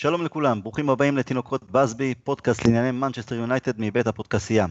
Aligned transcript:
שלום 0.00 0.24
לכולם, 0.24 0.62
ברוכים 0.62 0.90
הבאים 0.90 1.16
לתינוקות 1.16 1.70
בסבי, 1.70 2.14
פודקאסט 2.14 2.64
לענייני 2.64 2.90
מנצ'סטר 2.90 3.34
יונייטד 3.34 3.72
מבית 3.78 4.06
הפודקסייה. 4.06 4.66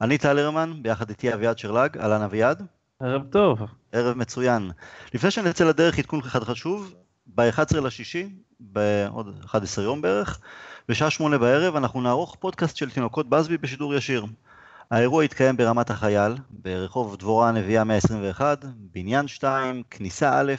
אני 0.00 0.18
טל 0.18 0.38
הרמן, 0.38 0.72
ביחד 0.82 1.08
איתי 1.08 1.34
אביעד 1.34 1.58
שרלג, 1.58 1.98
אהלן 1.98 2.22
אביעד. 2.22 2.62
ערב 3.00 3.22
טוב. 3.30 3.58
ערב 3.92 4.16
מצוין. 4.16 4.70
לפני 5.14 5.30
שנצא 5.30 5.64
לדרך 5.64 5.98
עדכון 5.98 6.20
אחד 6.20 6.44
חשוב, 6.44 6.94
ב-11 7.26 7.80
לשישי, 7.80 8.28
בעוד 8.60 9.34
11 9.44 9.84
יום 9.84 10.02
בערך, 10.02 10.40
בשעה 10.88 11.10
שמונה 11.10 11.38
בערב 11.38 11.76
אנחנו 11.76 12.00
נערוך 12.00 12.36
פודקאסט 12.40 12.76
של 12.76 12.90
תינוקות 12.90 13.28
בסבי 13.28 13.58
בשידור 13.58 13.94
ישיר. 13.94 14.24
האירוע 14.90 15.24
יתקיים 15.24 15.56
ברמת 15.56 15.90
החייל, 15.90 16.32
ברחוב 16.50 17.16
דבורה 17.16 17.48
הנביאה 17.48 17.84
121, 17.84 18.64
בניין 18.92 19.28
2, 19.28 19.82
כניסה 19.90 20.40
א', 20.40 20.52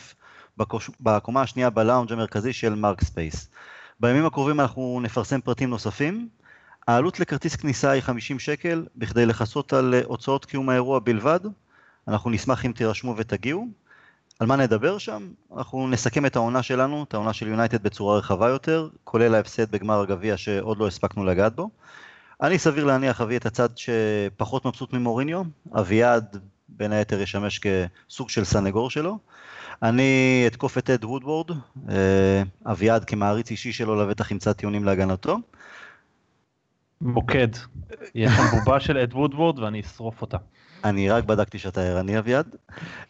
בקומה 0.99 1.41
השנייה 1.41 1.69
בלאונג' 1.69 2.11
המרכזי 2.11 2.53
של 2.53 2.75
מרק 2.75 3.03
ספייס. 3.03 3.49
בימים 3.99 4.25
הקרובים 4.25 4.59
אנחנו 4.59 4.99
נפרסם 5.03 5.41
פרטים 5.41 5.69
נוספים. 5.69 6.27
העלות 6.87 7.19
לכרטיס 7.19 7.55
כניסה 7.55 7.91
היא 7.91 8.01
50 8.01 8.39
שקל, 8.39 8.85
בכדי 8.95 9.25
לכסות 9.25 9.73
על 9.73 9.95
הוצאות 10.05 10.45
קיום 10.45 10.69
האירוע 10.69 10.99
בלבד. 10.99 11.39
אנחנו 12.07 12.29
נשמח 12.29 12.65
אם 12.65 12.71
תירשמו 12.71 13.13
ותגיעו. 13.17 13.67
על 14.39 14.47
מה 14.47 14.55
נדבר 14.55 14.97
שם? 14.97 15.29
אנחנו 15.57 15.87
נסכם 15.87 16.25
את 16.25 16.35
העונה 16.35 16.63
שלנו, 16.63 17.03
את 17.03 17.13
העונה 17.13 17.33
של 17.33 17.47
יונייטד 17.47 17.83
בצורה 17.83 18.17
רחבה 18.17 18.49
יותר, 18.49 18.89
כולל 19.03 19.35
ההפסד 19.35 19.71
בגמר 19.71 20.01
הגביע 20.01 20.37
שעוד 20.37 20.77
לא 20.77 20.87
הספקנו 20.87 21.25
לגעת 21.25 21.55
בו. 21.55 21.69
אני 22.41 22.59
סביר 22.59 22.85
להניח 22.85 23.21
אביא 23.21 23.37
את 23.37 23.45
הצד 23.45 23.69
שפחות 23.75 24.65
מבסוט 24.65 24.93
ממוריניו, 24.93 25.43
אביעד 25.79 26.37
בין 26.69 26.91
היתר 26.91 27.21
ישמש 27.21 27.59
כסוג 27.59 28.29
של 28.29 28.43
סנגור 28.43 28.89
שלו. 28.89 29.19
אני 29.81 30.43
אתקוף 30.47 30.77
את 30.77 30.89
אד 30.89 31.05
וודוורד, 31.05 31.51
אה, 31.89 32.43
אביעד 32.65 33.05
כמעריץ 33.05 33.51
אישי 33.51 33.73
שלו 33.73 33.95
לבטח 33.95 34.31
ימצא 34.31 34.53
טיעונים 34.53 34.83
להגנתו. 34.83 35.37
מוקד, 37.01 37.47
יש 38.15 38.31
שם 38.31 38.57
בובה 38.57 38.79
של 38.79 38.97
אד 38.97 39.13
וודוורד 39.13 39.59
ואני 39.59 39.81
אשרוף 39.81 40.21
אותה. 40.21 40.37
אני 40.83 41.09
רק 41.09 41.23
בדקתי 41.23 41.59
שאתה 41.59 41.81
ערני 41.81 42.19
אביעד. 42.19 42.55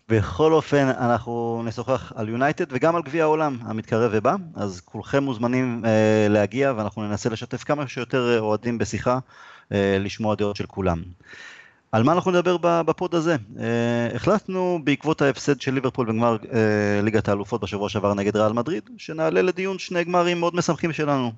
בכל 0.10 0.54
אופן, 0.54 0.88
אנחנו 0.88 1.64
נשוחח 1.66 2.12
על 2.16 2.30
יונייטד 2.30 2.66
וגם 2.70 2.96
על 2.96 3.02
גביע 3.02 3.24
העולם 3.24 3.58
המתקרב 3.62 4.12
ובא, 4.14 4.36
אז 4.56 4.82
כולכם 4.86 5.24
מוזמנים 5.24 5.86
אה, 5.86 6.28
להגיע 6.30 6.74
ואנחנו 6.78 7.08
ננסה 7.08 7.30
לשתף 7.30 7.64
כמה 7.64 7.88
שיותר 7.88 8.40
אוהדים 8.40 8.78
בשיחה, 8.78 9.20
אה, 9.72 9.98
לשמוע 10.00 10.36
דעות 10.36 10.56
של 10.56 10.66
כולם. 10.66 11.02
על 11.94 12.04
מה 12.04 12.12
אנחנו 12.12 12.32
נדבר 12.32 12.58
בפוד 12.62 13.16
הזה? 13.16 13.36
Uh, 13.36 13.60
החלטנו 14.16 14.80
בעקבות 14.84 15.22
ההפסד 15.22 15.62
של 15.62 15.74
ליברפול 15.74 16.08
בגמר 16.08 16.38
uh, 16.42 16.46
ליגת 17.04 17.30
האלופות 17.30 17.62
בשבוע 17.62 17.90
שעבר 17.90 18.14
נגד 18.14 18.38
ריאל 18.38 18.54
מדריד, 18.54 18.90
שנעלה 18.98 19.42
לדיון 19.42 19.80
שני 19.80 20.04
גמרים 20.04 20.40
מאוד 20.40 20.56
משמחים 20.56 20.94
שלנו. 20.94 21.32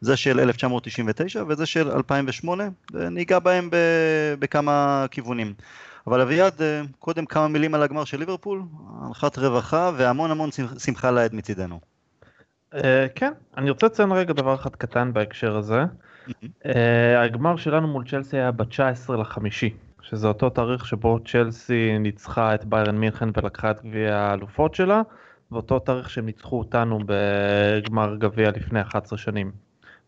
זה 0.00 0.16
של 0.16 0.40
1999 0.40 1.42
וזה 1.48 1.66
של 1.66 1.90
2008, 1.90 2.68
וניגע 2.92 3.38
בהם 3.38 3.68
בכמה 4.38 5.06
כיוונים. 5.10 5.54
אבל 6.06 6.20
אביעד, 6.20 6.52
uh, 6.58 6.62
קודם 6.98 7.26
כמה 7.26 7.48
מילים 7.48 7.74
על 7.74 7.82
הגמר 7.82 8.04
של 8.04 8.18
ליברפול, 8.18 8.62
הנחת 9.02 9.38
רווחה 9.38 9.90
והמון 9.96 10.30
המון 10.30 10.50
שמחה 10.78 11.10
לעד 11.10 11.34
מצידנו. 11.34 11.80
Uh, 12.74 12.76
כן, 13.14 13.32
אני 13.56 13.70
רוצה 13.70 13.86
לציין 13.86 14.12
רגע 14.12 14.32
דבר 14.32 14.54
אחד 14.54 14.76
קטן 14.76 15.12
בהקשר 15.12 15.56
הזה. 15.56 15.84
Uh, 16.28 16.68
הגמר 17.24 17.56
שלנו 17.56 17.88
מול 17.88 18.04
צ'לסי 18.08 18.36
היה 18.36 18.50
ב-19 18.52 19.12
לחמישי. 19.12 19.70
שזה 20.02 20.28
אותו 20.28 20.50
תאריך 20.50 20.86
שבו 20.86 21.18
צ'לסי 21.24 21.98
ניצחה 21.98 22.54
את 22.54 22.64
ביירן 22.64 22.98
מינכן 22.98 23.28
ולקחה 23.36 23.70
את 23.70 23.82
גביע 23.82 24.16
האלופות 24.16 24.74
שלה, 24.74 25.02
ואותו 25.52 25.78
תאריך 25.78 26.10
שהם 26.10 26.26
ניצחו 26.26 26.58
אותנו 26.58 26.98
בגמר 27.06 28.16
גביע 28.16 28.50
לפני 28.50 28.80
11 28.80 29.18
שנים. 29.18 29.52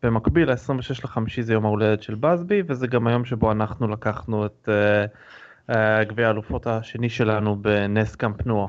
במקביל, 0.03 0.51
ה-26 0.51 1.05
לחמישי 1.05 1.43
זה 1.43 1.53
יום 1.53 1.65
ההולדת 1.65 2.03
של 2.03 2.15
בסבי, 2.15 2.63
וזה 2.67 2.87
גם 2.87 3.07
היום 3.07 3.25
שבו 3.25 3.53
אנחנו 3.53 3.89
לקחנו 3.89 4.47
את 4.47 4.69
uh, 4.69 5.71
uh, 5.71 5.75
גביע 6.09 6.27
האלופות 6.27 6.67
השני 6.67 7.09
שלנו 7.09 7.57
בנס 7.63 8.17
קאמפ 8.17 8.47
נוע. 8.47 8.69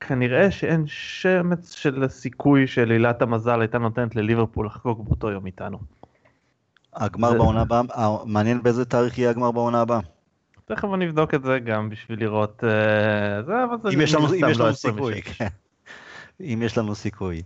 כנראה 0.00 0.50
שאין 0.50 0.84
שמץ 0.86 1.74
של 1.74 2.08
סיכוי 2.08 2.66
שלילת 2.66 3.22
המזל 3.22 3.60
הייתה 3.60 3.78
נותנת 3.78 4.16
לליברפול 4.16 4.66
לחגוג 4.66 5.04
באותו 5.08 5.30
יום 5.30 5.46
איתנו. 5.46 5.78
הגמר 6.94 7.30
זה... 7.30 7.38
בעונה 7.38 7.60
הבאה, 7.60 7.82
מעניין 8.24 8.62
באיזה 8.62 8.84
תאריך 8.84 9.18
יהיה 9.18 9.30
הגמר 9.30 9.50
בעונה 9.50 9.80
הבאה. 9.80 10.00
תכף 10.66 10.88
אני 10.94 11.06
אבדוק 11.06 11.34
את 11.34 11.42
זה 11.42 11.58
גם 11.58 11.90
בשביל 11.90 12.20
לראות 12.20 12.64
אה, 12.64 13.42
זה, 13.42 13.64
אבל 13.64 13.76
זה 13.82 13.88
אם 13.94 14.00
יש 14.00 14.14
לנו, 14.14 14.34
אם 14.34 14.50
יש 14.50 14.58
לנו 14.58 14.74
סיכוי. 14.74 15.20
אם 16.52 16.62
יש 16.62 16.78
לנו 16.78 16.94
סיכוי. 16.94 17.42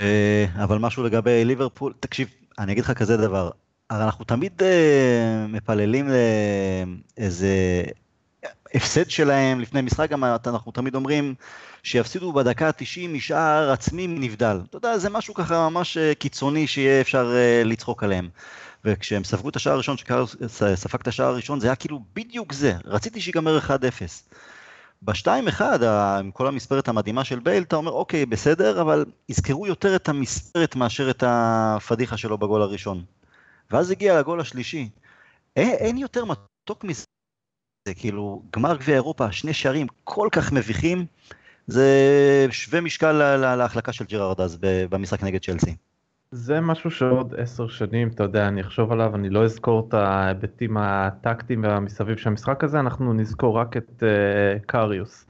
אה, 0.00 0.46
אבל 0.64 0.78
משהו 0.78 1.02
לגבי 1.02 1.44
ליברפול, 1.44 1.92
תקשיב, 2.00 2.28
אני 2.58 2.72
אגיד 2.72 2.84
לך 2.84 2.92
כזה 2.92 3.16
דבר, 3.16 3.50
הרי 3.90 4.04
אנחנו 4.04 4.24
תמיד 4.24 4.62
אה, 4.62 5.46
מפללים 5.48 6.08
לאיזה 7.18 7.82
הפסד 8.74 9.10
שלהם 9.10 9.60
לפני 9.60 9.82
משחק, 9.82 10.10
גם 10.10 10.24
אנחנו 10.24 10.72
תמיד 10.72 10.94
אומרים 10.94 11.34
שיפסידו 11.82 12.32
בדקה 12.32 12.66
ה-90 12.66 13.08
משער 13.08 13.70
עצמי 13.70 14.06
נבדל. 14.06 14.60
אתה 14.68 14.76
יודע, 14.76 14.98
זה 14.98 15.10
משהו 15.10 15.34
ככה 15.34 15.68
ממש 15.68 15.98
קיצוני 16.18 16.66
שיהיה 16.66 17.00
אפשר 17.00 17.34
לצחוק 17.64 18.04
עליהם. 18.04 18.28
וכשהם 18.84 19.24
ספגו 19.24 19.48
את 19.48 19.56
השער 19.56 19.72
הראשון, 19.72 19.96
שקארלוס 19.96 20.36
ספג 20.74 21.00
את 21.00 21.08
השער 21.08 21.26
הראשון, 21.26 21.60
זה 21.60 21.66
היה 21.66 21.76
כאילו 21.76 22.00
בדיוק 22.14 22.52
זה, 22.52 22.74
רציתי 22.84 23.20
שיגמר 23.20 23.58
1-0. 23.58 23.70
ב-2-1, 25.02 25.62
עם 26.18 26.30
כל 26.30 26.46
המספרת 26.46 26.88
המדהימה 26.88 27.24
של 27.24 27.38
בייל, 27.38 27.62
אתה 27.62 27.76
אומר, 27.76 27.92
אוקיי, 27.92 28.26
בסדר, 28.26 28.80
אבל 28.80 29.04
יזכרו 29.28 29.66
יותר 29.66 29.96
את 29.96 30.08
המספרת 30.08 30.76
מאשר 30.76 31.10
את 31.10 31.24
הפדיחה 31.26 32.16
שלו 32.16 32.38
בגול 32.38 32.62
הראשון. 32.62 33.04
ואז 33.70 33.90
הגיע 33.90 34.18
לגול 34.18 34.40
השלישי. 34.40 34.88
אין, 35.56 35.70
אין 35.70 35.96
יותר 35.96 36.24
מתוק 36.24 36.84
מזה, 36.84 37.04
זה 37.88 37.94
כאילו, 37.94 38.42
גמר 38.56 38.76
גביע 38.76 38.94
אירופה, 38.94 39.32
שני 39.32 39.54
שערים 39.54 39.86
כל 40.04 40.28
כך 40.32 40.52
מביכים, 40.52 41.06
זה 41.66 41.86
שווה 42.50 42.80
משקל 42.80 43.12
להחלקה 43.56 43.92
של 43.92 44.04
ג'רארד 44.04 44.40
אז 44.40 44.58
במשחק 44.60 45.22
נגד 45.22 45.44
צ'לסי. 45.44 45.76
זה 46.30 46.60
משהו 46.60 46.90
שעוד 46.90 47.34
עשר 47.36 47.68
שנים, 47.68 48.08
אתה 48.08 48.22
יודע, 48.22 48.48
אני 48.48 48.60
אחשוב 48.60 48.92
עליו, 48.92 49.14
אני 49.14 49.30
לא 49.30 49.44
אזכור 49.44 49.86
את 49.88 49.94
ההיבטים 49.94 50.76
הטקטיים 50.76 51.62
והמסביב 51.62 52.16
של 52.16 52.28
המשחק 52.28 52.64
הזה, 52.64 52.80
אנחנו 52.80 53.12
נזכור 53.12 53.58
רק 53.58 53.76
את 53.76 54.02
uh, 54.02 54.64
קריוס. 54.66 55.26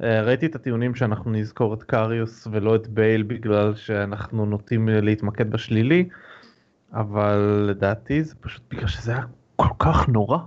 Uh, 0.00 0.04
ראיתי 0.04 0.46
את 0.46 0.54
הטיעונים 0.54 0.94
שאנחנו 0.94 1.30
נזכור 1.30 1.74
את 1.74 1.82
קריוס 1.82 2.46
ולא 2.50 2.76
את 2.76 2.88
בייל 2.88 3.22
בגלל 3.22 3.74
שאנחנו 3.74 4.46
נוטים 4.46 4.88
להתמקד 4.88 5.50
בשלילי, 5.50 6.08
אבל 6.92 7.64
לדעתי 7.68 8.24
זה 8.24 8.34
פשוט 8.40 8.62
בגלל 8.70 8.88
שזה 8.88 9.12
היה 9.12 9.24
כל 9.56 9.74
כך 9.78 10.08
נורא. 10.08 10.38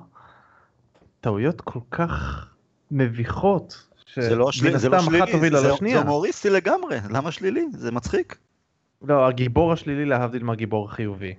טעויות 1.22 1.62
כל 1.62 1.80
כך 1.92 2.46
מביכות, 2.92 3.88
זה 4.16 4.36
לא, 4.36 4.52
שלי, 4.52 4.78
זה 4.80 4.90
לא 4.90 5.00
שלילי, 5.00 5.50
זה, 5.52 5.70
זה 5.80 5.98
הומוריסטי 5.98 6.50
לגמרי, 6.50 6.98
למה 7.10 7.32
שלילי? 7.32 7.66
זה 7.72 7.92
מצחיק. 7.92 8.38
לא, 9.04 9.28
הגיבור 9.28 9.74
השלילי 9.74 10.06
להבדיל 10.06 10.44
מהגיבור 10.44 10.86
החיובי. 10.86 11.34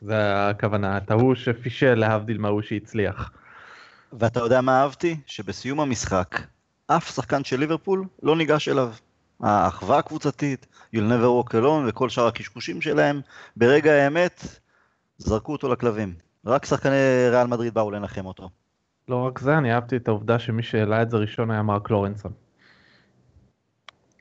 זה 0.00 0.48
הכוונה, 0.48 0.98
את 0.98 1.10
ההוא 1.10 1.34
שפישל 1.34 1.94
להבדיל 1.94 2.38
מההוא 2.38 2.62
שהצליח. 2.62 3.30
ואתה 4.12 4.40
יודע 4.40 4.60
מה 4.60 4.82
אהבתי? 4.82 5.16
שבסיום 5.26 5.80
המשחק, 5.80 6.40
אף 6.86 7.14
שחקן 7.14 7.44
של 7.44 7.60
ליברפול 7.60 8.04
לא 8.22 8.36
ניגש 8.36 8.68
אליו. 8.68 8.92
האחווה 9.40 9.98
הקבוצתית, 9.98 10.66
You'll 10.94 10.98
never 10.98 11.48
walk 11.48 11.52
alone 11.52 11.88
וכל 11.88 12.08
שאר 12.08 12.26
הקשקושים 12.26 12.80
שלהם, 12.80 13.20
ברגע 13.56 13.92
האמת, 13.92 14.44
זרקו 15.18 15.52
אותו 15.52 15.68
לכלבים. 15.68 16.14
רק 16.46 16.66
שחקני 16.66 17.28
ריאל 17.30 17.46
מדריד 17.46 17.74
באו 17.74 17.90
לנחם 17.90 18.26
אותו. 18.26 18.50
לא 19.08 19.26
רק 19.26 19.38
זה, 19.38 19.58
אני 19.58 19.74
אהבתי 19.74 19.96
את 19.96 20.08
העובדה 20.08 20.38
שמי 20.38 20.62
שהעלה 20.62 21.02
את 21.02 21.10
זה 21.10 21.16
ראשון 21.16 21.50
היה 21.50 21.62
מרק 21.62 21.90
לורנסון. 21.90 22.32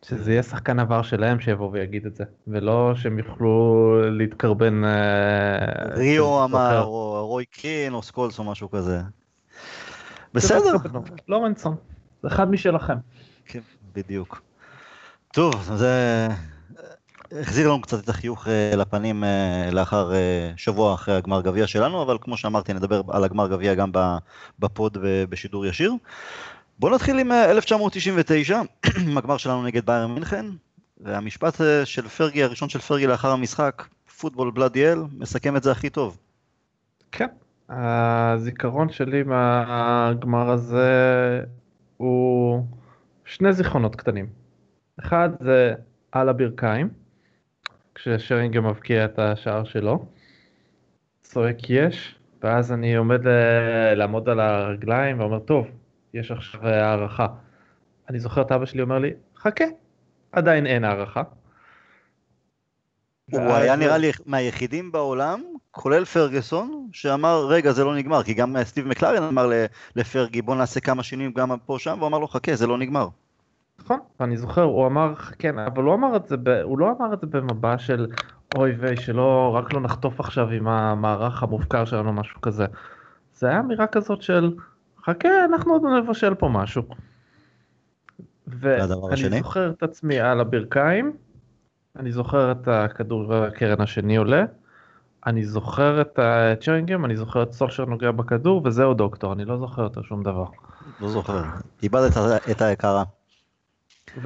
שזה 0.05 0.31
יהיה 0.31 0.43
שחקן 0.43 0.79
עבר 0.79 1.01
שלהם 1.01 1.39
שיבוא 1.39 1.69
ויגיד 1.71 2.05
את 2.05 2.15
זה, 2.15 2.23
ולא 2.47 2.91
שהם 2.95 3.19
יוכלו 3.19 3.95
להתקרבן... 4.11 4.83
אה, 4.83 5.95
ריו 5.95 6.43
אמר, 6.45 6.83
או 6.83 7.27
רוי 7.27 7.45
קין, 7.45 7.93
או 7.93 8.03
סקולס 8.03 8.39
או 8.39 8.43
משהו 8.43 8.71
כזה. 8.71 9.01
בסדר. 10.33 10.73
לורנסון, 11.27 11.75
זה 12.21 12.27
אחד 12.27 12.51
משלכם. 12.51 12.97
כן, 13.45 13.59
בדיוק. 13.95 14.41
טוב, 15.33 15.69
זה 15.75 16.27
החזיר 17.31 17.67
לנו 17.67 17.81
קצת 17.81 18.03
את 18.03 18.09
החיוך 18.09 18.47
אה, 18.47 18.71
לפנים 18.75 19.23
אה, 19.23 19.69
לאחר 19.71 20.11
שבוע 20.55 20.93
אחרי 20.93 21.15
הגמר 21.15 21.41
גביע 21.41 21.67
שלנו, 21.67 22.01
אבל 22.01 22.17
כמו 22.21 22.37
שאמרתי, 22.37 22.73
נדבר 22.73 23.01
על 23.07 23.23
הגמר 23.23 23.47
גביע 23.47 23.73
גם 23.73 23.91
בפוד 24.59 24.97
ובשידור 25.01 25.65
ישיר. 25.65 25.93
בואו 26.79 26.95
נתחיל 26.95 27.19
עם 27.19 27.31
1999, 27.31 28.55
אה, 28.55 28.61
הגמר 29.17 29.37
שלנו 29.43 29.63
נגד 29.63 29.85
ביירן 29.85 30.11
מינכן, 30.11 30.45
והמשפט 30.97 31.61
אה, 31.61 31.85
של 31.85 32.07
פרגי, 32.07 32.43
הראשון 32.43 32.69
של 32.69 32.79
פרגי 32.79 33.07
לאחר 33.07 33.31
המשחק, 33.31 33.83
פוטבול 34.19 34.51
בלאדי 34.51 34.91
אל, 34.91 34.99
מסכם 35.17 35.57
את 35.57 35.63
זה 35.63 35.71
הכי 35.71 35.89
טוב. 35.89 36.17
כן, 37.11 37.27
הזיכרון 37.69 38.89
שלי 38.89 39.23
מהגמר 39.23 40.49
הזה 40.49 41.41
הוא 41.97 42.63
שני 43.25 43.53
זיכרונות 43.53 43.95
קטנים. 43.95 44.27
אחד 44.99 45.29
זה 45.39 45.73
על 46.11 46.29
הברכיים, 46.29 46.89
כששרינגר 47.95 48.61
מבקיע 48.61 49.05
את 49.05 49.19
השער 49.19 49.63
שלו. 49.63 50.05
צועק 51.21 51.69
יש, 51.69 52.15
ואז 52.43 52.71
אני 52.71 52.95
עומד 52.95 53.21
לעמוד 53.95 54.29
על 54.29 54.39
הרגליים 54.39 55.19
ואומר, 55.19 55.39
טוב, 55.39 55.67
יש 56.13 56.31
עכשיו 56.31 56.67
הערכה. 56.67 57.27
אני 58.09 58.19
זוכר 58.19 58.41
את 58.41 58.51
אבא 58.51 58.65
שלי 58.65 58.81
אומר 58.81 58.99
לי, 58.99 59.09
חכה, 59.37 59.65
עדיין 60.31 60.65
אין 60.65 60.83
הערכה. 60.83 61.23
הוא 63.31 63.41
היה 63.41 63.75
נראה 63.75 63.97
לי 63.97 64.11
מהיחידים 64.25 64.91
בעולם, 64.91 65.41
כולל 65.71 66.05
פרגוסון, 66.05 66.87
שאמר, 66.91 67.45
רגע, 67.45 67.71
זה 67.71 67.83
לא 67.83 67.95
נגמר, 67.95 68.23
כי 68.23 68.33
גם 68.33 68.55
סטיב 68.63 68.87
מקלרן 68.87 69.23
אמר 69.23 69.49
לפרגי, 69.95 70.41
בוא 70.41 70.55
נעשה 70.55 70.79
כמה 70.79 71.03
שינויים 71.03 71.31
גם 71.31 71.59
פה 71.65 71.75
שם, 71.79 71.95
והוא 71.97 72.07
אמר 72.07 72.19
לו, 72.19 72.27
חכה, 72.27 72.55
זה 72.55 72.67
לא 72.67 72.77
נגמר. 72.77 73.07
נכון, 73.79 73.99
אני 74.21 74.37
זוכר, 74.37 74.61
הוא 74.61 74.87
אמר, 74.87 75.13
כן, 75.15 75.59
אבל 75.59 75.83
הוא 75.83 75.93
אמר 75.93 76.15
את 76.15 76.27
זה, 76.27 76.37
ב, 76.37 76.49
הוא 76.49 76.79
לא 76.79 76.91
אמר 76.99 77.13
את 77.13 77.19
זה 77.21 77.27
במבע 77.27 77.77
של 77.77 78.07
אוי 78.51 78.71
ויי, 78.71 78.97
שלא, 78.97 79.55
רק 79.55 79.73
לא 79.73 79.81
נחטוף 79.81 80.19
עכשיו 80.19 80.49
עם 80.49 80.67
המערך 80.67 81.43
המופקר 81.43 81.85
שלנו, 81.85 82.13
משהו 82.13 82.41
כזה. 82.41 82.65
זה 83.33 83.47
היה 83.49 83.59
אמירה 83.59 83.87
כזאת 83.87 84.21
של, 84.21 84.55
חכה, 85.09 85.45
אנחנו 85.45 85.73
עוד 85.73 85.81
נבשל 85.85 86.33
פה 86.33 86.49
משהו. 86.49 86.83
ואני 88.47 89.39
זוכר 89.39 89.69
את 89.69 89.83
עצמי 89.83 90.19
על 90.19 90.39
הברכיים, 90.39 91.13
אני 91.95 92.11
זוכר 92.11 92.51
את 92.51 92.67
הכדור 92.67 93.33
הקרן 93.33 93.81
השני 93.81 94.17
עולה, 94.17 94.45
אני 95.25 95.45
זוכר 95.45 96.01
את 96.01 96.19
צ'רינגים, 96.61 97.05
אני 97.05 97.17
זוכר 97.17 97.43
את 97.43 97.53
סולשר 97.53 97.85
נוגע 97.85 98.11
בכדור, 98.11 98.61
וזהו 98.65 98.93
דוקטור, 98.93 99.33
אני 99.33 99.45
לא 99.45 99.57
זוכר 99.57 99.81
יותר 99.81 100.01
שום 100.01 100.23
דבר. 100.23 100.45
לא 101.01 101.09
זוכר, 101.09 101.43
איבדת 101.83 102.17
את 102.51 102.61
היקרה. 102.61 103.03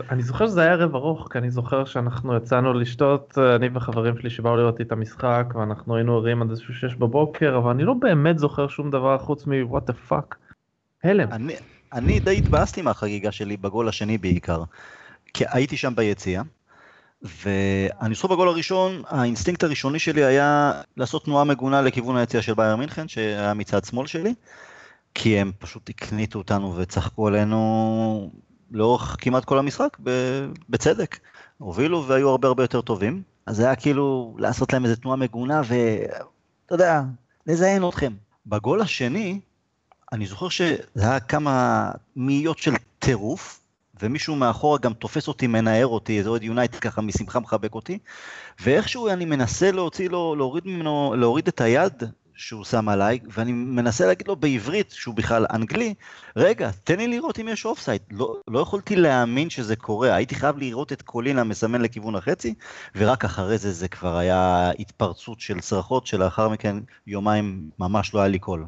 אני 0.09 0.23
זוכר 0.23 0.47
שזה 0.47 0.61
היה 0.61 0.71
ערב 0.71 0.95
ארוך, 0.95 1.27
כי 1.31 1.37
אני 1.37 1.51
זוכר 1.51 1.85
שאנחנו 1.85 2.35
יצאנו 2.35 2.73
לשתות, 2.73 3.37
אני 3.55 3.69
וחברים 3.73 4.17
שלי 4.17 4.29
שבאו 4.29 4.55
לראות 4.55 4.81
את 4.81 4.91
המשחק, 4.91 5.53
ואנחנו 5.55 5.95
היינו 5.95 6.17
ערים 6.17 6.41
עד 6.41 6.49
איזשהו 6.49 6.73
שש 6.73 6.95
בבוקר, 6.95 7.57
אבל 7.57 7.71
אני 7.71 7.83
לא 7.83 7.93
באמת 7.93 8.39
זוכר 8.39 8.67
שום 8.67 8.91
דבר 8.91 9.17
חוץ 9.17 9.47
מ-what 9.47 9.89
the 9.89 10.11
fuck. 10.11 10.35
הלם. 11.03 11.31
אני, 11.31 11.53
אני 11.93 12.19
די 12.19 12.37
התבאסתי 12.37 12.81
מהחגיגה 12.81 13.31
שלי 13.31 13.57
בגול 13.57 13.89
השני 13.89 14.17
בעיקר, 14.17 14.63
כי 15.33 15.43
הייתי 15.49 15.77
שם 15.77 15.95
ביציע. 15.95 16.41
ואני 17.21 18.15
זוכר 18.15 18.27
בגול 18.27 18.47
הראשון, 18.47 19.03
האינסטינקט 19.07 19.63
הראשוני 19.63 19.99
שלי 19.99 20.23
היה 20.23 20.71
לעשות 20.97 21.25
תנועה 21.25 21.43
מגונה 21.43 21.81
לכיוון 21.81 22.17
היציע 22.17 22.41
של 22.41 22.53
ביירן 22.53 22.75
מינכן, 22.75 23.07
שהיה 23.07 23.53
מצד 23.53 23.85
שמאל 23.85 24.07
שלי, 24.07 24.33
כי 25.15 25.39
הם 25.39 25.51
פשוט 25.59 25.89
הקניטו 25.89 26.39
אותנו 26.39 26.75
וצחקו 26.75 27.27
עלינו 27.27 28.31
לאורך 28.71 29.15
כמעט 29.19 29.45
כל 29.45 29.59
המשחק, 29.59 29.97
בצדק. 30.69 31.17
הובילו 31.57 32.07
והיו 32.07 32.29
הרבה 32.29 32.47
הרבה 32.47 32.63
יותר 32.63 32.81
טובים, 32.81 33.21
אז 33.45 33.55
זה 33.55 33.65
היה 33.65 33.75
כאילו 33.75 34.35
לעשות 34.39 34.73
להם 34.73 34.83
איזה 34.85 34.95
תנועה 34.95 35.17
מגונה 35.17 35.61
ואתה 35.65 36.75
יודע, 36.75 37.01
לזיין 37.47 37.87
אתכם. 37.89 38.13
בגול 38.45 38.81
השני, 38.81 39.39
אני 40.13 40.25
זוכר 40.25 40.49
שזה 40.49 40.77
היה 40.95 41.19
כמה 41.19 41.91
מאיות 42.15 42.57
של 42.57 42.73
טירוף, 42.99 43.59
ומישהו 44.01 44.35
מאחורה 44.35 44.77
גם 44.77 44.93
תופס 44.93 45.27
אותי, 45.27 45.47
מנער 45.47 45.87
אותי, 45.87 46.17
איזה 46.17 46.29
אוהד 46.29 46.43
יונייטד 46.43 46.79
ככה 46.79 47.01
משמחה 47.01 47.39
מחבק 47.39 47.75
אותי, 47.75 47.99
ואיכשהו 48.61 49.09
אני 49.09 49.25
מנסה 49.25 49.71
להוציא 49.71 50.09
לו, 50.09 50.35
להוריד 50.35 50.63
ממנו, 50.67 51.15
להוריד 51.17 51.47
את 51.47 51.61
היד 51.61 52.03
שהוא 52.35 52.63
שם 52.63 52.89
עליי, 52.89 53.19
ואני 53.27 53.51
מנסה 53.51 54.05
להגיד 54.05 54.27
לו 54.27 54.35
בעברית, 54.35 54.91
שהוא 54.91 55.15
בכלל 55.15 55.45
אנגלי, 55.53 55.93
רגע, 56.35 56.69
תן 56.83 56.97
לי 56.97 57.07
לראות 57.07 57.39
אם 57.39 57.47
יש 57.47 57.65
אופסייד. 57.65 58.01
לא, 58.11 58.35
לא 58.47 58.59
יכולתי 58.59 58.95
להאמין 58.95 59.49
שזה 59.49 59.75
קורה, 59.75 60.15
הייתי 60.15 60.35
חייב 60.35 60.57
לראות 60.57 60.93
את 60.93 61.01
קולינה 61.01 61.43
מסמן 61.43 61.81
לכיוון 61.81 62.15
החצי, 62.15 62.53
ורק 62.95 63.25
אחרי 63.25 63.57
זה 63.57 63.71
זה 63.71 63.87
כבר 63.87 64.17
היה 64.17 64.71
התפרצות 64.79 65.39
של 65.39 65.59
צרחות, 65.59 66.07
שלאחר 66.07 66.49
מכן 66.49 66.77
יומיים 67.07 67.69
ממש 67.79 68.13
לא 68.13 68.19
היה 68.19 68.27
לי 68.27 68.39
קול. 68.39 68.65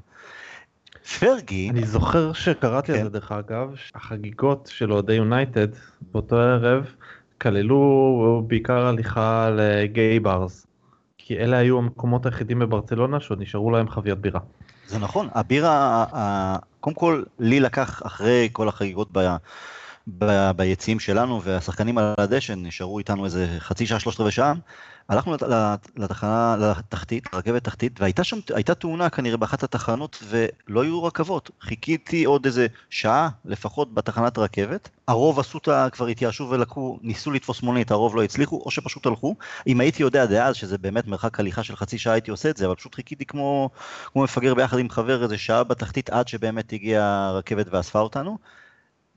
פרגי... 1.19 1.69
אני 1.69 1.86
זוכר 1.86 2.34
שקראתי 2.34 2.94
כן. 2.94 2.98
על 2.98 3.04
זה 3.04 3.10
דרך 3.10 3.31
אגב, 3.31 3.75
החגיגות 3.96 4.69
של 4.74 4.94
אוהדי 4.94 5.13
יונייטד 5.13 5.68
באותו 6.12 6.36
ערב 6.36 6.86
כללו 7.42 8.44
בעיקר 8.48 8.86
הליכה 8.86 9.50
לגיי 9.57 10.19
ברס. 10.19 10.68
כי 11.18 11.38
אלה 11.38 11.57
היו 11.57 11.78
המקומות 11.78 12.25
היחידים 12.25 12.60
בברצלונה 12.60 13.19
שעוד 13.19 13.42
נשארו 13.42 13.72
להם 13.72 13.90
חביות 13.90 14.19
בירה. 14.19 14.40
זה 14.88 15.00
נכון, 15.00 15.28
הבירה, 15.34 16.06
קודם 16.80 16.96
כל 16.96 17.24
לי 17.40 17.60
לקח 17.60 18.02
אחרי 18.06 18.50
כל 18.52 18.68
החגיגות 18.68 19.07
ב... 19.12 19.36
ב... 20.07 20.52
ביציעים 20.52 21.00
שלנו 21.00 21.42
והשחקנים 21.44 21.98
על 21.98 22.13
הדשא 22.18 22.54
נשארו 22.57 23.00
איתנו 23.00 23.25
איזה 23.25 23.57
חצי 23.60 23.88
שעה, 23.88 24.00
שלושת 24.00 24.19
רבעי 24.19 24.31
שעה, 24.31 24.54
הלכנו 25.10 25.36
לתחנה, 25.98 26.56
לתחתית, 26.60 27.34
רכבת 27.34 27.63
תחתית, 27.63 28.02
והייתה 28.02 28.24
שם, 28.24 28.40
הייתה 28.56 28.75
תאונה 28.75 29.10
כנראה 29.10 29.38
באחת 29.38 29.63
התחנות 29.63 30.24
ולא 30.28 30.84
היו 30.84 31.04
רכבות. 31.04 31.52
חיכיתי 31.62 32.24
עוד 32.24 32.46
איזה 32.46 32.68
שעה 32.90 33.30
לפחות 33.46 33.94
בתחנת 33.94 34.38
רכבת. 34.38 34.90
הרוב 35.07 35.40
עשו 35.40 35.57
את 35.57 35.68
ה... 35.68 35.88
כבר 35.92 36.07
התייאשו 36.07 36.50
ולקחו, 36.50 37.00
ניסו 37.02 37.31
לתפוס 37.31 37.62
מונית, 37.62 37.92
הרוב 37.92 38.16
לא 38.16 38.24
הצליחו, 38.24 38.62
או 38.66 38.72
שפשוט 38.72 39.06
הלכו. 39.06 39.36
אם 39.68 39.80
הייתי 39.80 40.04
יודע 40.04 40.25
דאז 40.25 40.56
שזה 40.56 40.78
באמת 40.78 41.07
מרחק 41.07 41.40
הליכה 41.40 41.63
של 41.63 41.75
חצי 41.75 41.98
שעה 41.98 42.13
הייתי 42.13 42.31
עושה 42.31 42.50
את 42.50 42.57
זה, 42.57 42.66
אבל 42.66 42.75
פשוט 42.75 42.96
חיכיתי 42.96 43.25
כמו, 43.25 43.69
כמו 44.13 44.24
מפגר 44.24 44.54
ביחד 44.54 44.80
עם 44.80 44.90
חבר 44.90 45.24
איזה 45.24 45.38
שעה 45.38 45.63
בתחתית 45.63 46.10
עד 46.10 46.28
שבאמת 46.28 46.74
הגיעה 46.74 47.28
הרכבת 47.28 47.66
ואספה 47.69 48.00
אותנו. 48.00 48.38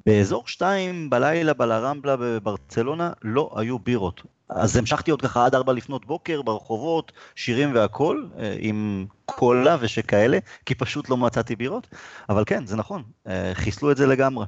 באזור 0.08 0.42
שתיים 0.46 1.10
בלילה 1.10 1.54
בלרמבלה 1.54 2.16
בברצלונה 2.16 3.12
לא 3.22 3.50
היו 3.56 3.78
בירות. 3.78 4.22
אז 4.48 4.76
המשכתי 4.76 5.10
עוד 5.10 5.22
ככה 5.22 5.46
עד 5.46 5.54
ארבע 5.54 5.72
לפנות 5.72 6.06
בוקר 6.06 6.42
ברחובות, 6.42 7.12
שירים 7.34 7.74
והכל, 7.74 8.24
אה, 8.38 8.56
עם 8.58 9.06
קולה 9.24 9.76
ושכאלה, 9.80 10.38
כי 10.66 10.74
פשוט 10.74 11.08
לא 11.08 11.16
מצאתי 11.16 11.56
בירות. 11.56 11.86
אבל 12.28 12.42
כן, 12.46 12.66
זה 12.66 12.76
נכון, 12.76 13.02
אה, 13.26 13.50
חיסלו 13.54 13.90
את 13.90 13.96
זה 13.96 14.06
לגמרי. 14.06 14.46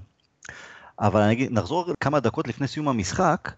אבל 1.01 1.21
אני 1.21 1.33
אגיד, 1.33 1.53
נחזור 1.53 1.93
כמה 2.01 2.21
דקות 2.21 2.49
לפני 2.49 2.69
סיום 2.69 2.89
המשחק, 2.89 3.53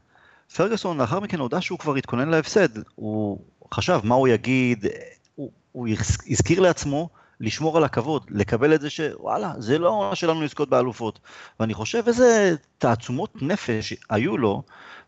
פרגוסון 0.57 0.99
לאחר 0.99 1.21
מכן 1.21 1.39
הודה 1.39 1.61
שהוא 1.61 1.79
כבר 1.79 1.95
התכונן 1.95 2.29
להפסד. 2.29 2.69
הוא 2.95 3.45
חשב 3.75 4.01
מה 4.05 4.15
הוא 4.15 4.29
יגיד, 4.29 4.87
הוא, 5.35 5.51
הוא 5.73 5.89
הזכיר 6.31 6.61
לעצמו 6.61 7.09
לשמור 7.43 7.77
על 7.77 7.85
הכבוד, 7.85 8.27
לקבל 8.31 8.75
את 8.75 8.81
זה 8.81 8.91
שוואלה, 8.91 9.53
זה 9.59 9.79
לא 9.79 9.89
העונה 9.89 10.15
שלנו 10.15 10.43
לזכות 10.43 10.69
באלופות. 10.69 11.19
ואני 11.61 11.75
חושב 11.75 12.03
איזה 12.07 12.57
תעצומות 12.79 13.43
נפש 13.43 13.95
היו 14.11 14.39
לו 14.39 14.63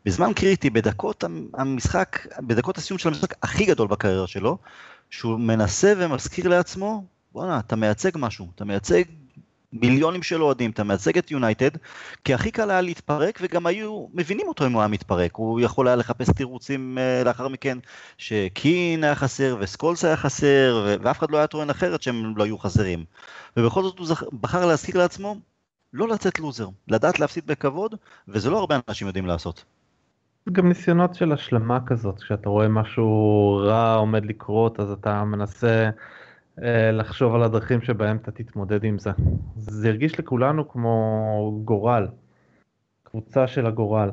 בזמן 0.05 0.33
קריטי, 0.33 0.71
בדקות 0.71 1.25
המשחק, 1.55 2.27
בדקות 2.41 2.79
הסיום 2.79 2.99
של 2.99 3.09
המשחק 3.09 3.35
הכי 3.43 3.65
גדול 3.65 3.89
בקריירה 3.89 4.27
שלו, 4.27 4.59
שהוא 5.11 5.39
מנסה 5.39 5.93
ומזכיר 5.97 6.49
לעצמו, 6.49 7.05
בואנה, 7.33 7.59
אתה 7.59 7.77
מייצג 7.77 8.11
משהו, 8.15 8.49
אתה 8.55 8.65
מייצג 8.65 9.03
מיליונים 9.75 10.23
של 10.23 10.43
אוהדים, 10.43 10.71
אתה 10.71 10.85
מייצג 10.85 11.19
את 11.19 11.31
יונייטד, 11.31 11.71
כי 12.25 12.35
הכי 12.35 12.51
קל 12.51 12.71
היה 12.71 12.81
להתפרק, 12.81 13.39
וגם 13.43 13.67
היו 13.67 14.07
מבינים 14.15 14.49
אותו 14.49 14.67
אם 14.67 14.73
הוא 14.73 14.81
היה 14.81 14.89
מתפרק. 14.89 15.37
הוא 15.37 15.61
יכול 15.61 15.89
היה 15.89 15.97
לחפש 15.97 16.31
תירוצים 16.31 16.99
uh, 16.99 17.25
לאחר 17.25 17.49
מכן, 17.49 17.79
שקין 18.19 19.05
היה 19.05 19.15
חסר, 19.15 19.57
וסקולס 19.61 20.05
היה 20.05 20.17
חסר, 20.17 20.97
ואף 21.03 21.19
אחד 21.19 21.31
לא 21.31 21.39
היה 21.39 21.47
טוען 21.47 21.71
אחרת 21.71 22.03
שהם 22.03 22.37
לא 22.37 22.45
היו 22.45 22.59
חסרים. 22.59 23.05
ובכל 23.57 23.83
זאת 23.83 23.99
הוא 23.99 24.07
זכ... 24.07 24.23
בחר 24.41 24.67
להזכיר 24.67 24.99
לעצמו, 24.99 25.37
לא 25.93 26.09
לצאת 26.09 26.39
לוזר, 26.39 26.69
לדעת 26.89 27.21
להפסיד 27.21 27.47
בכבוד, 27.47 27.95
וזה 28.29 28.51
לא 28.51 28.59
הרבה 28.59 28.79
אנשים 28.89 29.07
יודעים 29.07 29.27
לעשות. 29.27 29.65
גם 30.53 30.69
ניסיונות 30.69 31.15
של 31.15 31.33
השלמה 31.33 31.79
כזאת, 31.87 32.23
כשאתה 32.23 32.49
רואה 32.49 32.69
משהו 32.69 33.61
רע 33.65 33.95
עומד 33.95 34.27
לקרות, 34.27 34.81
אז 34.81 34.91
אתה 34.91 35.25
מנסה 35.25 35.69
אה, 35.69 35.91
לחשוב 36.93 37.35
על 37.35 37.43
הדרכים 37.43 37.83
שבהם 37.83 38.17
אתה 38.17 38.31
תתמודד 38.31 38.85
עם 38.85 38.99
זה. 38.99 39.11
זה 39.57 39.89
הרגיש 39.89 40.19
לכולנו 40.19 40.69
כמו 40.69 41.61
גורל, 41.65 42.09
קבוצה 43.03 43.47
של 43.47 43.67
הגורל, 43.67 44.11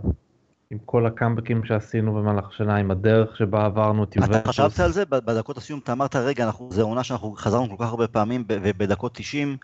עם 0.71 0.77
כל 0.86 1.05
הקאמבקים 1.05 1.65
שעשינו 1.65 2.13
במהלך 2.13 2.48
השנה, 2.50 2.75
עם 2.75 2.91
הדרך 2.91 3.38
שבה 3.38 3.65
עברנו 3.65 4.03
את 4.03 4.15
יובנטוס. 4.15 4.38
אתה 4.38 4.50
חשבת 4.50 4.79
על 4.79 4.91
זה? 4.91 5.05
בדקות 5.05 5.57
הסיום 5.57 5.79
אתה 5.83 5.91
אמרת, 5.91 6.15
רגע, 6.15 6.51
זו 6.69 6.81
עונה 6.81 7.03
שאנחנו 7.03 7.33
חזרנו 7.38 7.77
כל 7.77 7.83
כך 7.83 7.89
הרבה 7.89 8.07
פעמים, 8.07 8.43
ובדקות 8.48 9.15
90 9.15 9.57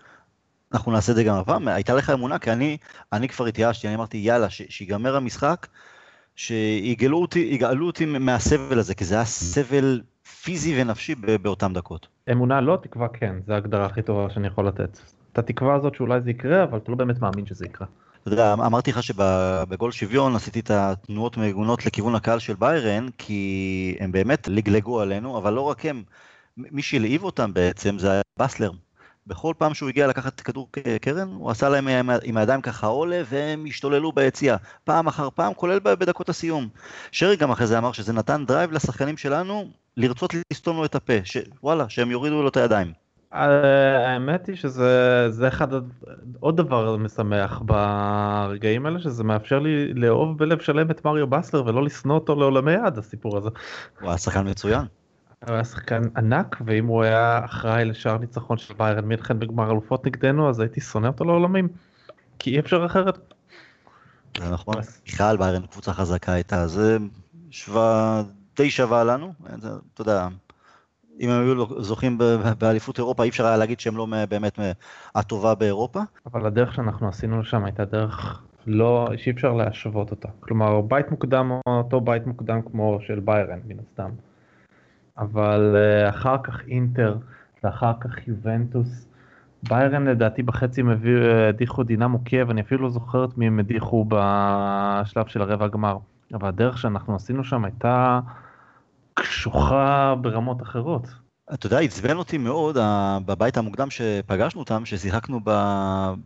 אנחנו 0.74 0.92
נעשה 0.92 1.12
את 1.12 1.16
זה 1.16 1.24
גם 1.24 1.36
הפעם. 1.36 1.68
הייתה 1.68 1.94
לך 1.94 2.10
אמונה? 2.10 2.40
כי 2.40 2.52
אני, 2.52 2.78
אני 3.14 3.30
כבר 3.30 3.46
התייאשתי, 3.46 3.88
אני 3.88 3.96
אמרתי, 3.96 4.18
יאללה, 4.18 4.50
שיגמר 4.50 5.16
המשחק. 5.16 5.68
שיגאלו 6.36 7.22
אותי, 7.22 7.60
אותי 7.82 8.06
מהסבל 8.06 8.80
הזה, 8.80 8.96
כי 8.96 9.06
זה 9.06 9.16
היה 9.16 9.26
סבל 9.26 10.02
פיזי 10.44 10.82
ונפשי 10.82 11.16
באותן 11.16 11.74
דקות. 11.74 12.08
אמונה 12.32 12.62
לא, 12.62 12.78
תקווה 12.82 13.08
כן, 13.08 13.36
זו 13.48 13.54
ההגדרה 13.54 13.86
הכי 13.86 14.02
טובה 14.02 14.30
שאני 14.30 14.48
יכול 14.48 14.68
לתת. 14.68 15.00
את 15.34 15.38
התקווה 15.38 15.76
הזאת 15.76 15.96
שאולי 15.96 16.22
זה 16.22 16.30
יקרה, 16.30 16.64
אבל 16.64 16.78
אתה 16.78 16.92
לא 16.92 16.98
באמת 16.98 17.20
מאמין 17.22 17.46
שזה 17.46 17.66
יקרה. 17.66 17.88
אתה 18.24 18.34
יודע, 18.34 18.54
אמרתי 18.54 18.92
לך 18.92 19.04
שבגול 19.04 19.92
שוויון 19.92 20.36
עשיתי 20.36 20.60
את 20.60 20.72
התנועות 20.72 21.38
מגונות 21.38 21.86
לכיוון 21.86 22.16
הקהל 22.16 22.40
של 22.40 22.54
ביירן, 22.54 23.08
כי 23.18 23.98
הם 24.00 24.12
באמת 24.12 24.48
לגלגו 24.48 25.02
עלינו, 25.02 25.38
אבל 25.38 25.54
לא 25.54 25.62
רק 25.62 25.86
הם, 25.86 26.04
מי 26.58 26.82
שהלהיב 26.82 27.24
אותם 27.24 27.54
בעצם 27.54 28.00
זה 28.00 28.12
היה 28.12 28.22
בסלר. 28.40 28.72
בכל 29.28 29.54
פעם 29.58 29.74
שהוא 29.74 29.90
הגיע 29.90 30.08
לקחת 30.08 30.42
כדור 30.42 30.70
קרן, 31.02 31.28
הוא 31.28 31.52
עשה 31.52 31.70
להם 31.70 31.88
עם 32.24 32.38
הידיים 32.38 32.62
ככה 32.62 32.88
עולה, 32.88 33.22
והם 33.30 33.66
השתוללו 33.68 34.12
ביציע, 34.12 34.56
פעם 34.84 35.08
אחר 35.08 35.30
פעם, 35.36 35.54
כולל 35.54 35.80
בדקות 35.84 36.30
הסיום. 36.30 36.68
שרי 37.12 37.36
גם 37.36 37.52
אחרי 37.52 37.68
זה 37.68 37.78
אמר 37.78 37.92
שזה 37.92 38.14
נתן 38.14 38.46
drive 38.48 38.72
לשחקנים 38.72 39.18
שלנו 39.18 39.68
לרצות 39.98 40.34
לסתום 40.52 40.78
לו 40.78 40.86
את 40.86 40.96
הפה, 40.96 41.14
שוואלה, 41.24 41.90
שהם 41.90 42.12
יורידו 42.12 42.42
לו 42.42 42.48
את 42.48 42.58
הידיים. 42.58 42.94
האמת 43.32 44.48
היא 44.48 44.56
שזה 44.56 45.48
אחד 45.48 45.68
עוד 46.40 46.58
דבר 46.58 46.98
משמח 46.98 47.62
ברגעים 47.66 48.86
האלה 48.86 49.00
שזה 49.00 49.24
מאפשר 49.24 49.60
לי 49.60 49.94
לאהוב 49.94 50.38
בלב 50.38 50.62
שלם 50.62 50.92
את 50.92 51.06
מריו 51.06 51.28
בסלר 51.28 51.66
ולא 51.66 51.84
לשנוא 51.84 52.16
אותו 52.16 52.36
לעולמי 52.36 52.76
עד 52.76 52.98
הסיפור 52.98 53.38
הזה. 53.38 53.50
הוא 54.02 54.10
היה 54.10 54.18
שחקן 54.18 54.50
מצוין. 54.50 54.86
הוא 55.46 55.54
היה 55.54 55.64
שחקן 55.64 56.02
ענק 56.18 56.58
ואם 56.66 56.86
הוא 56.86 57.04
היה 57.04 57.46
אחראי 57.46 57.86
לשער 57.86 58.18
ניצחון 58.18 58.58
של 58.58 58.74
ביירן 58.74 59.06
מינכן 59.06 59.40
בגמר 59.40 59.72
אלופות 59.72 60.06
נגדנו 60.06 60.50
אז 60.50 60.60
הייתי 60.60 60.82
שונא 60.82 61.08
אותו 61.08 61.26
לעולמים. 61.26 61.68
כי 62.40 62.52
אי 62.52 62.60
אפשר 62.60 62.86
אחרת. 62.86 63.34
זה 64.38 64.52
נכון. 64.52 64.76
בכלל 65.08 65.38
ביירן 65.38 65.66
קבוצה 65.66 65.94
חזקה 65.94 66.32
הייתה 66.32 66.68
זה 66.68 66.98
שווה 67.52 68.24
די 68.58 68.70
שווה 68.70 69.04
לנו. 69.04 69.34
אתה 69.94 70.02
יודע. 70.02 70.28
אם 71.20 71.30
הם 71.30 71.42
היו 71.42 71.82
זוכים 71.84 72.18
באליפות 72.58 72.98
אירופה, 72.98 73.24
אי 73.24 73.30
אפשר 73.30 73.46
היה 73.46 73.58
להגיד 73.58 73.80
שהם 73.80 73.98
לא 73.98 74.08
באמת 74.30 74.60
הטובה 75.16 75.56
באירופה. 75.56 76.00
אבל 76.26 76.46
הדרך 76.46 76.74
שאנחנו 76.76 77.08
עשינו 77.08 77.40
לשם 77.40 77.66
הייתה 77.66 77.86
דרך 77.86 78.42
לא, 78.68 79.10
שאי 79.18 79.32
אפשר 79.32 79.54
להשוות 79.54 80.12
אותה. 80.12 80.28
כלומר, 80.40 80.82
בית 80.82 81.12
מוקדם, 81.12 81.52
אותו 81.68 82.02
בית 82.02 82.28
מוקדם 82.28 82.62
כמו 82.62 83.00
של 83.08 83.20
ביירן, 83.20 83.60
מן 83.66 83.76
הסתם. 83.80 84.10
אבל 85.20 85.76
uh, 85.76 86.10
אחר 86.10 86.36
כך 86.44 86.62
אינטר, 86.68 87.18
ואחר 87.64 87.92
כך 88.00 88.28
יובנטוס. 88.28 89.08
ביירן 89.64 90.08
לדעתי 90.08 90.44
בחצי 90.44 90.82
הם 90.82 90.90
הדיחו 91.50 91.84
דינמו 91.84 92.24
קייב, 92.24 92.50
אני 92.50 92.62
אפילו 92.62 92.84
לא 92.84 92.90
זוכרת 92.90 93.38
מי 93.38 93.48
הם 93.48 93.60
הדיחו 93.60 94.06
בשלב 94.10 95.28
של 95.28 95.42
הרבע 95.42 95.66
הגמר. 95.66 95.98
אבל 96.34 96.48
הדרך 96.48 96.78
שאנחנו 96.78 97.16
עשינו 97.16 97.44
שם 97.44 97.66
הייתה 97.66 98.20
קשוחה 99.14 100.16
ברמות 100.22 100.62
אחרות. 100.62 101.08
אתה 101.54 101.66
יודע, 101.66 101.80
עצבן 101.80 102.18
אותי 102.18 102.38
מאוד 102.38 102.78
בבית 103.26 103.58
המוקדם 103.58 103.90
שפגשנו 103.90 104.60
אותם, 104.60 104.86
ששיחקנו 104.86 105.40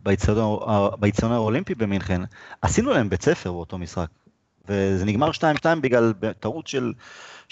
באיצטדיון 0.02 1.32
האולימפי 1.32 1.74
במינכן, 1.74 2.20
עשינו 2.62 2.90
להם 2.90 3.08
בית 3.08 3.22
ספר 3.22 3.52
באותו 3.52 3.78
משחק. 3.78 4.08
וזה 4.68 5.04
נגמר 5.04 5.30
2-2 5.30 5.42
בגלל 5.80 6.12
טעות 6.40 6.66
של, 6.66 6.92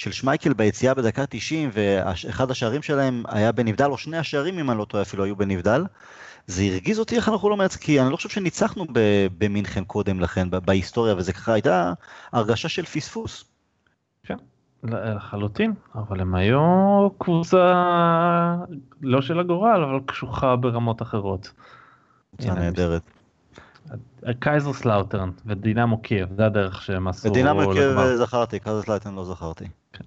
של 0.00 0.12
שמייקל 0.12 0.52
ביציאה 0.52 0.94
בדקה 0.94 1.24
90, 1.28 1.70
ואחד 1.72 2.50
השערים 2.50 2.82
שלהם 2.82 3.22
היה 3.28 3.52
בנבדל, 3.52 3.90
או 3.90 3.98
שני 3.98 4.18
השערים, 4.18 4.58
אם 4.58 4.70
אני 4.70 4.78
לא 4.78 4.84
טועה, 4.84 5.02
אפילו 5.02 5.24
היו 5.24 5.36
בנבדל. 5.36 5.84
זה 6.46 6.62
הרגיז 6.62 6.98
אותי 6.98 7.16
איך 7.16 7.28
אנחנו 7.28 7.50
לא 7.50 7.56
מנצחים, 7.56 7.82
כי 7.82 8.00
אני 8.00 8.10
לא 8.10 8.16
חושב 8.16 8.28
שניצחנו 8.28 8.86
במינכן 9.38 9.84
קודם 9.84 10.20
לכן, 10.20 10.48
בהיסטוריה, 10.50 11.14
וזה 11.16 11.32
ככה 11.32 11.52
הייתה 11.52 11.92
הרגשה 12.32 12.68
של 12.68 12.84
פספוס. 12.84 13.44
לחלוטין, 14.84 15.74
אבל 15.94 16.20
הם 16.20 16.34
היו 16.34 17.08
קבוצה 17.18 17.74
לא 19.02 19.22
של 19.22 19.40
הגורל, 19.40 19.84
אבל 19.84 20.00
קשוחה 20.06 20.56
ברמות 20.56 21.02
אחרות. 21.02 21.52
קבוצה 22.36 22.54
נהדרת. 22.54 23.02
קייזרסלאוטרן 24.40 25.30
ודינמו 25.46 26.02
קייב, 26.02 26.28
זה 26.36 26.46
הדרך 26.46 26.82
שהם 26.82 27.08
עשו. 27.08 27.28
ודינמו 27.28 27.72
קייב 27.72 27.98
זכרתי, 28.16 28.60
קייזרסלאוטרן 28.60 29.14
לא 29.14 29.24
זכרתי. 29.24 29.64
כן. 29.92 30.04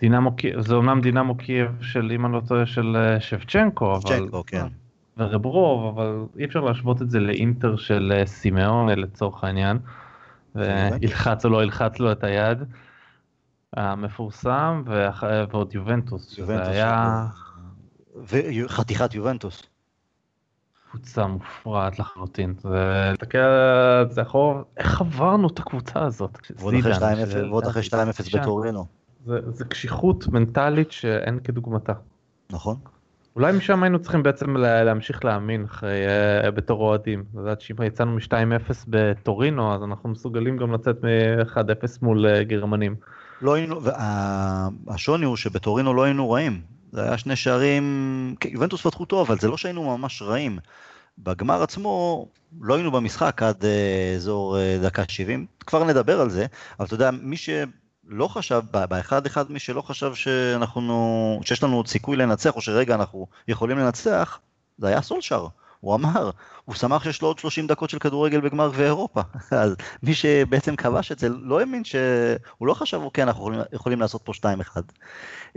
דינמו 0.00 0.36
קייב, 0.36 0.60
זה 0.60 0.74
אומנם 0.74 1.00
דינמו 1.00 1.36
קייב 1.36 1.68
של 1.80 2.12
אם 2.14 2.26
אני 2.26 2.34
לא 2.34 2.40
טועה 2.40 2.66
של 2.66 2.96
אה, 2.96 3.20
שבצ'נקו, 3.20 3.96
אבל... 3.96 4.28
כן. 4.46 4.66
ורברוב, 5.16 5.98
אבל 5.98 6.24
אי 6.38 6.44
אפשר 6.44 6.60
להשוות 6.60 7.02
את 7.02 7.10
זה 7.10 7.20
לאינטר 7.20 7.76
של 7.76 8.12
אה, 8.16 8.26
סימאון 8.26 8.88
לצורך 8.88 9.44
העניין. 9.44 9.78
וילחץ 10.54 11.44
או 11.44 11.50
לא 11.50 11.62
ילחץ 11.62 12.00
לו 12.00 12.12
את 12.12 12.24
היד. 12.24 12.58
המפורסם 13.76 14.82
ועוד 15.50 15.74
יובנטוס, 15.74 16.38
יובנטוס 16.38 16.66
שזה 16.66 16.72
היה... 16.72 17.26
וחתיכת 18.16 19.14
יובנטוס. 19.14 19.62
קבוצה 20.92 21.26
מופרעת 21.26 21.98
לחלוטין. 21.98 22.54
תסתכל 23.12 23.38
על 23.38 24.10
זה 24.10 24.22
אחורה, 24.22 24.62
איך 24.76 25.00
עברנו 25.00 25.48
את 25.48 25.58
הקבוצה 25.58 26.04
הזאת? 26.04 26.38
ועוד 26.58 27.64
אחרי 27.64 27.82
2-0 27.82 28.38
בטורינו. 28.38 28.84
זה 29.24 29.64
קשיחות 29.64 30.28
מנטלית 30.28 30.92
שאין 30.92 31.38
כדוגמתה. 31.44 31.92
נכון. 32.50 32.76
אולי 33.36 33.52
משם 33.52 33.82
היינו 33.82 33.98
צריכים 33.98 34.22
בעצם 34.22 34.56
להמשיך 34.56 35.24
להאמין 35.24 35.64
אחרי, 35.64 36.06
אה, 36.44 36.50
בתור 36.50 36.80
אוהדים. 36.80 37.24
לדעת 37.34 37.60
שאם 37.60 37.82
יצאנו 37.82 38.12
מ-2-0 38.12 38.84
בטורינו 38.88 39.74
אז 39.74 39.82
אנחנו 39.82 40.08
מסוגלים 40.08 40.56
גם 40.56 40.72
לצאת 40.72 40.96
מ-1-0 41.04 41.98
מול 42.02 42.26
אה, 42.26 42.44
גרמנים. 42.44 42.94
לא 43.42 43.54
היינו, 43.54 43.80
והשוני 43.82 45.24
הוא 45.24 45.36
שבטורינו 45.36 45.94
לא 45.94 46.02
היינו 46.02 46.30
רעים. 46.30 46.60
זה 46.92 47.02
היה 47.02 47.18
שני 47.18 47.36
שערים, 47.36 48.34
כן, 48.40 48.48
יובנטוס 48.52 48.82
פתחו 48.82 49.04
טוב, 49.04 49.26
אבל 49.26 49.38
זה 49.38 49.48
לא 49.48 49.56
שהיינו 49.56 49.98
ממש 49.98 50.22
רעים. 50.22 50.58
בגמר 51.18 51.62
עצמו 51.62 52.26
לא 52.60 52.74
היינו 52.74 52.90
במשחק 52.92 53.42
עד 53.42 53.62
uh, 53.62 54.16
אזור 54.16 54.56
uh, 54.56 54.84
דקה 54.84 55.02
70, 55.08 55.46
כבר 55.66 55.84
נדבר 55.84 56.20
על 56.20 56.30
זה, 56.30 56.46
אבל 56.78 56.86
אתה 56.86 56.94
יודע, 56.94 57.10
מי 57.10 57.36
שלא 57.36 58.28
חשב, 58.28 58.62
באחד 58.70 59.26
אחד 59.26 59.52
מי 59.52 59.58
שלא 59.58 59.82
חשב 59.82 60.14
שאנחנו, 60.14 61.40
שיש 61.44 61.62
לנו 61.62 61.76
עוד 61.76 61.88
סיכוי 61.88 62.16
לנצח, 62.16 62.56
או 62.56 62.60
שרגע 62.60 62.94
אנחנו 62.94 63.26
יכולים 63.48 63.78
לנצח, 63.78 64.38
זה 64.78 64.88
היה 64.88 65.02
סולשר. 65.02 65.46
הוא 65.80 65.94
אמר, 65.94 66.30
הוא 66.64 66.74
שמח 66.74 67.04
שיש 67.04 67.22
לו 67.22 67.28
עוד 67.28 67.38
30 67.38 67.66
דקות 67.66 67.90
של 67.90 67.98
כדורגל 67.98 68.40
בגמר 68.40 68.68
גביע 68.72 68.86
אירופה. 68.86 69.20
אז 69.50 69.76
מי 70.02 70.14
שבעצם 70.14 70.76
כבש 70.76 71.12
את 71.12 71.18
זה 71.18 71.28
לא 71.28 71.60
האמין 71.60 71.84
ש... 71.84 71.96
הוא 72.58 72.68
לא 72.68 72.74
חשב, 72.74 73.00
אוקיי, 73.02 73.24
אנחנו 73.24 73.40
יכולים, 73.40 73.60
יכולים 73.72 74.00
לעשות 74.00 74.22
פה 74.22 74.32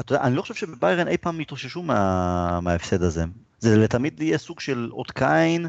אתה 0.00 0.12
יודע, 0.12 0.24
אני 0.24 0.36
לא 0.36 0.42
חושב 0.42 0.54
שבביירן 0.54 1.08
אי 1.08 1.16
פעם 1.16 1.40
יתאוששו 1.40 1.82
מה, 1.82 2.60
מההפסד 2.60 3.02
הזה. 3.02 3.24
זה 3.58 3.78
לתמיד 3.78 4.20
יהיה 4.22 4.38
סוג 4.38 4.60
של 4.60 4.88
אות 4.92 5.10
קין, 5.10 5.66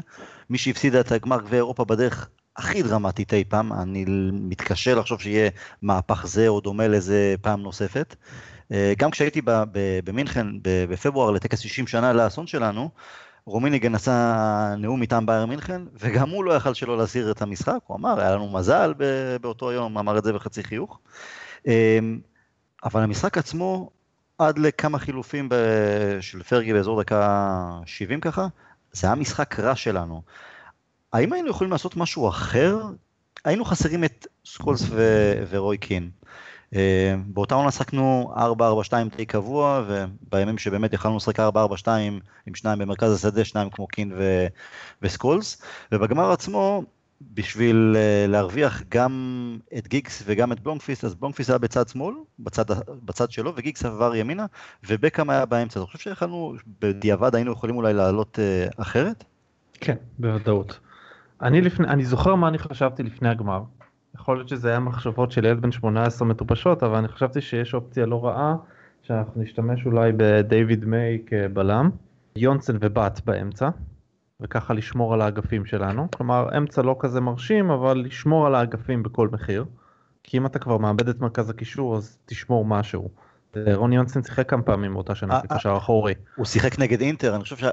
מי 0.50 0.58
שהפסידה 0.58 1.00
את 1.00 1.12
הגמר 1.12 1.40
גביע 1.40 1.56
אירופה 1.56 1.84
בדרך 1.84 2.28
הכי 2.56 2.82
דרמטית 2.82 3.34
אי 3.34 3.44
פעם, 3.48 3.72
אני 3.72 4.04
מתקשה 4.32 4.94
לחשוב 4.94 5.20
שיהיה 5.20 5.50
מהפך 5.82 6.26
זה 6.26 6.48
או 6.48 6.60
דומה 6.60 6.88
לזה 6.88 7.34
פעם 7.40 7.62
נוספת. 7.62 8.16
אה, 8.72 8.92
גם 8.98 9.10
כשהייתי 9.10 9.40
במינכן 10.04 10.46
בפברואר 10.62 11.30
לטקס 11.30 11.58
60 11.58 11.86
שנה 11.86 12.12
לאסון 12.12 12.46
שלנו, 12.46 12.90
רומניגה 13.46 13.94
עשה 13.94 14.74
נאום 14.78 15.00
מטעם 15.00 15.26
באיירן 15.26 15.46
מינכן, 15.46 15.82
וגם 15.94 16.30
הוא 16.30 16.44
לא 16.44 16.52
יכל 16.52 16.74
שלא 16.74 16.98
להזכיר 16.98 17.30
את 17.30 17.42
המשחק, 17.42 17.78
הוא 17.86 17.96
אמר, 17.96 18.20
היה 18.20 18.34
לנו 18.34 18.50
מזל 18.50 18.94
באותו 19.40 19.72
יום, 19.72 19.98
אמר 19.98 20.18
את 20.18 20.24
זה 20.24 20.32
בחצי 20.32 20.62
חיוך. 20.62 20.98
אה, 21.68 21.98
אבל 22.84 23.02
המשחק 23.02 23.38
עצמו, 23.38 23.90
עד 24.48 24.58
לכמה 24.58 24.98
חילופים 24.98 25.48
של 26.20 26.42
פרגי 26.42 26.72
באזור 26.72 27.02
דקה 27.02 27.80
70 27.86 28.20
ככה, 28.20 28.46
זה 28.92 29.06
היה 29.06 29.16
משחק 29.16 29.60
רע 29.60 29.76
שלנו. 29.76 30.22
האם 31.12 31.32
היינו 31.32 31.50
יכולים 31.50 31.70
לעשות 31.70 31.96
משהו 31.96 32.28
אחר? 32.28 32.78
היינו 33.44 33.64
חסרים 33.64 34.04
את 34.04 34.26
סקולס 34.46 34.82
ו- 34.90 35.44
ורוי 35.50 35.78
קין. 35.78 36.10
אה, 36.74 37.14
באותה 37.26 37.54
עונה 37.54 37.70
שחקנו 37.70 38.34
4-4-2 38.36 39.16
די 39.16 39.26
קבוע, 39.26 39.84
ובימים 39.86 40.58
שבאמת 40.58 40.92
יכלנו 40.92 41.16
לשחק 41.16 41.40
4-4-2 41.40 41.42
עם 42.46 42.54
שניים 42.54 42.78
במרכז 42.78 43.12
השדה, 43.12 43.44
שניים 43.44 43.70
כמו 43.70 43.86
קין 43.86 44.12
ו- 44.18 44.46
וסקולס, 45.02 45.62
ובגמר 45.92 46.32
עצמו, 46.32 46.82
בשביל 47.34 47.96
אה, 47.96 48.26
להרוויח 48.28 48.82
גם 48.88 49.12
את 49.78 49.88
גיגס 49.88 50.22
וגם 50.26 50.52
את 50.52 50.60
בלונקפיסט, 50.60 51.04
אז 51.04 51.14
בלונקפיסט 51.14 51.50
היה 51.50 51.58
בצד 51.58 51.88
שמאל, 51.88 52.14
בצד, 52.38 52.64
בצד 53.04 53.30
שלו, 53.30 53.52
וגיגס 53.56 53.84
עבר 53.84 54.14
ימינה, 54.14 54.46
ובקאם 54.88 55.30
היה 55.30 55.46
באמצע. 55.46 55.80
אתה 55.80 55.86
חושב 55.86 55.98
שיכלנו, 55.98 56.54
בדיעבד 56.80 57.34
היינו 57.34 57.52
יכולים 57.52 57.76
אולי 57.76 57.94
לעלות 57.94 58.38
אה, 58.38 58.66
אחרת? 58.76 59.24
כן, 59.72 59.96
בוודאות. 60.18 60.80
אני, 61.42 61.60
לפני, 61.60 61.88
אני 61.88 62.04
זוכר 62.04 62.34
מה 62.34 62.48
אני 62.48 62.58
חשבתי 62.58 63.02
לפני 63.02 63.28
הגמר, 63.28 63.62
יכול 64.14 64.36
להיות 64.36 64.48
שזה 64.48 64.68
היה 64.68 64.80
מחשבות 64.80 65.32
של 65.32 65.44
ילד 65.44 65.62
בן 65.62 65.72
18 65.72 66.28
מטופשות, 66.28 66.82
אבל 66.82 66.96
אני 66.96 67.08
חשבתי 67.08 67.40
שיש 67.40 67.74
אופציה 67.74 68.06
לא 68.06 68.24
רעה, 68.24 68.56
שאנחנו 69.02 69.42
נשתמש 69.42 69.86
אולי 69.86 70.12
בדייוויד 70.16 70.84
מיי 70.84 71.18
כבלם, 71.26 71.90
יונסן 72.36 72.76
ובת 72.80 73.20
באמצע, 73.24 73.68
וככה 74.42 74.74
לשמור 74.74 75.14
על 75.14 75.20
האגפים 75.20 75.64
שלנו. 75.64 76.08
כלומר, 76.16 76.56
אמצע 76.56 76.82
לא 76.82 76.96
כזה 76.98 77.20
מרשים, 77.20 77.70
אבל 77.70 78.02
לשמור 78.06 78.46
על 78.46 78.54
האגפים 78.54 79.02
בכל 79.02 79.28
מחיר. 79.32 79.64
כי 80.22 80.38
אם 80.38 80.46
אתה 80.46 80.58
כבר 80.58 80.78
מאבד 80.78 81.08
את 81.08 81.20
מרכז 81.20 81.50
הקישור, 81.50 81.96
אז 81.96 82.18
תשמור 82.26 82.64
משהו. 82.64 83.08
רוני 83.74 83.96
יונסן 83.96 84.22
שיחק 84.22 84.50
כמה 84.50 84.62
פעמים 84.62 84.94
באותה 84.94 85.14
שנה 85.14 85.34
אה, 85.34 85.40
כקשר 85.40 85.76
אחורי. 85.76 86.14
הוא 86.36 86.46
שיחק 86.46 86.78
נגד 86.78 87.00
אינטר, 87.00 87.34
אני 87.34 87.42
חושב 87.42 87.56
ש... 87.56 87.64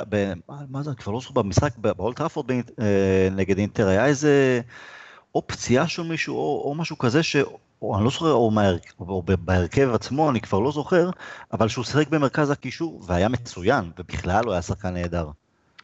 מה 0.69 0.83
זה, 0.83 0.89
אני 0.89 0.97
כבר 0.97 1.13
לא 1.13 1.19
זוכר 1.19 1.41
במשחק 1.41 1.77
באולטראפורד 1.77 2.51
אה, 2.51 3.27
נגד 3.31 3.57
אינטר, 3.57 3.87
היה 3.87 4.05
איזה... 4.05 4.61
או 5.35 5.47
פציעה 5.47 5.87
של 5.87 6.03
מישהו 6.03 6.35
או, 6.35 6.61
או 6.65 6.75
משהו 6.75 6.97
כזה 6.97 7.23
שהוא 7.23 7.59
או 7.81 7.95
אני 7.95 8.03
לא 8.03 8.09
זוכר, 8.09 8.31
או, 8.31 8.51
מה, 8.51 8.69
או 8.99 9.23
בהרכב 9.39 9.89
עצמו, 9.93 10.29
אני 10.29 10.41
כבר 10.41 10.59
לא 10.59 10.71
זוכר, 10.71 11.09
אבל 11.53 11.67
שהוא 11.67 11.85
שיחק 11.85 12.07
במרכז 12.07 12.49
הקישור 12.49 13.01
והיה 13.05 13.29
מצוין, 13.29 13.91
ובכלל 13.99 14.45
הוא 14.45 14.53
היה 14.53 14.61
שחקן 14.61 14.93
נהדר. 14.93 15.29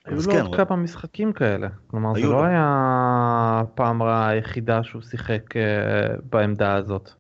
היו 0.05 0.15
לו 0.15 0.33
כן, 0.33 0.41
עוד 0.41 0.55
כמה 0.55 0.75
משחקים 0.75 1.33
כאלה, 1.33 1.67
כלומר 1.87 2.13
זה 2.13 2.27
לא 2.27 2.43
היה 2.43 2.63
הפעם 3.63 4.01
היחידה 4.01 4.83
שהוא 4.83 5.01
שיחק 5.01 5.57
אה, 5.57 6.15
בעמדה 6.29 6.73
הזאת. 6.73 7.11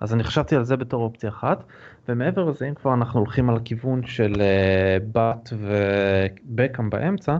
אז 0.00 0.14
אני 0.14 0.24
חשבתי 0.24 0.56
על 0.56 0.64
זה 0.64 0.76
בתור 0.76 1.02
אופציה 1.02 1.30
אחת, 1.30 1.64
ומעבר 2.08 2.44
לזה 2.44 2.68
אם 2.68 2.74
כבר 2.74 2.94
אנחנו 2.94 3.20
הולכים 3.20 3.50
על 3.50 3.56
הכיוון 3.56 4.06
של 4.06 4.34
אה, 4.40 4.96
בת 5.12 5.52
ובקאם 5.52 6.90
באמצע, 6.90 7.36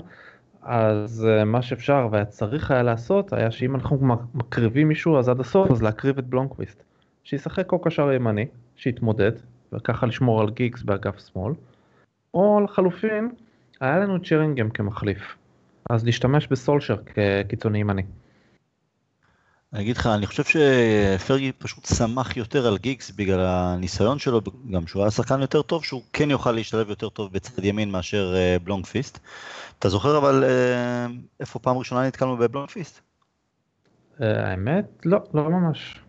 אז 0.64 1.26
uh, 1.26 1.44
מה 1.44 1.62
שאפשר 1.62 2.08
והיה 2.10 2.24
צריך 2.24 2.70
היה 2.70 2.82
לעשות 2.82 3.32
היה 3.32 3.50
שאם 3.50 3.74
אנחנו 3.74 3.98
מקריבים 4.34 4.88
מישהו 4.88 5.18
אז 5.18 5.28
עד 5.28 5.40
הסוף 5.40 5.70
אז 5.70 5.82
להקריב 5.82 6.18
את 6.18 6.26
בלונקוויסט. 6.26 6.82
שישחק 7.24 7.72
או 7.72 7.78
קשר 7.78 8.12
ימני, 8.12 8.46
שיתמודד, 8.76 9.32
וככה 9.72 10.06
לשמור 10.06 10.40
על 10.40 10.50
גיגס 10.50 10.82
באגף 10.82 11.18
שמאל, 11.18 11.52
או 12.34 12.60
לחלופין, 12.64 13.30
היה 13.80 13.98
לנו 13.98 14.16
את 14.16 14.24
שרינגהם 14.24 14.70
כמחליף, 14.70 15.36
אז 15.90 16.04
להשתמש 16.04 16.46
בסולשר 16.46 16.96
כקיצוני 17.14 17.78
ימני. 17.78 18.02
אני 19.74 19.82
אגיד 19.82 19.96
לך, 19.96 20.06
אני 20.06 20.26
חושב 20.26 20.44
שפרגי 20.44 21.52
פשוט 21.52 21.86
שמח 21.86 22.36
יותר 22.36 22.66
על 22.66 22.78
גיגס 22.78 23.10
בגלל 23.10 23.40
הניסיון 23.40 24.18
שלו, 24.18 24.40
גם 24.70 24.86
שהוא 24.86 25.02
היה 25.02 25.10
שחקן 25.10 25.40
יותר 25.40 25.62
טוב, 25.62 25.84
שהוא 25.84 26.02
כן 26.12 26.30
יוכל 26.30 26.52
להשתלב 26.52 26.88
יותר 26.88 27.08
טוב 27.08 27.32
בצד 27.32 27.64
ימין 27.64 27.90
מאשר 27.90 28.34
אה, 28.36 28.56
בלונגפיסט. 28.64 29.18
אתה 29.78 29.88
זוכר 29.88 30.18
אבל 30.18 30.44
אה, 30.44 31.06
איפה 31.40 31.58
פעם 31.58 31.76
ראשונה 31.78 32.06
נתקלנו 32.06 32.36
בבלונגפיסט? 32.36 33.00
אה, 34.20 34.50
האמת? 34.50 34.84
לא, 35.04 35.18
לא 35.34 35.50
ממש. 35.50 36.00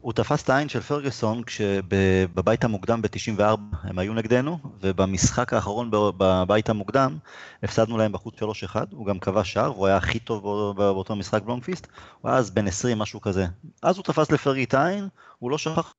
הוא 0.00 0.12
תפס 0.12 0.42
את 0.42 0.50
העין 0.50 0.68
של 0.68 0.80
פרגוסון 0.80 1.42
כשבבית 1.42 2.64
המוקדם 2.64 3.02
ב-94 3.02 3.42
הם 3.82 3.98
היו 3.98 4.14
נגדנו, 4.14 4.58
ובמשחק 4.80 5.52
האחרון 5.52 5.90
בבית 5.90 6.68
המוקדם 6.68 7.18
הפסדנו 7.62 7.98
להם 7.98 8.12
בחוץ 8.12 8.34
3-1, 8.42 8.76
הוא 8.90 9.06
גם 9.06 9.18
כבש 9.18 9.52
שער, 9.52 9.72
והוא 9.72 9.86
היה 9.86 9.96
הכי 9.96 10.18
טוב 10.18 10.74
באותו 10.76 11.16
משחק 11.16 11.42
בלונגפיסט, 11.42 11.86
הוא 12.20 12.30
היה 12.30 12.38
אז 12.38 12.50
בן 12.50 12.66
20, 12.66 12.98
משהו 12.98 13.20
כזה. 13.20 13.46
אז 13.82 13.96
הוא 13.96 14.04
תפס 14.04 14.32
לפרגי 14.32 14.64
את 14.64 14.74
העין, 14.74 15.08
הוא 15.38 15.50
לא 15.50 15.58
שכח 15.58 15.94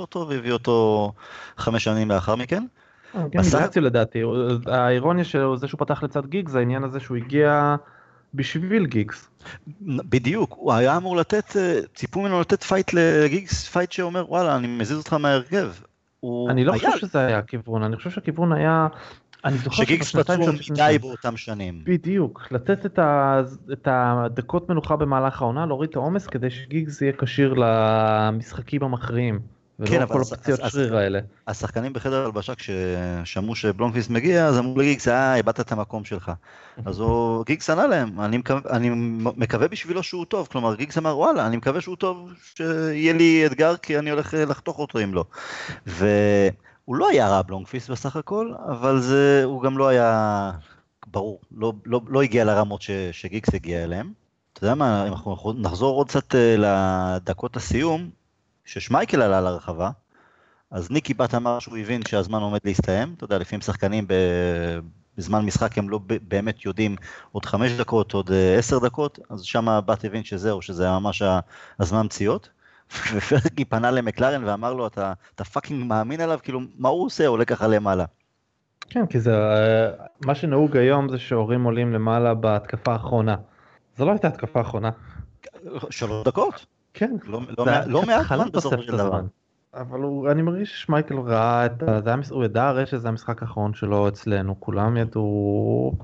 אותו 0.00 0.26
והביא 0.28 0.52
אותו 0.52 1.12
חמש 1.56 1.84
שנים 1.84 2.10
לאחר 2.10 2.36
מכן. 2.36 2.64
אה, 3.14 3.24
כן, 3.32 3.38
בסך... 3.38 3.76
לדעתי, 3.76 4.22
האירוניה 4.66 5.24
שלו 5.24 5.56
זה 5.56 5.68
שהוא 5.68 5.78
פתח 5.78 6.02
לצד 6.02 6.26
גיג, 6.26 6.48
זה 6.48 6.58
העניין 6.58 6.84
הזה 6.84 7.00
שהוא 7.00 7.16
הגיע... 7.16 7.76
בשביל 8.34 8.86
גיגס. 8.86 9.28
בדיוק, 9.82 10.54
הוא 10.58 10.72
היה 10.72 10.96
אמור 10.96 11.16
לתת, 11.16 11.56
אה, 11.56 11.80
ציפו 11.94 12.20
ממנו 12.20 12.40
לתת 12.40 12.62
fight 12.62 12.92
לגיגס, 12.92 13.68
fight 13.68 13.92
שאומר 13.92 14.24
וואלה 14.28 14.56
אני 14.56 14.66
מזיז 14.66 14.98
אותך 14.98 15.12
מההרכב. 15.12 15.70
אני 16.50 16.64
לא 16.64 16.72
חושב 16.72 16.98
שזה 16.98 17.26
היה 17.26 17.38
הכיוון, 17.38 17.82
אני 17.82 17.96
חושב 17.96 18.10
שהכיוון 18.10 18.52
היה, 18.52 18.86
אני 19.44 19.58
זוכר 19.58 19.76
שגיגס 19.76 20.16
פצוע 20.16 20.36
מדי 20.70 20.98
באותם 21.00 21.36
שנים. 21.36 21.80
בדיוק, 21.84 22.48
לתת 22.50 22.86
את, 22.86 22.98
ה, 22.98 23.40
את 23.72 23.88
הדקות 23.90 24.68
מנוחה 24.68 24.96
במהלך 24.96 25.42
העונה, 25.42 25.66
להוריד 25.66 25.90
את 25.90 25.96
העומס 25.96 26.26
כדי 26.26 26.50
שגיגס 26.50 27.02
יהיה 27.02 27.12
כשיר 27.18 27.54
למשחקים 27.56 28.82
המכריעים. 28.82 29.57
כן, 29.86 30.06
כל 30.06 30.20
הפציעות 30.22 30.60
שריר 30.68 30.96
האלה. 30.96 31.20
השחקנים 31.46 31.92
בחדר 31.92 32.24
הלבשה 32.24 32.54
כששמעו 32.54 33.54
שבלומפיסט 33.54 34.10
מגיע, 34.10 34.46
אז 34.46 34.58
אמרו 34.58 34.78
לגיגס, 34.78 35.08
אה, 35.08 35.34
איבדת 35.34 35.60
את 35.60 35.72
המקום 35.72 36.04
שלך. 36.04 36.32
אז 36.84 36.98
הוא, 36.98 37.44
גיגס 37.46 37.70
ענה 37.70 37.86
להם, 37.86 38.20
אני 38.20 38.36
מקווה, 38.36 38.60
אני 38.70 38.90
מקווה 39.36 39.68
בשבילו 39.68 40.02
שהוא 40.02 40.24
טוב, 40.24 40.48
כלומר 40.50 40.74
גיגס 40.74 40.98
אמר, 40.98 41.18
וואלה, 41.18 41.46
אני 41.46 41.56
מקווה 41.56 41.80
שהוא 41.80 41.96
טוב, 41.96 42.30
שיהיה 42.54 43.12
לי 43.12 43.46
אתגר, 43.46 43.76
כי 43.76 43.98
אני 43.98 44.10
הולך 44.10 44.34
לחתוך 44.48 44.78
אותו 44.78 44.98
אם 44.98 45.14
לא. 45.14 45.24
והוא 45.86 46.96
לא 46.96 47.08
היה 47.08 47.28
רע 47.28 47.42
בלונגפיסט 47.42 47.90
בסך 47.90 48.16
הכל, 48.16 48.52
אבל 48.68 49.00
זה, 49.00 49.42
הוא 49.44 49.62
גם 49.62 49.78
לא 49.78 49.88
היה, 49.88 50.50
ברור, 51.06 51.40
לא, 51.56 51.72
לא, 51.86 52.00
לא 52.08 52.22
הגיע 52.22 52.44
לרמות 52.44 52.82
ש, 52.82 52.90
שגיגס 53.12 53.54
הגיע 53.54 53.84
אליהם. 53.84 54.12
אתה 54.52 54.64
יודע 54.64 54.74
מה, 54.74 55.06
אם 55.06 55.12
אנחנו 55.12 55.52
נחזור 55.56 55.96
עוד 55.96 56.08
קצת 56.08 56.34
אה, 56.34 56.56
לדקות 56.58 57.56
הסיום, 57.56 58.10
ששמייכל 58.68 59.22
עלה 59.22 59.40
לרחבה, 59.40 59.90
אז 60.70 60.90
ניקי 60.90 61.14
בת 61.14 61.34
אמר 61.34 61.58
שהוא 61.58 61.76
הבין 61.76 62.00
שהזמן 62.08 62.40
עומד 62.40 62.58
להסתיים, 62.64 63.14
אתה 63.16 63.24
יודע, 63.24 63.38
לפעמים 63.38 63.60
שחקנים 63.60 64.04
ב... 64.08 64.14
בזמן 65.16 65.44
משחק 65.44 65.78
הם 65.78 65.90
לא 65.90 66.00
באמת 66.22 66.64
יודעים 66.64 66.96
עוד 67.32 67.44
חמש 67.44 67.72
דקות, 67.72 68.12
עוד 68.12 68.30
אה, 68.30 68.58
עשר 68.58 68.78
דקות, 68.78 69.18
אז 69.30 69.42
שם 69.42 69.80
בת 69.86 70.04
הבין 70.04 70.24
שזהו, 70.24 70.62
שזה 70.62 70.90
ממש 70.90 71.22
הזמן 71.80 72.08
פציעות. 72.08 72.48
ופרגי 73.14 73.64
פנה 73.64 73.90
למקלרן 73.90 74.44
ואמר 74.44 74.74
לו, 74.74 74.86
אתה, 74.86 75.12
אתה 75.34 75.44
fucking 75.44 75.84
מאמין 75.84 76.20
עליו? 76.20 76.38
כאילו, 76.42 76.60
מה 76.78 76.88
הוא 76.88 77.06
עושה? 77.06 77.26
עולה 77.26 77.44
ככה 77.44 77.66
למעלה. 77.66 78.04
כן, 78.90 79.06
כי 79.06 79.20
זה, 79.20 79.34
אה, 79.34 79.90
מה 80.26 80.34
שנהוג 80.34 80.76
היום 80.76 81.08
זה 81.08 81.18
ששוערים 81.18 81.64
עולים 81.64 81.92
למעלה 81.92 82.34
בהתקפה 82.34 82.92
האחרונה. 82.92 83.36
זו 83.96 84.04
לא 84.04 84.10
הייתה 84.10 84.28
התקפה 84.28 84.60
אחרונה. 84.60 84.90
שלוש 85.90 86.26
דקות. 86.26 86.66
כן, 86.94 87.16
לא, 87.26 87.40
לא, 87.58 87.66
לא 87.86 88.02
מעט 88.06 88.26
זמן 88.26 88.48
בסופו 88.52 88.82
של 88.82 88.96
דבר. 88.96 89.20
אבל 89.74 90.00
הוא, 90.00 90.30
אני 90.30 90.42
מרגיש 90.42 90.82
ששמייכל 90.82 91.18
ראה 91.18 91.66
את 91.66 91.82
ה... 91.82 92.00
זה 92.00 92.10
היה, 92.10 92.18
הוא 92.30 92.44
ידע 92.44 92.68
הרי 92.68 92.86
שזה 92.86 93.08
המשחק 93.08 93.42
האחרון 93.42 93.74
שלו 93.74 94.08
אצלנו, 94.08 94.60
כולם 94.60 94.96
ידעו... 94.96 95.94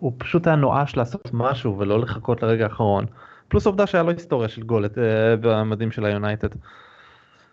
הוא 0.00 0.12
פשוט 0.18 0.46
היה 0.46 0.56
נואש 0.56 0.96
לעשות 0.96 1.30
משהו 1.32 1.78
ולא 1.78 2.00
לחכות 2.00 2.42
לרגע 2.42 2.64
האחרון. 2.64 3.06
פלוס 3.48 3.66
העובדה 3.66 3.86
שהיה 3.86 4.04
לו 4.04 4.10
היסטוריה 4.10 4.48
של 4.48 4.62
גולים 4.62 4.98
אה, 4.98 5.04
במדים 5.40 5.92
של 5.92 6.04
היונייטד. 6.04 6.48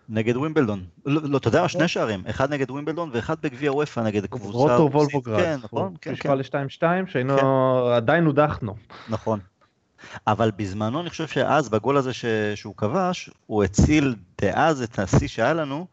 נגד 0.08 0.36
ווימבלדון. 0.36 0.84
לא, 1.06 1.20
לא, 1.24 1.38
אתה 1.38 1.48
יודע 1.48 1.68
שני 1.68 1.88
שערים, 1.88 2.22
אחד 2.30 2.52
נגד 2.52 2.70
ווימבלדון 2.70 3.10
ואחד 3.12 3.34
בגביע 3.42 3.72
אופ"א 3.72 4.00
נגד 4.00 4.26
קבוצה... 4.26 4.58
רוטור 4.58 4.90
וולגוגרד. 4.92 5.40
כן, 5.40 5.58
נכון. 5.62 5.94
כן, 6.00 6.14
כן. 6.14 6.38
ל-2-2 6.38 6.82
שהיינו, 7.06 7.36
כן. 7.36 7.46
עדיין 7.96 8.24
הודחנו. 8.24 8.74
נכון. 9.08 9.40
אבל 10.26 10.50
בזמנו 10.56 11.00
אני 11.00 11.10
חושב 11.10 11.28
שאז 11.28 11.68
בגול 11.68 11.96
הזה 11.96 12.12
ש... 12.12 12.24
שהוא 12.54 12.74
כבש, 12.76 13.30
הוא 13.46 13.64
הציל 13.64 14.14
דאז 14.40 14.82
את 14.82 14.98
השיא 14.98 15.28
שהיה 15.28 15.52
לנו, 15.52 15.86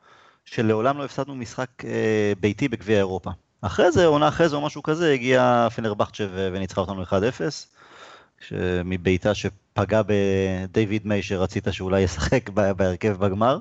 שלעולם 0.45 0.97
לא 0.97 1.05
הפסדנו 1.05 1.35
משחק 1.35 1.69
אה, 1.85 2.33
ביתי 2.39 2.67
בגביע 2.67 2.97
אירופה. 2.97 3.31
אחרי 3.61 3.91
זה, 3.91 4.05
עונה 4.05 4.27
אחרי 4.27 4.49
זה 4.49 4.55
או 4.55 4.61
משהו 4.61 4.83
כזה, 4.83 5.13
הגיע 5.13 5.67
פנרבכצ'ה 5.75 6.27
וניצחה 6.33 6.81
אותנו 6.81 7.03
1-0, 7.03 8.51
מבעיטה 8.85 9.33
שפגע 9.33 10.01
בדיוויד 10.05 11.07
מיי 11.07 11.23
שרצית 11.23 11.67
שאולי 11.71 12.01
ישחק 12.01 12.49
בהרכב 12.49 13.17
בגמר. 13.19 13.57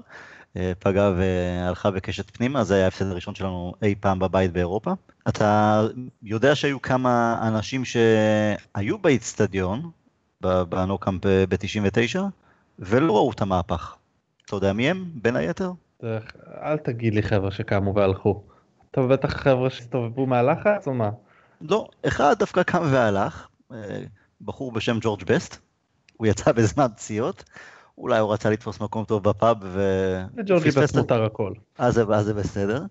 אה, 0.56 0.72
פגע 0.78 1.12
והלכה 1.16 1.90
בקשת 1.90 2.36
פנימה, 2.36 2.64
זה 2.64 2.74
היה 2.74 2.84
ההפסד 2.84 3.06
הראשון 3.06 3.34
שלנו 3.34 3.74
אי 3.82 3.94
פעם 4.00 4.18
בבית 4.18 4.52
באירופה. 4.52 4.92
אתה 5.28 5.82
יודע 6.22 6.54
שהיו 6.54 6.82
כמה 6.82 7.38
אנשים 7.48 7.84
שהיו 7.84 8.98
באיצטדיון, 8.98 9.90
בנוקאמפ 10.40 11.26
ב-99, 11.26 12.18
ולא 12.78 13.16
ראו 13.16 13.30
את 13.30 13.42
המהפך. 13.42 13.96
אתה 14.46 14.56
יודע 14.56 14.72
מי 14.72 14.90
הם, 14.90 15.10
בין 15.14 15.36
היתר? 15.36 15.72
אל 16.62 16.76
תגיד 16.76 17.14
לי 17.14 17.22
חבר'ה 17.22 17.50
שקמו 17.50 17.94
והלכו. 17.94 18.42
אתה 18.90 19.02
בטח 19.02 19.36
חבר'ה 19.36 19.70
שהסתובבו 19.70 20.26
מהלחץ 20.26 20.86
או 20.86 20.94
מה? 20.94 21.10
לא, 21.60 21.88
אחד 22.06 22.38
דווקא 22.38 22.62
קם 22.62 22.82
והלך, 22.90 23.46
אה, 23.72 24.02
בחור 24.40 24.72
בשם 24.72 24.98
ג'ורג' 25.00 25.24
בסט, 25.24 25.56
הוא 26.16 26.26
יצא 26.26 26.52
בזמן 26.52 26.86
פציעות, 26.96 27.44
אולי 28.00 28.18
הוא 28.18 28.32
רצה 28.32 28.50
לתפוס 28.50 28.80
מקום 28.80 29.04
טוב 29.04 29.22
בפאב 29.22 29.56
ו... 29.62 29.80
לג'ורג'י 30.36 30.70
בסט 30.70 30.96
מותר 30.96 31.24
הכל. 31.24 31.52
אז 31.78 32.00
זה 32.20 32.34
בסדר. 32.34 32.82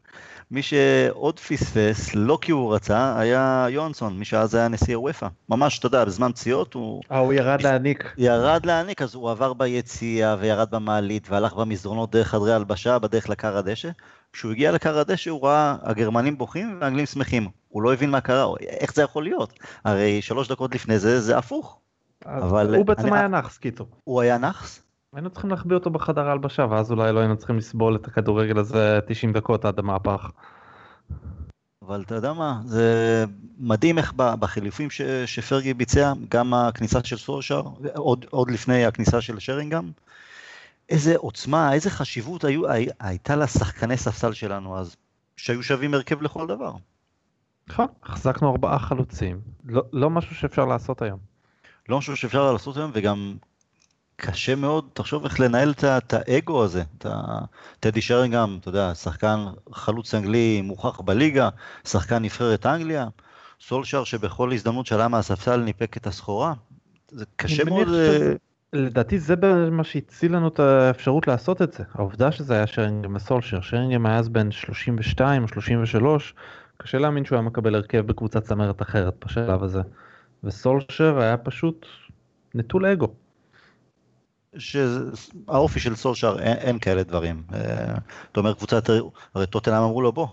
מי 0.52 0.62
שעוד 0.62 1.40
פספס, 1.40 2.16
לא 2.16 2.38
כי 2.42 2.52
הוא 2.52 2.76
רצה, 2.76 3.20
היה 3.20 3.68
יונסון, 3.70 4.20
מי 4.20 4.26
שאז 4.26 4.56
היה 4.56 4.68
נשיא 4.68 4.96
הוופא. 4.96 5.28
ממש, 5.50 5.80
אתה 5.80 5.88
יודע, 5.88 6.06
בזמן 6.06 6.32
פציעות 6.32 6.74
הוא... 6.74 7.02
אה, 7.12 7.18
הוא 7.18 7.34
ירד 7.34 7.62
להעניק. 7.62 8.14
ירד 8.18 8.66
להעניק, 8.66 9.02
אז 9.02 9.16
הוא 9.16 9.32
עבר 9.32 9.54
ביציאה 9.54 10.36
וירד 10.40 10.72
במעלית 10.72 11.30
והלך 11.30 11.54
במסדרונות 11.54 12.12
דרך 12.12 12.28
חדרי 12.28 12.54
הלבשה, 12.54 13.00
בדרך 13.00 13.30
לכר 13.30 13.58
הדשא. 13.58 13.90
כשהוא 14.34 14.52
הגיע 14.52 14.72
לכר 14.72 15.00
הדשא 15.00 15.32
הוא 15.32 15.44
ראה 15.44 15.76
הגרמנים 15.82 16.38
בוכים 16.38 16.78
והאנגלים 16.82 17.06
שמחים. 17.06 17.48
הוא 17.70 17.82
לא 17.82 17.94
הבין 17.94 18.10
מה 18.10 18.22
קרה, 18.22 18.54
איך 18.62 18.94
זה 18.94 19.02
יכול 19.02 19.24
להיות? 19.24 19.54
הרי 19.86 20.22
שלוש 20.22 20.48
דקות 20.48 20.76
לפני 20.76 21.00
זה, 21.00 21.22
זה 21.22 21.38
הפוך. 21.38 21.80
אבל... 22.26 22.76
הוא 22.76 22.86
בעצם 22.86 23.08
אני... 23.08 23.18
היה 23.18 23.28
נאחס, 23.28 23.58
קיצור. 23.58 23.88
הוא 24.04 24.22
היה 24.22 24.38
נאחס? 24.38 24.89
היינו 25.14 25.30
צריכים 25.30 25.50
להחביא 25.50 25.76
אותו 25.76 25.90
בחדר 25.90 26.28
ההלבשה 26.28 26.66
ואז 26.70 26.92
אולי 26.92 27.14
לא 27.14 27.20
היינו 27.20 27.38
צריכים 27.38 27.58
לסבול 27.58 27.96
את 27.96 28.08
הכדורגל 28.08 28.58
הזה 28.60 29.00
90 29.08 29.34
דקות 29.34 29.66
עד 29.66 29.80
המהפך. 29.80 30.32
אבל 31.82 32.02
אתה 32.02 32.16
יודע 32.16 32.34
מה, 32.34 32.62
זה 32.66 33.26
מדהים 33.58 33.98
איך 33.98 34.14
בחילופים 34.14 34.90
ש, 34.90 35.02
שפרגי 35.02 35.74
ביצע, 35.74 36.14
גם 36.30 36.54
הכניסה 36.54 37.04
של 37.04 37.18
סושר, 37.18 37.64
עוד, 37.96 38.26
עוד 38.30 38.52
לפני 38.52 38.86
הכניסה 38.86 39.22
של 39.22 39.40
שרינגהם, 39.40 39.92
איזה 40.90 41.16
עוצמה, 41.18 41.74
איזה 41.74 41.90
חשיבות 41.90 42.44
היו, 42.44 42.70
הי, 42.70 42.88
הייתה 43.00 43.36
לשחקני 43.36 43.98
ספסל 43.98 44.34
שלנו 44.34 44.78
אז, 44.78 44.96
שהיו 45.38 45.64
שווים 45.64 45.94
הרכב 45.94 46.22
לכל 46.22 46.48
דבר. 46.48 46.74
נכון, 47.68 47.88
החזקנו 48.04 48.52
ארבעה 48.52 48.80
חלוצים, 48.80 49.42
לא, 49.66 49.84
לא 49.94 50.10
משהו 50.10 50.36
שאפשר 50.36 50.66
לעשות 50.66 51.02
היום. 51.02 51.20
לא 51.90 51.98
משהו 51.98 52.18
שאפשר 52.18 52.54
לעשות 52.54 52.78
היום, 52.78 52.92
וגם 52.94 53.38
קשה 54.22 54.56
מאוד, 54.56 54.90
תחשוב 54.94 55.24
איך 55.24 55.40
לנהל 55.40 55.74
את 55.84 56.14
האגו 56.14 56.64
הזה. 56.64 56.84
טדי 57.80 58.02
שרינגהם, 58.02 58.58
אתה 58.62 58.70
יודע, 58.70 58.96
שחקן 58.96 59.46
חלוץ 59.72 60.14
אנגלי 60.14 60.62
מוכח 60.62 61.02
בליגה, 61.02 61.50
שחקן 61.88 62.24
נבחרת 62.24 62.66
אנגליה, 62.66 63.08
סולשר 63.62 64.04
שבכל 64.04 64.54
הזדמנות 64.54 64.86
שעלה 64.86 65.08
מהספסל 65.08 65.58
ניפק 65.58 65.98
את 65.98 66.08
הסחורה. 66.08 66.54
זה 67.12 67.26
קשה 67.36 67.64
מאוד. 67.64 67.88
אה, 67.88 68.34
לדעתי 68.74 69.20
זה 69.20 69.36
מה 69.72 69.84
שהציל 69.84 70.36
לנו 70.36 70.48
את 70.48 70.60
האפשרות 70.60 71.28
לעשות 71.28 71.62
את 71.62 71.74
זה. 71.74 71.84
העובדה 71.94 72.32
שזה 72.32 72.54
היה 72.54 72.68
שרינגהם 72.68 73.16
וסולשר, 73.16 73.62
שרינגהם 73.62 74.06
היה 74.06 74.18
אז 74.18 74.30
בן 74.30 74.52
32 74.52 75.44
או 75.44 75.48
33, 75.48 76.34
קשה 76.78 76.98
להאמין 76.98 77.26
שהוא 77.26 77.36
היה 77.36 77.48
מקבל 77.48 77.76
הרכב 77.76 78.08
בקבוצת 78.08 78.44
צמרת 78.44 78.82
אחרת 78.82 79.26
בשלב 79.26 79.64
הזה. 79.64 79.82
וסולשר 80.44 81.20
היה 81.20 81.38
פשוט 81.38 81.86
נטול 82.56 82.86
אגו. 82.86 83.14
שהאופי 84.58 85.80
של 85.80 85.96
סולשר 85.96 86.40
אין, 86.40 86.58
אין 86.58 86.80
כאלה 86.80 87.04
דברים. 87.04 87.44
אה, 87.54 87.60
אתה 88.32 88.40
אומר 88.40 88.54
קבוצה 88.54 88.76
יותר, 88.76 89.04
הרי 89.36 89.48
טוטנאם 89.48 89.84
אמרו 89.84 90.02
לו 90.02 90.12
בוא, 90.12 90.28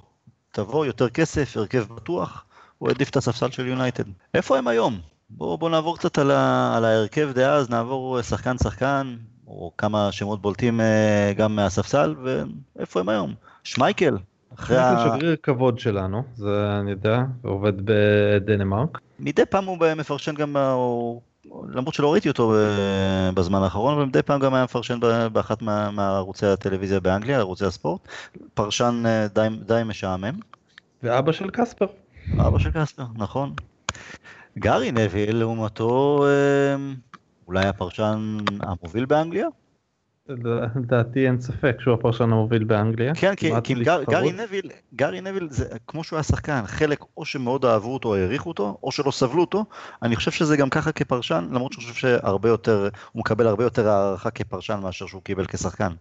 תבוא, 0.52 0.86
יותר 0.86 1.08
כסף, 1.08 1.56
הרכב 1.56 1.84
בטוח, 1.94 2.44
הוא 2.78 2.88
העדיף 2.88 3.10
את 3.10 3.16
הספסל 3.16 3.50
של 3.50 3.66
יונייטד. 3.66 4.04
איפה 4.34 4.58
הם 4.58 4.68
היום? 4.68 5.00
בואו 5.30 5.58
בוא 5.58 5.70
נעבור 5.70 5.96
קצת 5.96 6.18
על, 6.18 6.30
ה, 6.30 6.74
על 6.76 6.84
ההרכב 6.84 7.30
דאז, 7.34 7.70
נעבור 7.70 8.22
שחקן 8.22 8.58
שחקן, 8.58 9.16
או 9.46 9.72
כמה 9.78 10.12
שמות 10.12 10.42
בולטים 10.42 10.80
אה, 10.80 11.32
גם 11.36 11.56
מהספסל, 11.56 12.14
ואיפה 12.22 13.00
הם 13.00 13.08
היום? 13.08 13.34
שמייקל. 13.64 14.16
אחרי 14.54 14.78
ה... 14.78 15.04
שגריר 15.04 15.36
כבוד 15.42 15.78
שלנו, 15.78 16.22
זה 16.34 16.78
אני 16.80 16.90
יודע, 16.90 17.22
עובד 17.42 17.72
בדנמרק. 17.84 18.98
מדי 19.18 19.46
פעם 19.46 19.64
הוא 19.64 19.78
מפרשן 19.96 20.34
גם, 20.34 20.56
הוא 20.56 21.20
למרות 21.68 21.94
שלא 21.94 22.12
ראיתי 22.12 22.28
אותו 22.28 22.54
אה, 22.54 23.32
בזמן 23.34 23.62
האחרון, 23.62 23.94
אבל 23.94 24.04
מדי 24.04 24.22
פעם 24.22 24.40
גם 24.40 24.54
היה 24.54 24.64
מפרשן 24.64 24.98
באחת 25.32 25.62
מערוצי 25.92 26.46
הטלוויזיה 26.46 27.00
באנגליה, 27.00 27.38
ערוצי 27.38 27.64
הספורט. 27.64 28.08
פרשן 28.54 29.02
אה, 29.06 29.26
די, 29.28 29.48
די 29.66 29.82
משעמם. 29.86 30.40
ואבא 31.02 31.32
של 31.32 31.50
קספר. 31.50 31.86
אבא 32.38 32.58
של 32.58 32.70
קספר, 32.70 33.04
נכון. 33.16 33.54
גארי 34.58 34.92
נוויל, 34.92 35.36
לעומתו, 35.36 36.24
אה, 36.26 36.76
אולי 37.46 37.66
הפרשן 37.66 38.36
המוביל 38.60 39.04
באנגליה? 39.04 39.46
לדעתי 40.28 41.26
אין 41.26 41.40
ספק 41.40 41.76
שהוא 41.80 41.94
הפרשן 41.94 42.24
המוביל 42.24 42.64
באנגליה. 42.64 43.14
כן, 43.14 43.34
כי, 43.34 43.50
כי 43.64 43.74
גר, 43.74 44.02
גארי 44.10 44.32
נביל, 44.32 44.70
גארי 44.94 45.20
נביל 45.20 45.48
זה 45.50 45.64
כמו 45.86 46.04
שהוא 46.04 46.16
היה 46.16 46.22
שחקן, 46.22 46.62
חלק 46.66 47.04
או 47.16 47.24
שמאוד 47.24 47.64
אהבו 47.64 47.94
אותו 47.94 48.08
או 48.08 48.14
העריכו 48.14 48.48
אותו, 48.48 48.78
או 48.82 48.92
שלא 48.92 49.10
סבלו 49.10 49.40
אותו. 49.40 49.64
אני 50.02 50.16
חושב 50.16 50.30
שזה 50.30 50.56
גם 50.56 50.70
ככה 50.70 50.92
כפרשן, 50.92 51.48
למרות 51.52 51.72
שאני 51.72 51.82
חושב 51.82 51.94
שהרבה 51.94 52.48
יותר, 52.48 52.88
הוא 53.12 53.20
מקבל 53.20 53.46
הרבה 53.46 53.64
יותר 53.64 53.88
הערכה 53.88 54.30
כפרשן 54.30 54.80
מאשר 54.82 55.06
שהוא 55.06 55.22
קיבל 55.22 55.46
כשחקן. 55.46 55.92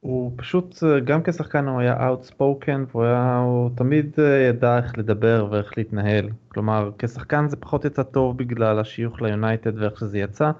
הוא 0.00 0.32
פשוט, 0.36 0.82
גם 1.04 1.22
כשחקן 1.22 1.68
הוא 1.68 1.80
היה 1.80 2.10
outspoken, 2.10 2.78
והוא 2.90 3.04
היה, 3.04 3.36
הוא 3.36 3.70
תמיד 3.74 4.14
אה, 4.18 4.24
ידע 4.48 4.78
איך 4.78 4.98
לדבר 4.98 5.46
ואיך 5.50 5.72
להתנהל. 5.76 6.28
כלומר, 6.48 6.90
כשחקן 6.98 7.48
זה 7.48 7.56
פחות 7.56 7.84
יצא 7.84 8.02
טוב 8.02 8.38
בגלל 8.38 8.78
השיוך 8.78 9.22
ליונייטד 9.22 9.78
ואיך 9.78 9.98
שזה 9.98 10.18
יצא. 10.18 10.50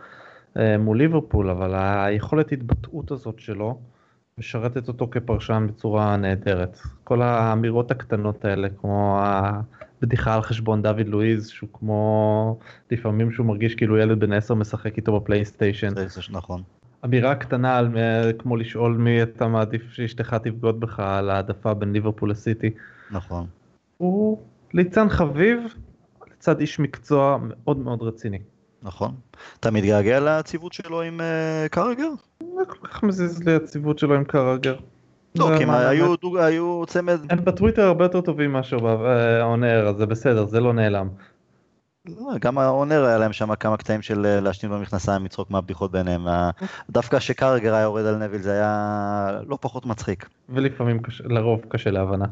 אה, 0.56 0.78
מול 0.78 0.98
ליברפול, 0.98 1.50
אבל 1.50 1.74
היכולת 1.74 2.52
התבטאות 2.52 3.10
הזאת 3.10 3.38
שלו 3.38 3.78
משרתת 4.38 4.88
אותו 4.88 5.08
כפרשן 5.10 5.66
בצורה 5.68 6.16
נהדרת. 6.16 6.78
כל 7.04 7.22
האמירות 7.22 7.90
הקטנות 7.90 8.44
האלה, 8.44 8.68
כמו 8.68 9.20
הבדיחה 9.22 10.34
על 10.34 10.42
חשבון 10.42 10.82
דוד 10.82 11.06
לואיז, 11.06 11.48
שהוא 11.48 11.68
כמו 11.72 12.58
לפעמים 12.90 13.32
שהוא 13.32 13.46
מרגיש 13.46 13.74
כאילו 13.74 13.98
ילד 13.98 14.20
בן 14.20 14.32
10 14.32 14.54
משחק 14.54 14.96
איתו 14.96 15.20
בפלייסטיישן. 15.20 15.88
נכון. 16.30 16.62
אמירה 17.04 17.34
קטנה 17.34 17.78
על, 17.78 17.96
אה, 17.96 18.32
כמו 18.32 18.56
לשאול 18.56 18.96
מי 18.96 19.22
אתה 19.22 19.48
מעדיף 19.48 19.92
שאשתך 19.92 20.36
תבגוד 20.42 20.80
בך 20.80 21.00
על 21.00 21.30
העדפה 21.30 21.74
בין 21.74 21.92
ליברפול 21.92 22.30
לסיטי. 22.30 22.70
נכון. 23.10 23.46
הוא 23.96 24.38
ליצן 24.74 25.08
חביב 25.08 25.74
לצד 26.30 26.60
איש 26.60 26.80
מקצוע 26.80 27.38
מאוד 27.40 27.78
מאוד 27.78 28.02
רציני. 28.02 28.38
נכון. 28.82 29.14
אתה 29.60 29.70
מתגעגע 29.70 30.20
לציוות 30.20 30.72
שלו 30.72 31.02
עם 31.02 31.20
uh, 31.20 31.68
קראגר? 31.68 32.10
לא 32.40 32.64
כל 32.68 32.86
כך 32.86 33.02
מזיז 33.02 33.42
לי 33.42 33.54
הציוות 33.54 33.98
שלו 33.98 34.14
עם 34.14 34.24
קראגר. 34.24 34.76
לא, 35.34 35.50
כי 35.58 35.64
היו, 35.64 36.16
דוג... 36.16 36.36
היו 36.36 36.82
צמד... 36.86 37.32
הם 37.32 37.44
בטוויטר 37.44 37.82
הרבה 37.82 38.04
יותר 38.04 38.20
טובים 38.20 38.52
מאשר 38.52 38.78
ב 38.78 38.94
on 38.94 39.25
air, 39.25 39.88
אז 39.88 39.96
זה 39.96 40.06
בסדר, 40.06 40.46
זה 40.46 40.60
לא 40.60 40.72
נעלם. 40.72 41.08
לא, 42.06 42.38
גם 42.40 42.58
ה 42.58 42.66
on 42.66 42.81
air 42.81 43.04
היה 43.04 43.18
להם 43.18 43.32
שם 43.32 43.54
כמה 43.54 43.76
קטעים 43.76 44.02
של 44.02 44.26
אה, 44.26 44.40
להשתין 44.40 44.70
במכנסיים, 44.70 45.24
לצחוק 45.24 45.50
מהבדיחות 45.50 45.92
ביניהם. 45.92 46.26
דווקא 46.90 47.20
שקראגר 47.20 47.74
היה 47.74 47.82
יורד 47.82 48.06
על 48.06 48.16
נוויל 48.16 48.42
זה 48.42 48.52
היה 48.52 49.40
לא 49.46 49.58
פחות 49.60 49.86
מצחיק. 49.86 50.28
ולפעמים 50.48 51.00
לרוב 51.24 51.60
קשה 51.68 51.90
להבנה. 51.90 52.26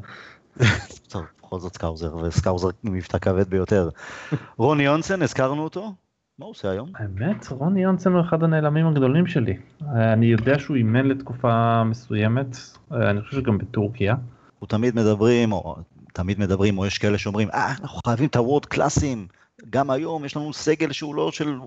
טוב, 1.13 1.23
בכל 1.43 1.59
זאת 1.59 1.75
Scouser, 1.75 2.17
ו 2.17 2.23
Scouser 2.23 2.69
עם 2.85 2.93
מבטא 2.93 3.19
כבד 3.19 3.51
ביותר. 3.51 3.89
רוני 4.57 4.83
יונסן, 4.83 5.23
הזכרנו 5.23 5.65
אותו? 5.65 5.93
מה 6.39 6.47
הוא 6.47 6.51
עושה 6.51 6.71
היום? 6.71 6.93
האמת, 6.95 7.49
רוני 7.49 7.83
יונסן 7.83 8.13
הוא 8.13 8.21
אחד 8.21 8.43
הנעלמים 8.43 8.87
הגדולים 8.87 9.27
שלי. 9.27 9.57
אני 9.95 10.27
יודע 10.27 10.59
שהוא 10.59 10.77
אימן 10.77 11.07
לתקופה 11.07 11.85
מסוימת, 11.85 12.57
אני 12.91 13.23
חושב 13.23 13.37
שגם 13.37 13.59
בטורקיה. 13.59 14.15
הוא 14.59 14.69
תמיד 14.69 14.97
מדברים, 14.97 15.53
או 15.53 15.77
תמיד 16.13 16.41
מדברים, 16.41 16.79
או 16.79 16.87
יש 16.87 16.99
כאלה 16.99 17.19
שאומרים, 17.19 17.49
אה, 17.51 17.75
אנחנו 17.81 18.01
חייבים 18.07 18.29
את 18.29 18.37
הוורד 18.37 18.65
קלאסים. 18.67 19.27
גם 19.71 19.91
היום 19.91 20.25
יש 20.25 20.37
לנו 20.37 20.53
סגל 20.53 20.93
שהוא 20.93 21.15
לא 21.15 21.33
של 21.33 21.59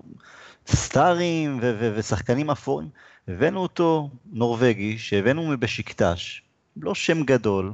סטארים 0.67 1.59
ו- 1.61 1.75
ו- 1.79 1.93
ושחקנים 1.95 2.49
אפורים. 2.49 2.87
הבאנו 3.27 3.59
אותו 3.59 4.09
נורבגי, 4.33 4.97
שהבאנו 4.97 5.47
מבשיקטש, 5.47 6.41
לא 6.77 6.95
שם 6.95 7.23
גדול, 7.23 7.73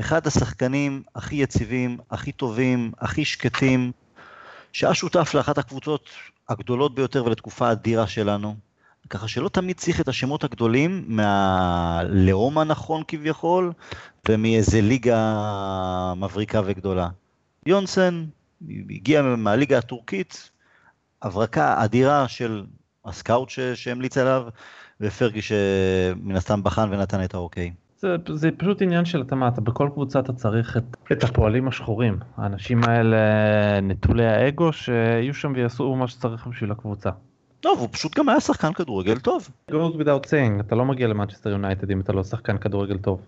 אחד 0.00 0.26
השחקנים 0.26 1.02
הכי 1.14 1.36
יציבים, 1.36 1.98
הכי 2.10 2.32
טובים, 2.32 2.92
הכי 2.98 3.24
שקטים, 3.24 3.92
שהיה 4.76 4.94
שותף 4.94 5.34
לאחת 5.34 5.58
הקבוצות 5.58 6.08
הגדולות 6.48 6.94
ביותר 6.94 7.24
ולתקופה 7.24 7.72
אדירה 7.72 8.06
שלנו, 8.06 8.56
ככה 9.10 9.28
שלא 9.28 9.48
תמיד 9.48 9.76
צריך 9.76 10.00
את 10.00 10.08
השמות 10.08 10.44
הגדולים 10.44 11.04
מהלאום 11.06 12.58
הנכון 12.58 13.02
כביכול, 13.08 13.72
ומאיזה 14.28 14.80
ליגה 14.80 16.14
מבריקה 16.16 16.60
וגדולה. 16.64 17.08
יונסן 17.66 18.24
הגיע 18.90 19.22
מהליגה 19.22 19.78
הטורקית, 19.78 20.50
הברקה 21.22 21.84
אדירה 21.84 22.28
של 22.28 22.64
הסקאוט 23.04 23.48
שהמליץ 23.74 24.18
עליו, 24.18 24.48
ופרגי 25.00 25.42
שמן 25.42 26.36
הסתם 26.36 26.62
בחן 26.62 26.88
ונתן 26.92 27.24
את 27.24 27.34
האוקיי. 27.34 27.72
זה, 27.98 28.16
זה 28.32 28.50
פשוט 28.56 28.82
עניין 28.82 29.04
של 29.04 29.20
התאמה, 29.20 29.48
אתה 29.48 29.60
בכל 29.60 29.88
קבוצה 29.92 30.18
אתה 30.18 30.32
צריך 30.32 30.76
את, 30.76 30.96
את 31.12 31.24
הפועלים 31.24 31.68
השחורים, 31.68 32.18
האנשים 32.36 32.84
האלה 32.84 33.18
נטולי 33.80 34.26
האגו 34.26 34.72
שיהיו 34.72 35.34
שם 35.34 35.52
ויעשו 35.56 35.94
מה 35.94 36.08
שצריך 36.08 36.46
בשביל 36.46 36.70
הקבוצה. 36.70 37.10
טוב, 37.60 37.78
הוא 37.78 37.88
פשוט 37.92 38.18
גם 38.18 38.28
היה 38.28 38.40
שחקן 38.40 38.72
כדורגל 38.72 39.18
טוב. 39.18 39.48
goes 39.70 39.94
without 39.94 40.26
saying, 40.26 40.60
אתה 40.60 40.74
לא 40.74 40.84
מגיע 40.84 41.08
למנצ'סטר 41.08 41.50
יונייטד 41.50 41.90
אם 41.90 42.00
אתה 42.00 42.12
לא 42.12 42.24
שחקן 42.24 42.58
כדורגל 42.58 42.98
טוב. 42.98 43.20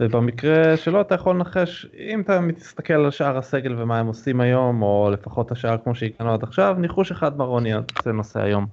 ובמקרה 0.00 0.76
שלו 0.76 1.00
אתה 1.00 1.14
יכול 1.14 1.34
לנחש, 1.34 1.86
אם 1.98 2.20
אתה 2.20 2.40
מסתכל 2.40 2.94
על 2.94 3.10
שאר 3.10 3.38
הסגל 3.38 3.82
ומה 3.82 3.98
הם 3.98 4.06
עושים 4.06 4.40
היום, 4.40 4.82
או 4.82 5.10
לפחות 5.12 5.52
השאר 5.52 5.76
כמו 5.84 5.94
שהגענו 5.94 6.34
עד 6.34 6.42
עכשיו, 6.42 6.76
ניחוש 6.78 7.10
אחד 7.10 7.38
מרוני 7.38 7.72
זה 8.04 8.12
נושא 8.12 8.42
היום. 8.42 8.66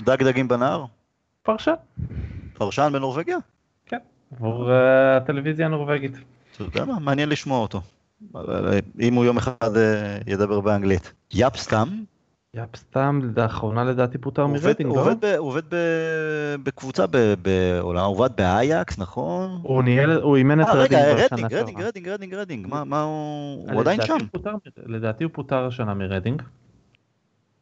דג 0.00 0.22
דגים 0.22 0.48
בנהר? 0.48 0.84
פרשן. 1.42 1.74
פרשן 2.54 2.90
בנורבגיה? 2.92 3.36
עבור 4.34 4.72
אה, 4.72 5.16
הטלוויזיה 5.16 5.66
הנורבגית. 5.66 6.12
אתה 6.52 6.64
יודע 6.64 6.84
מה? 6.84 6.98
מעניין 6.98 7.28
לשמוע 7.28 7.58
אותו. 7.58 7.80
אם 9.00 9.14
הוא 9.14 9.24
יום 9.24 9.36
אחד 9.36 9.76
אה, 9.76 10.18
ידבר 10.26 10.60
באנגלית. 10.60 11.12
יאפ 11.34 11.56
סטאם? 11.56 11.88
יאפ 12.54 12.76
סטאם, 12.76 13.20
לאחרונה 13.36 13.84
לדעתי 13.84 14.18
פוטר 14.18 14.46
מרדינג, 14.46 14.94
לא? 14.94 15.10
הוא 15.38 15.48
עובד 15.48 15.62
בקבוצה 16.62 17.04
בעולם, 17.42 18.04
הוא 18.04 18.16
עובד 18.16 18.30
באייאקס, 18.36 18.98
נכון? 18.98 19.60
הוא 19.62 20.36
אימן 20.36 20.60
את 20.60 20.66
אה, 20.66 20.74
רדינג 20.74 21.02
בשנה 21.14 21.38
שעברה. 21.38 21.60
רדינג, 21.60 21.82
רדינג, 21.82 22.08
רדינג, 22.08 22.34
רדינג, 22.34 22.66
מה 22.66 23.02
הוא... 23.02 23.72
הוא 23.72 23.80
עדיין 23.80 24.00
שם. 24.02 24.16
לדעתי 24.86 25.24
הוא 25.24 25.30
פוטר 25.34 25.66
השנה 25.66 25.94
מרדינג. 25.94 26.42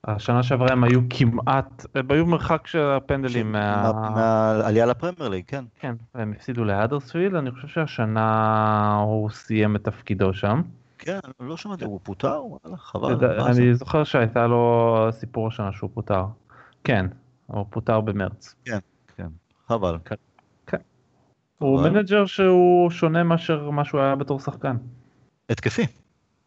השנה 0.06 0.42
שעברה 0.42 0.72
הם 0.72 0.84
היו 0.84 1.00
כמעט, 1.10 1.86
הם 1.94 2.10
היו 2.10 2.26
מרחק 2.26 2.66
של 2.66 2.90
הפנדלים 2.90 3.52
מה... 3.52 3.92
מהעלייה 3.92 4.86
לפרמייר 4.86 5.28
ליג, 5.28 5.44
כן. 5.46 5.64
כן, 5.78 5.94
הם 6.14 6.32
הפסידו 6.36 6.64
להאדרספילד, 6.64 7.34
אני 7.34 7.50
חושב 7.50 7.68
שהשנה 7.68 8.96
הוא 9.06 9.30
סיים 9.30 9.76
את 9.76 9.84
תפקידו 9.84 10.34
שם. 10.34 10.62
כן, 10.98 11.18
לא 11.40 11.56
שמעתי, 11.56 11.84
הוא 11.84 12.00
פוטר? 12.02 12.42
חבל. 12.76 13.24
אני 13.24 13.74
זוכר 13.74 14.04
שהייתה 14.04 14.46
לו 14.46 15.08
סיפור 15.10 15.48
השנה 15.48 15.72
שהוא 15.72 15.90
פוטר. 15.94 16.24
כן, 16.84 17.06
הוא 17.46 17.66
פוטר 17.70 18.00
במרץ. 18.00 18.54
כן, 18.64 18.78
כן, 19.16 19.28
חבל. 19.68 19.98
כן. 20.04 20.14
כן. 20.66 20.78
הוא 21.58 21.82
manager 21.82 22.26
שהוא 22.26 22.90
שונה 22.90 23.22
מאשר 23.22 23.70
מה 23.70 23.84
שהוא 23.84 24.00
היה 24.00 24.16
בתור 24.16 24.40
שחקן. 24.40 24.76
התקפי. 25.50 25.86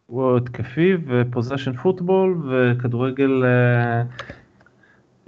הוא 0.08 0.36
התקפי 0.36 0.92
ו 1.06 1.12
possession 1.12 1.72
football 1.76 2.50
וכדורגל 2.50 3.44
אה, 3.44 4.02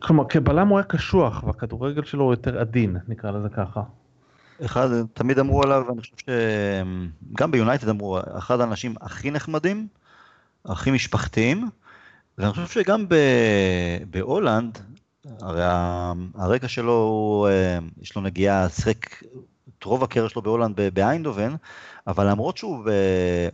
כלומר, 0.03 0.25
כבלם 0.29 0.69
הוא 0.69 0.79
היה 0.79 0.87
קשוח, 0.87 1.45
והכדורגל 1.45 2.05
שלו 2.05 2.25
הוא 2.25 2.33
יותר 2.33 2.61
עדין, 2.61 2.97
נקרא 3.09 3.31
לזה 3.31 3.49
ככה. 3.49 3.83
אחד, 4.64 4.88
תמיד 5.14 5.38
אמרו 5.38 5.62
עליו, 5.62 5.85
אני 5.93 6.01
חושב 6.01 6.16
שגם 6.16 7.51
ביונייטד 7.51 7.88
אמרו, 7.88 8.19
אחד 8.38 8.61
האנשים 8.61 8.95
הכי 9.01 9.31
נחמדים, 9.31 9.87
הכי 10.64 10.90
משפחתיים, 10.90 11.69
ואני 12.38 12.51
חושב 12.51 12.66
שגם 12.66 13.07
בהולנד, 14.11 14.79
הרי 15.40 15.62
הרקע 16.35 16.69
שלו, 16.69 16.93
הוא, 16.93 17.49
אה, 17.49 17.79
יש 18.03 18.16
לו 18.16 18.23
נגיעה, 18.23 18.69
שיחק 18.69 19.07
את 19.78 19.85
רוב 19.85 20.04
הקריירה 20.04 20.28
שלו 20.28 20.42
בהולנד 20.42 20.80
באיינדובן, 20.94 21.54
אבל 22.06 22.30
למרות 22.30 22.56
שהוא, 22.56 22.85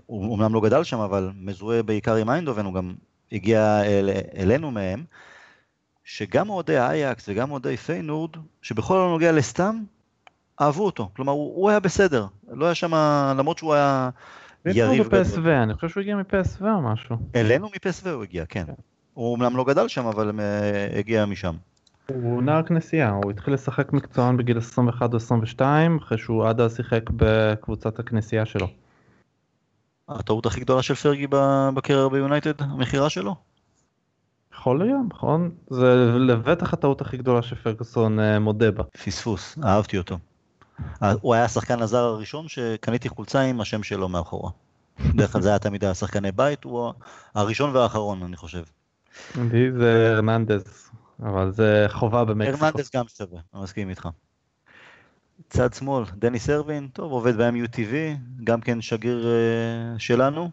הוא 0.07 0.33
אומנם 0.33 0.55
לא 0.55 0.61
גדל 0.61 0.85
שם, 0.85 1.01
אבל 1.01 1.31
מזוהה 1.41 1.83
בעיקר 1.83 2.15
עם 2.15 2.31
איינדובן, 2.31 2.65
הוא 2.65 2.75
גם 2.75 2.95
הגיע 3.33 3.83
אל, 3.85 4.11
אלינו 4.37 4.71
מהם, 4.71 5.05
שגם 6.05 6.51
אוהדי 6.51 6.79
אייאקס 6.79 7.29
וגם 7.29 7.51
אוהדי 7.51 7.77
פיינורד, 7.77 8.31
שבכל 8.63 8.99
הנוגע 8.99 9.33
לסטאם, 9.33 9.83
אהבו 10.61 10.85
אותו. 10.85 11.11
כלומר, 11.17 11.33
הוא, 11.33 11.57
הוא 11.57 11.71
היה 11.71 11.81
בסדר. 11.81 12.27
לא 12.49 12.65
היה 12.65 12.75
שם, 12.75 12.95
למרות 13.39 13.59
שהוא 13.59 13.75
היה 13.75 14.11
יריב 14.65 15.09
גדול. 15.09 15.51
אני 15.51 15.75
חושב 15.75 15.89
שהוא 15.89 16.01
הגיע 16.01 16.17
מפ.ס.וו 16.17 16.65
או 16.65 16.83
משהו. 16.83 17.17
אלינו 17.35 17.69
מפ.ס.וו 17.77 18.11
הוא 18.11 18.23
הגיע, 18.23 18.47
כן. 18.47 18.65
כן. 18.67 18.73
הוא 19.15 19.33
אומנם 19.33 19.57
לא 19.57 19.65
גדל 19.65 19.89
שם, 19.89 20.07
אבל 20.07 20.31
uh, 20.31 20.99
הגיע 20.99 21.27
משם. 21.27 21.57
הוא 22.15 22.43
נער 22.43 22.63
כנסייה, 22.63 23.11
הוא 23.11 23.31
התחיל 23.31 23.55
לשחק 23.55 23.93
מקצוען 23.93 24.37
בגיל 24.37 24.59
21 24.59 25.13
או 25.13 25.17
22, 25.17 25.99
אחרי 25.99 26.19
שהוא 26.19 26.47
עד 26.49 26.61
אז 26.61 26.77
שיחק 26.77 27.03
בקבוצת 27.17 27.99
הכנסייה 27.99 28.47
שלו. 28.47 28.69
הטעות 30.09 30.47
הכי 30.47 30.61
גדולה 30.61 30.83
של 30.83 30.95
פרגי 30.95 31.27
בקריירה 31.75 32.09
ביונייטד, 32.09 32.63
המכירה 32.63 33.11
שלו? 33.11 33.35
יכול 34.55 34.79
להיות, 34.79 35.01
נכון? 35.11 35.51
זה 35.71 35.95
לבטח 36.19 36.73
הטעות 36.73 37.01
הכי 37.01 37.17
גדולה 37.17 37.43
שפרגוסון 37.43 38.19
uh, 38.19 38.39
מודה 38.39 38.71
בה. 38.71 38.83
פספוס, 38.85 39.59
אהבתי 39.65 39.99
אותו. 39.99 40.19
אה, 41.03 41.13
הוא 41.21 41.35
היה 41.35 41.45
השחקן 41.45 41.83
הזר 41.83 42.05
הראשון 42.05 42.49
שקניתי 42.49 43.09
חולצה 43.09 43.41
עם 43.41 43.61
השם 43.61 43.83
שלו 43.83 44.09
מאחורה. 44.09 44.51
בדרך 45.01 45.33
כלל 45.33 45.43
זה 45.43 45.49
היה 45.49 45.59
תמיד 45.59 45.85
השחקני 45.85 46.33
בית, 46.33 46.65
הוא 46.65 46.93
הראשון 47.35 47.77
והאחרון 47.77 48.23
אני 48.23 48.37
חושב. 48.37 48.63
לי 49.53 49.73
זה 49.73 50.13
הרננדז, 50.13 50.91
אבל 51.23 51.53
זה 51.53 51.87
חובה 51.89 52.25
במקסיקו. 52.25 52.65
הרננדז 52.65 52.91
גם 52.97 53.05
שווה, 53.09 53.41
אני 53.55 53.63
מסכים 53.63 53.91
איתך. 53.91 54.09
צד 55.49 55.75
שמאל, 55.75 56.05
דניס 56.15 56.39
ארווין, 56.39 56.89
טוב, 56.93 57.13
עובד 57.13 57.37
ב-MUTV, 57.37 57.95
גם 58.45 58.61
כן 58.61 58.81
שגריר 58.81 59.27
אה, 59.27 59.99
שלנו. 59.99 60.51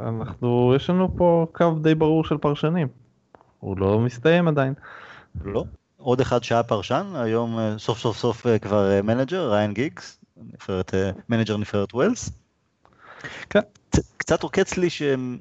אנחנו, 0.00 0.72
יש 0.76 0.90
לנו 0.90 1.16
פה 1.16 1.46
קו 1.52 1.74
די 1.82 1.94
ברור 1.94 2.24
של 2.24 2.38
פרשנים. 2.38 2.88
הוא 3.58 3.78
לא 3.78 3.98
מסתיים 3.98 4.48
עדיין. 4.48 4.74
לא. 5.44 5.64
עוד 5.96 6.20
אחד 6.20 6.44
שהיה 6.44 6.62
פרשן, 6.62 7.12
היום 7.14 7.58
אה, 7.58 7.78
סוף 7.78 7.98
סוף 7.98 8.16
סוף 8.16 8.46
אה, 8.46 8.58
כבר 8.58 9.00
מנג'ר, 9.04 9.52
ריין 9.52 9.74
גיגס, 9.74 10.20
uh, 10.38 10.70
מנג'ר 11.28 11.56
נבחרת 11.56 11.94
ווילס. 11.94 12.30
כן. 13.50 13.60
קצת 14.16 14.42
עוקץ 14.42 14.76
לי 14.76 14.90
שהם... 14.90 15.38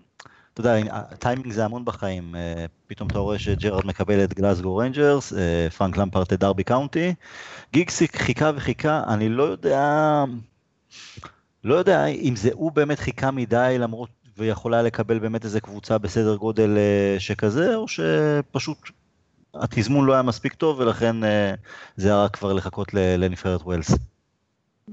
אתה 0.59 0.69
יודע, 0.69 0.95
הטיימינג 0.95 1.51
זה 1.51 1.65
המון 1.65 1.85
בחיים, 1.85 2.35
אה, 2.35 2.65
פתאום 2.87 3.09
אתה 3.09 3.19
רואה 3.19 3.39
שג'רארד 3.39 3.85
מקבל 3.85 4.23
את 4.23 4.39
ריינג'רס, 4.65 5.33
אה, 5.33 5.69
פרנק 5.77 5.97
למפארד 5.97 6.33
את 6.33 6.39
דרבי 6.39 6.63
קאונטי, 6.63 7.13
גיגסי 7.73 8.15
חיכה 8.15 8.51
וחיכה, 8.55 9.03
אני 9.07 9.29
לא 9.29 9.43
יודע, 9.43 10.23
לא 11.63 11.75
יודע 11.75 12.05
אם 12.05 12.35
זה 12.35 12.49
הוא 12.53 12.71
באמת 12.71 12.99
חיכה 12.99 13.31
מדי 13.31 13.75
למרות 13.79 14.09
ויכולה 14.37 14.81
לקבל 14.81 15.19
באמת 15.19 15.45
איזה 15.45 15.61
קבוצה 15.61 15.97
בסדר 15.97 16.35
גודל 16.35 16.77
אה, 16.77 17.19
שכזה, 17.19 17.75
או 17.75 17.87
שפשוט 17.87 18.77
התזמון 19.53 20.05
לא 20.05 20.13
היה 20.13 20.21
מספיק 20.21 20.53
טוב 20.53 20.79
ולכן 20.79 21.15
זה 21.97 22.07
היה 22.07 22.23
רק 22.23 22.35
כבר 22.35 22.53
לחכות 22.53 22.93
לנבחרת 22.93 23.61
ווילס. 23.61 23.91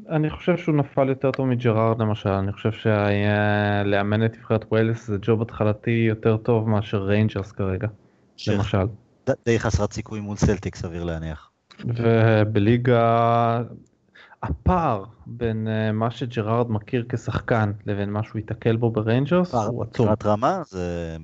אני 0.09 0.31
חושב 0.31 0.57
שהוא 0.57 0.75
נפל 0.75 1.09
יותר 1.09 1.31
טוב 1.31 1.47
מג'רארד 1.47 2.01
למשל, 2.01 2.29
אני 2.29 2.53
חושב 2.53 2.73
שלאמן 2.73 4.25
את 4.25 4.37
נבחרת 4.37 4.65
ווילס 4.71 5.07
זה 5.07 5.17
ג'וב 5.23 5.43
התחלתי 5.43 5.91
יותר 5.91 6.37
טוב 6.37 6.69
מאשר 6.69 7.03
ריינג'רס 7.03 7.53
כרגע, 7.53 7.89
ש... 8.37 8.49
למשל. 8.49 8.87
די 9.47 9.59
חסרת 9.59 9.93
סיכוי 9.93 10.21
מול 10.21 10.37
סלטיק 10.37 10.77
סביר 10.77 11.05
להניח. 11.05 11.51
ובליגה 11.85 13.63
הפער 14.43 15.05
בין 15.27 15.69
אה, 15.69 15.93
מה 15.93 16.11
שג'רארד 16.11 16.71
מכיר 16.71 17.07
כשחקן 17.09 17.73
לבין 17.87 18.11
מה 18.11 18.23
שהוא 18.23 18.39
ייתקל 18.39 18.77
בו 18.77 18.91
בריינג'רס 18.91 19.55
הוא 19.55 19.83
עצום. 19.83 20.09
מבחינת 20.09 20.27
רמה 20.27 20.63
זה 20.67 21.17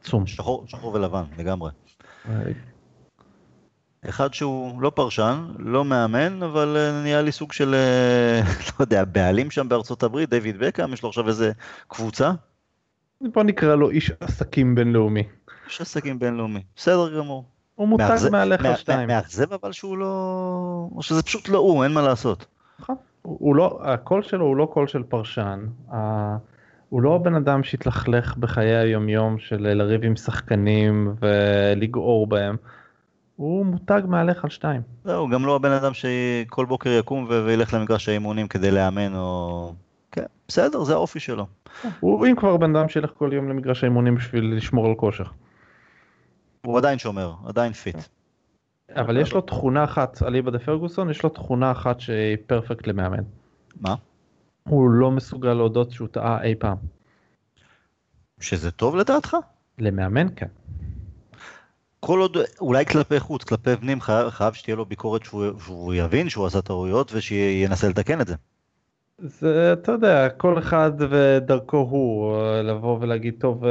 עצום. 0.00 0.26
שחור, 0.26 0.64
שחור 0.66 0.94
ולבן 0.94 1.22
לגמרי. 1.38 1.70
אה, 4.04 4.08
אחד 4.08 4.34
שהוא 4.34 4.82
לא 4.82 4.90
פרשן, 4.94 5.46
לא 5.58 5.84
מאמן, 5.84 6.42
אבל 6.42 6.76
אה, 6.76 7.02
נהיה 7.02 7.22
לי 7.22 7.32
סוג 7.32 7.52
של, 7.52 7.74
אה, 7.74 8.40
לא 8.68 8.84
יודע, 8.84 9.04
בעלים 9.04 9.50
שם 9.50 9.68
בארצות 9.68 10.02
הברית, 10.02 10.30
דיוויד 10.30 10.58
בקאם, 10.58 10.92
יש 10.92 11.02
לו 11.02 11.08
עכשיו 11.08 11.28
איזה 11.28 11.52
קבוצה. 11.88 12.30
בוא 13.20 13.42
נקרא 13.42 13.74
לו 13.74 13.90
איש 13.90 14.12
עסקים 14.20 14.74
בינלאומי. 14.74 15.22
איש 15.66 15.80
עסקים 15.80 16.18
בינלאומי, 16.18 16.62
בסדר 16.76 17.18
גמור. 17.18 17.44
הוא 17.74 17.88
מותג 17.88 18.16
מהלך 18.30 18.64
על 18.64 18.76
שתיים. 18.76 19.08
מאכזב 19.08 19.52
אבל 19.52 19.72
שהוא 19.72 19.98
לא... 19.98 20.88
או 20.96 21.02
שזה 21.02 21.22
פשוט 21.22 21.48
לא 21.48 21.58
הוא, 21.58 21.84
אין 21.84 21.92
מה 21.92 22.02
לעשות. 22.02 22.46
נכון. 22.80 22.96
הוא 23.22 23.56
לא, 23.56 23.80
הקול 23.84 24.22
שלו 24.22 24.46
הוא 24.46 24.56
לא 24.56 24.70
קול 24.72 24.86
של 24.86 25.02
פרשן. 25.02 25.66
הוא 26.88 27.02
לא 27.02 27.14
הבן 27.16 27.34
אדם 27.34 27.62
שהתלכלך 27.62 28.36
בחיי 28.36 28.76
היומיום 28.76 29.38
של 29.38 29.74
לריב 29.74 30.04
עם 30.04 30.16
שחקנים 30.16 31.14
ולגעור 31.20 32.26
בהם. 32.26 32.56
הוא 33.40 33.66
מותג 33.66 34.02
מהלך 34.08 34.44
על 34.44 34.50
שתיים. 34.50 34.82
זהו, 35.04 35.28
גם 35.28 35.46
לא 35.46 35.56
הבן 35.56 35.70
אדם 35.70 35.94
שכל 35.94 36.66
בוקר 36.66 36.90
יקום 36.90 37.26
וילך 37.28 37.74
למגרש 37.74 38.08
האימונים 38.08 38.48
כדי 38.48 38.70
לאמן 38.70 39.14
או... 39.14 39.72
כן, 40.12 40.24
בסדר, 40.48 40.84
זה 40.84 40.92
האופי 40.92 41.20
שלו. 41.20 41.46
הוא 42.00 42.26
אם 42.26 42.36
כבר 42.36 42.56
בן 42.56 42.76
אדם 42.76 42.88
שילך 42.88 43.10
כל 43.18 43.30
יום 43.32 43.48
למגרש 43.48 43.84
האימונים 43.84 44.14
בשביל 44.14 44.56
לשמור 44.56 44.86
על 44.86 44.94
כושר. 44.94 45.24
הוא 46.66 46.78
עדיין 46.78 46.98
שומר, 46.98 47.34
עדיין 47.46 47.72
fit. 47.72 47.96
אבל 48.96 49.16
יש 49.16 49.32
לו 49.32 49.40
תכונה 49.40 49.84
אחת, 49.84 50.22
אליבא 50.22 50.50
דה 50.50 50.58
פרגוסון, 50.58 51.10
יש 51.10 51.22
לו 51.22 51.28
תכונה 51.28 51.70
אחת 51.70 52.00
שהיא 52.00 52.36
perfect 52.46 52.86
למאמן. 52.86 53.24
מה? 53.80 53.94
הוא 54.68 54.90
לא 54.90 55.10
מסוגל 55.10 55.54
להודות 55.54 55.92
שהוא 55.92 56.08
טעה 56.08 56.42
אי 56.42 56.54
פעם. 56.54 56.76
שזה 58.40 58.70
טוב 58.70 58.96
לדעתך? 58.96 59.36
למאמן 59.78 60.26
כן. 60.36 60.48
כל 62.00 62.20
עוד, 62.20 62.36
אולי 62.60 62.86
כלפי 62.86 63.20
חוץ, 63.20 63.44
כלפי 63.44 63.76
פנים, 63.76 64.00
חייב, 64.00 64.30
חייב 64.30 64.54
שתהיה 64.54 64.76
לו 64.76 64.86
ביקורת 64.86 65.24
שהוא, 65.24 65.44
שהוא 65.64 65.94
יבין 65.94 66.28
שהוא 66.28 66.46
עשה 66.46 66.62
טעויות 66.62 67.12
ושינסה 67.14 67.88
לתקן 67.88 68.20
את 68.20 68.26
זה. 68.26 68.34
זה, 69.22 69.72
אתה 69.72 69.92
יודע, 69.92 70.28
כל 70.28 70.58
אחד 70.58 70.92
ודרכו 70.98 71.76
הוא, 71.76 72.36
לבוא 72.62 72.98
ולהגיד, 73.00 73.34
טוב, 73.38 73.64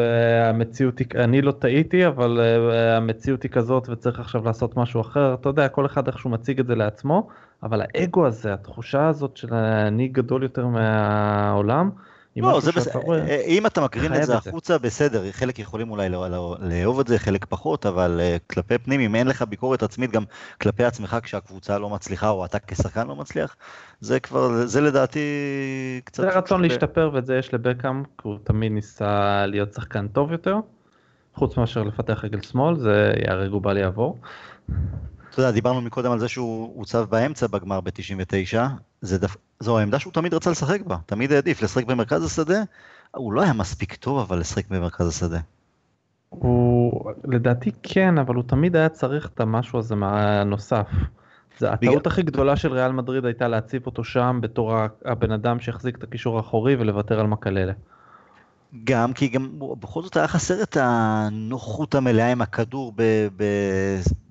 המציאות 0.50 1.00
היא, 1.00 1.08
אני 1.16 1.42
לא 1.42 1.52
טעיתי, 1.52 2.08
אבל 2.08 2.40
אה, 2.40 2.98
המציאות 2.98 3.44
היא 3.44 3.52
כזאת 3.52 3.90
וצריך 3.90 4.20
עכשיו 4.20 4.46
לעשות 4.46 4.78
משהו 4.78 5.02
אחר, 5.02 5.34
אתה 5.34 5.50
יודע, 5.50 5.68
כל 5.68 5.86
אחד 5.86 6.08
איך 6.08 6.20
שהוא 6.20 6.32
מציג 6.32 6.60
את 6.60 6.68
זה 6.68 6.76
לעצמו, 6.76 7.28
אבל 7.64 7.82
האגו 7.82 8.26
הזה, 8.28 8.54
התחושה 8.54 9.08
הזאת 9.08 9.38
של 9.38 9.54
אני 9.54 10.08
גדול 10.08 10.44
יותר 10.44 10.68
מהעולם, 10.68 11.90
לא, 12.38 12.60
זה 12.60 12.72
בסדר, 12.72 13.00
אם 13.46 13.66
אתה 13.66 13.82
מקרין 13.82 14.16
את 14.16 14.26
זה 14.26 14.36
החוצה, 14.36 14.78
בסדר, 14.78 15.32
חלק 15.32 15.60
יכולים 15.60 15.92
אולי 15.92 16.10
לא, 16.10 16.28
לא, 16.28 16.56
לאהוב 16.60 17.00
את 17.00 17.08
זה, 17.08 17.20
חלק 17.20 17.46
פחות, 17.46 17.86
אבל 17.86 18.20
אה, 18.24 18.38
כלפי 18.48 18.78
פנים, 18.78 19.00
אם 19.00 19.16
אין 19.16 19.28
לך 19.28 19.42
ביקורת 19.42 19.84
עצמית 19.84 20.12
גם 20.12 20.24
כלפי 20.62 20.84
עצמך 20.84 21.18
כשהקבוצה 21.24 21.80
לא 21.80 21.90
מצליחה, 21.90 22.30
או 22.30 22.46
אתה 22.46 22.60
כשחקן 22.60 23.08
לא 23.08 23.16
מצליח, 23.16 23.56
זה 24.02 24.20
כבר, 24.20 24.66
זה 24.66 24.82
לדעתי 24.82 25.20
קצת... 26.04 26.24
זה 26.24 26.30
רצון 26.30 26.62
להשתפר, 26.62 27.12
ואת 27.14 27.26
זה 27.26 27.38
יש 27.38 27.54
לבקאם, 27.54 28.04
כי 28.04 28.10
הוא 28.24 28.38
תמיד 28.44 28.72
ניסה 28.72 29.46
להיות 29.46 29.74
שחקן 29.74 30.08
טוב 30.08 30.32
יותר, 30.32 30.56
חוץ 31.36 31.58
מאשר 31.58 31.84
לפתח 31.84 32.24
רגל 32.24 32.42
שמאל, 32.42 32.76
זה 32.76 33.14
ייהרג 33.26 33.54
ובל 33.54 33.78
יעבור. 33.78 34.18
אתה 35.40 35.48
יודע, 35.48 35.54
דיברנו 35.54 35.82
מקודם 35.82 36.12
על 36.12 36.20
זה 36.20 36.28
שהוא 36.28 36.74
הוצב 36.76 37.06
באמצע 37.10 37.48
בגמר 37.48 37.82
ב-99, 37.82 38.58
דפ... 39.04 39.36
זו 39.60 39.80
העמדה 39.80 40.00
שהוא 40.00 40.14
תמיד 40.14 40.34
רצה 40.34 40.52
לשחק 40.52 40.82
בה, 40.82 40.98
תמיד 41.06 41.32
העדיף 41.32 41.62
לשחק 41.62 41.86
במרכז 41.86 42.24
השדה, 42.24 42.64
הוא 43.12 43.34
לא 43.34 43.42
היה 43.42 43.54
מספיק 43.54 43.96
טוב 43.96 44.20
אבל 44.20 44.40
לשחק 44.40 44.68
במרכז 44.70 45.08
השדה. 45.08 45.40
הוא 46.30 47.12
לדעתי 47.24 47.72
כן, 47.84 48.18
אבל 48.18 48.36
הוא 48.36 48.44
תמיד 48.48 48.76
היה 48.76 48.90
צריך 48.90 49.30
את 49.34 49.40
המשהו 49.40 49.80
הזה 49.80 49.96
מהנוסף. 49.96 50.88
זה 51.58 51.72
הטעות 51.72 51.96
בגלל... 51.98 52.12
הכי 52.12 52.24
גדולה 52.24 52.56
של 52.56 52.74
ריאל 52.74 52.92
מדריד 52.92 53.26
הייתה 53.26 53.48
להציב 53.48 53.86
אותו 53.86 54.04
שם 54.04 54.40
בתור 54.42 54.76
הבן 55.06 55.32
אדם 55.32 55.60
שיחזיק 55.60 55.98
את 55.98 56.04
הקישור 56.04 56.38
האחורי 56.38 56.76
ולוותר 56.76 57.20
על 57.20 57.28
מקללה. 57.28 57.74
גם 58.84 59.14
כי 59.14 59.28
גם 59.28 59.50
בכל 59.60 60.04
זאת 60.04 60.18
היה 60.18 60.28
חסר 60.28 60.64
את 60.64 60.78
הנוחות 60.80 61.96
המלאה 61.96 62.32
עם 62.32 62.42
הכדור 62.42 62.94
ב, 62.96 63.28
ב, 63.38 63.44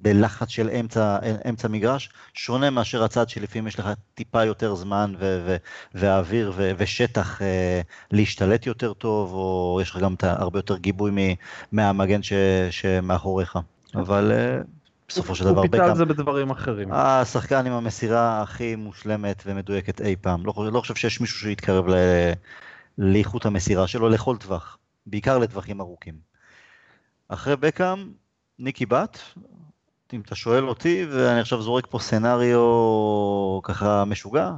בלחץ 0.02 0.48
של 0.48 0.70
אמצע, 0.70 1.18
אמצע 1.48 1.68
מגרש, 1.68 2.10
שונה 2.34 2.70
מאשר 2.70 3.04
הצד 3.04 3.28
שלפעמים 3.28 3.66
יש 3.66 3.78
לך 3.78 3.88
טיפה 4.14 4.44
יותר 4.44 4.74
זמן 4.74 5.14
ו, 5.18 5.42
ו, 5.46 5.56
ואוויר 5.94 6.52
ו, 6.56 6.72
ושטח 6.78 7.42
אה, 7.42 7.80
להשתלט 8.10 8.66
יותר 8.66 8.92
טוב, 8.92 9.32
או 9.32 9.78
יש 9.82 9.90
לך 9.90 9.96
גם 9.96 10.14
הרבה 10.22 10.58
יותר 10.58 10.76
גיבוי 10.76 11.36
מהמגן 11.72 12.22
ש, 12.22 12.32
שמאחוריך. 12.70 13.58
אבל 13.94 14.32
אה, 14.32 14.58
בסופו 15.08 15.34
של 15.34 15.44
דבר 15.44 15.60
הוא 15.60 15.68
פיצה 15.70 15.84
על 15.84 15.96
זה 15.96 16.04
בדברים 16.04 16.50
אחרים. 16.50 16.88
השחקן 16.92 17.66
עם 17.66 17.72
המסירה 17.72 18.42
הכי 18.42 18.76
מושלמת 18.76 19.42
ומדויקת 19.46 20.00
אי 20.00 20.16
פעם. 20.20 20.46
לא, 20.46 20.52
לא 20.72 20.80
חושב 20.80 20.94
שיש 20.94 21.20
מישהו 21.20 21.38
שיתקרב 21.38 21.88
ל... 21.88 21.94
לאיכות 22.98 23.46
המסירה 23.46 23.86
שלו 23.86 24.08
לכל 24.08 24.36
טווח, 24.36 24.78
בעיקר 25.06 25.38
לטווחים 25.38 25.80
ארוכים. 25.80 26.14
אחרי 27.28 27.56
בקאם, 27.56 28.12
ניקי 28.58 28.86
באט, 28.86 29.18
אם 30.12 30.20
אתה 30.20 30.34
שואל 30.34 30.68
אותי, 30.68 31.06
ואני 31.10 31.40
עכשיו 31.40 31.62
זורק 31.62 31.86
פה 31.90 31.98
scenario 31.98 32.60
ככה 33.62 34.04
משוגע, 34.04 34.52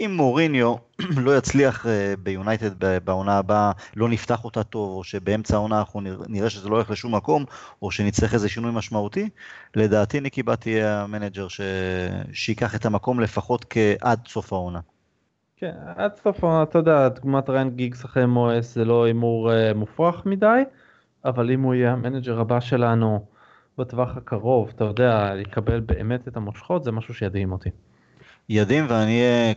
אם 0.00 0.12
מוריניו 0.16 0.74
לא 1.24 1.36
יצליח 1.36 1.86
אה, 1.86 2.14
ביונייטד 2.22 3.04
בעונה 3.04 3.38
הבאה, 3.38 3.72
לא 3.96 4.08
נפתח 4.08 4.44
אותה 4.44 4.62
טוב, 4.64 4.96
או 4.96 5.04
שבאמצע 5.04 5.56
העונה 5.56 5.78
אנחנו 5.78 6.00
נראה 6.28 6.50
שזה 6.50 6.68
לא 6.68 6.74
הולך 6.74 6.90
לשום 6.90 7.14
מקום, 7.14 7.44
או 7.82 7.90
שנצטרך 7.90 8.34
איזה 8.34 8.48
שינוי 8.48 8.70
משמעותי, 8.74 9.28
לדעתי 9.74 10.20
ניקי 10.20 10.42
באט 10.42 10.60
יהיה 10.60 11.02
המנג'ר 11.02 11.48
ש... 11.48 11.60
שיקח 12.32 12.74
את 12.74 12.86
המקום 12.86 13.20
לפחות 13.20 13.64
כעד 13.70 14.20
סוף 14.28 14.52
העונה. 14.52 14.80
כן, 15.60 15.72
עד 15.96 16.10
סוף 16.22 16.44
העונה, 16.44 16.62
אתה 16.62 16.78
יודע, 16.78 17.08
דוגמת 17.08 17.50
ריין 17.50 17.70
גיגס 17.70 18.04
אחרי 18.04 18.26
מויס 18.26 18.74
זה 18.74 18.84
לא 18.84 19.04
הימור 19.04 19.52
אה, 19.52 19.74
מופרך 19.74 20.26
מדי, 20.26 20.62
אבל 21.24 21.50
אם 21.50 21.62
הוא 21.62 21.74
יהיה 21.74 21.92
המנג'ר 21.92 22.40
הבא 22.40 22.60
שלנו 22.60 23.26
בטווח 23.78 24.16
הקרוב, 24.16 24.70
אתה 24.74 24.84
יודע, 24.84 25.32
יקבל 25.40 25.80
באמת 25.80 26.28
את 26.28 26.36
המושכות, 26.36 26.84
זה 26.84 26.92
משהו 26.92 27.14
שידהים 27.14 27.52
אותי. 27.52 27.68
ידהים 28.48 28.86
ואני 28.88 29.20
אהיה 29.20 29.54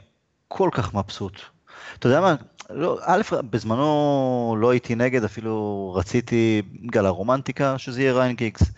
כל 0.48 0.70
כך 0.72 0.94
מבסוט. 0.94 1.40
אתה 2.00 2.08
יודע 2.08 2.22
מה, 2.22 2.36
לא, 2.70 2.98
א', 3.02 3.22
בזמנו 3.50 4.56
לא 4.60 4.72
הייתי 4.72 4.96
נגד, 4.96 5.24
אפילו 5.24 5.94
רציתי, 5.96 6.62
בגלל 6.82 7.06
הרומנטיקה, 7.06 7.78
שזה 7.78 8.02
יהיה 8.02 8.14
ריין 8.14 8.36
גיגס, 8.36 8.72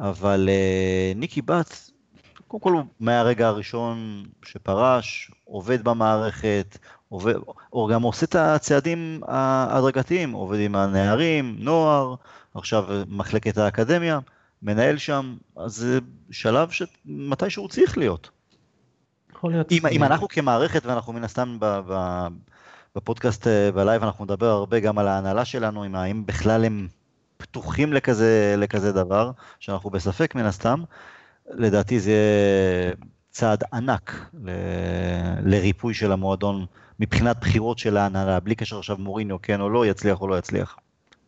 אבל 0.00 0.48
אה, 0.48 1.18
ניקי 1.18 1.42
באט, 1.42 1.90
קודם 2.48 2.62
כל 2.62 2.82
מהרגע 3.00 3.48
הראשון 3.48 4.24
שפרש, 4.44 5.30
עובד 5.46 5.84
במערכת, 5.84 6.78
עובד, 7.08 7.34
או 7.72 7.88
גם 7.92 8.02
עושה 8.02 8.26
את 8.26 8.34
הצעדים 8.34 9.20
ההדרגתיים, 9.26 10.32
עובד 10.32 10.58
עם 10.60 10.74
הנערים, 10.74 11.56
נוער, 11.58 12.14
עכשיו 12.54 12.84
מחלקת 13.08 13.58
האקדמיה, 13.58 14.18
מנהל 14.62 14.98
שם, 14.98 15.36
אז 15.56 15.76
זה 15.76 15.98
שלב 16.30 16.70
שמתי 16.70 17.50
שהוא 17.50 17.68
צריך 17.68 17.98
להיות. 17.98 18.30
יכול 19.32 19.50
להיות. 19.50 19.72
אם, 19.72 19.86
אם 19.86 20.02
אנחנו 20.02 20.28
כמערכת, 20.28 20.86
ואנחנו 20.86 21.12
מן 21.12 21.24
הסתם 21.24 21.56
ב, 21.60 21.80
ב, 21.88 22.26
בפודקאסט 22.96 23.46
אה, 23.46 23.72
בלייב, 23.72 24.02
אנחנו 24.02 24.24
נדבר 24.24 24.46
הרבה 24.46 24.80
גם 24.80 24.98
על 24.98 25.08
ההנהלה 25.08 25.44
שלנו, 25.44 25.82
עם 25.82 25.94
האם 25.94 26.26
בכלל 26.26 26.64
הם 26.64 26.88
פתוחים 27.36 27.92
לכזה, 27.92 28.54
לכזה 28.58 28.92
דבר, 28.92 29.30
שאנחנו 29.60 29.90
בספק 29.90 30.34
מן 30.34 30.44
הסתם, 30.44 30.82
לדעתי 31.50 32.00
זה 32.00 32.12
צעד 33.36 33.64
ענק 33.72 34.30
ל, 34.44 34.50
לריפוי 35.42 35.94
של 35.94 36.12
המועדון 36.12 36.66
מבחינת 37.00 37.40
בחירות 37.40 37.78
של 37.78 37.96
ההנהלה, 37.96 38.40
בלי 38.40 38.54
קשר 38.54 38.78
עכשיו 38.78 38.96
מוריניו 38.98 39.42
כן 39.42 39.60
או 39.60 39.70
לא, 39.70 39.86
יצליח 39.86 40.20
או 40.20 40.28
לא 40.28 40.38
יצליח. 40.38 40.76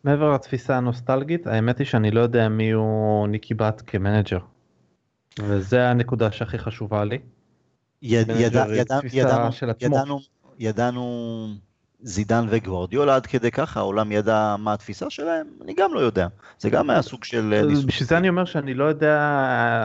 מעבר 0.03 0.33
לתפיסה 0.33 0.77
הנוסטלגית, 0.77 1.47
האמת 1.47 1.77
היא 1.77 1.87
שאני 1.87 2.11
לא 2.11 2.19
יודע 2.19 2.49
מי 2.49 2.71
הוא 2.71 3.27
ניקי 3.27 3.53
בת 3.53 3.81
כמנג'ר. 3.87 4.39
וזה 5.39 5.89
הנקודה 5.89 6.31
שהכי 6.31 6.59
חשובה 6.59 7.03
לי. 7.03 7.19
יד, 8.01 8.29
יד, 8.29 8.39
יד, 8.39 8.87
ידענו, 9.13 9.49
ידענו, 9.79 10.19
ידענו 10.59 11.47
זידן 12.01 12.45
וגוורדיולה 12.49 13.15
עד 13.15 13.25
כדי 13.25 13.51
ככה, 13.51 13.79
העולם 13.79 14.11
ידע 14.11 14.55
מה 14.59 14.73
התפיסה 14.73 15.09
שלהם? 15.09 15.47
אני 15.63 15.73
גם 15.73 15.93
לא 15.93 15.99
יודע. 15.99 16.27
זה 16.59 16.69
גם 16.69 16.89
היה 16.89 17.01
סוג 17.01 17.23
של 17.23 17.53
אה, 17.53 17.65
ניסוי. 17.65 17.85
בשביל 17.85 18.07
זה 18.07 18.17
אני 18.17 18.29
אומר 18.29 18.45
שאני 18.45 18.73
לא 18.73 18.83
יודע, 18.83 19.19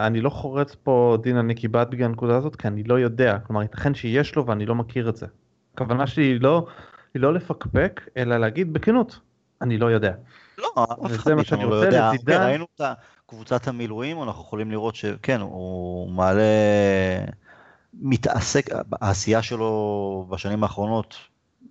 אני 0.07 0.20
לא 0.20 0.31
חורץ 0.31 0.74
פה 0.83 1.18
דין 1.22 1.37
הנקי 1.37 1.68
בת 1.68 1.88
בגלל 1.88 2.09
הנקודה 2.09 2.37
הזאת, 2.37 2.57
כי 2.57 2.68
אני 2.68 2.83
לא 2.83 2.98
יודע. 2.98 3.38
כלומר, 3.46 3.62
ייתכן 3.62 3.94
שיש 3.94 4.37
לו 4.37 4.46
ואני 4.46 4.66
לא 4.66 4.74
מכיר 4.74 5.09
את 5.09 5.16
זה. 5.16 5.27
הכוונה 5.74 6.07
שלי 6.07 6.24
היא 6.24 6.40
לא, 6.40 6.66
היא 7.14 7.22
לא 7.22 7.35
לפקפק, 7.35 8.00
אלא 8.16 8.37
להגיד 8.37 8.72
בכנות, 8.72 9.18
אני 9.62 9.79
לא 9.79 9.87
יודע. 9.87 10.12
לא, 10.59 10.87
אף 11.07 11.12
אחד 11.14 11.35
מאיתנו 11.35 11.70
לא 11.70 11.74
יודע. 11.74 12.11
לצידן... 12.14 12.42
ראינו 12.42 12.66
את 12.74 12.81
קבוצת 13.27 13.68
המילואים, 13.68 14.22
אנחנו 14.22 14.42
יכולים 14.42 14.70
לראות 14.70 14.94
שכן, 14.94 15.40
הוא 15.40 16.11
מעלה... 16.11 16.42
מתעסק, 18.00 18.66
העשייה 18.92 19.42
שלו 19.42 20.27
בשנים 20.31 20.62
האחרונות, 20.62 21.14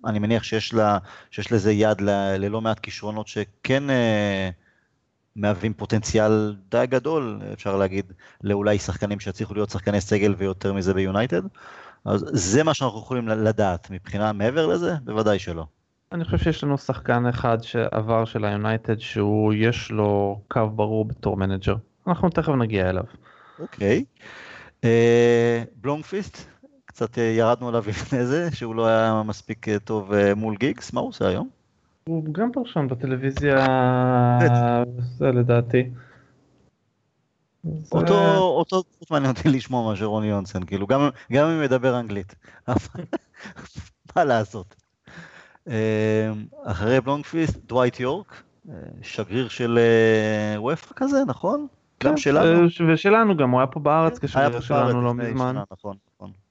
אני 0.06 0.18
מניח 0.18 0.42
שיש, 0.42 0.74
לה, 0.74 0.98
שיש 1.30 1.52
לזה 1.52 1.72
יד 1.72 2.00
ל, 2.00 2.10
ללא 2.36 2.60
מעט 2.60 2.78
כישרונות 2.78 3.28
שכן 3.28 3.90
אה, 3.90 4.50
מהווים 5.36 5.74
פוטנציאל 5.74 6.56
די 6.70 6.84
גדול, 6.88 7.40
אפשר 7.52 7.76
להגיד, 7.76 8.12
לאולי 8.42 8.78
שחקנים 8.78 9.20
שיצליחו 9.20 9.54
להיות 9.54 9.70
שחקני 9.70 10.00
סגל 10.00 10.34
ויותר 10.38 10.72
מזה 10.72 10.94
ביונייטד. 10.94 11.42
אז 12.04 12.24
זה 12.32 12.62
מה 12.62 12.74
שאנחנו 12.74 12.98
יכולים 12.98 13.28
לדעת, 13.28 13.90
מבחינה 13.90 14.32
מעבר 14.32 14.66
לזה, 14.66 14.94
בוודאי 15.04 15.38
שלא. 15.38 15.66
אני 16.12 16.24
חושב 16.24 16.38
שיש 16.38 16.64
לנו 16.64 16.78
שחקן 16.78 17.26
אחד 17.26 17.62
שעבר 17.62 18.24
של 18.24 18.44
היונייטד 18.44 18.98
שהוא 18.98 19.54
יש 19.54 19.90
לו 19.90 20.40
קו 20.48 20.70
ברור 20.70 21.04
בתור 21.04 21.36
מנג'ר. 21.36 21.74
אנחנו 22.06 22.30
תכף 22.30 22.52
נגיע 22.52 22.90
אליו. 22.90 23.04
אוקיי. 23.58 24.04
Okay. 24.08 24.24
אה, 24.84 25.62
בלומקוויסט, 25.76 26.48
קצת 26.94 27.18
אה, 27.18 27.22
ירדנו 27.22 27.68
עליו 27.68 27.84
לפני 27.88 28.26
זה, 28.26 28.48
שהוא 28.52 28.74
לא 28.74 28.86
היה 28.86 29.22
מספיק 29.26 29.68
אה, 29.68 29.78
טוב 29.78 30.12
מול 30.36 30.56
גיגס, 30.56 30.92
מה 30.92 31.00
הוא 31.00 31.08
עושה 31.08 31.28
היום? 31.28 31.48
הוא 32.04 32.24
גם 32.32 32.52
פרשן 32.52 32.86
בטלוויזיה, 32.88 33.66
זה 35.18 35.26
לדעתי. 35.26 35.90
אותו, 37.92 38.36
אותו 38.38 38.82
פחות 38.82 39.10
מעניין 39.10 39.32
אותי 39.36 39.48
לשמוע 39.48 39.90
מאשר 39.90 40.04
רוני 40.04 40.26
יונסן, 40.26 40.64
כאילו, 40.64 40.86
גם, 40.86 41.08
גם 41.32 41.48
אם 41.48 41.60
מדבר 41.60 42.00
אנגלית. 42.00 42.34
מה 44.16 44.24
לעשות? 44.24 44.76
אחרי 46.64 47.00
בלומקוויסט, 47.00 47.58
דווייט 47.66 48.00
יורק, 48.00 48.42
שגריר 49.02 49.48
של 49.48 49.78
אופ"א 50.56 50.94
כזה, 50.96 51.24
נכון? 51.26 51.66
גם 52.04 52.10
כן, 52.10 52.16
שלנו. 52.16 52.66
ושלנו 52.88 53.36
גם, 53.36 53.50
הוא 53.50 53.60
היה 53.60 53.66
פה 53.66 53.80
בארץ 53.80 54.18
כשגריר 54.18 54.60
שלנו 54.60 55.02
לא 55.02 55.14
מזמן. 55.14 55.56
נכון, 55.70 55.96
נכון. 56.14 56.43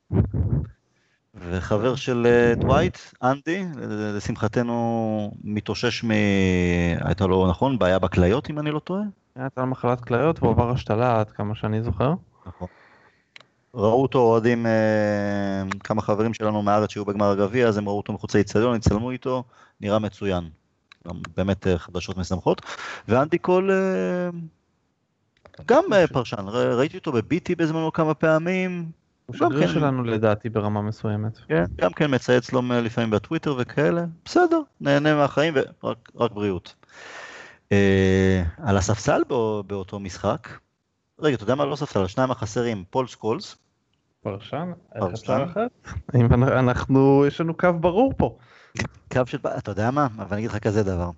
וחבר 1.35 1.95
של 1.95 2.27
אה, 2.29 2.55
דווייט, 2.55 2.97
אנדי, 3.23 3.65
לשמחתנו 4.15 5.31
מתאושש 5.43 6.03
מ... 6.03 6.11
הייתה 7.05 7.27
לו, 7.27 7.47
נכון, 7.49 7.79
בעיה 7.79 7.99
בכליות 7.99 8.49
אם 8.49 8.59
אני 8.59 8.71
לא 8.71 8.79
טועה? 8.79 9.01
הייתה 9.35 9.61
לו 9.61 9.67
מחלת 9.67 10.01
כליות 10.01 10.39
והוא 10.39 10.51
עבר 10.51 10.71
השתלה 10.71 11.19
עד 11.19 11.31
כמה 11.31 11.55
שאני 11.55 11.83
זוכר. 11.83 12.13
נכון. 12.45 12.67
ראו 13.73 14.01
אותו 14.01 14.19
אוהדים, 14.19 14.65
אה, 14.65 15.63
כמה 15.79 16.01
חברים 16.01 16.33
שלנו 16.33 16.61
מהארץ 16.61 16.91
שהיו 16.91 17.05
בגמר 17.05 17.31
הגביע, 17.31 17.67
אז 17.67 17.77
הם 17.77 17.87
ראו 17.87 17.97
אותו 17.97 18.13
מחוץ 18.13 18.35
לאיצטדיון, 18.35 18.75
הצטלמו 18.75 19.11
איתו, 19.11 19.43
נראה 19.81 19.99
מצוין. 19.99 20.49
באמת 21.35 21.67
אה, 21.67 21.77
חדשות 21.77 22.17
משמחות. 22.17 22.61
ואנדי 23.07 23.37
קול 23.37 23.71
גם 25.65 25.83
אה, 25.93 26.07
פרשן, 26.07 26.45
ראיתי 26.47 26.97
אותו 26.97 27.11
ב-BT 27.11 27.55
בזמנו 27.55 27.91
כמה 27.91 28.13
פעמים. 28.13 29.02
הוא 29.25 29.35
שגריר 29.35 29.67
כן. 29.67 29.73
שלנו 29.73 30.03
לדעתי 30.03 30.49
ברמה 30.49 30.81
מסוימת. 30.81 31.37
כן, 31.47 31.63
גם 31.81 31.93
כן 31.93 32.15
מצייץ 32.15 32.53
לו 32.53 32.61
לפעמים 32.83 33.09
בטוויטר 33.09 33.55
וכאלה, 33.57 34.05
בסדר, 34.25 34.61
נהנה 34.81 35.15
מהחיים 35.15 35.53
ורק 35.83 36.31
בריאות. 36.31 36.75
אה, 37.71 38.43
על 38.57 38.77
הספסל 38.77 39.21
באותו 39.67 39.99
משחק, 39.99 40.49
רגע, 41.19 41.35
אתה 41.35 41.43
יודע 41.43 41.55
מה 41.55 41.65
לא 41.65 41.75
ספסל, 41.75 42.03
השניים 42.03 42.31
החסרים, 42.31 42.83
פול 42.89 43.07
סקולס. 43.07 43.55
פרשן? 44.23 44.71
אם 46.15 46.33
אנחנו, 46.43 47.25
יש 47.27 47.41
לנו 47.41 47.57
קו 47.57 47.73
ברור 47.79 48.13
פה. 48.17 48.37
קו 49.11 49.21
של, 49.25 49.37
אתה 49.57 49.71
יודע 49.71 49.91
מה, 49.91 50.07
אבל 50.17 50.27
אני 50.31 50.37
אגיד 50.37 50.49
לך 50.49 50.57
כזה 50.57 50.83
דבר. 50.83 51.09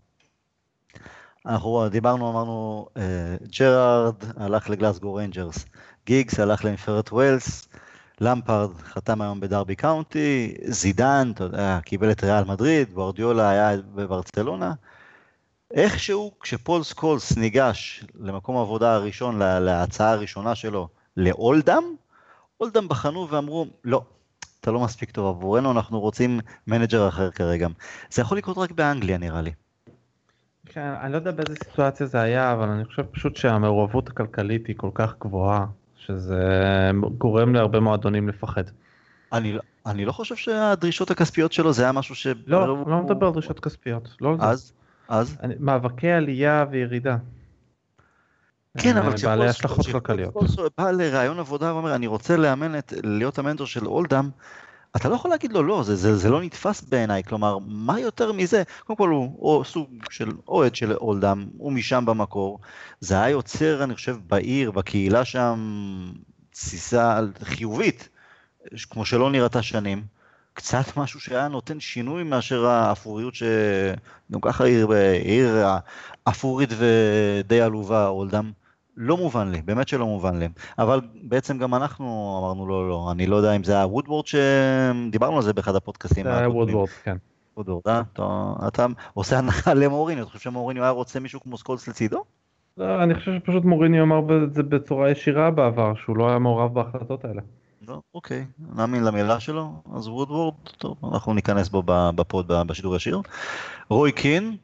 אנחנו 1.46 1.90
דיברנו, 1.90 2.32
אמרנו, 2.32 2.88
אה, 2.98 3.36
ג'רארד 3.60 4.16
הלך 4.38 4.70
לגלסגו 4.70 5.14
ריינג'רס, 5.14 5.66
גיגס 6.06 6.40
הלך 6.40 6.66
לנבחרת 6.66 7.12
ווילס, 7.12 7.68
למפארד 8.22 8.70
חתם 8.78 9.22
היום 9.22 9.40
בדרבי 9.40 9.76
קאונטי, 9.76 10.54
זידן, 10.66 11.32
אתה 11.34 11.44
יודע, 11.44 11.80
קיבל 11.86 12.12
את 12.12 12.24
ריאל 12.24 12.44
מדריד, 12.44 12.88
גווארדיולה 12.94 13.50
היה 13.50 13.82
בברצלונה. 13.96 14.74
איכשהו, 15.72 16.32
כשפול 16.40 16.84
סקולס 16.84 17.38
ניגש 17.38 18.06
למקום 18.20 18.58
העבודה 18.58 18.96
הראשון, 18.96 19.40
להצעה 19.40 20.12
הראשונה 20.12 20.56
שלו, 20.56 20.88
לאולדם, 21.18 21.84
אולדם 22.60 22.88
בחנו 22.88 23.30
ואמרו, 23.30 23.68
לא, 23.84 24.02
אתה 24.62 24.72
לא 24.72 24.80
מספיק 24.80 25.12
טוב 25.12 25.38
עבורנו, 25.38 25.72
אנחנו 25.72 26.00
רוצים 26.00 26.40
מנג'ר 26.68 27.08
אחר 27.08 27.32
כרגע. 27.32 27.68
זה 28.10 28.22
יכול 28.22 28.38
לקרות 28.38 28.58
רק 28.58 28.72
באנגליה 28.72 29.18
נראה 29.18 29.42
לי. 29.42 29.52
כן, 30.66 30.94
אני 31.02 31.12
לא 31.12 31.18
יודע 31.18 31.32
באיזה 31.32 31.56
סיטואציה 31.56 32.06
זה 32.06 32.22
היה, 32.22 32.54
אבל 32.54 32.70
אני 32.70 32.86
חושב 32.86 33.04
פשוט 33.04 33.36
שהמעורבות 33.36 34.10
הכלכלית 34.10 34.68
היא 34.68 34.76
כל 34.78 34.90
כך 34.94 35.14
גבוהה, 35.20 35.66
שזה 36.08 36.92
גורם 37.18 37.56
להרבה 37.56 37.80
מועדונים 37.80 38.30
לפחד. 38.30 38.64
אני, 39.34 39.54
לא- 39.54 39.62
אני 39.86 40.06
לא 40.06 40.12
חושב 40.12 40.36
שהדרישות 40.36 41.12
הכספיות 41.12 41.52
שלו 41.52 41.74
זה 41.74 41.84
היה 41.84 41.92
משהו 41.92 42.16
ש... 42.16 42.28
לא, 42.48 42.66
הוא... 42.66 42.90
לא 42.90 43.02
מדבר 43.02 43.28
על 43.28 43.34
דרישות 43.34 43.60
כספיות, 43.60 44.10
לא 44.22 44.30
על 44.30 44.38
זה. 44.38 44.46
אז? 44.46 44.74
אז? 45.10 45.38
אני, 45.44 45.56
מאבקי 45.60 46.12
עלייה 46.12 46.66
וירידה. 46.72 47.18
כן, 48.78 48.98
אבל 48.98 49.14
בעלי 49.24 49.50
השלכות 49.50 49.86
כלכליות. 49.86 50.34
בא 50.78 50.92
לרעיון 50.92 51.40
עבודה 51.40 51.74
ואומר, 51.74 51.96
אני 51.96 52.08
רוצה 52.08 52.38
לאמן 52.38 52.78
את, 52.78 52.94
להיות 53.04 53.40
המנטור 53.40 53.68
של 53.68 53.88
אולדאם, 53.88 54.30
אתה 54.96 55.10
לא 55.10 55.16
יכול 55.16 55.32
להגיד 55.32 55.54
לו 55.54 55.64
לא, 55.64 55.84
זה, 55.84 55.96
זה, 55.96 56.18
זה 56.18 56.30
לא 56.30 56.42
נתפס 56.42 56.82
בעיניי, 56.82 57.24
כלומר, 57.24 57.58
מה 57.68 58.00
יותר 58.00 58.32
מזה? 58.32 58.64
קודם 58.84 58.98
כל 58.98 59.10
הוא 59.10 59.40
או 59.40 59.64
סוג 59.66 59.90
של 60.10 60.32
אוהד 60.48 60.76
של 60.76 60.94
אולדאם, 60.94 61.46
הוא 61.58 61.72
משם 61.72 62.06
במקור, 62.06 62.60
זה 63.00 63.16
היה 63.16 63.30
יוצר, 63.30 63.84
אני 63.84 63.96
חושב, 63.96 64.18
בעיר, 64.28 64.72
בקהילה 64.72 65.26
שם, 65.26 65.60
תסיסה 66.50 67.20
חיובית, 67.44 68.10
כמו 68.90 69.06
שלא 69.06 69.32
נראתה 69.32 69.62
שנים. 69.62 70.04
קצת 70.54 70.98
משהו 70.98 71.20
שהיה 71.20 71.48
נותן 71.48 71.80
שינוי 71.80 72.24
מאשר 72.24 72.66
האפוריות 72.66 73.34
שגם 73.36 74.42
ככה 74.42 74.64
עיר, 74.66 74.92
עיר 75.24 75.66
אפורית 76.24 76.70
ודי 76.78 77.62
עלובה, 77.62 78.08
אולדאם. 78.08 78.52
לא 78.98 79.18
מובן 79.18 79.52
לי, 79.52 79.62
באמת 79.62 79.88
שלא 79.88 80.06
מובן 80.06 80.36
לי. 80.36 80.48
אבל 80.80 81.02
בעצם 81.24 81.58
גם 81.58 81.76
אנחנו 81.76 82.38
אמרנו 82.40 82.68
לא, 82.68 82.90
לא, 82.90 83.12
אני 83.12 83.28
לא 83.28 83.36
יודע 83.36 83.56
אם 83.56 83.64
זה 83.64 83.74
היה 83.74 83.86
וודוורד 83.86 84.26
שדיברנו 84.28 85.36
על 85.36 85.42
זה 85.42 85.54
באחד 85.54 85.76
הפודקאסטים. 85.76 86.24
זה 86.24 86.38
היה 86.38 86.50
וודוורד, 86.50 86.90
כן. 86.90 87.18
וודוורד, 87.58 87.88
אה? 87.88 88.02
אתה, 88.14 88.54
אתה 88.68 88.86
עושה 89.14 89.38
הנחה 89.38 89.74
למוריניו, 89.74 90.24
אתה 90.24 90.32
חושב 90.32 90.44
שמוריניו 90.44 90.84
היה 90.84 90.92
רוצה 90.92 91.20
מישהו 91.20 91.42
כמו 91.42 91.58
סקולס 91.58 91.88
לצידו? 91.88 92.24
לא, 92.78 93.04
אני 93.04 93.16
חושב 93.16 93.32
שפשוט 93.40 93.64
מוריניו 93.64 94.04
אמר 94.04 94.44
את 94.44 94.54
זה 94.54 94.64
בצורה 94.64 95.12
ישירה 95.12 95.52
בעבר, 95.52 95.94
שהוא 95.96 96.18
לא 96.18 96.30
היה 96.30 96.40
מעורב 96.40 96.74
בהחלטות 96.74 97.26
האלה. 97.26 97.42
לא, 97.88 98.02
אוקיי, 98.16 98.46
נאמין 98.76 99.04
למילה 99.04 99.40
שלו, 99.40 99.72
אז 99.96 100.08
וודוורד, 100.08 100.54
טוב, 100.78 100.98
אנחנו 101.14 101.34
ניכנס 101.34 101.70
בו 101.70 101.84
בפוד 101.86 102.48
בשידור 102.68 102.96
ישיר. 102.96 103.22
רוי 103.90 104.12
קין, 104.12 104.58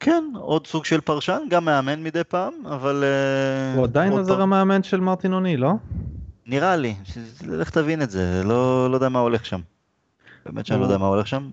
כן, 0.00 0.24
עוד 0.34 0.66
סוג 0.66 0.84
של 0.84 1.00
פרשן, 1.00 1.38
גם 1.50 1.64
מאמן 1.64 2.02
מדי 2.02 2.24
פעם, 2.24 2.54
אבל... 2.66 3.04
אה, 3.04 3.74
הוא 3.76 3.84
עדיין 3.84 4.12
עוזר 4.12 4.40
המאמן 4.40 4.82
של 4.82 5.00
מרטין 5.00 5.32
אוניל, 5.32 5.56
לא? 5.56 5.72
נראה 6.46 6.76
לי, 6.76 6.94
לך 7.46 7.70
תבין 7.70 8.02
את 8.02 8.10
זה, 8.10 8.42
לא, 8.44 8.90
לא 8.90 8.94
יודע 8.94 9.08
מה 9.08 9.18
הולך 9.18 9.46
שם. 9.46 9.60
באמת 10.46 10.66
שאני 10.66 10.80
לא 10.80 10.84
יודע 10.84 10.98
מה 10.98 11.06
הולך 11.06 11.26
שם. 11.26 11.50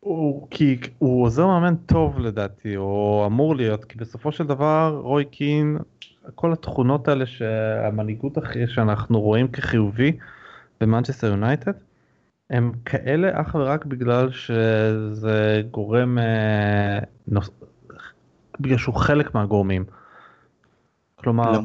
הוא, 0.00 0.48
כי 0.50 0.76
הוא 0.98 1.24
עוזר 1.24 1.46
מאמן 1.46 1.76
טוב 1.76 2.18
לדעתי, 2.18 2.76
או 2.76 3.22
אמור 3.26 3.56
להיות, 3.56 3.84
כי 3.84 3.98
בסופו 3.98 4.32
של 4.32 4.46
דבר 4.46 5.00
רוי 5.02 5.24
קין, 5.24 5.78
כל 6.34 6.52
התכונות 6.52 7.08
האלה 7.08 7.26
שהמנהיגות 7.26 8.36
הכי 8.36 8.66
שאנחנו 8.66 9.20
רואים 9.20 9.48
כחיובי 9.48 10.12
במנצ'סטר 10.80 11.26
יונייטד, 11.26 11.72
הם 12.50 12.72
כאלה 12.84 13.40
אך 13.40 13.54
ורק 13.54 13.84
בגלל 13.84 14.30
שזה 14.30 15.62
גורם 15.70 16.18
אה, 16.18 16.98
נוס... 17.28 17.50
בגלל 18.60 18.78
שהוא 18.78 18.94
חלק 18.94 19.34
מהגורמים. 19.34 19.84
כלומר, 21.16 21.52
למ... 21.52 21.62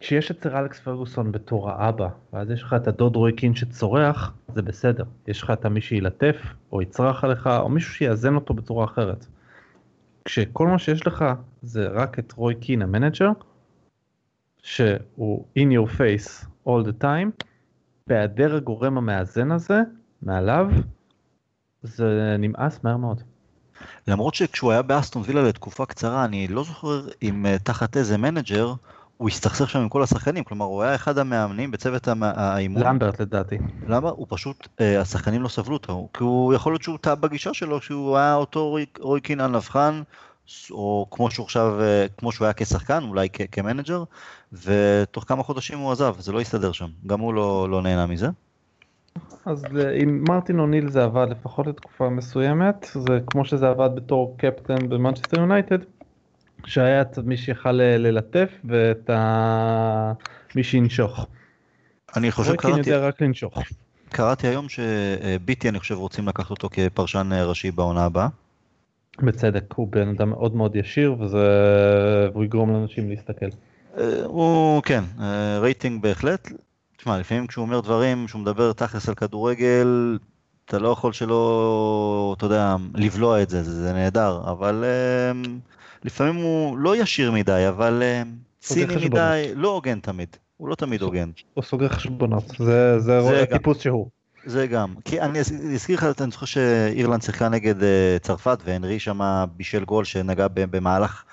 כשיש 0.00 0.30
אצל 0.30 0.56
אלכס 0.56 0.80
פרגוסון 0.80 1.32
בתור 1.32 1.70
האבא, 1.70 2.08
ואז 2.32 2.50
יש 2.50 2.62
לך 2.62 2.74
את 2.74 2.88
הדוד 2.88 3.16
רוי 3.16 3.32
קין 3.32 3.54
שצורח, 3.54 4.32
זה 4.54 4.62
בסדר. 4.62 5.04
יש 5.26 5.42
לך 5.42 5.50
את 5.50 5.66
מי 5.66 5.80
שילטף, 5.80 6.36
או 6.72 6.82
יצרח 6.82 7.24
עליך, 7.24 7.46
או 7.46 7.68
מישהו 7.68 7.94
שיאזן 7.94 8.34
אותו 8.34 8.54
בצורה 8.54 8.84
אחרת. 8.84 9.26
כשכל 10.24 10.66
מה 10.66 10.78
שיש 10.78 11.06
לך 11.06 11.24
זה 11.62 11.88
רק 11.88 12.18
את 12.18 12.32
רוי 12.32 12.54
קין 12.54 12.82
המנג'ר, 12.82 13.30
שהוא 14.62 15.44
in 15.58 15.62
your 15.62 15.90
face 15.98 16.46
all 16.66 16.86
the 16.86 17.02
time, 17.02 17.44
בהיעדר 18.06 18.56
הגורם 18.56 18.98
המאזן 18.98 19.52
הזה, 19.52 19.80
מעליו, 20.22 20.70
זה 21.82 22.36
נמאס 22.38 22.84
מהר 22.84 22.96
מאוד. 22.96 23.22
למרות 24.08 24.34
שכשהוא 24.34 24.72
היה 24.72 24.82
באסטון 24.82 25.22
וילה 25.26 25.42
לתקופה 25.42 25.86
קצרה, 25.86 26.24
אני 26.24 26.48
לא 26.48 26.64
זוכר 26.64 27.00
אם 27.22 27.46
אה, 27.46 27.56
תחת 27.58 27.96
איזה 27.96 28.18
מנג'ר, 28.18 28.74
הוא 29.16 29.28
הסתכסך 29.28 29.70
שם 29.70 29.78
עם 29.78 29.88
כל 29.88 30.02
השחקנים, 30.02 30.44
כלומר 30.44 30.64
הוא 30.64 30.82
היה 30.82 30.94
אחד 30.94 31.18
המאמנים 31.18 31.70
בצוות 31.70 32.08
האימון. 32.22 32.82
למברט 32.82 33.20
לדעתי. 33.20 33.58
למה? 33.86 34.08
הוא 34.10 34.26
פשוט, 34.30 34.68
אה, 34.80 35.00
השחקנים 35.00 35.42
לא 35.42 35.48
סבלו 35.48 35.72
אותו, 35.72 36.08
כי 36.14 36.24
הוא 36.24 36.54
יכול 36.54 36.72
להיות 36.72 36.82
שהוא 36.82 36.98
טעה 37.00 37.14
בגישה 37.14 37.54
שלו, 37.54 37.80
שהוא 37.80 38.16
היה 38.16 38.34
אותו 38.34 38.76
רוי 39.00 39.20
קינן 39.20 39.52
נבחן, 39.52 40.02
או 40.70 41.06
כמו 41.10 41.30
שהוא 41.30 41.44
עכשיו, 41.44 41.80
אה, 41.80 42.06
כמו 42.18 42.32
שהוא 42.32 42.44
היה 42.44 42.52
כשחקן, 42.52 43.04
אולי 43.04 43.28
כמנג'ר, 43.52 44.04
ותוך 44.52 45.24
כמה 45.28 45.42
חודשים 45.42 45.78
הוא 45.78 45.92
עזב, 45.92 46.14
זה 46.18 46.32
לא 46.32 46.40
הסתדר 46.40 46.72
שם, 46.72 46.88
גם 47.06 47.20
הוא 47.20 47.34
לא, 47.34 47.68
לא 47.70 47.82
נהנה 47.82 48.06
מזה. 48.06 48.28
אז 49.46 49.64
עם 49.94 50.24
מרטין 50.28 50.58
אוניל 50.58 50.90
זה 50.90 51.04
עבד 51.04 51.26
לפחות 51.30 51.66
לתקופה 51.66 52.08
מסוימת, 52.08 52.86
זה 52.92 53.20
כמו 53.26 53.44
שזה 53.44 53.68
עבד 53.68 53.90
בתור 53.94 54.34
קפטן 54.38 54.88
במנצ'סטר 54.88 55.40
יונייטד, 55.40 55.78
שהיה 56.64 57.02
את 57.02 57.18
מי 57.18 57.36
שיכל 57.36 57.72
ללטף 57.72 58.50
ואת 58.64 59.10
ה... 59.10 60.12
מי 60.54 60.64
שינשוך. 60.64 61.26
אני 62.16 62.30
חושב 62.30 62.56
קראתי... 62.56 62.78
יודע 62.78 63.08
רק 63.08 63.22
לנשוך. 63.22 63.58
קראתי 64.08 64.46
היום 64.46 64.66
שביטי 64.68 65.68
אני 65.68 65.78
חושב 65.78 65.94
רוצים 65.94 66.28
לקחת 66.28 66.50
אותו 66.50 66.68
כפרשן 66.72 67.30
ראשי 67.32 67.70
בעונה 67.70 68.04
הבאה. 68.04 68.28
בצדק, 69.18 69.74
הוא 69.74 69.88
בן 69.88 70.08
אדם 70.08 70.30
מאוד 70.30 70.56
מאוד 70.56 70.76
ישיר 70.76 71.16
וזה... 71.20 71.38
והוא 72.32 72.44
יגרום 72.44 72.70
לאנשים 72.72 73.10
להסתכל. 73.10 73.46
אה, 73.98 74.24
הוא 74.24 74.82
כן, 74.82 75.04
אה, 75.20 75.58
רייטינג 75.58 76.02
בהחלט, 76.02 76.48
תשמע, 77.00 77.18
לפעמים 77.18 77.46
כשהוא 77.46 77.62
אומר 77.62 77.80
דברים, 77.80 78.26
כשהוא 78.26 78.40
מדבר 78.40 78.72
תכלס 78.72 79.08
על 79.08 79.14
כדורגל, 79.14 80.18
אתה 80.64 80.78
לא 80.78 80.88
יכול 80.88 81.12
שלא, 81.12 82.34
אתה 82.38 82.46
יודע, 82.46 82.76
לבלוע 82.94 83.42
את 83.42 83.50
זה, 83.50 83.62
זה, 83.62 83.72
זה 83.72 83.92
נהדר, 83.92 84.40
אבל 84.44 84.84
um, 84.84 85.48
לפעמים 86.04 86.34
הוא 86.34 86.78
לא 86.78 86.96
ישיר 86.96 87.32
מדי, 87.32 87.64
אבל 87.68 88.02
um, 88.02 88.28
ציני 88.60 89.06
מדי, 89.06 89.52
לא 89.54 89.68
הוגן 89.68 90.00
תמיד, 90.00 90.36
הוא 90.56 90.68
לא 90.68 90.74
תמיד 90.74 91.02
הוגן. 91.02 91.30
הוא 91.54 91.64
סוגר 91.64 91.88
חשבונות, 91.88 92.44
זה, 92.58 93.00
זה, 93.00 93.22
זה 93.22 93.42
הטיפוס 93.42 93.78
שהוא. 93.78 94.08
זה 94.44 94.66
גם, 94.66 94.94
כי 95.04 95.20
אני 95.20 95.40
אזכיר 95.74 95.96
לך, 95.96 96.20
אני 96.20 96.30
זוכר 96.30 96.46
שאירלנד 96.46 97.22
שיחקה 97.22 97.48
נגד 97.48 97.80
uh, 97.80 97.84
צרפת, 98.20 98.58
והנרי 98.64 98.98
שם 98.98 99.44
בישל 99.56 99.84
גול 99.84 100.04
שנגע 100.04 100.46
במהלך 100.52 101.24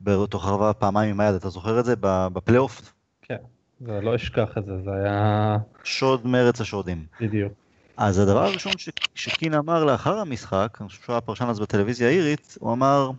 בתוך 0.00 0.46
הרחבה 0.46 0.72
פעמיים 0.72 1.10
עם 1.10 1.20
היד, 1.20 1.34
אתה 1.34 1.48
זוכר 1.48 1.80
את 1.80 1.84
זה? 1.84 1.94
בפלייאוף? 2.00 2.92
כן. 3.22 3.36
לא 3.80 4.16
אשכח 4.16 4.58
את 4.58 4.64
זה, 4.64 4.72
זה 4.84 4.90
היה... 4.90 5.56
שוד 5.84 6.26
מרץ 6.26 6.60
השודים. 6.60 7.06
בדיוק. 7.20 7.52
אז 7.96 8.18
הדבר 8.18 8.44
הראשון 8.44 8.78
ש... 8.78 8.88
שקין 9.14 9.54
אמר 9.54 9.84
לאחר 9.84 10.18
המשחק, 10.18 10.78
אני 10.80 10.88
חושב 10.88 11.02
שהוא 11.02 11.12
היה 11.12 11.20
פרשן 11.20 11.44
אז 11.48 11.60
בטלוויזיה 11.60 12.08
האירית, 12.08 12.56
הוא 12.60 12.72
אמר, 12.72 13.10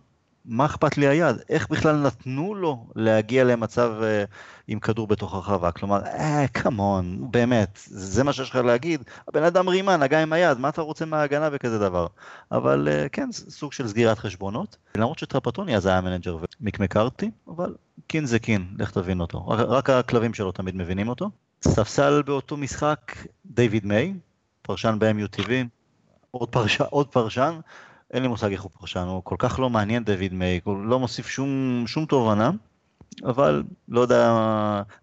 מה 0.46 0.66
אכפת 0.66 0.98
לי 0.98 1.08
היד? 1.08 1.36
איך 1.50 1.70
בכלל 1.70 1.96
נתנו 1.96 2.56
לו 2.56 2.86
להגיע 2.96 3.44
למצב 3.44 3.94
uh, 4.00 4.32
עם 4.68 4.80
כדור 4.80 5.08
בתוך 5.08 5.34
הרחבה? 5.34 5.72
כלומר, 5.72 6.06
אה, 6.06 6.46
כמון, 6.48 7.32
באמת, 7.32 7.80
זה 7.86 8.24
מה 8.24 8.34
שיש 8.34 8.50
לך 8.50 8.56
להגיד? 8.56 9.04
הבן 9.28 9.44
אדם 9.44 9.70
רימה, 9.70 9.98
נגע 9.98 10.22
עם 10.22 10.34
היד, 10.34 10.58
מה 10.58 10.70
אתה 10.70 10.82
רוצה 10.82 11.06
מההגנה 11.06 11.50
וכזה 11.52 11.80
דבר? 11.80 12.08
אבל 12.52 12.88
אה, 12.88 13.10
כן, 13.10 13.32
סוג 13.32 13.74
של 13.74 13.88
סגירת 13.88 14.20
חשבונות. 14.20 14.78
למרות 14.98 15.20
שטרפטוני 15.20 15.76
אז 15.76 15.86
היה 15.86 16.02
מנג'ר 16.02 16.38
ומיק 16.62 16.80
מקארתי, 16.80 17.32
אבל 17.48 17.76
קין 18.08 18.26
זה 18.26 18.40
קין, 18.40 18.68
לך 18.78 18.92
תבין 18.92 19.20
אותו. 19.20 19.48
רק, 19.48 19.60
רק 19.60 19.90
הכלבים 19.90 20.34
שלו 20.34 20.52
תמיד 20.52 20.76
מבינים 20.76 21.08
אותו. 21.10 21.30
ספסל 21.64 22.22
באותו 22.22 22.58
משחק, 22.58 23.16
דיוויד 23.46 23.86
מיי, 23.86 24.14
פרשן 24.62 24.96
ב-MUTV, 25.00 25.52
עוד, 26.32 26.50
פרש, 26.50 26.82
עוד 26.82 27.08
פרשן, 27.08 27.60
אין 28.14 28.24
לי 28.24 28.28
מושג 28.28 28.52
איך 28.52 28.62
הוא 28.62 28.72
פרשן, 28.80 29.06
הוא 29.08 29.22
כל 29.24 29.36
כך 29.40 29.60
לא 29.60 29.70
מעניין 29.70 30.04
דיוויד 30.04 30.34
מיי, 30.34 30.60
הוא 30.64 30.86
לא 30.86 31.00
מוסיף 31.00 31.28
שום, 31.28 31.84
שום 31.88 32.06
תובנה, 32.06 32.52
אבל 33.24 33.64
לא 33.90 34.02
יודע, 34.02 34.34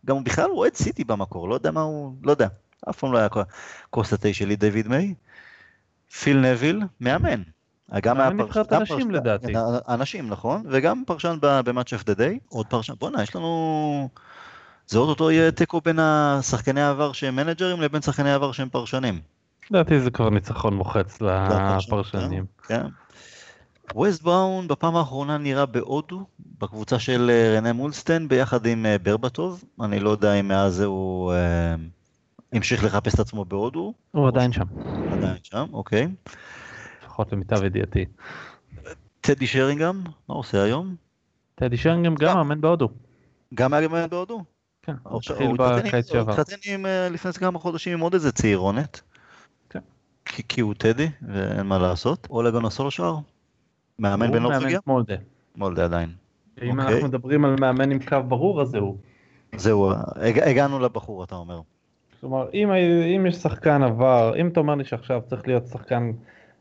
גם 0.07 0.17
הוא 0.17 0.25
בכלל 0.25 0.51
אוהד 0.51 0.75
סיטי 0.75 1.05
במקור, 1.05 1.49
לא 1.49 1.55
יודע 1.55 1.71
מה 1.71 1.81
הוא, 1.81 2.15
לא 2.23 2.31
יודע, 2.31 2.49
אף 2.91 2.99
פעם 2.99 3.13
לא 3.13 3.19
היה 3.19 3.29
כוס 3.91 4.13
התה 4.13 4.33
שלי 4.33 4.57
דיוויד 4.57 4.89
מיי. 4.89 5.15
פיל 6.21 6.37
נביל, 6.37 6.83
מאמן. 7.01 7.43
גם 8.03 8.21
היה 8.21 8.31
פרשן, 8.39 8.63
הנשים 8.73 9.11
לדעתי. 9.11 9.53
הנשים, 9.89 10.29
נכון, 10.29 10.63
וגם 10.71 11.03
פרשן 11.07 11.39
ב 11.41 11.49
Match 11.49 11.93
of 11.93 12.05
the 12.05 12.15
Day, 12.15 12.39
עוד 12.49 12.67
פרשן, 12.67 12.95
בואנה, 12.99 13.23
יש 13.23 13.37
לנו... 13.37 14.09
זה 14.87 14.99
עוד 14.99 15.09
אותו 15.09 15.31
יהיה 15.31 15.51
תיקו 15.51 15.81
בין 15.81 15.99
השחקני 15.99 16.81
העבר 16.81 17.13
שהם 17.13 17.37
מנג'רים 17.37 17.81
לבין 17.81 18.03
שחקני 18.03 18.31
העבר 18.31 18.53
שהם 18.53 18.69
פרשנים. 18.69 19.21
לדעתי 19.71 20.01
זה 20.01 20.11
כבר 20.11 20.31
ניצחון 20.31 20.75
מוחץ 20.75 21.21
לפרשנים. 21.21 22.45
כן. 22.67 22.87
ווס 23.95 24.23
בראון 24.23 24.69
בפעם 24.69 24.97
האחרונה 24.97 25.39
נראה 25.39 25.67
בהודו, 25.67 26.27
בקבוצה 26.59 26.99
של 26.99 27.31
אה, 27.31 27.57
רנה 27.57 27.73
מולנסטין 27.73 28.29
ביחד 28.29 28.67
עם 28.67 28.87
אה, 28.87 28.99
ברבטוב, 28.99 29.65
אני 29.81 30.01
לא 30.01 30.11
יודע 30.11 30.35
אם 30.35 30.49
מאז 30.49 30.81
הוא 30.81 31.33
אה, 31.33 31.75
המשיך 32.53 32.85
לחפש 32.85 33.15
את 33.15 33.21
עצמו 33.21 33.45
בהודו. 33.45 33.95
הוא 34.11 34.29
עדיין 34.29 34.53
שם. 34.53 34.65
עדיין 35.13 35.37
שם, 35.43 35.67
אוקיי. 35.73 36.09
לפחות 37.05 37.33
למיטב 37.33 37.65
ידיעתי. 37.65 38.05
טדי 39.21 39.47
שרינגהם, 39.47 40.05
מה 40.29 40.35
עושה 40.35 40.63
היום? 40.63 40.97
טדי 41.55 41.77
שרינגהם 41.77 42.15
גם 42.15 42.37
מאמן 42.37 42.61
בהודו. 42.61 42.89
גם 43.55 43.75
היה 43.75 43.89
מאמן 43.89 44.09
בהודו? 44.09 44.45
כן, 44.83 44.95
הוא 45.03 45.21
התחיל 45.31 45.57
בקיץ 45.59 46.09
שעבר. 46.09 46.33
הוא 46.33 46.41
התחתן 46.41 46.83
לפני 47.11 47.33
כמה 47.33 47.59
חודשים 47.59 47.93
עם 47.93 48.01
עוד 48.01 48.15
איזה 48.15 48.33
צעירונת. 48.33 49.01
כי, 50.29 50.43
כי 50.49 50.61
הוא 50.61 50.75
טדי, 50.75 51.09
ואין 51.23 51.67
מה 51.67 51.79
לעשות. 51.79 52.27
אולגון 52.31 52.65
הסולשאר, 52.65 53.17
מאמן 53.99 54.33
בנורבגיה? 54.33 54.81
מולדה. 54.87 55.15
מולדה 55.57 55.85
עדיין. 55.85 56.09
אם 56.63 56.81
אנחנו 56.81 57.09
מדברים 57.09 57.45
על 57.45 57.57
מאמן 57.61 57.91
עם 57.91 57.99
קו 57.99 58.17
ברור, 58.29 58.63
אז 58.63 58.69
זהו. 58.69 58.97
זהו, 59.57 59.93
הגענו 60.23 60.79
לבחור, 60.79 61.25
אתה 61.25 61.35
אומר. 61.35 61.61
כלומר, 62.21 62.47
אם, 62.55 62.73
אם 63.17 63.27
יש 63.27 63.35
שחקן 63.35 63.83
עבר, 63.83 64.33
אם 64.41 64.49
אתה 64.49 64.61
אומר 64.61 64.75
לי 64.75 64.85
שעכשיו 64.85 65.23
צריך 65.27 65.49
להיות 65.49 65.67
שחקן 65.67 66.13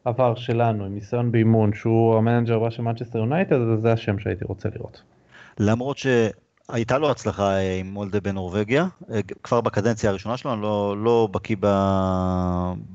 עבר 0.05 0.35
שלנו, 0.35 0.85
עם 0.85 0.93
ניסיון 0.93 1.31
באימון, 1.31 1.73
שהוא 1.73 2.17
המנג'ר 2.17 2.55
הבא 2.55 2.69
של 2.69 2.81
מנצ'סטר 2.81 3.19
יונייטד, 3.19 3.55
אז 3.55 3.81
זה 3.81 3.93
השם 3.93 4.19
שהייתי 4.19 4.45
רוצה 4.45 4.69
לראות. 4.75 5.01
למרות 5.59 5.97
שהייתה 6.71 6.97
לו 6.97 7.11
הצלחה 7.11 7.57
עם 7.57 7.87
מולדה 7.93 8.19
בנורבגיה, 8.19 8.87
כבר 9.43 9.61
בקדנציה 9.61 10.09
הראשונה 10.09 10.37
שלו, 10.37 10.53
אני 10.53 10.61
לא, 10.61 10.95
לא 11.03 11.29
בקיא 11.31 11.55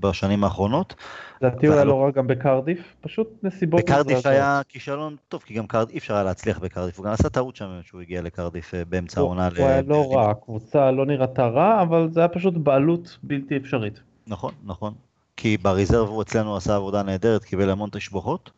בשנים 0.00 0.44
האחרונות. 0.44 0.94
לדעתי 1.42 1.66
הוא 1.66 1.74
היה 1.74 1.84
לא 1.84 2.02
רע 2.02 2.10
גם 2.10 2.26
בקרדיף, 2.26 2.78
פשוט 3.00 3.28
נסיבות 3.42 3.80
בקרדיף 3.80 4.26
היה 4.26 4.60
כישלון 4.68 5.16
טוב, 5.28 5.42
כי 5.46 5.54
גם 5.54 5.66
קרדיף, 5.66 5.92
אי 5.92 5.98
אפשר 5.98 6.14
היה 6.14 6.22
להצליח 6.22 6.58
בקרדיף, 6.58 6.98
הוא 6.98 7.06
גם 7.06 7.12
עשה 7.12 7.28
טעות 7.28 7.56
שם 7.56 7.80
שהוא 7.82 8.00
הגיע 8.00 8.22
לקרדיף 8.22 8.74
אה, 8.74 8.84
באמצע 8.84 9.20
העונה. 9.20 9.48
הוא 9.56 9.66
היה 9.66 9.82
לא 9.82 10.12
רע, 10.12 10.30
הקבוצה 10.30 10.90
לא 10.90 11.06
נראתה 11.06 11.46
רע, 11.46 11.82
אבל 11.82 12.08
זה 12.12 12.20
היה 12.20 12.28
פשוט 12.28 12.54
בעלות 12.56 13.18
בלתי 13.22 13.56
אפשרית. 13.56 14.00
נכון, 14.26 14.52
נכון. 14.64 14.94
כי 15.36 15.56
ב 15.56 15.63
reserve 15.63 16.08
הוא 16.08 16.22
אצלנו 16.22 16.56
עשה 16.56 16.76
עבודה 16.76 17.02
נהדרת, 17.02 17.44
קיבל 17.44 17.70
המון 17.70 17.90
תשבוכות. 17.92 18.50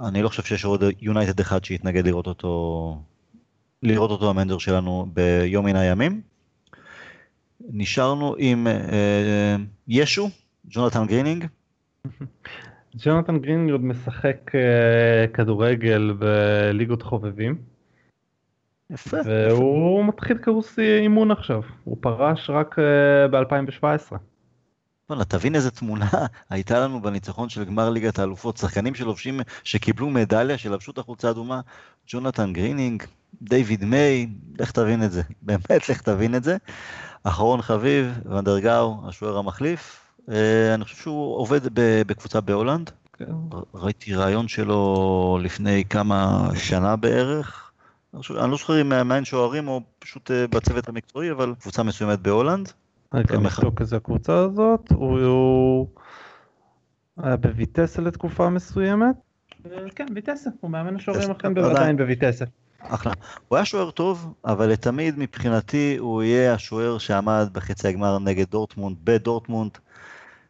אני 0.00 0.22
לא 0.22 0.28
חושב 0.28 0.42
שיש 0.42 0.64
עוד 0.64 0.84
יונייטדי 1.00 1.40
אחד 1.40 1.64
שיתנגד 1.64 2.06
לראות 2.06 2.26
אותו, 2.26 2.98
לראות 3.82 4.10
אותו 4.10 4.30
המנג'ר 4.30 4.58
שלנו 4.58 5.06
ביום 5.12 5.66
מן 5.66 5.76
הימים. 5.76 6.20
נשארנו 7.60 8.34
עם 8.38 8.66
אה, 8.66 9.56
ישו, 9.88 10.30
ג'ונתן 10.70 11.06
גרינינג. 11.06 11.46
ג'ונתן 13.04 13.38
גרינינג 13.38 13.70
עוד 13.70 13.84
משחק 13.84 14.54
אה, 14.54 15.26
כדורגל 15.34 16.12
בליגות 16.18 17.02
חובבים. 17.02 17.58
יפה. 18.90 19.16
והוא 19.24 20.00
יפה. 20.00 20.08
מתחיל 20.08 20.38
קורס 20.38 20.78
אימון 20.78 21.30
עכשיו, 21.30 21.62
הוא 21.84 21.96
פרש 22.00 22.50
רק 22.50 22.76
אה, 22.78 23.28
ב-2017. 23.28 24.16
וואלה, 25.10 25.24
תבין 25.24 25.54
איזה 25.54 25.70
תמונה 25.70 26.10
הייתה 26.50 26.80
לנו 26.80 27.02
בניצחון 27.02 27.48
של 27.48 27.64
גמר 27.64 27.90
ליגת 27.90 28.18
האלופות, 28.18 28.56
שחקנים 28.56 28.94
שלובשים, 28.94 29.40
שקיבלו 29.64 30.10
מדליה, 30.10 30.58
שלבשו 30.58 30.90
את 30.92 30.98
החולצה 30.98 31.28
האדומה, 31.28 31.60
ג'ונתן 32.08 32.52
גרינינג, 32.52 33.02
דיוויד 33.42 33.84
מיי, 33.84 34.28
לך 34.58 34.70
תבין 34.70 35.04
את 35.04 35.12
זה, 35.12 35.22
באמת 35.42 35.88
לך 35.88 36.00
תבין 36.02 36.34
את 36.34 36.44
זה. 36.44 36.56
אחרון 37.22 37.62
חביב, 37.62 38.20
ואן 38.24 38.48
דר 38.48 38.64
חאו, 38.64 38.96
השוער 39.08 39.38
המחליף, 39.38 40.00
אה, 40.30 40.74
אני 40.74 40.84
חושב 40.84 40.96
שהוא 40.96 41.36
עובד 41.36 41.60
בקבוצה 42.06 42.40
בהולנד. 42.40 42.90
כן. 43.12 43.24
ראיתי 43.74 44.14
ראיון 44.14 44.48
שלו 44.48 45.38
לפני 45.42 45.84
כמה 45.84 46.48
שנה 46.54 46.96
בערך. 46.96 47.70
אני 48.14 48.50
לא 48.50 48.56
זוכר 48.56 48.80
אם 48.80 48.88
מאמן 48.88 49.24
שוערים 49.24 49.68
או 49.68 49.80
פשוט 49.98 50.30
אה, 50.30 50.46
בצוות 50.46 50.88
המקצועי, 50.88 51.30
אבל 51.30 51.54
קבוצה 51.60 51.82
מסוימת 51.82 52.20
בהולנד. 52.20 52.72
אני 53.14 53.22
גם 53.22 53.46
אבדוק 53.46 53.80
איזה 53.80 53.96
הקבוצה 53.96 54.38
הזאת, 54.38 54.92
הוא 54.92 55.86
היה 57.22 57.36
בויטסה 57.36 58.02
לתקופה 58.02 58.48
מסוימת. 58.48 59.16
כן, 59.94 60.06
ויטסה, 60.14 60.50
הוא 60.60 60.70
מאמן 60.70 60.96
השוערים 60.96 61.30
אכן 61.30 61.58
עדיין 61.58 61.96
בויטסה. 61.96 62.44
אחלה. 62.80 63.12
הוא 63.48 63.56
היה 63.56 63.64
שוער 63.64 63.90
טוב, 63.90 64.34
אבל 64.44 64.68
לתמיד 64.68 65.18
מבחינתי 65.18 65.96
הוא 65.98 66.22
יהיה 66.22 66.54
השוער 66.54 66.98
שעמד 66.98 67.48
בחצי 67.52 67.88
הגמר 67.88 68.18
נגד 68.18 68.50
דורטמונד, 68.50 68.96
בדורטמונד, 69.04 69.78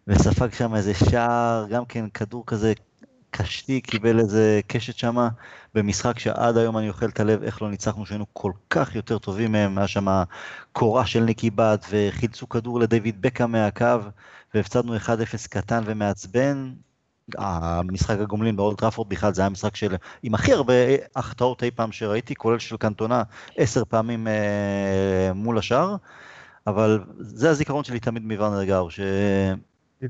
וספג 0.07 0.53
שם 0.53 0.75
איזה 0.75 0.95
שער, 0.95 1.67
גם 1.71 1.85
כן 1.85 2.09
כדור 2.09 2.47
כזה 2.47 2.73
קשתי, 3.39 3.81
קיבל 3.81 4.19
איזה 4.19 4.61
קשת 4.67 4.97
שמה, 4.97 5.29
במשחק 5.75 6.19
שעד 6.19 6.57
היום 6.57 6.79
אני 6.79 6.89
אוכל 6.89 7.07
את 7.07 7.21
הלב 7.21 7.43
איך 7.43 7.63
לא 7.63 7.71
ניצחנו, 7.71 8.07
שהיינו 8.07 8.25
כל 8.33 8.53
כך 8.71 8.97
יותר 8.97 9.19
טובים 9.19 9.53
מהם, 9.53 9.79
היה 9.79 9.89
שם 9.89 10.23
קורה 10.73 11.07
של 11.07 11.21
ניקי 11.21 11.51
בת, 11.51 11.87
וחילצו 11.91 12.49
כדור 12.49 12.81
לדיוויד 12.81 13.23
בקה 13.23 13.47
מהקו, 13.47 13.99
והפסדנו 14.55 14.97
1-0 14.97 15.09
קטן 15.51 15.83
ומעצבן. 15.87 16.73
המשחק 17.39 18.19
הגומלין 18.21 18.57
באולט 18.57 18.79
טראפורד 18.79 19.09
בכלל 19.09 19.35
זה 19.35 19.43
היה 19.43 19.49
משחק 19.49 19.77
של, 19.77 19.97
עם 20.23 20.35
הכי 20.35 20.53
הרבה 20.53 20.75
החטאות 21.17 21.63
אי 21.63 21.71
פעם 21.71 21.93
שראיתי, 21.93 22.35
כולל 22.35 22.59
של 22.59 22.77
קנטונה 22.77 23.23
עשר 23.57 23.85
פעמים 23.85 24.29
אה, 24.29 25.33
מול 25.35 25.59
השאר, 25.59 25.97
אבל 26.67 27.05
זה 27.19 27.51
הזיכרון 27.51 27.85
שלי 27.85 28.01
תמיד 28.01 28.23
מוורנר 28.23 28.65
גאו, 28.65 28.91
ש... 28.91 29.01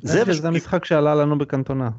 זה 0.02 0.34
שזה 0.34 0.48
המשחק 0.48 0.84
שעלה 0.84 1.14
לנו 1.14 1.38
בקנטונה. 1.38 1.90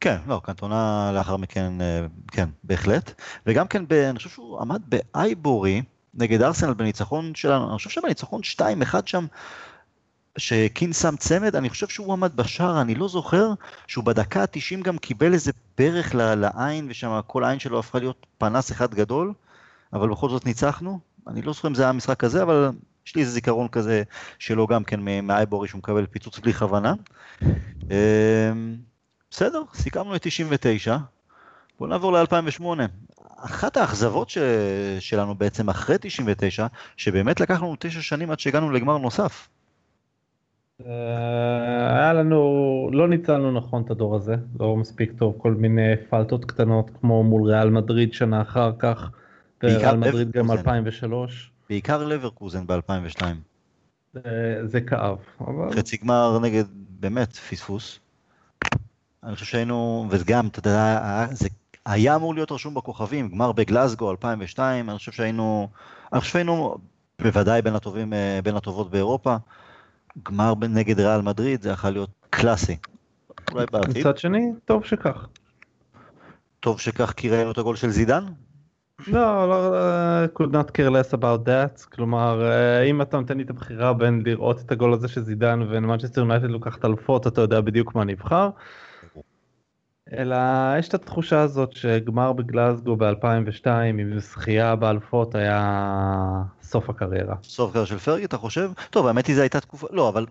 כן, 0.00 0.16
לא, 0.26 0.40
קנטונה 0.44 1.10
לאחר 1.14 1.36
מכן, 1.36 1.80
אה, 1.80 2.06
כן, 2.32 2.48
בהחלט. 2.64 3.20
וגם 3.46 3.66
כן, 3.66 3.84
ב, 3.88 3.92
אני 3.92 4.16
חושב 4.16 4.30
שהוא 4.30 4.60
עמד 4.60 4.82
באייבורי 4.88 5.82
נגד 6.14 6.42
ארסנל 6.42 6.74
בניצחון 6.74 7.34
שלנו, 7.34 7.68
אני 7.68 7.76
חושב 7.76 7.90
שבניצחון 7.90 8.40
2-1 8.42 8.62
שם, 9.06 9.26
שקין 10.38 10.92
שם 10.92 11.16
צמד, 11.16 11.56
אני 11.56 11.70
חושב 11.70 11.88
שהוא 11.88 12.12
עמד 12.12 12.36
בשער, 12.36 12.80
אני 12.80 12.94
לא 12.94 13.08
זוכר 13.08 13.52
שהוא 13.86 14.04
בדקה 14.04 14.42
ה-90 14.42 14.82
גם 14.82 14.98
קיבל 14.98 15.32
איזה 15.32 15.52
ברך 15.78 16.14
לעין, 16.14 16.86
ושם 16.90 17.20
כל 17.26 17.44
העין 17.44 17.58
שלו 17.58 17.78
הפכה 17.78 17.98
להיות 17.98 18.26
פנס 18.38 18.72
אחד 18.72 18.94
גדול, 18.94 19.32
אבל 19.92 20.08
בכל 20.08 20.28
זאת 20.28 20.46
ניצחנו. 20.46 20.98
אני 21.26 21.42
לא 21.42 21.52
זוכר 21.52 21.68
אם 21.68 21.74
זה 21.74 21.82
היה 21.82 21.90
המשחק 21.90 22.24
הזה, 22.24 22.42
אבל 22.42 22.70
יש 23.06 23.16
לי 23.16 23.22
איזה 23.22 23.32
זיכרון 23.32 23.68
כזה 23.68 24.02
שלו 24.38 24.66
גם 24.66 24.84
כן 24.84 25.00
מאייבורי 25.22 25.68
שהוא 25.68 25.78
מקבל 25.78 26.06
פיצוץ 26.06 26.38
בלי 26.38 26.52
כוונה. 26.52 26.94
בסדר, 29.36 29.62
סיכמנו 29.74 30.16
את 30.16 30.22
99, 30.22 30.96
בואו 31.78 31.90
נעבור 31.90 32.12
ל-2008. 32.12 32.64
אחת 33.36 33.76
האכזבות 33.76 34.30
ש... 34.30 34.38
שלנו 35.00 35.34
בעצם 35.34 35.68
אחרי 35.68 35.96
99, 36.00 36.66
שבאמת 36.96 37.40
לקח 37.40 37.62
לנו 37.62 37.76
תשע 37.78 38.02
שנים 38.02 38.30
עד 38.30 38.40
שהגענו 38.40 38.70
לגמר 38.70 38.98
נוסף. 38.98 39.48
אה, 40.86 41.96
היה 41.96 42.12
לנו, 42.12 42.40
לא 42.92 43.08
ניצלנו 43.08 43.52
נכון 43.52 43.82
את 43.82 43.90
הדור 43.90 44.16
הזה, 44.16 44.34
לא 44.60 44.76
מספיק 44.76 45.12
טוב, 45.18 45.34
כל 45.38 45.52
מיני 45.52 45.96
פלטות 46.10 46.44
קטנות 46.44 46.90
כמו 47.00 47.22
מול 47.22 47.50
ריאל 47.50 47.70
מדריד 47.70 48.12
שנה 48.12 48.42
אחר 48.42 48.72
כך, 48.78 49.10
וריאל 49.62 49.96
מדריד 49.96 50.30
גם 50.30 50.50
2003. 50.50 51.50
בעיקר 51.68 52.04
לברקוזן 52.04 52.66
ב-2002. 52.66 53.22
זה 54.64 54.80
כאב. 54.80 55.18
אבל... 55.40 55.72
חצי 55.72 55.96
גמר 55.96 56.38
נגד 56.42 56.64
באמת 57.00 57.32
פספוס. 57.32 58.03
אני 59.24 59.34
חושב 59.34 59.46
שהיינו, 59.46 60.06
וגם, 60.10 60.46
אתה 60.46 60.58
יודע, 60.58 61.26
זה 61.30 61.48
היה 61.86 62.16
אמור 62.16 62.34
להיות 62.34 62.52
רשום 62.52 62.74
בכוכבים, 62.74 63.28
גמר 63.28 63.52
בגלסגו 63.52 64.10
2002, 64.10 64.90
אני 64.90 64.98
חושב 64.98 65.12
שהיינו, 65.12 65.68
אני 66.12 66.20
חושב 66.20 66.32
שהיינו 66.32 66.76
בוודאי 67.22 67.62
בין 67.62 67.74
הטובים, 67.74 68.12
אה, 68.12 68.40
בין 68.44 68.56
הטובות 68.56 68.90
באירופה. 68.90 69.36
גמר 70.22 70.54
נגד 70.68 71.00
ריאל 71.00 71.20
מדריד 71.20 71.62
זה 71.62 71.70
יכול 71.70 71.90
להיות 71.90 72.10
קלאסי. 72.30 72.76
אולי 73.52 73.66
בעתיד. 73.72 73.98
מצד 73.98 74.18
שני, 74.18 74.52
טוב 74.64 74.84
שכך. 74.84 75.26
טוב 76.60 76.80
שכך 76.80 77.12
כי 77.16 77.30
ראינו 77.30 77.50
את 77.50 77.58
הגול 77.58 77.76
של 77.76 77.90
זידן? 77.90 78.24
לא, 79.06 79.48
לא, 79.48 80.24
could 80.38 80.50
not 80.50 80.70
care 80.70 80.90
less 80.90 81.14
about 81.18 81.48
that, 81.48 81.94
כלומר 81.94 82.50
uh, 82.50 82.90
אם 82.90 83.02
אתה 83.02 83.16
נותן 83.16 83.36
לי 83.36 83.42
את 83.42 83.50
הבחירה 83.50 83.92
בין 83.92 84.22
לראות 84.24 84.60
את 84.60 84.72
הגול 84.72 84.92
הזה 84.92 85.08
של 85.08 85.20
זידן 85.20 85.60
ומנצ'סטר 85.68 86.20
יונייטד 86.20 86.50
לוקחת 86.50 86.84
אלופות 86.84 87.26
אתה 87.26 87.40
יודע 87.40 87.60
בדיוק 87.60 87.94
מה 87.94 88.04
נבחר. 88.04 88.50
אלא 90.18 90.36
יש 90.78 90.88
את 90.88 90.94
התחושה 90.94 91.40
הזאת 91.40 91.72
שגמר 91.72 92.32
בגלסגו 92.32 92.96
ב-2002 92.96 93.68
עם 93.68 94.18
זכייה 94.18 94.76
באלופות 94.76 95.34
היה 95.34 96.42
סוף 96.62 96.90
הקריירה. 96.90 97.34
סוף 97.42 97.70
הקריירה 97.70 97.86
של 97.86 97.98
פרגי 97.98 98.24
אתה 98.24 98.36
חושב? 98.36 98.70
טוב 98.90 99.06
האמת 99.06 99.26
היא 99.26 99.36
זו 99.36 99.40
הייתה 99.40 99.60
תקופה, 99.60 99.86
לא 99.90 100.08
אבל... 100.08 100.26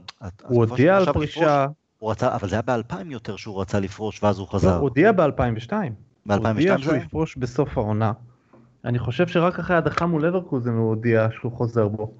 הוא 0.47 0.65
הודיע 0.65 0.97
על 0.97 1.13
פרישה. 1.13 1.65
הוא 1.99 2.11
רצה, 2.11 2.35
אבל 2.35 2.49
זה 2.49 2.55
היה 2.55 2.61
ב-2000 2.61 2.95
יותר 3.05 3.35
שהוא 3.35 3.61
רצה 3.61 3.79
לפרוש 3.79 4.23
ואז 4.23 4.39
הוא 4.39 4.47
חזר. 4.47 4.75
הוא 4.75 4.81
הודיע 4.81 5.11
ב-2002. 5.11 5.71
ב-2002 6.25 6.37
הוא 6.37 6.47
הודיע 6.47 6.77
שהוא 6.77 6.95
יפרוש 6.95 7.37
בסוף 7.37 7.77
העונה. 7.77 8.11
אני 8.85 8.99
חושב 8.99 9.27
שרק 9.27 9.59
אחרי 9.59 9.75
הדחה 9.75 10.05
מול 10.05 10.25
אברקוזן 10.25 10.73
הוא 10.73 10.89
הודיע 10.89 11.27
שהוא 11.31 11.51
חוזר 11.51 11.87
בו. 11.87 12.13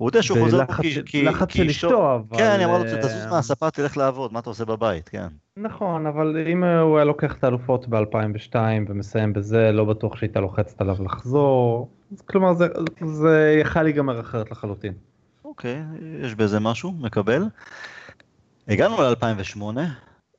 הוא 0.00 0.08
יודע 0.08 0.22
שהוא 0.22 0.38
חוזר 0.38 0.64
כי... 1.06 1.22
לחץ 1.22 1.54
של 1.54 1.68
אשתו, 1.68 2.14
אבל... 2.14 2.38
כן, 2.38 2.50
אני 2.50 2.64
אמר 2.64 2.78
לו, 2.78 2.84
תזוז 2.84 3.26
מהספה, 3.30 3.70
תלך 3.70 3.96
לעבוד, 3.96 4.32
מה 4.32 4.38
אתה 4.38 4.50
עושה 4.50 4.64
בבית, 4.64 5.08
כן. 5.08 5.26
נכון, 5.56 6.06
אבל 6.06 6.36
אם 6.52 6.64
הוא 6.64 6.96
היה 6.96 7.04
לוקח 7.04 7.34
את 7.34 7.44
האלופות 7.44 7.88
ב-2002 7.88 8.54
ומסיים 8.88 9.32
בזה, 9.32 9.72
לא 9.72 9.84
בטוח 9.84 10.16
שהייתה 10.16 10.40
לוחצת 10.40 10.80
עליו 10.80 10.96
לחזור. 11.04 11.90
כלומר, 12.26 12.54
זה, 12.54 12.66
זה 13.04 13.58
יכל 13.60 13.82
להיגמר 13.82 14.20
אחרת 14.20 14.50
לחלוטין. 14.50 14.92
אוקיי, 15.44 15.82
יש 16.22 16.34
בזה 16.34 16.60
משהו, 16.60 16.92
מקבל. 16.92 17.44
הגענו 18.68 18.96
ל-2008, 19.02 19.62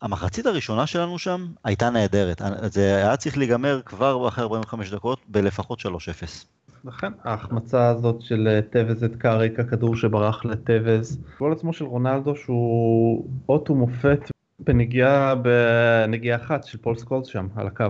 המחצית 0.01 0.45
הראשונה 0.45 0.87
שלנו 0.87 1.19
שם 1.19 1.47
הייתה 1.63 1.89
נהדרת. 1.89 2.41
זה 2.63 2.95
היה 2.95 3.17
צריך 3.17 3.37
להיגמר 3.37 3.81
כבר 3.85 4.27
אחרי 4.27 4.43
45 4.43 4.91
דקות 4.91 5.19
בלפחות 5.27 5.79
3-0. 5.79 5.85
לכן 6.85 7.11
ההחמצה 7.23 7.87
הזאת 7.87 8.21
של 8.21 8.59
טוויז 8.71 9.03
את 9.03 9.15
קאריק, 9.15 9.59
הכדור 9.59 9.95
שברח 9.95 10.45
לטוויז, 10.45 11.23
גול 11.39 11.51
עצמו 11.51 11.73
של 11.73 11.85
רונלדו 11.85 12.35
שהוא 12.35 13.25
אות 13.49 13.69
ומופת 13.69 14.31
בנגיעה, 14.59 15.35
בנגיעה 15.35 16.37
אחת 16.37 16.63
של 16.63 16.77
פול 16.77 16.95
סקולס 16.95 17.27
שם 17.27 17.47
על 17.55 17.67
הקו. 17.67 17.85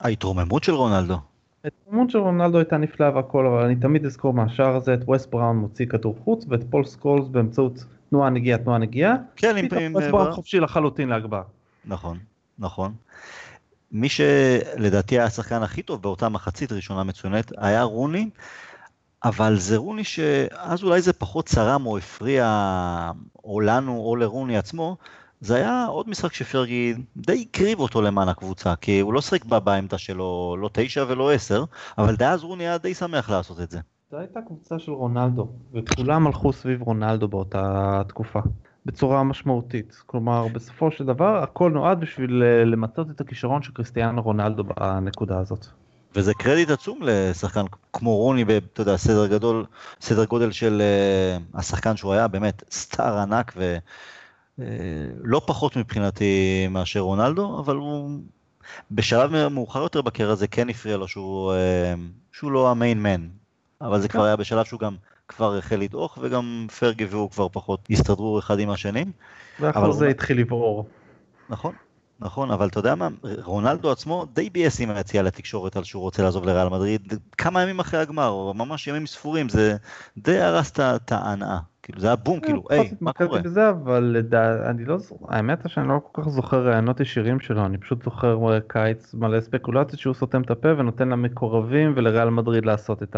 ההתרוממות 0.00 0.64
של 0.64 0.72
רונלדו. 0.72 1.16
ההתרוממות 1.64 2.10
של 2.10 2.18
רונלדו 2.18 2.58
הייתה 2.58 2.76
נפלאה 2.76 3.16
והכל, 3.16 3.46
אבל 3.46 3.64
אני 3.64 3.76
תמיד 3.76 4.06
אזכור 4.06 4.34
מהשער 4.34 4.76
הזה 4.76 4.94
את 4.94 5.00
ווס 5.04 5.30
בראון 5.30 5.56
מוציא 5.56 5.86
כדור 5.86 6.16
חוץ 6.24 6.44
ואת 6.48 6.64
פול 6.70 6.84
סקולס 6.84 7.28
באמצעות 7.28 7.84
תנועה 8.10 8.30
נגיעה 8.30 8.58
תנועה 8.58 8.78
נגיעה. 8.78 9.16
כן, 9.36 9.56
עם 9.56 9.68
פעמים... 9.68 9.94
ווס 9.94 10.10
בראון 10.10 10.32
חופשי 10.32 10.60
לחלוטין 10.60 11.08
להגבהה. 11.08 11.42
נכון, 11.84 12.18
נכון. 12.58 12.92
מי 13.92 14.08
שלדעתי 14.08 15.14
היה 15.14 15.24
השחקן 15.24 15.62
הכי 15.62 15.82
טוב 15.82 16.02
באותה 16.02 16.28
מחצית 16.28 16.72
ראשונה 16.72 17.02
מצוינת 17.04 17.52
היה 17.58 17.82
רוני, 17.82 18.30
אבל 19.24 19.58
זה 19.58 19.76
רוני 19.76 20.04
שאז 20.04 20.82
אולי 20.82 21.02
זה 21.02 21.12
פחות 21.12 21.46
צרם 21.46 21.86
או 21.86 21.98
הפריע 21.98 22.46
או 23.44 23.60
לנו 23.60 23.96
או 23.98 24.16
לרוני 24.16 24.56
עצמו, 24.56 24.96
זה 25.40 25.56
היה 25.56 25.84
עוד 25.84 26.08
משחק 26.08 26.32
שפרגי 26.32 26.94
די 27.16 27.46
הקריב 27.48 27.80
אותו 27.80 28.02
למען 28.02 28.28
הקבוצה, 28.28 28.76
כי 28.76 29.00
הוא 29.00 29.12
לא 29.12 29.20
שחק 29.20 29.44
בעמדה 29.44 29.98
שלו 29.98 30.56
לא 30.60 30.70
תשע 30.72 31.04
ולא 31.08 31.32
עשר, 31.32 31.64
אבל 31.98 32.16
די 32.16 32.26
אז 32.26 32.44
רוני 32.44 32.64
היה 32.64 32.78
די 32.78 32.94
שמח 32.94 33.30
לעשות 33.30 33.60
את 33.60 33.70
זה. 33.70 33.80
זו 34.10 34.18
הייתה 34.18 34.40
קבוצה 34.46 34.78
של 34.78 34.92
רונלדו, 34.92 35.52
וכולם 35.74 36.26
הלכו 36.26 36.52
סביב 36.52 36.82
רונלדו 36.82 37.28
באותה 37.28 38.02
תקופה, 38.08 38.40
בצורה 38.86 39.22
משמעותית. 39.22 40.02
כלומר, 40.06 40.48
בסופו 40.48 40.90
של 40.90 41.04
דבר, 41.04 41.42
הכל 41.42 41.70
נועד 41.70 42.00
בשביל 42.00 42.42
אה, 42.42 42.64
למצות 42.64 43.10
את 43.10 43.20
הכישרון 43.20 43.62
של 43.62 43.72
קריסטיאנו 43.72 44.22
רונלדו 44.22 44.64
בנקודה 44.64 45.38
הזאת. 45.38 45.66
וזה 46.14 46.34
קרדיט 46.34 46.70
עצום 46.70 47.00
לשחקן 47.02 47.64
כמו 47.92 48.16
רוני, 48.16 48.44
אתה 48.72 48.80
יודע, 48.80 48.96
סדר 48.96 49.26
גדול, 49.26 49.64
סדר 50.00 50.24
גודל 50.24 50.52
של 50.52 50.82
uh, 50.82 51.58
השחקן 51.58 51.96
שהוא 51.96 52.12
היה, 52.12 52.28
באמת 52.28 52.62
סטאר 52.70 53.18
ענק 53.18 53.54
ולא 54.58 55.38
uh, 55.38 55.46
פחות 55.46 55.76
מבחינתי 55.76 56.66
מאשר 56.70 57.00
רונלדו, 57.00 57.60
אבל 57.60 57.76
הוא 57.76 58.10
בשלב 58.90 59.48
מאוחר 59.48 59.82
יותר 59.82 60.02
בקריירה 60.02 60.32
הזה 60.32 60.46
כן 60.46 60.68
הפריע 60.68 60.96
לו 60.96 61.08
שהוא, 61.08 61.52
uh, 61.52 61.56
שהוא 62.32 62.52
לא 62.52 62.70
המיין 62.70 63.02
מן, 63.02 63.28
אבל 63.80 64.00
זה 64.00 64.08
כבר 64.08 64.24
היה 64.24 64.36
בשלב 64.36 64.64
שהוא 64.64 64.80
גם 64.80 64.96
כבר 65.28 65.56
החל 65.56 65.76
לדעוך 65.76 66.18
וגם 66.22 66.66
פרגי 66.78 67.04
והוא 67.04 67.30
כבר 67.30 67.48
פחות 67.48 67.88
הסתדרו 67.90 68.38
אחד 68.38 68.58
עם 68.58 68.70
השנים. 68.70 69.12
ואחר 69.60 69.92
זה 69.92 70.08
התחיל 70.08 70.38
לברור. 70.38 70.86
נכון, 71.48 71.74
נכון, 72.20 72.50
אבל 72.50 72.68
אתה 72.68 72.78
יודע 72.78 72.94
מה, 72.94 73.08
רונלדו 73.42 73.90
עצמו 73.90 74.26
די 74.32 74.50
ביאס 74.50 74.80
עם 74.80 74.90
היציאה 74.90 75.22
לתקשורת 75.22 75.76
על 75.76 75.84
שהוא 75.84 76.02
רוצה 76.02 76.22
לעזוב 76.22 76.44
לריאל 76.44 76.68
מדריד, 76.68 77.12
כמה 77.38 77.62
ימים 77.62 77.80
אחרי 77.80 78.00
הגמר, 78.00 78.52
ממש 78.52 78.86
ימים 78.86 79.06
ספורים, 79.06 79.48
זה 79.48 79.76
די 80.18 80.38
הרס 80.38 80.72
את 80.80 81.12
ההנאה. 81.12 81.58
כאילו 81.82 82.00
זה 82.00 82.06
היה 82.06 82.16
בום, 82.16 82.38
אה, 82.38 82.40
כאילו, 82.40 82.64
היי, 82.70 82.90
מה 83.00 83.12
קורה? 83.12 83.40
בזה, 83.40 83.70
אבל 83.70 84.16
אני 84.70 84.84
לא 84.84 84.98
זוכר, 84.98 85.24
האמת 85.28 85.70
שאני 85.70 85.88
לא 85.88 86.00
כל 86.12 86.22
כך 86.22 86.28
זוכר 86.28 86.66
רעיונות 86.66 87.00
ישירים 87.00 87.40
שלו, 87.40 87.66
אני 87.66 87.78
פשוט 87.78 88.04
זוכר 88.04 88.58
קיץ 88.68 89.14
מלא 89.14 89.40
ספקולציות 89.40 90.00
שהוא 90.00 90.14
סותם 90.14 90.42
את 90.42 90.50
הפה 90.50 90.68
ונותן 90.78 91.08
למקורבים 91.08 91.92
ולריאל 91.96 92.30
מדריד 92.30 92.66
לעשות 92.66 93.02
את 93.02 93.16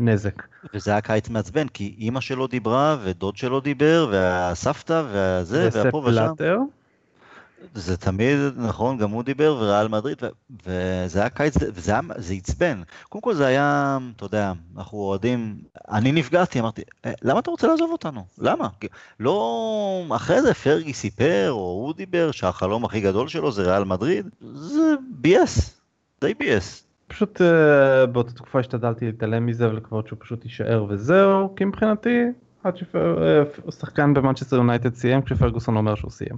הנזק. 0.00 0.42
וזה 0.74 0.90
היה 0.90 1.00
קיץ 1.00 1.28
מעצבן, 1.28 1.68
כי 1.68 1.94
אימא 1.98 2.20
שלו 2.20 2.46
דיברה, 2.46 2.96
ודוד 3.02 3.36
שלו 3.36 3.60
דיבר, 3.60 4.08
והסבתא, 4.10 5.02
והזה, 5.12 5.68
והפה 5.72 5.96
ושם. 5.98 6.32
זה 7.74 7.96
תמיד, 7.96 8.38
נכון, 8.56 8.98
גם 8.98 9.10
הוא 9.10 9.22
דיבר, 9.22 9.56
וריאל 9.60 9.88
מדריד, 9.88 10.22
וזה 10.66 11.20
היה 11.20 11.28
קיץ, 11.28 11.54
וזה 11.74 11.92
היה, 11.92 12.00
זה 12.16 12.34
עצבן. 12.34 12.82
קודם 13.08 13.22
כל 13.22 13.34
זה 13.34 13.46
היה, 13.46 13.98
אתה 14.16 14.24
יודע, 14.24 14.52
אנחנו 14.76 14.98
אוהדים, 14.98 15.56
אני 15.88 16.12
נפגעתי, 16.12 16.60
אמרתי, 16.60 16.82
אה, 17.04 17.12
למה 17.22 17.38
אתה 17.38 17.50
רוצה 17.50 17.66
לעזוב 17.66 17.90
אותנו? 17.92 18.24
למה? 18.38 18.68
לא, 19.20 20.04
אחרי 20.16 20.42
זה 20.42 20.54
פרגי 20.54 20.92
סיפר, 20.92 21.48
או 21.50 21.56
הוא 21.56 21.94
דיבר, 21.94 22.30
שהחלום 22.30 22.84
הכי 22.84 23.00
גדול 23.00 23.28
שלו 23.28 23.52
זה 23.52 23.62
ריאל 23.62 23.84
מדריד, 23.84 24.26
זה 24.54 24.94
ביאס, 25.10 25.80
די 26.20 26.34
ביאס. 26.34 26.83
פשוט 27.06 27.40
uh, 27.40 28.06
באותה 28.06 28.32
תקופה 28.32 28.60
השתדלתי 28.60 29.06
להתעלם 29.06 29.46
מזה 29.46 29.68
ולקוות 29.68 30.08
שהוא 30.08 30.18
פשוט 30.22 30.44
יישאר 30.44 30.86
וזהו, 30.88 31.54
כי 31.56 31.64
מבחינתי, 31.64 32.24
עד 32.64 32.76
ששחקן 32.76 34.14
במנצ'סטר 34.14 34.56
יונייטד 34.56 34.94
סיים, 34.94 35.22
כשפרגוסון 35.22 35.76
אומר 35.76 35.94
שהוא 35.94 36.10
סיים. 36.10 36.36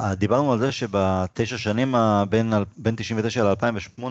אה, 0.00 0.14
דיברנו 0.14 0.52
על 0.52 0.58
זה 0.58 0.72
שבתשע 0.72 1.58
שנים 1.58 1.94
בין, 2.28 2.52
בין 2.76 2.94
99 2.96 3.44
ל-2008 3.44 4.04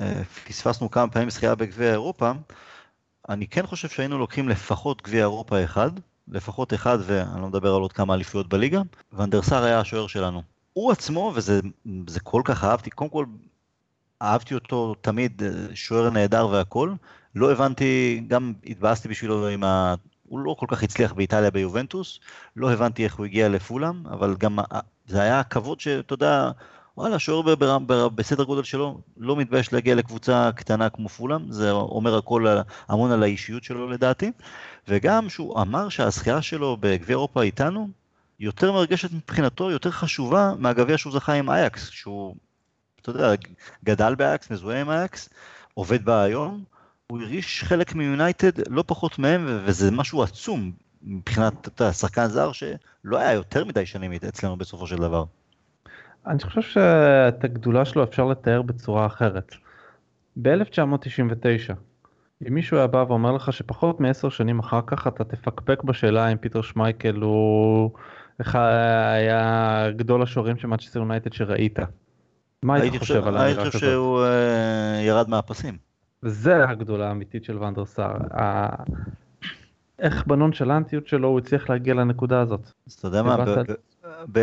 אה, 0.00 0.24
פספסנו 0.48 0.90
כמה 0.90 1.08
פעמים 1.08 1.30
זכייה 1.30 1.54
בגביע 1.54 1.90
אירופה. 1.90 2.32
אני 3.28 3.46
כן 3.46 3.66
חושב 3.66 3.88
שהיינו 3.88 4.18
לוקחים 4.18 4.48
לפחות 4.48 5.02
גביע 5.02 5.20
אירופה 5.20 5.64
אחד, 5.64 5.90
לפחות 6.28 6.74
אחד, 6.74 6.98
ואני 7.06 7.40
לא 7.40 7.48
מדבר 7.48 7.74
על 7.74 7.80
עוד 7.80 7.92
כמה 7.92 8.14
אליפויות 8.14 8.48
בליגה, 8.48 8.82
ואנדרסר 9.12 9.62
היה 9.64 9.80
השוער 9.80 10.06
שלנו. 10.06 10.42
הוא 10.72 10.92
עצמו, 10.92 11.32
וזה 11.34 12.20
כל 12.22 12.42
כך 12.44 12.64
אהבתי, 12.64 12.90
קודם 12.90 13.10
כל 13.10 13.24
אהבתי 14.22 14.54
אותו 14.54 14.94
תמיד, 15.00 15.42
אה, 15.42 15.50
שוער 15.74 16.10
נהדר 16.10 16.48
והכל, 16.48 16.92
לא 17.34 17.52
הבנתי, 17.52 18.22
גם 18.28 18.52
התבאסתי 18.66 19.08
בשבילו 19.08 19.48
עם 19.48 19.64
ה... 19.64 19.94
הוא 20.28 20.38
לא 20.38 20.56
כל 20.58 20.66
כך 20.68 20.82
הצליח 20.82 21.12
באיטליה 21.12 21.50
ביובנטוס, 21.50 22.20
לא 22.56 22.72
הבנתי 22.72 23.04
איך 23.04 23.16
הוא 23.16 23.26
הגיע 23.26 23.48
לפולאם, 23.48 24.06
אבל 24.06 24.36
גם 24.38 24.58
זה 25.06 25.22
היה 25.22 25.42
כבוד 25.42 25.80
שאתה 25.80 26.14
יודע, 26.14 26.50
וואלה, 26.96 27.18
שוער 27.18 27.54
בסדר 28.14 28.44
גודל 28.44 28.62
שלו 28.62 29.00
לא 29.16 29.36
מתבייש 29.36 29.72
להגיע 29.72 29.94
לקבוצה 29.94 30.50
קטנה 30.54 30.90
כמו 30.90 31.08
פולאם, 31.08 31.52
זה 31.52 31.70
אומר 31.70 32.16
הכל 32.16 32.46
המון 32.88 33.12
על 33.12 33.22
האישיות 33.22 33.64
שלו 33.64 33.90
לדעתי, 33.90 34.32
וגם 34.88 35.28
שהוא 35.28 35.60
אמר 35.60 35.88
שהזכייה 35.88 36.42
שלו 36.42 36.76
בגביע 36.80 37.16
אירופה 37.16 37.42
איתנו, 37.42 37.88
יותר 38.40 38.72
מרגשת 38.72 39.12
מבחינתו, 39.12 39.70
יותר 39.70 39.90
חשובה 39.90 40.52
מהגביע 40.58 40.98
שהוא 40.98 41.12
זכה 41.12 41.32
עם 41.32 41.50
אייקס, 41.50 41.90
שהוא, 41.90 42.34
אתה 43.02 43.10
יודע, 43.10 43.32
גדל 43.84 44.14
באייקס, 44.14 44.50
מזוהה 44.50 44.80
עם 44.80 44.90
אייקס, 44.90 45.28
עובד 45.74 46.04
בה 46.04 46.22
היום, 46.22 46.64
הוא 47.10 47.20
הרגיש 47.20 47.64
חלק 47.64 47.94
מיונייטד 47.94 48.68
לא 48.68 48.84
פחות 48.86 49.18
מהם, 49.18 49.46
וזה 49.64 49.90
משהו 49.90 50.22
עצום 50.22 50.72
מבחינת 51.02 51.80
השחקן 51.80 52.26
זר 52.26 52.52
שלא 52.52 53.18
היה 53.18 53.32
יותר 53.32 53.64
מדי 53.64 53.86
שנים 53.86 54.12
אצלנו 54.12 54.56
בסופו 54.56 54.86
של 54.86 54.96
דבר. 54.96 55.24
אני 56.26 56.38
חושב 56.38 56.62
שאת 56.62 57.44
הגדולה 57.44 57.84
שלו 57.84 58.04
אפשר 58.04 58.24
לתאר 58.24 58.62
בצורה 58.62 59.06
אחרת. 59.06 59.54
ב-1999, 60.42 61.72
אם 62.48 62.54
מישהו 62.54 62.76
היה 62.76 62.86
בא 62.86 63.04
ואומר 63.08 63.32
לך 63.32 63.52
שפחות 63.52 64.00
מעשר 64.00 64.28
שנים 64.28 64.58
אחר 64.58 64.80
כך 64.86 65.06
אתה 65.06 65.24
תפקפק 65.24 65.82
בשאלה 65.82 66.28
אם 66.28 66.36
פיטר 66.36 66.62
שמייקל 66.62 67.16
הוא 67.16 67.90
היה 68.54 69.90
גדול 69.96 70.22
השוערים 70.22 70.56
של 70.56 70.68
מצ'סטר 70.68 70.98
יונייטד 70.98 71.32
שראית. 71.32 71.78
מה 72.62 72.74
היית 72.74 72.96
חושב 72.96 73.26
על 73.26 73.36
האמירה 73.36 73.52
כזאת? 73.52 73.58
הייתי 73.58 73.70
חושב 73.70 73.78
שהוא 73.78 74.24
uh, 74.24 75.06
ירד 75.06 75.28
מהפסים. 75.28 75.76
וזה 76.22 76.68
הגדולה 76.68 77.08
האמיתית 77.08 77.44
של 77.44 77.62
ונדרסאר. 77.62 78.16
איך 79.98 80.26
בנונשלנטיות 80.26 81.06
שלו 81.06 81.28
הוא 81.28 81.38
הצליח 81.38 81.70
להגיע 81.70 81.94
לנקודה 81.94 82.40
הזאת. 82.40 82.72
אז 82.86 82.92
אתה 82.92 83.06
יודע 83.06 83.22
מה, 83.22 83.36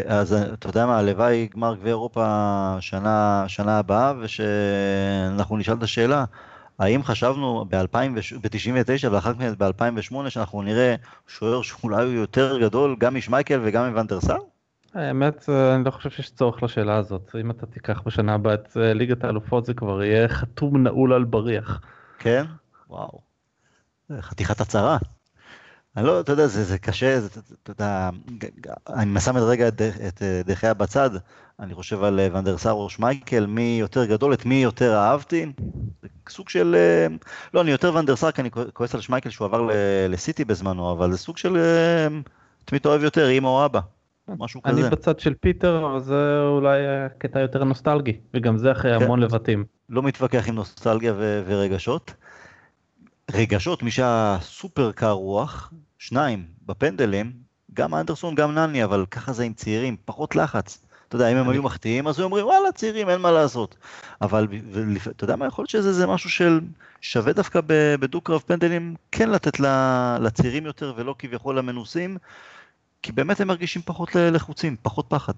אז 0.08 0.34
אתה 0.34 0.70
יודע 0.70 0.86
מה, 0.86 1.00
הלוואי 1.00 1.48
גמר 1.54 1.76
גביע 1.76 1.90
אירופה 1.90 2.78
שנה, 2.80 3.44
שנה 3.48 3.80
הבאה, 3.80 4.14
ושאנחנו 4.20 5.58
נשאל 5.58 5.74
את 5.74 5.84
השאלה, 5.84 6.26
האם 6.80 7.04
חשבנו 7.04 7.66
ב-99 7.70 9.08
ואחר 9.12 9.34
כך 9.34 9.40
ב-2008 9.58 10.30
שאנחנו 10.30 10.62
נראה 10.62 10.96
שוער 11.28 11.62
שאולי 11.62 12.06
הוא 12.06 12.14
יותר 12.14 12.60
גדול 12.60 12.96
גם 13.00 13.16
משמייקל 13.16 13.60
וגם 13.64 13.90
מוונדרסאר? 13.90 14.38
האמת, 14.98 15.50
אני 15.50 15.84
לא 15.84 15.92
חושב 15.92 16.10
שיש 16.10 16.30
צורך 16.30 16.64
לשאלה 16.64 16.96
הזאת. 16.96 17.36
אם 17.42 17.52
אתה 17.52 17.66
תיקח 17.66 18.02
בשנה 18.06 18.34
הבאה 18.34 18.54
את 18.54 18.78
אה, 18.78 18.94
ליגת 18.94 19.24
האלופות 19.24 19.66
זה 19.66 19.74
כבר 19.74 20.04
יהיה 20.04 20.28
חתום 20.28 20.84
נעול 20.84 21.14
על 21.14 21.24
בריח. 21.24 21.82
כן? 22.20 22.46
וואו. 22.90 23.22
חתיכת 24.20 24.62
הצהרה. 24.62 24.98
אני 25.98 26.06
לא, 26.06 26.20
אתה 26.20 26.32
יודע, 26.32 26.48
זה, 26.48 26.64
זה 26.64 26.78
קשה, 26.80 27.20
זה, 27.20 27.42
אתה 27.64 27.72
יודע, 27.72 28.10
אני 28.90 29.20
שם 29.20 29.38
את 29.38 29.42
רגע 29.42 29.68
את, 29.68 29.82
את 29.82 30.22
דחיה 30.46 30.74
בצד, 30.74 31.10
אני 31.60 31.74
חושב 31.74 32.04
על 32.04 32.20
אה, 32.20 32.28
ונדרסאר 32.34 32.72
או 32.72 32.90
שמייקל, 32.90 33.46
מי 33.46 33.78
יותר 33.80 34.06
גדול, 34.06 34.34
את 34.34 34.46
מי 34.46 34.56
יותר 34.56 34.96
אהבתי, 34.96 35.52
סוג 36.30 36.50
של, 36.50 36.76
אה, 36.76 37.16
לא, 37.54 37.62
אני 37.62 37.72
יותר 37.72 37.96
ונדרסאר 37.96 38.32
כי 38.32 38.42
אני 38.42 38.50
כועס 38.74 38.96
על 38.96 39.02
שמייקל 39.02 39.30
שהוא 39.30 39.46
עבר 39.46 39.70
לסיטי 40.10 40.46
בזמנו, 40.46 40.92
אבל 40.92 41.12
זה 41.12 41.18
סוג 41.18 41.38
של, 41.38 41.58
את 42.66 42.72
מי 42.72 42.78
אתה 42.78 42.90
אוהב 42.90 43.04
יותר, 43.04 43.30
אמא 43.30 43.48
או 43.48 43.66
אבא. 43.66 43.80
משהו 44.30 44.62
כזה. 44.62 44.82
אני 44.82 44.90
בצד 44.90 45.20
של 45.20 45.34
פיטר, 45.34 45.86
אבל 45.86 46.00
זה 46.00 46.42
אולי 46.42 46.80
קטע 47.18 47.40
יותר 47.40 47.64
נוסטלגי, 47.64 48.18
וגם 48.34 48.58
זה 48.58 48.72
אחרי 48.72 49.00
כן. 49.00 49.06
המון 49.06 49.20
לבטים. 49.20 49.66
לא 49.90 50.04
מתווכח 50.04 50.48
עם 50.48 50.56
נוסטלגיה 50.56 51.14
ו- 51.18 51.44
ורגשות. 51.46 52.14
רגשות, 53.32 53.84
מי 53.84 53.92
שהיה 53.92 54.38
סופר 54.42 54.92
קר 54.92 55.12
רוח, 55.12 55.74
שניים 56.00 56.46
בפנדלים, 56.66 57.32
גם 57.74 57.96
אנדרסון, 57.96 58.36
גם 58.36 58.56
נני, 58.56 58.84
אבל 58.84 59.06
ככה 59.12 59.34
זה 59.34 59.44
עם 59.44 59.54
צעירים, 59.54 59.96
פחות 60.06 60.36
לחץ. 60.36 60.86
אתה 61.08 61.16
יודע, 61.16 61.32
אם 61.32 61.38
הם 61.38 61.50
היו 61.50 61.64
מחטיאים, 61.64 62.08
אז 62.08 62.20
היו 62.20 62.26
אומרים, 62.26 62.46
וואלה, 62.46 62.72
צעירים, 62.72 63.10
אין 63.10 63.22
מה 63.22 63.32
לעשות. 63.32 63.78
אבל 64.22 64.48
אתה 65.10 65.24
יודע 65.24 65.36
מה, 65.36 65.46
יכול 65.46 65.64
להיות 65.64 65.70
שזה 65.70 66.08
משהו 66.08 66.30
של 66.30 66.60
שווה 67.02 67.34
דווקא 67.34 67.60
בדו-קרב 68.00 68.42
פנדלים, 68.46 68.96
כן 69.12 69.30
לתת 69.30 69.60
לצעירים 70.20 70.66
יותר 70.66 70.94
ולא 70.98 71.16
כביכול 71.20 71.58
למנוסים, 71.58 72.18
כי 73.02 73.12
באמת 73.12 73.42
הם 73.42 73.48
מרגישים 73.48 73.82
פחות 73.82 74.16
לחוצים, 74.16 74.76
פחות 74.82 75.06
פחד. 75.10 75.34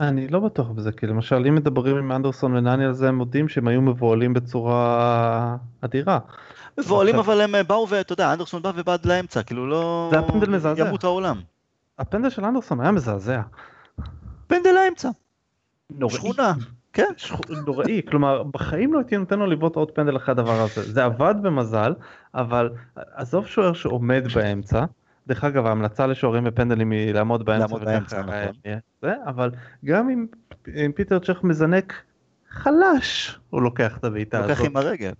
אני 0.00 0.28
לא 0.28 0.40
בטוח 0.40 0.68
בזה, 0.68 0.92
כי 0.92 1.06
למשל 1.06 1.44
אם 1.48 1.54
מדברים 1.54 1.96
עם 1.96 2.12
אנדרסון 2.12 2.56
ונני 2.56 2.84
על 2.84 2.92
זה, 2.92 3.08
הם 3.08 3.14
מודים 3.14 3.48
שהם 3.48 3.68
היו 3.68 3.80
מבוהלים 3.80 4.34
בצורה 4.34 5.56
אדירה. 5.80 6.18
מבוהלים 6.78 7.16
אבל 7.16 7.40
הם 7.40 7.54
באו 7.66 7.88
ואתה 7.88 8.12
יודע, 8.12 8.32
אנדרסון 8.32 8.62
בא 8.62 8.72
ובעד 8.76 9.06
לאמצע, 9.06 9.42
כאילו 9.42 9.66
לא... 9.66 10.08
זה 10.12 10.18
הפנדל 10.18 10.50
מזעזע. 10.50 10.86
ימות 10.86 11.04
העולם. 11.04 11.40
הפנדל 11.98 12.30
של 12.30 12.44
אנדרסון 12.44 12.80
היה 12.80 12.90
מזעזע. 12.90 13.40
פנדל 14.46 14.70
לאמצע. 14.74 15.08
נוראי. 15.90 16.14
שכונה. 16.14 16.52
כן. 16.92 17.12
נוראי, 17.66 18.00
כלומר 18.10 18.42
בחיים 18.42 18.92
לא 18.92 18.98
הייתי 18.98 19.16
נותן 19.16 19.38
לו 19.38 19.46
לבעוט 19.46 19.76
עוד 19.76 19.90
פנדל 19.90 20.16
אחרי 20.16 20.32
הדבר 20.32 20.60
הזה. 20.60 20.92
זה 20.92 21.04
עבד 21.04 21.34
במזל, 21.42 21.94
אבל 22.34 22.70
עזוב 22.96 23.46
שוער 23.46 23.72
שעומד 23.72 24.24
באמצע. 24.34 24.84
דרך 25.30 25.44
אגב 25.44 25.66
ההמלצה 25.66 26.06
לשוערים 26.06 26.44
בפנדלים 26.44 26.90
היא 26.90 27.12
לעמוד 27.12 27.44
באמצע, 27.44 27.64
לעמוד 27.64 27.84
באמצע, 27.84 28.22
נכון. 28.22 28.78
זה, 29.02 29.14
אבל 29.26 29.50
גם 29.84 30.10
אם, 30.10 30.26
אם 30.68 30.92
פיטר 30.94 31.18
צ'ך 31.18 31.42
מזנק 31.42 31.94
חלש 32.50 33.38
הוא 33.50 33.62
לוקח 33.62 33.96
את 33.98 34.04
הבעיטה 34.04 34.38
הזאת. 34.38 34.50
לוקח 34.50 34.64
עם 34.64 34.76
הרגל. 34.76 35.12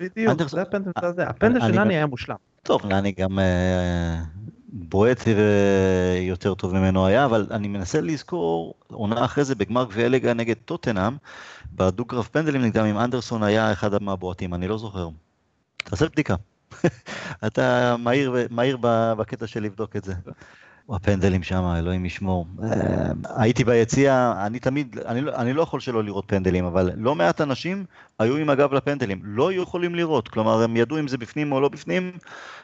בדיוק, 0.00 0.30
אנדרס... 0.30 0.50
זה 0.50 0.62
הפנדל 0.62 0.90
הזה, 0.96 1.22
הפנדל 1.22 1.60
של 1.60 1.84
נני 1.84 1.94
היה 1.94 2.06
מושלם. 2.06 2.36
טוב, 2.62 2.86
נני 2.86 3.12
גם 3.12 3.38
אה, 3.38 4.16
בועט 4.68 5.28
אה, 5.28 6.18
יותר 6.20 6.54
טוב 6.54 6.74
ממנו 6.74 7.06
היה, 7.06 7.24
אבל 7.24 7.46
אני 7.50 7.68
מנסה 7.68 8.00
לזכור, 8.00 8.74
עונה 8.86 9.24
אחרי 9.24 9.44
זה 9.44 9.54
בגמר 9.54 9.84
גביע 9.84 10.08
ליגה 10.08 10.34
נגד 10.34 10.56
טוטנאם, 10.64 11.16
בדו-קרב 11.74 12.28
פנדלים 12.32 12.62
נגדם 12.62 12.84
עם 12.84 12.98
אנדרסון 12.98 13.42
היה 13.42 13.72
אחד 13.72 14.02
מהבועטים, 14.02 14.54
אני 14.54 14.68
לא 14.68 14.78
זוכר. 14.78 15.08
תעשה 15.76 16.06
בדיקה. 16.08 16.34
אתה 17.46 17.96
מהיר, 17.98 18.34
מהיר 18.50 18.78
בקטע 19.16 19.46
של 19.46 19.62
לבדוק 19.62 19.96
את 19.96 20.04
זה. 20.04 20.14
הפנדלים 20.90 21.42
שם, 21.42 21.74
אלוהים 21.78 22.04
ישמור. 22.04 22.46
אה, 22.62 23.10
הייתי 23.36 23.64
ביציע, 23.64 24.34
אני 24.46 24.58
תמיד, 24.58 24.98
אני, 25.06 25.20
לא, 25.20 25.34
אני 25.34 25.52
לא 25.52 25.62
יכול 25.62 25.80
שלא 25.80 26.04
לראות 26.04 26.24
פנדלים, 26.26 26.64
אבל 26.64 26.90
לא 26.96 27.14
מעט 27.14 27.40
אנשים 27.40 27.84
היו 28.18 28.36
עם 28.36 28.50
הגב 28.50 28.72
לפנדלים, 28.72 29.20
לא 29.24 29.50
היו 29.50 29.62
יכולים 29.62 29.94
לראות, 29.94 30.28
כלומר 30.28 30.62
הם 30.62 30.76
ידעו 30.76 30.98
אם 30.98 31.08
זה 31.08 31.18
בפנים 31.18 31.52
או 31.52 31.60
לא 31.60 31.68
בפנים, 31.68 32.12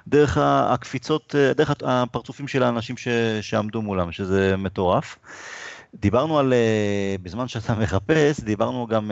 דרך 0.09 0.39
הקפיצות, 0.41 1.35
אה, 1.39 1.53
דרך 1.55 1.75
הפרצופים 1.83 2.49
של 2.49 2.63
האנשים 2.63 2.97
ש, 2.97 3.09
שעמדו 3.41 3.83
מולם, 3.83 4.13
שזה 4.13 4.57
מטורף. 4.57 5.17
דיברנו 5.95 6.39
על, 6.39 6.53
אה, 6.53 7.17
בזמן 7.23 7.49
שאתה 7.49 7.75
מחפש, 7.75 8.41
דיברנו 8.41 8.87
גם 8.87 9.11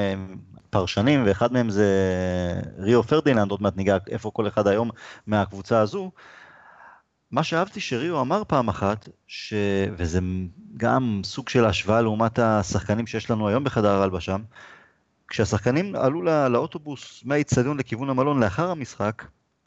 פרשנים, 0.70 1.22
ואחד 1.26 1.52
מהם 1.52 1.70
זה 1.70 1.86
ריו 2.78 3.02
פרדיננד, 3.02 3.50
עוד 3.50 3.62
מעט 3.62 3.76
ניגע 3.76 3.96
איפה 4.08 4.30
כל 4.30 4.48
אחד 4.48 4.66
היום 4.66 4.90
מהקבוצה 5.26 5.80
הזו. 5.80 6.10
מה 7.30 7.42
שאהבתי 7.42 7.80
שריו 7.80 8.20
אמר 8.20 8.42
פעם 8.44 8.68
אחת, 8.68 9.08
ש... 9.26 9.54
וזה 9.96 10.20
גם 10.76 11.20
סוג 11.24 11.48
של 11.48 11.64
השוואה 11.64 12.02
לעומת 12.02 12.38
השחקנים 12.38 13.06
שיש 13.06 13.30
לנו 13.30 13.48
היום 13.48 13.64
בחדר 13.64 14.02
הלבשה, 14.02 14.36
כשהשחקנים 15.28 15.94
עלו 15.96 16.22
לא... 16.22 16.48
לאוטובוס 16.48 17.22
מהאיצטדיון 17.24 17.78
לכיוון 17.78 18.10
המלון 18.10 18.42
לאחר 18.42 18.70
המשחק, 18.70 19.24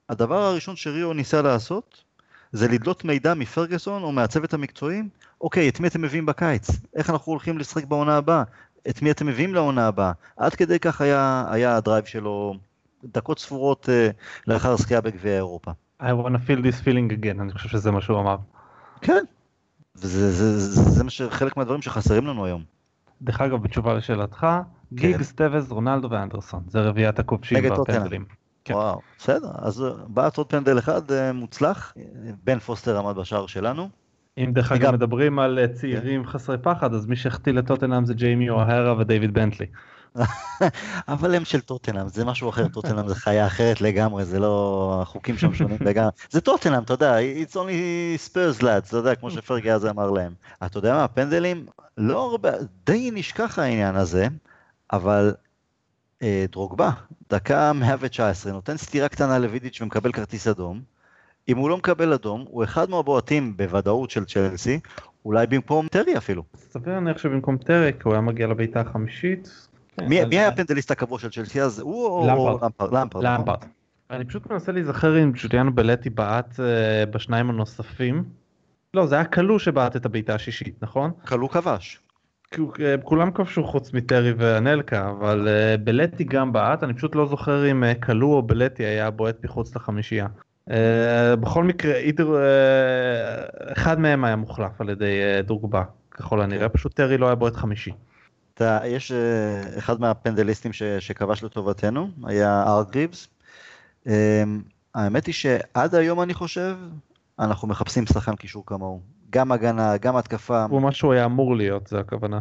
הדבר 0.09 0.41
הראשון 0.43 0.76
שריו 0.76 1.13
ניסה 1.13 1.41
לעשות, 1.41 2.03
זה 2.51 2.68
לדלות 2.68 3.05
מידע 3.05 3.34
מפרגוסון 3.34 4.03
או 4.03 4.11
מהצוות 4.11 4.53
המקצועי, 4.53 5.01
אוקיי, 5.42 5.70
את 5.70 5.80
מי 5.80 5.88
אתם 5.88 6.02
מביאים 6.02 6.26
בקיץ? 6.26 6.68
איך 6.96 7.10
אנחנו 7.10 7.32
הולכים 7.32 7.58
לשחק 7.58 7.86
בעונה 7.86 8.18
הבאה? 8.18 8.44
את 8.90 9.02
מי 9.02 9.12
אתם 9.12 9.28
מביאים 9.28 9.54
לעונה 9.54 9.88
הבאה. 9.88 10.12
עד 10.38 10.56
כדי 10.56 10.80
כך 10.80 11.02
היה, 11.02 11.46
היה 11.50 11.76
הדרייב 11.76 12.06
שלו 12.06 12.56
דקות 13.04 13.40
ספורות 13.40 13.90
uh, 13.90 14.14
לאחר 14.48 14.72
הזכייה 14.72 15.02
בגביע 15.02 15.36
אירופה. 15.36 15.72
I 16.02 16.06
want 16.06 16.34
to 16.34 16.48
feel 16.48 16.62
this 16.62 16.86
feeling 16.86 17.12
again, 17.12 17.42
אני 17.42 17.54
חושב 17.54 17.70
שזה 17.70 17.92
מה 17.92 18.02
שהוא 18.02 18.20
אמר. 18.20 18.38
כן, 19.02 19.24
וזה 19.96 20.32
זה, 20.32 20.60
זה, 20.60 20.82
זה, 20.82 21.04
מה 21.04 21.10
שחלק 21.10 21.58
מהדברים 21.58 21.82
שחסרים 21.82 22.28
לנו 22.28 22.46
היום. 22.46 22.64
דרך 23.22 23.42
אגב, 23.42 23.64
בתשובה 23.64 23.94
לשאלתך, 23.94 24.40
כן. 24.40 24.96
גיג, 24.96 25.22
סטבז, 25.22 25.72
רונלדו 25.72 26.10
ואנדרסון, 26.10 26.64
זה 26.68 26.82
רביעיית 26.82 27.20
הכובשים 27.20 27.72
והפנדלים. 27.72 28.26
כן. 28.64 28.74
וואו, 28.74 29.02
בסדר, 29.18 29.52
אז 29.56 29.84
בעט 30.08 30.38
עוד 30.38 30.50
פנדל 30.50 30.80
אחד 30.80 31.12
אה, 31.12 31.34
מוצלח, 31.34 31.94
בן 32.44 32.60
פוסטר 32.60 32.98
עמד 32.98 33.16
בשער 33.16 33.48
שלנו. 33.48 33.90
אם 34.38 34.52
דרך 34.54 34.72
אגב 34.72 34.94
מדברים 34.94 35.40
על 35.40 35.60
אה, 35.60 35.68
צעירים 35.68 36.26
חסרי 36.26 36.58
פחד, 36.58 36.94
אז 36.94 37.06
מי 37.06 37.16
שהחטיא 37.16 37.54
לטוטנאם 37.54 38.06
זה 38.06 38.14
ג'יימי 38.14 38.50
אוהרה 38.50 38.98
ודייוויד 38.98 39.34
בנטלי. 39.34 39.66
אבל 41.08 41.36
הם 41.36 41.46
של 41.46 41.62
טוטנאם, 41.62 42.10
זה 42.10 42.26
משהו 42.26 42.50
אחר, 42.50 42.68
טוטנאם 42.68 43.08
זה 43.08 43.16
חיה 43.16 43.48
אחרת 43.48 43.82
לגמרי, 43.82 44.26
זה 44.26 44.40
לא, 44.40 45.00
החוקים 45.02 45.38
שם 45.38 45.54
שונים 45.54 45.78
לגמרי. 45.90 46.12
זה 46.30 46.42
טוטנאם, 46.42 46.84
אתה 46.84 46.94
יודע, 46.94 47.18
it's 47.20 47.54
only 47.54 48.30
Spurs 48.30 48.62
lads, 48.62 48.88
אתה 48.88 48.98
יודע, 48.98 49.16
כמו 49.16 49.32
שפרגי 49.32 49.72
אז 49.72 49.86
אמר 49.86 50.12
להם. 50.12 50.34
אתה 50.66 50.78
יודע 50.78 50.94
מה, 50.94 51.04
הפנדלים, 51.04 51.66
לא 51.98 52.32
הרבה, 52.32 52.52
די 52.86 53.12
נשכח 53.14 53.60
העניין 53.60 53.96
הזה, 53.96 54.28
אבל 54.94 55.34
אה, 56.22 56.46
דרוגבה, 56.52 56.92
דקה 57.30 57.74
119, 57.74 58.52
נותן 58.52 58.78
סטירה 58.78 59.08
קטנה 59.08 59.40
לוידיץ' 59.40 59.82
ומקבל 59.82 60.12
כרטיס 60.12 60.48
אדום. 60.48 60.95
אם 61.48 61.58
הוא 61.58 61.70
לא 61.70 61.78
מקבל 61.78 62.14
אדום, 62.14 62.46
הוא 62.48 62.64
אחד 62.64 62.89
מהבועטים 62.89 63.58
בוודאות 63.58 64.10
של 64.10 64.26
צ'לסי, 64.26 64.80
אולי 65.26 65.48
במקום 65.48 65.88
טרי 65.88 66.18
אפילו. 66.18 66.43
סביר 66.56 66.93
להניח 66.93 67.18
שבמקום 67.18 67.58
טרי, 67.58 67.91
כי 67.93 68.00
הוא 68.04 68.14
היה 68.14 68.22
מגיע 68.22 68.48
לבעיטה 68.48 68.82
החמישית. 68.82 69.68
מי 70.02 70.20
היה 70.32 70.48
הפנדליסט 70.48 70.91
הקבוע 70.91 71.20
של 71.20 71.30
צ'לסי 71.30 71.62
אז? 71.62 71.80
הוא 71.80 72.08
או 72.08 72.28
למפרד? 72.62 73.24
למפרד. 73.24 73.58
אני 74.12 74.26
פשוט 74.26 74.52
מנסה 74.52 74.72
להיזכר 74.72 75.24
אם 75.24 75.32
ג'וליאנו 75.36 75.76
בלטי 75.76 76.10
בעט 76.10 76.60
אה, 76.60 77.06
בשניים 77.06 77.50
הנוספים. 77.50 78.24
לא, 78.93 79.06
זה 79.06 79.16
היה 79.16 79.26
כלוא 79.26 79.60
שבעט 79.60 79.96
את 79.96 80.06
הבעיטה 80.06 80.36
השישית, 80.36 80.84
נכון? 80.84 81.12
כלוא 81.28 81.50
כבש. 81.50 82.00
אה, 82.60 82.96
כולם 83.04 83.32
כבשו 83.32 83.64
חוץ 83.64 83.93
מטרי 83.93 84.34
ואנלקה, 84.38 85.10
אבל 85.10 85.48
אה, 85.48 85.78
בלטי 85.78 86.24
גם 86.24 86.54
בעט, 86.54 86.84
אני 86.84 86.93
פשוט 86.93 87.16
לא 87.16 87.26
זוכר 87.26 87.72
אם 87.72 87.84
כלוא 88.04 88.36
או 88.36 88.41
בלטי 88.41 88.86
היה 88.86 89.12
בועט 89.12 89.43
מחוץ 89.43 89.76
לחמישייה. 89.76 90.28
Uh, 90.70 91.36
בכל 91.39 91.63
מקרה, 91.63 91.95
אידר, 91.95 92.28
uh, 92.28 93.74
אחד 93.74 93.99
מהם 93.99 94.26
היה 94.26 94.36
מוחלף 94.36 94.82
על 94.82 94.89
ידי 94.89 95.20
uh, 95.39 95.47
דורגבה, 95.47 95.84
ככל 96.11 96.41
הנראה, 96.41 96.70
פשוט 96.70 96.93
טרי 96.93 97.18
לא 97.18 97.26
היה 97.26 97.36
בועט 97.36 97.55
חמישי. 97.55 97.91
אתה, 98.53 98.80
יש 98.86 99.11
uh, 99.11 99.78
אחד 99.78 100.01
מהפנדליסטים 100.01 100.74
ש, 100.74 100.84
שכבש 100.84 101.43
לטובתנו, 101.43 102.09
היה 102.24 102.63
ארגריבס. 102.68 103.28
Um, 104.05 104.09
האמת 104.95 105.26
היא 105.26 105.34
שעד 105.34 105.95
היום 105.95 106.22
אני 106.22 106.34
חושב, 106.34 106.78
אנחנו 107.39 107.68
מחפשים 107.68 108.05
שחקן 108.05 108.36
קישור 108.36 108.63
כמוהו. 108.66 109.01
גם 109.30 109.51
הגנה, 109.51 109.97
גם 109.97 110.16
התקפה. 110.16 110.66
הוא 110.70 110.82
מה 110.82 110.91
שהוא 110.91 111.13
היה 111.13 111.26
אמור 111.26 111.55
להיות, 111.55 111.88
זה 111.88 111.99
הכוונה. 111.99 112.39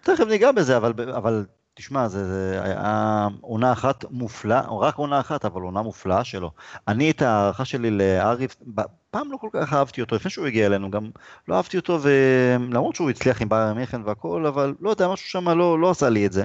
תכף 0.00 0.24
ניגע 0.28 0.52
בזה, 0.52 0.76
אבל, 0.76 0.92
אבל 1.16 1.44
תשמע, 1.74 2.08
זה, 2.08 2.24
זה 2.26 2.60
היה 2.64 3.28
עונה 3.40 3.72
אחת 3.72 4.04
מופלאה, 4.10 4.60
רק 4.80 4.94
עונה 4.96 5.20
אחת, 5.20 5.44
אבל 5.44 5.62
עונה 5.62 5.82
מופלאה 5.82 6.24
שלו. 6.24 6.50
אני 6.88 7.10
את 7.10 7.22
ההערכה 7.22 7.64
שלי 7.64 7.90
לאריף, 7.90 8.56
פעם 9.10 9.32
לא 9.32 9.36
כל 9.36 9.48
כך 9.52 9.72
אהבתי 9.72 10.00
אותו, 10.00 10.16
לפני 10.16 10.30
שהוא 10.30 10.46
הגיע 10.46 10.66
אלינו, 10.66 10.90
גם 10.90 11.10
לא 11.48 11.56
אהבתי 11.56 11.76
אותו, 11.76 11.98
ולמרות 12.02 12.94
שהוא 12.94 13.10
הצליח 13.10 13.42
עם 13.42 13.48
בייר 13.48 13.74
מיכן 13.74 14.00
והכל, 14.04 14.46
אבל 14.46 14.74
לא 14.80 14.90
יודע, 14.90 15.08
משהו 15.08 15.28
שם 15.28 15.48
לא, 15.48 15.80
לא 15.80 15.90
עשה 15.90 16.08
לי 16.08 16.26
את 16.26 16.32
זה. 16.32 16.44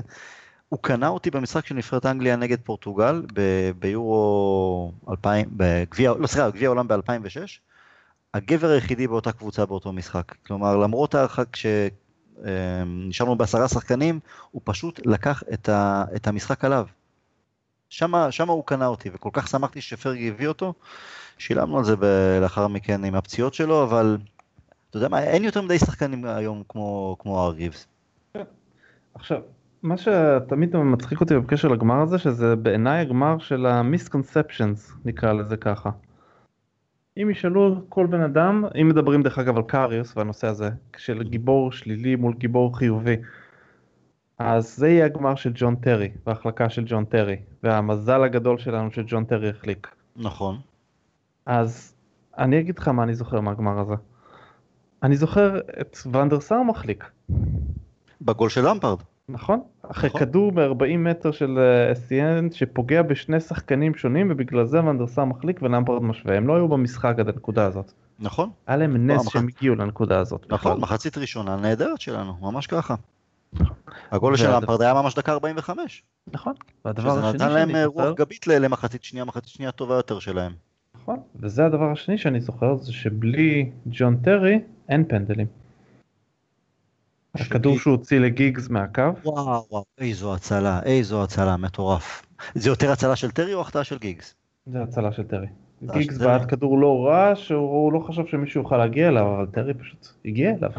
הוא 0.70 0.80
קנה 0.82 1.08
אותי 1.08 1.32
במשחק 1.32 1.66
של 1.66 1.76
נבחרת 1.76 2.06
אנגליה 2.06 2.36
נגד 2.36 2.58
פורטוגל, 2.64 3.22
ב- 3.34 3.72
ביורו 3.80 4.92
2000, 5.10 5.50
בגביע, 5.52 6.14
לא 6.20 6.28
סליחה, 6.28 6.50
גביע 6.50 6.68
העולם 6.68 6.88
ב-2006. 6.88 7.60
הגבר 8.34 8.70
היחידי 8.70 9.08
באותה 9.08 9.32
קבוצה 9.32 9.66
באותו 9.66 9.94
משחק. 9.94 10.36
כלומר, 10.48 10.78
למרות 10.78 11.16
ההערכה, 11.16 11.46
כש... 11.46 11.66
אמ, 12.44 12.48
נשארנו 13.08 13.36
בעשרה 13.36 13.68
שחקנים, 13.68 14.20
הוא 14.52 14.62
פשוט 14.66 15.02
לקח 15.06 15.44
את, 15.54 15.70
ה, 15.70 16.04
את 16.16 16.28
המשחק 16.28 16.66
עליו. 16.66 16.86
שמה 17.90 18.30
הוא 18.48 18.64
קנה 18.66 18.88
אותי, 18.88 19.10
וכל 19.14 19.30
כך 19.34 19.48
שמחתי 19.48 19.82
שפרגי 19.82 20.30
הביא 20.30 20.48
אותו. 20.48 20.74
שילמנו 21.38 21.78
על 21.78 21.84
זה 21.84 21.96
לאחר 22.42 22.68
מכן 22.68 23.04
עם 23.04 23.16
הפציעות 23.16 23.54
שלו, 23.54 23.84
אבל 23.84 24.18
אתה 24.90 24.98
יודע 24.98 25.10
מה, 25.10 25.24
אין 25.24 25.44
יותר 25.44 25.62
מדי 25.62 25.80
שחקנים 25.80 26.26
היום 26.26 26.64
כמו, 26.70 27.16
כמו 27.20 27.46
ארגיבס. 27.46 27.88
עכשיו, 29.16 29.42
מה 29.84 29.98
שתמיד 29.98 30.78
מצחיק 30.78 31.22
אותי 31.22 31.36
בקשר 31.36 31.68
לגמר 31.68 32.02
הזה, 32.02 32.18
שזה 32.18 32.56
בעיניי 32.56 33.02
הגמר 33.02 33.40
של 33.40 33.66
המיסקונספצ'נס, 33.66 34.92
נקרא 35.06 35.34
לזה 35.34 35.58
ככה. 35.58 35.90
אם 37.18 37.30
ישאלו 37.30 37.82
כל 37.90 38.06
בן 38.08 38.22
אדם, 38.22 38.66
אם 38.82 38.88
מדברים 38.88 39.24
דרך 39.24 39.40
אגב 39.40 39.58
על 39.58 39.64
קאריוס 39.64 40.18
והנושא 40.18 40.48
הזה, 40.48 40.70
של 40.98 41.24
גיבור 41.24 41.72
שלילי 41.72 42.16
מול 42.16 42.34
גיבור 42.34 42.78
חיובי, 42.78 43.16
אז 44.40 44.78
זה 44.78 44.90
יהיה 44.90 45.06
הגמר 45.06 45.36
של 45.36 45.52
ג'ון 45.56 45.76
טרי, 45.76 46.12
וההחלקה 46.26 46.70
של 46.70 46.84
ג'ון 46.88 47.06
טרי, 47.06 47.38
והמזל 47.64 48.24
הגדול 48.24 48.58
שלנו 48.58 48.92
שג'ון 48.92 49.26
טרי 49.26 49.50
החליק. 49.50 49.96
נכון. 50.16 50.60
אז 51.46 51.96
אני 52.38 52.60
אגיד 52.60 52.80
לך 52.80 52.88
מה 52.88 53.04
אני 53.04 53.16
זוכר 53.16 53.42
מהגמר 53.42 53.80
הזה. 53.80 53.96
אני 55.04 55.16
זוכר 55.16 55.60
את 55.82 55.98
ונדר 56.14 56.40
סאר 56.40 56.64
מחליק. 56.64 57.12
בגול 58.22 58.50
של 58.50 58.70
למפרד. 58.70 59.00
נכון, 59.30 59.62
אחרי 59.82 60.10
נכון. 60.10 60.22
כדור 60.22 60.52
ב-40 60.52 60.98
מטר 60.98 61.32
של 61.32 61.60
אסיאן 61.92 62.46
אה, 62.46 62.56
שפוגע 62.56 63.02
בשני 63.02 63.40
שחקנים 63.40 63.96
שונים 63.96 64.28
ובגלל 64.32 64.66
זה 64.66 64.80
ונדר 64.80 65.06
סאר 65.06 65.26
מחליק 65.26 65.62
ולמפרד 65.62 66.04
משווה, 66.04 66.38
הם 66.38 66.48
לא 66.48 66.56
היו 66.56 66.68
במשחק 66.68 67.16
עד 67.20 67.30
הנקודה 67.30 67.66
הזאת. 67.66 67.92
נכון. 68.20 68.50
היה 68.68 68.78
להם 68.78 69.12
נס 69.12 69.30
שהם 69.30 69.48
הגיעו 69.48 69.76
לנקודה 69.76 70.20
הזאת. 70.20 70.46
נכון, 70.50 70.80
מחצית 70.82 71.18
ראשונה 71.18 71.56
נהדרת 71.56 72.02
שלנו, 72.02 72.34
ממש 72.42 72.68
ככה. 72.68 72.96
הגול 74.12 74.36
של 74.36 74.52
למפרד 74.52 74.82
היה 74.82 74.94
ממש 74.94 75.16
דקה 75.16 75.32
45. 75.32 76.04
נכון. 76.34 76.54
והדבר 76.86 77.20
השני 77.20 77.34
נתן 77.34 77.52
להם 77.52 77.70
רוח 77.86 78.16
גבית 78.16 78.48
למחצית 78.48 79.04
שנייה, 79.04 79.26
מחצית 79.26 79.50
שנייה 79.50 79.72
טובה 79.72 79.96
יותר 79.96 80.20
שלהם. 80.20 80.52
נכון, 80.96 81.20
וזה 81.36 81.66
הדבר 81.66 81.92
השני 81.92 82.18
שאני 82.18 82.42
זוכר, 82.42 82.76
זה 82.78 82.94
שבלי 82.94 83.72
ג'ון 83.86 84.18
טרי 84.18 84.60
אין 84.90 85.06
פנדלים. 85.08 85.48
הכדור 87.42 87.80
שהוא 87.80 87.92
הוציא 87.92 88.20
לגיגס 88.20 88.70
מהקו. 88.70 89.02
וואו 89.24 89.66
וואו, 89.70 89.86
איזו 89.98 90.34
הצלה, 90.36 90.80
איזו 90.86 91.24
הצלה, 91.24 91.58
מטורף. 91.58 92.26
זה 92.56 92.70
יותר 92.70 92.92
הצלה 92.92 93.16
של 93.16 93.32
טרי 93.32 93.54
או 93.54 93.62
החטאה 93.62 93.84
של 93.84 93.98
גיגס? 93.98 94.36
זה 94.66 94.84
הצלה 94.84 95.12
של 95.12 95.24
טרי. 95.24 95.48
גיגס 95.84 96.18
בעט 96.18 96.50
כדור 96.50 96.80
לא 96.80 97.06
רע, 97.06 97.36
שהוא 97.36 97.94
לא 97.94 98.00
חשב 98.00 98.26
שמישהו 98.32 98.62
יוכל 98.62 98.78
להגיע 98.78 99.08
אליו, 99.08 99.36
אבל 99.36 99.46
טרי 99.46 99.74
פשוט 99.74 100.08
הגיע 100.26 100.50
אליו. 100.50 100.72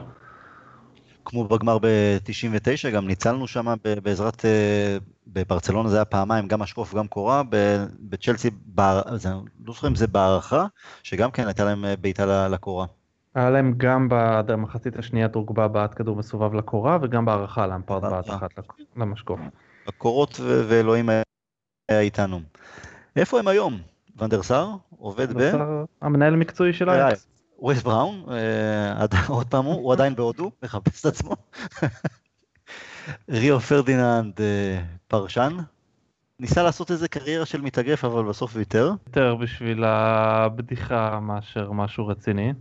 כמו 1.25 1.45
בגמר 1.45 1.79
ב-99, 1.79 2.91
גם 2.91 3.07
ניצלנו 3.07 3.47
שם 3.47 3.75
בעזרת, 4.03 4.45
אה, 4.45 4.97
בברצלונה 5.27 5.89
זה 5.89 5.97
היה 5.97 6.05
פעמיים, 6.05 6.49
גם 6.49 6.63
אשקוף, 6.63 6.95
גם 6.95 7.09
קורה, 7.09 7.43
בצ'לסי, 8.01 8.51
לא 8.79 9.73
זוכר 9.73 9.89
אם 9.89 9.95
זה 9.95 10.07
בהערכה, 10.07 10.67
שגם 11.03 11.31
כן 11.31 11.47
הייתה 11.47 11.65
להם 11.65 11.85
אה, 11.85 11.97
בעיטה 11.97 12.49
לקורה. 12.49 12.87
היה 13.37 13.51
להם 13.51 13.74
גם 13.76 14.09
במחצית 14.47 14.99
השנייה 14.99 15.28
דרוגבה 15.28 15.68
בעט 15.68 15.95
כדור 15.97 16.16
מסובב 16.16 16.55
לקורה, 16.55 16.99
וגם 17.03 17.24
בהערכה 17.24 17.66
לאמפרד 17.66 18.03
בעט 18.03 18.30
אחת 18.30 18.51
למשקוף. 18.97 19.41
הקורות 19.87 20.41
ואלוהים 20.41 21.09
היה 21.09 22.01
איתנו. 22.01 22.41
איפה 23.16 23.39
הם 23.39 23.49
היום? 23.49 23.78
ונדר 24.16 24.43
סאר? 24.43 24.70
עובד 24.99 25.32
ב... 25.41 25.53
המנהל 26.03 26.34
המקצועי 26.34 26.72
של 26.72 26.91
אייקס. 26.91 27.28
ווס 27.59 27.83
בראון, 27.82 28.24
אה, 28.30 29.07
עוד 29.28 29.47
פעם 29.47 29.64
הוא 29.64 29.93
עדיין 29.93 30.14
בהודו, 30.14 30.51
מחפש 30.62 31.01
את 31.01 31.07
עצמו. 31.07 31.37
ריו 33.30 33.61
פרדיננד 33.61 34.41
אה, 34.41 34.82
פרשן, 35.09 35.57
ניסה 36.41 36.62
לעשות 36.62 36.91
איזה 36.91 37.09
קריירה 37.09 37.47
של 37.47 37.61
מתאגרף 37.61 38.05
אבל 38.05 38.24
בסוף 38.24 38.57
ויתר. 38.57 38.93
יותר 39.07 39.34
בשביל 39.34 39.84
הבדיחה 39.84 41.20
מאשר 41.20 41.72
משהו 41.72 42.07
רציני. 42.07 42.53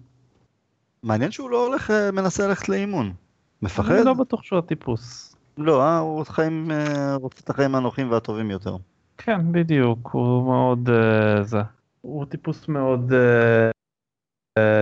מעניין 1.06 1.32
שהוא 1.32 1.49
לא 1.49 1.68
הולך, 1.68 1.91
אה, 1.91 2.12
מנסה 2.12 2.47
ללכת 2.47 2.70
לאימון. 2.70 3.14
מפחד? 3.62 3.91
אני 3.91 4.06
לא 4.06 4.14
בטוח 4.14 4.43
שהוא 4.43 4.60
הטיפוס. 4.60 5.36
לא, 5.58 5.84
אה, 5.84 5.97
הוא 5.97 6.26
חיים, 6.26 6.72
רוצה 7.16 7.41
את 7.43 7.49
החיים 7.49 7.76
הנוחים 7.76 8.12
והטובים 8.12 8.51
יותר. 8.51 8.78
כן, 9.18 9.51
בדיוק, 9.51 10.10
הוא 10.12 10.45
מאוד, 10.45 10.89
זה, 11.41 11.62
הוא 12.01 12.26
טיפוס 12.26 12.68
מאוד 12.68 13.14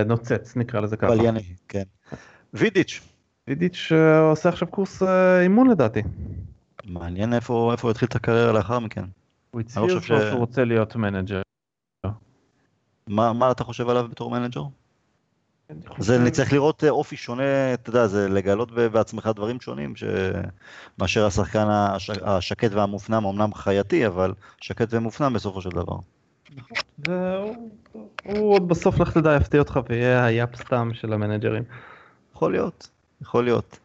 נוצץ 0.06 0.56
נקרא 0.56 0.80
לזה 0.80 0.96
ככה. 0.96 1.14
בלייני, 1.14 1.54
כן. 1.68 1.82
וידיץ'. 2.54 3.00
וידיץ' 3.48 3.88
אה, 3.92 4.18
עושה 4.18 4.48
עכשיו 4.48 4.68
קורס 4.68 5.02
אה, 5.02 5.40
אימון 5.40 5.70
לדעתי. 5.70 6.02
מעניין 6.84 7.34
איפה, 7.34 7.72
איפה 7.72 7.86
הוא 7.86 7.90
התחיל 7.90 8.08
את 8.08 8.16
הקריירה 8.16 8.52
לאחר 8.52 8.78
מכן. 8.78 9.04
הוא 9.50 9.60
הצהיר 9.60 9.94
לא 9.94 10.00
ש... 10.00 10.06
שהוא 10.06 10.38
רוצה 10.38 10.64
להיות 10.64 10.96
מנג'ר. 10.96 11.42
מה, 13.06 13.32
מה 13.32 13.50
אתה 13.50 13.64
חושב 13.64 13.88
עליו 13.88 14.08
בתור 14.10 14.30
מנג'ר? 14.30 14.62
זה 15.98 16.30
צריך 16.30 16.52
לראות 16.52 16.84
אה, 16.84 16.90
אופי 16.90 17.16
שונה, 17.16 17.74
אתה 17.74 17.90
יודע, 17.90 18.06
זה 18.06 18.28
לגלות 18.28 18.72
בעצמך 18.72 19.30
דברים 19.36 19.60
שונים 19.60 19.94
מאשר 20.98 21.26
השחקן 21.26 21.66
השקט 22.22 22.72
והמופנם, 22.72 23.26
אמנם 23.26 23.54
חייתי, 23.54 24.06
אבל 24.06 24.32
שקט 24.60 24.88
ומופנם 24.90 25.32
בסופו 25.32 25.60
של 25.60 25.70
דבר. 25.70 25.96
הוא 28.24 28.54
עוד 28.54 28.68
בסוף 28.68 29.00
לך 29.00 29.12
תדע 29.12 29.36
יפתיע 29.36 29.60
אותך 29.60 29.80
ויהיה 29.88 30.24
היאפ 30.24 30.56
סתם 30.56 30.90
של 30.94 31.12
המנג'רים. 31.12 31.62
יכול 32.34 32.52
להיות, 32.52 32.88
יכול 33.22 33.44
להיות. 33.44 33.78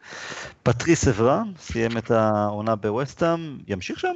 פטריס 0.62 1.08
אברה 1.08 1.42
סיים 1.58 1.98
את 1.98 2.10
העונה 2.10 2.76
בווסטהאם, 2.76 3.58
ימשיך 3.68 3.98
שם? 3.98 4.14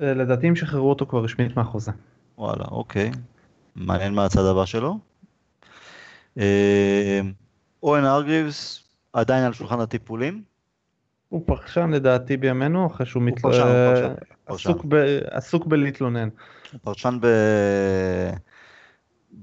אה, 0.00 0.14
לדעתי 0.14 0.46
הם 0.46 0.56
שחררו 0.56 0.90
אותו 0.90 1.06
כבר 1.06 1.24
רשמית 1.24 1.56
מהחוזה. 1.56 1.92
וואלה, 2.38 2.64
אוקיי. 2.70 3.10
מעניין 3.76 4.14
מה 4.14 4.24
הצד 4.24 4.44
הבא 4.44 4.64
שלו. 4.64 4.98
אה, 6.38 7.20
אואן 7.82 8.04
הארגריבס 8.04 8.84
עדיין 9.12 9.44
על 9.44 9.52
שולחן 9.52 9.80
הטיפולים. 9.80 10.42
הוא 11.28 11.42
פרשן 11.46 11.90
לדעתי 11.90 12.36
בימינו 12.36 12.86
אחרי 12.86 13.06
שהוא 13.06 13.22
מתל... 13.22 13.48
עסוק 15.30 15.66
בלהתלונן. 15.66 16.28
פרשן 16.82 17.18
ב... 17.20 17.26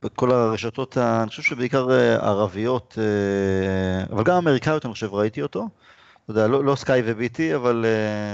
בכל 0.04 0.32
הרשתות, 0.32 0.98
אני 0.98 1.30
חושב 1.30 1.44
שבעיקר 1.44 1.92
אה, 1.92 2.16
ערביות, 2.16 2.98
אה, 2.98 4.14
אבל 4.14 4.24
גם 4.24 4.36
אמריקאיות 4.36 4.86
אני 4.86 4.94
חושב 4.94 5.14
ראיתי 5.14 5.42
אותו. 5.42 5.70
אתה 6.24 6.32
יודע, 6.32 6.48
לא, 6.48 6.64
לא 6.64 6.76
סקאי 6.76 7.02
ו-BT, 7.06 7.56
אבל 7.56 7.86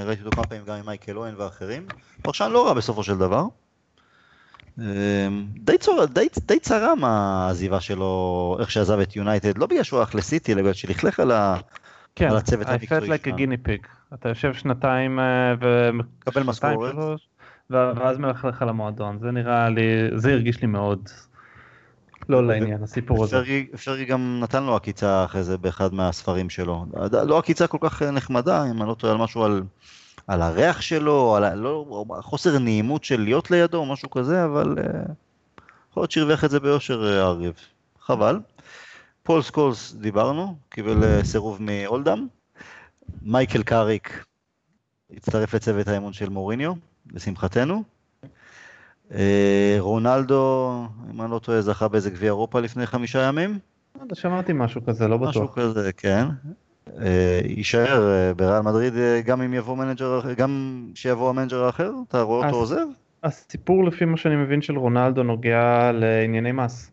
ראיתי 0.06 0.22
אותו 0.22 0.36
כמה 0.36 0.46
פעמים 0.46 0.66
גם 0.66 0.76
עם 0.76 0.86
מייקל 0.86 1.18
אוון 1.18 1.34
ואחרים. 1.38 1.88
פרשן 2.22 2.52
לא 2.52 2.68
רע 2.68 2.74
בסופו 2.74 3.04
של 3.04 3.18
דבר. 3.18 3.46
Uh, 4.78 4.82
די, 5.56 5.78
צור, 5.78 6.06
די, 6.06 6.28
די 6.46 6.60
צרם 6.60 7.04
העזיבה 7.04 7.82
שלו, 7.82 8.58
איך 8.60 8.72
שעזב 8.72 9.00
את 9.00 9.16
יונייטד, 9.16 9.58
לא 9.58 9.66
בגלל 9.66 9.84
שהוא 9.84 10.00
הלך 10.00 10.16
לסיטי, 10.16 10.54
אלא 10.54 10.62
בגלל 10.62 10.74
שלכלך 10.74 11.20
על, 11.20 11.32
ה, 11.32 11.58
כן, 12.16 12.30
על 12.30 12.38
הצוות 12.38 12.68
המקצועי 12.68 13.02
שלך. 13.02 13.22
כן, 13.22 13.32
I 13.32 13.34
felt 13.34 13.38
like 13.38 13.38
a 13.38 13.40
guinea 13.40 13.68
pig. 13.68 13.88
אתה 14.14 14.30
יושב 14.30 14.54
שנתיים 14.54 15.20
ומקבל 15.62 16.44
משכורת. 16.44 16.96
ואז 17.70 18.18
מלכלך 18.18 18.62
על 18.62 18.70
המועדון, 18.70 19.20
זה 19.20 19.32
נראה 19.32 19.70
לי, 19.70 19.82
זה 20.16 20.32
הרגיש 20.32 20.62
לי 20.62 20.68
מאוד 20.68 21.10
לא 22.30 22.48
לעניין, 22.48 22.84
הסיפור 22.84 23.24
הזה. 23.24 23.44
אפשרי 23.74 24.06
גם 24.06 24.40
נתן 24.44 24.64
לו 24.64 24.76
עקיצה 24.76 25.26
אחרי 25.26 25.44
זה 25.44 25.58
באחד 25.58 25.94
מהספרים 25.94 26.50
שלו. 26.50 26.86
לא 27.28 27.38
עקיצה 27.38 27.68
כל 27.68 27.78
כך 27.82 28.02
נחמדה, 28.02 28.64
אם 28.72 28.82
אני 28.82 28.90
לא 28.90 28.94
טועה 28.94 29.14
על 29.14 29.20
משהו 29.20 29.44
על, 29.44 29.64
על 30.28 30.42
הריח 30.42 30.82
שלו, 30.82 31.36
על 31.36 31.60
לא, 31.60 32.06
חוסר 32.22 32.60
נעימות 32.60 33.04
של 33.04 33.22
להיות 33.22 33.52
לידו 33.52 33.78
או 33.78 33.86
משהו 33.86 34.10
כזה, 34.10 34.46
אבל 34.46 34.76
אה, 34.78 35.12
יכול 35.92 36.02
להיות 36.02 36.12
שהרוויח 36.12 36.46
את 36.46 36.50
זה 36.50 36.60
ביושר 36.60 37.02
אה, 37.02 37.26
הארגריבס. 37.26 37.54
חבל. 38.00 38.40
פול 39.24 39.42
סקולס 39.42 39.94
דיברנו, 39.94 40.56
קיבל 40.70 41.04
אה, 41.04 41.26
סירוב 41.26 41.58
מאולדהאם. 41.62 42.28
מייקל 43.22 43.64
קאריק 43.64 44.26
הצטרף 45.12 45.54
לצוות 45.54 45.88
האימון 45.88 46.14
של 46.14 46.30
מוריניו. 46.30 46.74
לשמחתנו. 47.14 47.84
אה, 49.12 49.76
רונלדו, 49.80 50.84
אם 51.14 51.22
אני 51.22 51.32
לא 51.32 51.40
טועה, 51.40 51.62
זכה 51.62 51.88
באיזה 51.88 52.10
גביע 52.10 52.28
אירופה 52.28 52.60
לפני 52.60 52.86
חמישה 52.86 53.22
ימים. 53.22 53.60
שמעתי 54.14 54.54
משהו 54.54 54.86
כזה, 54.86 55.08
לא 55.08 55.18
בטוח. 55.18 55.30
משהו 55.30 55.52
כזה, 55.52 55.94
כן. 55.94 56.26
אה, 57.02 57.40
יישאר 57.44 58.12
אה, 58.12 58.34
בריאל 58.34 58.62
מדריד 58.62 58.94
גם 59.26 59.42
אם 59.42 59.54
יבוא 59.54 59.78
מנג'ר 59.78 60.20
אחר, 60.20 60.34
גם 60.34 60.84
שיבוא 60.96 61.30
המנג'ר 61.30 61.64
האחר? 61.64 61.92
אתה 62.08 62.22
רואה 62.22 62.48
אותו 62.48 62.58
עוזב? 62.58 62.86
הסיפור 63.24 63.86
לפי 63.86 64.06
מה 64.06 64.18
שאני 64.18 64.36
מבין 64.36 64.62
של 64.62 64.78
רונלדו 64.78 65.24
נוגע 65.24 65.92
לענייני 65.94 66.52
מס. 66.52 66.92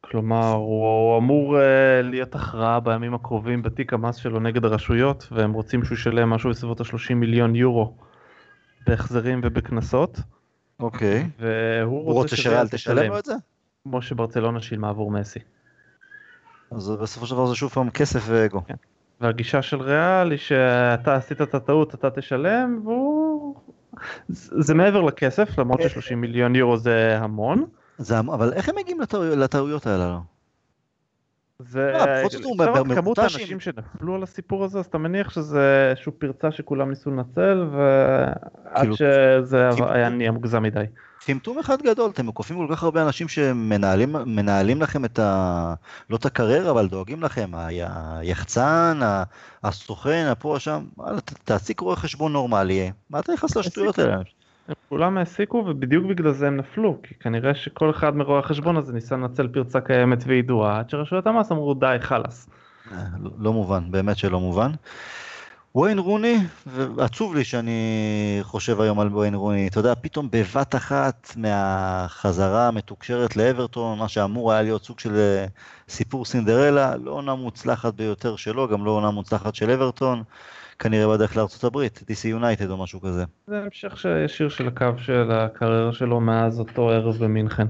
כלומר, 0.00 0.52
הוא 0.52 1.18
אמור 1.18 1.56
להיות 2.02 2.34
הכרעה 2.34 2.80
בימים 2.80 3.14
הקרובים 3.14 3.62
בתיק 3.62 3.92
המס 3.92 4.16
שלו 4.16 4.40
נגד 4.40 4.64
הרשויות, 4.64 5.28
והם 5.32 5.52
רוצים 5.52 5.84
שהוא 5.84 5.96
ישלם 5.96 6.30
משהו 6.30 6.50
בסביבות 6.50 6.80
ה-30 6.80 7.14
מיליון 7.14 7.54
יורו 7.54 7.94
בהחזרים 8.86 9.40
ובקנסות. 9.44 10.20
אוקיי. 10.80 11.26
והוא 11.38 12.02
רוצה, 12.02 12.18
רוצה 12.18 12.36
שריאל 12.36 12.68
תשלם 12.68 13.10
לו 13.10 13.18
את 13.18 13.24
זה? 13.24 13.34
כמו 13.82 14.02
שברצלונה 14.02 14.60
שילמה 14.60 14.88
עבור 14.88 15.10
מסי. 15.10 15.38
אז 16.70 16.90
בסופו 16.90 17.26
של 17.26 17.34
דבר 17.34 17.46
זה 17.46 17.54
שוב 17.54 17.70
פעם 17.70 17.90
כסף 17.90 18.24
ואגו. 18.26 18.62
כן. 18.66 18.74
והגישה 19.20 19.62
של 19.62 19.82
ריאל 19.82 20.30
היא 20.30 20.38
שאתה 20.38 21.14
עשית 21.14 21.42
את 21.42 21.54
הטעות 21.54 21.94
אתה 21.94 22.10
תשלם 22.10 22.80
והוא... 22.84 23.54
זה 24.28 24.74
מעבר 24.74 25.00
לכסף 25.00 25.58
למרות 25.58 25.80
ש-30 25.82 26.14
מיליון 26.14 26.56
יורו 26.56 26.76
זה 26.76 27.18
המון. 27.18 27.66
זה, 27.98 28.18
אבל 28.18 28.52
איך 28.52 28.68
הם 28.68 28.74
מגיעים 28.76 29.00
לטעויות 29.36 29.86
האלה? 29.86 30.18
וכמות 31.60 33.18
האנשים 33.18 33.60
שנפלו 33.60 34.14
על 34.14 34.22
הסיפור 34.22 34.64
הזה 34.64 34.78
אז 34.78 34.86
אתה 34.86 34.98
מניח 34.98 35.30
שזה 35.30 35.86
איזושהי 35.90 36.12
פרצה 36.12 36.50
שכולם 36.50 36.88
ניסו 36.90 37.10
לנצל 37.10 37.66
ועד 37.72 38.80
כאילו, 38.80 38.96
שזה 38.96 39.68
היה 39.80 40.08
נהיה 40.08 40.30
מוגזם 40.30 40.62
מדי. 40.62 40.84
טמטום 41.28 41.58
אחד 41.58 41.82
גדול 41.82 42.10
אתם 42.10 42.32
קופים 42.32 42.56
כל 42.56 42.74
כך 42.74 42.82
הרבה 42.82 43.02
אנשים 43.02 43.28
שמנהלים 43.28 44.82
לכם 44.82 45.04
את 45.04 45.18
ה... 45.18 45.74
לא 46.10 46.16
את 46.16 46.26
הקריירה 46.26 46.70
אבל 46.70 46.88
דואגים 46.88 47.22
לכם 47.22 47.50
היחצן 47.54 49.00
הסוכן 49.64 50.26
הפה 50.30 50.56
שם 50.58 50.84
תעסיק 51.44 51.80
רואה 51.80 51.96
חשבון 51.96 52.32
נורמלי 52.32 52.90
מה 53.10 53.20
אתה 53.20 53.32
נכנס 53.32 53.56
לשטויות 53.56 53.98
האלה. 53.98 54.14
הם 54.68 54.74
כולם 54.88 55.18
העסיקו 55.18 55.56
ובדיוק 55.56 56.06
בגלל 56.06 56.32
זה 56.32 56.46
הם 56.46 56.56
נפלו 56.56 56.98
כי 57.02 57.14
כנראה 57.14 57.54
שכל 57.54 57.90
אחד 57.90 58.16
מרואי 58.16 58.38
החשבון 58.38 58.76
הזה 58.76 58.92
ניסה 58.92 59.16
לנצל 59.16 59.48
פרצה 59.48 59.80
קיימת 59.80 60.24
וידועה 60.26 60.78
עד 60.78 60.90
שרשויות 60.90 61.26
המס 61.26 61.52
אמרו 61.52 61.74
די 61.74 61.96
חלאס. 62.00 62.50
אה, 62.92 63.04
לא, 63.22 63.30
לא 63.38 63.52
מובן 63.52 63.90
באמת 63.90 64.18
שלא 64.18 64.40
מובן. 64.40 64.70
וויין 65.74 65.98
רוני, 65.98 66.36
ועצוב 66.66 67.34
לי 67.34 67.44
שאני 67.44 68.38
חושב 68.42 68.80
היום 68.80 69.00
על 69.00 69.08
וויין 69.08 69.34
רוני, 69.34 69.68
אתה 69.68 69.80
יודע, 69.80 69.94
פתאום 69.94 70.28
בבת 70.30 70.74
אחת 70.74 71.32
מהחזרה 71.36 72.68
המתוקשרת 72.68 73.36
לאברטון, 73.36 73.98
מה 73.98 74.08
שאמור 74.08 74.52
היה 74.52 74.62
להיות 74.62 74.84
סוג 74.84 74.98
של 74.98 75.16
אה, 75.16 75.46
סיפור 75.88 76.24
סינדרלה, 76.24 76.96
לא 76.96 77.10
עונה 77.10 77.34
מוצלחת 77.34 77.94
ביותר 77.94 78.36
שלו, 78.36 78.68
גם 78.68 78.84
לא 78.84 78.90
עונה 78.90 79.10
מוצלחת 79.10 79.54
של 79.54 79.70
אברטון, 79.70 80.22
כנראה 80.78 81.14
בדרך 81.14 81.36
לארצות 81.36 81.64
הברית, 81.64 81.98
DC 81.98 82.40
United 82.40 82.70
או 82.70 82.76
משהו 82.76 83.00
כזה. 83.00 83.24
זה 83.46 83.58
המשך 83.58 84.06
ישיר 84.24 84.48
של 84.48 84.68
הקו 84.68 84.98
של 84.98 85.30
הקריירה 85.32 85.92
שלו 85.92 86.20
מאז 86.20 86.58
אותו 86.58 86.90
ערב 86.90 87.16
במינכן. 87.24 87.66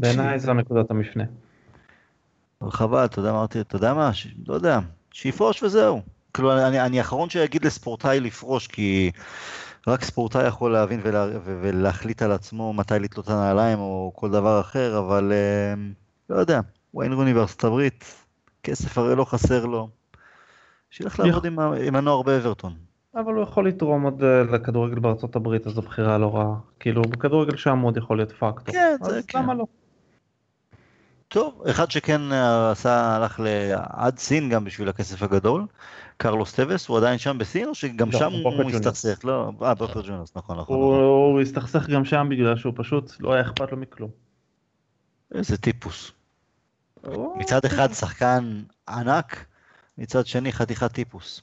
בעיניי 0.00 0.38
זו 0.38 0.54
נקודת 0.54 0.90
המפנה. 0.90 1.24
חבל, 2.68 3.04
אתה 3.04 3.18
יודע 3.18 3.32
מה 3.32 3.44
אתה 3.44 3.76
יודע 3.76 3.94
מה, 3.94 4.10
לא 4.46 4.54
יודע, 4.54 4.78
שיפרוש 5.12 5.62
וזהו. 5.62 6.13
כאילו, 6.34 6.66
אני, 6.66 6.80
אני 6.80 6.98
האחרון 6.98 7.30
שיגיד 7.30 7.64
לספורטאי 7.64 8.20
לפרוש, 8.20 8.66
כי 8.66 9.10
רק 9.86 10.04
ספורטאי 10.04 10.46
יכול 10.46 10.72
להבין 10.72 11.00
ולה, 11.02 11.26
ולהחליט 11.44 12.22
על 12.22 12.32
עצמו 12.32 12.72
מתי 12.72 12.94
לתלות 13.00 13.24
את 13.24 13.30
הנעליים 13.30 13.78
או 13.78 14.12
כל 14.14 14.30
דבר 14.30 14.60
אחר, 14.60 14.98
אבל 14.98 15.32
אה, 15.32 15.74
לא 16.30 16.40
יודע, 16.40 16.60
וויין 16.94 17.12
רוני 17.12 17.34
בארצות 17.34 17.64
הברית, 17.64 18.26
כסף 18.62 18.98
הרי 18.98 19.16
לא 19.16 19.24
חסר 19.24 19.66
לו. 19.66 19.88
שילך 20.90 21.20
לעבוד 21.20 21.46
עם, 21.46 21.58
עם 21.58 21.96
הנוער 21.96 22.22
באברטון. 22.22 22.72
אבל 23.16 23.34
הוא 23.34 23.42
יכול 23.42 23.68
לתרום 23.68 24.02
עוד 24.02 24.22
אה, 24.22 24.42
לכדורגל 24.42 24.98
בארצות 24.98 25.36
הברית, 25.36 25.66
אז 25.66 25.72
זו 25.72 25.82
בחירה 25.82 26.18
לא 26.18 26.36
רעה. 26.36 26.54
כאילו, 26.80 27.02
בכדורגל 27.02 27.56
שם 27.56 27.78
עוד 27.78 27.96
יכול 27.96 28.16
להיות 28.16 28.32
פקטור. 28.32 28.74
כן, 28.74 28.96
זה 29.02 29.20
כן. 29.28 29.38
למה 29.38 29.54
לא? 29.54 29.66
טוב, 31.34 31.62
אחד 31.70 31.90
שכן 31.90 32.32
אה, 32.32 32.70
עשה, 32.70 33.16
הלך 33.16 33.40
עד 33.88 34.18
סין 34.18 34.48
גם 34.48 34.64
בשביל 34.64 34.88
הכסף 34.88 35.22
הגדול, 35.22 35.66
קרלוס 36.16 36.54
טבס, 36.54 36.88
הוא 36.88 36.98
עדיין 36.98 37.18
שם 37.18 37.38
בסין 37.38 37.68
או 37.68 37.74
שגם 37.74 38.10
לא, 38.12 38.18
שם 38.18 38.32
הוא 38.32 38.70
הסתכסך? 38.70 39.24
לא, 39.24 39.52
אה, 39.62 39.74
בוקה 39.74 40.02
ג'וניורס, 40.06 40.36
נכון, 40.36 40.58
נכון. 40.58 40.76
הוא, 40.76 40.92
נכון. 40.92 41.04
הוא 41.04 41.40
הסתכסך 41.40 41.88
גם 41.88 42.04
שם 42.04 42.26
בגלל 42.30 42.56
שהוא 42.56 42.72
פשוט 42.76 43.12
לא 43.20 43.32
היה 43.32 43.42
אכפת 43.42 43.72
לו 43.72 43.78
מכלום. 43.78 44.10
איזה 45.34 45.56
טיפוס. 45.56 46.12
מצד 47.36 47.64
אחד 47.64 47.92
שחקן 47.92 48.62
ענק, 48.88 49.44
מצד 49.98 50.26
שני 50.26 50.52
חתיכת 50.52 50.92
טיפוס. 50.92 51.42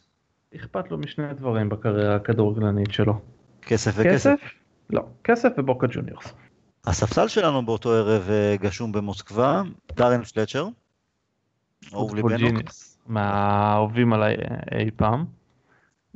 אכפת 0.55 0.91
לו 0.91 0.97
משני 0.97 1.33
דברים 1.33 1.69
בקריירה 1.69 2.15
הכדורגלנית 2.15 2.91
שלו. 2.91 3.13
כסף 3.61 3.91
וכסף? 3.95 4.13
כסף? 4.13 4.39
לא, 4.89 5.01
כסף 5.23 5.49
ובוקה 5.57 5.87
ג'וניורס. 5.91 6.33
הספסל 6.85 7.27
שלנו 7.27 7.65
באותו 7.65 7.93
ערב 7.93 8.29
אה, 8.29 8.55
גשום 8.59 8.91
במוסקבה, 8.91 9.61
דארן 9.95 10.23
פלצ'ר. 10.23 10.67
אהוב 11.93 12.15
ליבנו. 12.15 12.59
מהאהובים 13.07 14.13
עליי 14.13 14.35
אה, 14.35 14.79
אי 14.79 14.91
פעם. 14.95 15.25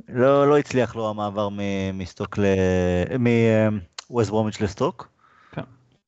לא, 0.08 0.48
לא 0.48 0.58
הצליח 0.58 0.96
לו 0.96 1.10
המעבר 1.10 1.48
מסטוק 1.94 2.38
ל... 2.38 2.44
מווסט 3.18 4.30
ברומיץ' 4.30 4.60
לסטוק. 4.60 5.08
כן. 5.52 5.62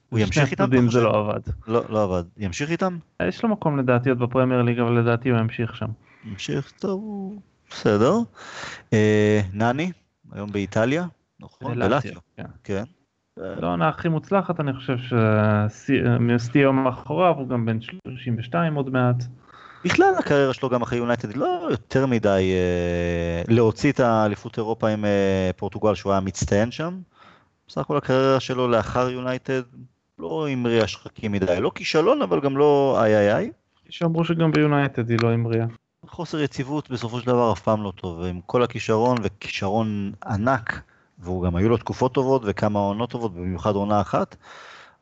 הוא 0.09 0.19
ימשיך 0.19 0.51
איתם? 0.51 0.91
זה 0.91 1.01
לא 1.01 1.19
עבד. 1.19 1.41
לא, 1.67 1.85
לא 1.89 2.03
עבד. 2.05 2.25
ימשיך 2.37 2.71
איתם? 2.71 2.99
יש 3.23 3.43
לו 3.43 3.49
מקום 3.49 3.79
לדעתי 3.79 4.09
עוד 4.09 4.19
בפרמייר 4.19 4.63
ליג, 4.63 4.79
אבל 4.81 4.99
לדעתי 4.99 5.29
הוא 5.29 5.39
ימשיך 5.39 5.77
שם. 5.77 5.89
ימשיך, 6.25 6.71
טוב, 6.71 7.35
בסדר. 7.71 8.15
אה, 8.93 9.41
נני, 9.53 9.93
היום 10.33 10.53
באיטליה, 10.53 11.07
נכון? 11.41 11.75
בלאציו. 11.75 12.21
כן. 12.65 12.85
לא 13.39 13.67
העונה 13.67 13.89
הכי 13.89 14.09
מוצלחת, 14.09 14.61
אני 14.61 14.73
חושב 14.73 14.97
שסטיו 16.39 16.73
מאחוריו, 16.73 17.35
הוא 17.39 17.49
גם 17.49 17.67
בן 17.67 17.81
32 17.81 18.75
עוד 18.75 18.91
מעט. 18.91 19.25
בכלל 19.85 20.15
הקריירה 20.19 20.55
שלו 20.55 20.69
גם 20.69 20.83
אחרי 20.83 20.99
יונייטד 20.99 21.37
לא 21.37 21.69
יותר 21.71 22.07
מדי 22.07 22.53
אה, 22.55 23.55
להוציא 23.55 23.93
את 23.93 24.01
האליפות 24.01 24.59
אירופה 24.59 24.89
עם 24.89 25.05
אה, 25.05 25.51
פורטוגל 25.57 25.95
שהוא 25.95 26.13
היה 26.13 26.21
מצטיין 26.21 26.71
שם. 26.71 26.99
בסך 27.69 27.79
הכל 27.79 27.97
הקריירה 27.97 28.41
שלו 28.41 28.69
לאחר 28.69 29.11
יונייטד 29.11 29.63
לא 30.19 30.49
המריאה 30.49 30.87
שחקים 30.87 31.33
מדי, 31.33 31.61
לא 31.61 31.71
כישלון 31.75 32.23
אבל 32.23 32.41
גם 32.41 32.57
לא 32.57 32.99
איי 33.03 33.17
איי 33.17 33.35
איי. 33.37 33.51
שאמרו 33.89 34.25
שגם 34.25 34.53
ביונייטד 34.53 35.11
היא 35.11 35.19
לא 35.23 35.33
המריאה. 35.33 35.67
חוסר 36.07 36.41
יציבות 36.41 36.91
בסופו 36.91 37.21
של 37.21 37.27
דבר 37.27 37.53
אף 37.53 37.61
פעם 37.61 37.83
לא 37.83 37.93
טוב, 37.97 38.23
עם 38.23 38.41
כל 38.47 38.63
הכישרון 38.63 39.19
וכישרון 39.23 40.13
ענק, 40.27 40.81
והוא 41.21 41.45
גם 41.45 41.57
היו 41.57 41.69
לו 41.69 41.77
תקופות 41.77 42.15
טובות 42.15 42.43
וכמה 42.45 42.79
עונות 42.79 43.11
טובות, 43.11 43.35
במיוחד 43.35 43.75
עונה 43.75 44.01
אחת. 44.01 44.37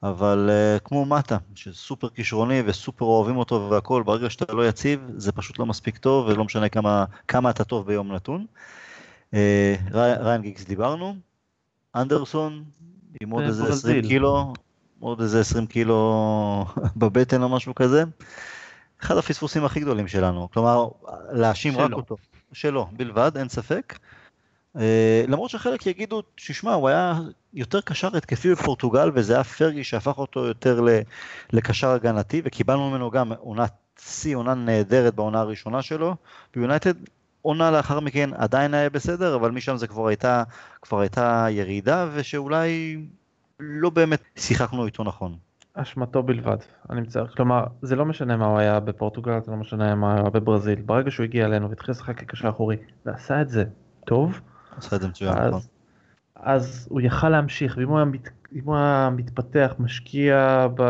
אבל 0.03 0.51
uh, 0.51 0.81
כמו 0.81 1.05
מטה, 1.05 1.37
שסופר 1.55 2.09
כישרוני 2.09 2.63
וסופר 2.67 3.05
אוהבים 3.05 3.37
אותו 3.37 3.69
והכל, 3.71 4.03
ברגע 4.03 4.31
שאתה 4.31 4.53
לא 4.53 4.69
יציב, 4.69 5.01
זה 5.17 5.33
פשוט 5.33 5.59
לא 5.59 5.67
מספיק 5.67 5.99
טוב, 5.99 6.27
ולא 6.27 6.45
משנה 6.45 6.69
כמה, 6.69 7.05
כמה 7.29 7.51
אתה 7.51 7.65
טוב 7.65 7.87
ביום 7.87 8.13
נתון. 8.13 8.47
Uh, 9.33 9.37
ריין 9.93 10.43
גיגס 10.43 10.65
דיברנו, 10.65 11.17
אנדרסון, 11.95 12.65
עם 13.21 13.31
עוד 13.31 13.45
איזה 13.45 13.69
20 13.69 14.03
קילו, 14.03 14.53
עוד 15.01 15.21
איזה 15.21 15.41
20 15.41 15.67
קילו 15.67 16.65
בבטן 16.97 17.43
או 17.43 17.49
משהו 17.49 17.75
כזה. 17.75 18.05
אחד 19.03 19.17
הפספוסים 19.17 19.65
הכי 19.65 19.81
גדולים 19.81 20.09
שלנו, 20.09 20.49
כלומר, 20.53 20.89
להאשים 21.33 21.79
רק 21.79 21.93
אותו. 21.93 22.17
שלו, 22.53 22.87
בלבד, 22.93 23.37
אין 23.37 23.49
ספק. 23.49 23.99
אה, 24.79 25.25
למרות 25.29 25.51
שחלק 25.51 25.87
יגידו, 25.87 26.23
תשמע, 26.35 26.73
הוא 26.73 26.89
היה 26.89 27.15
יותר 27.55 27.81
קשר 27.81 28.17
התקפי 28.17 28.53
בפורטוגל, 28.53 29.11
וזה 29.15 29.35
היה 29.35 29.45
פרגי 29.45 29.85
שהפך 29.85 30.19
אותו 30.19 30.45
יותר 30.45 30.85
לקשר 31.53 31.91
הגנתי, 31.91 32.43
וקיבלנו 32.45 32.91
ממנו 32.91 33.11
גם 33.11 33.33
עונת 33.33 33.73
שיא, 34.01 34.37
עונה 34.37 34.55
נהדרת 34.55 35.15
בעונה 35.15 35.41
הראשונה 35.41 35.83
שלו, 35.83 36.17
ביונייטד 36.55 36.95
עונה 37.43 37.71
לאחר 37.71 38.01
מכן 38.01 38.31
עדיין 38.35 38.75
היה 38.75 38.91
בסדר, 38.91 39.35
אבל 39.35 39.51
משם 39.51 39.77
זה 39.77 39.87
כבר 39.87 40.07
הייתה, 40.07 40.43
כבר 40.83 41.01
הייתה 41.01 41.47
ירידה, 41.51 42.09
ושאולי 42.15 42.99
לא 43.61 43.91
באמת 43.91 44.23
שיחקנו 44.37 44.87
איתו 44.87 45.05
נכון. 45.05 45.37
אשמתו 45.75 46.23
בלבד, 46.23 46.57
אני 46.91 47.01
מצטער, 47.01 47.27
כלומר 47.27 47.65
זה 47.83 47.97
לא 47.97 48.05
משנה 48.05 48.37
מה 48.37 48.47
הוא 48.47 48.59
היה 48.59 48.81
בפורטוגל, 48.81 49.41
זה 49.45 49.51
לא 49.51 49.57
משנה 49.57 49.95
מה 49.95 50.13
הוא 50.13 50.21
היה 50.21 50.31
בברזיל, 50.31 50.83
ברגע 50.83 51.11
שהוא 51.11 51.25
הגיע 51.25 51.45
אלינו 51.45 51.71
והתחיל 51.71 51.91
לשחק 51.91 52.19
כקשר 52.21 52.49
אחורי 52.49 52.77
ועשה 53.07 53.43
את 53.43 53.49
זה 53.49 53.65
טוב, 54.05 54.41
עשה 54.77 54.97
את 54.97 55.01
זה 55.01 55.09
מצוין, 55.09 55.33
נכון. 55.33 55.61
אז 56.37 56.89
הוא 56.91 57.01
יכל 57.01 57.29
להמשיך, 57.29 57.77
ואם 57.79 57.89
הוא 57.89 57.97
היה, 57.97 58.05
מת, 58.05 58.29
הוא 58.65 58.77
היה 58.77 59.11
מתפתח, 59.17 59.75
משקיע 59.79 60.67
ב, 60.75 60.83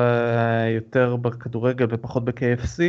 יותר 0.76 1.16
בכדורגל 1.16 1.86
ופחות 1.90 2.24
ב-KFC, 2.24 2.80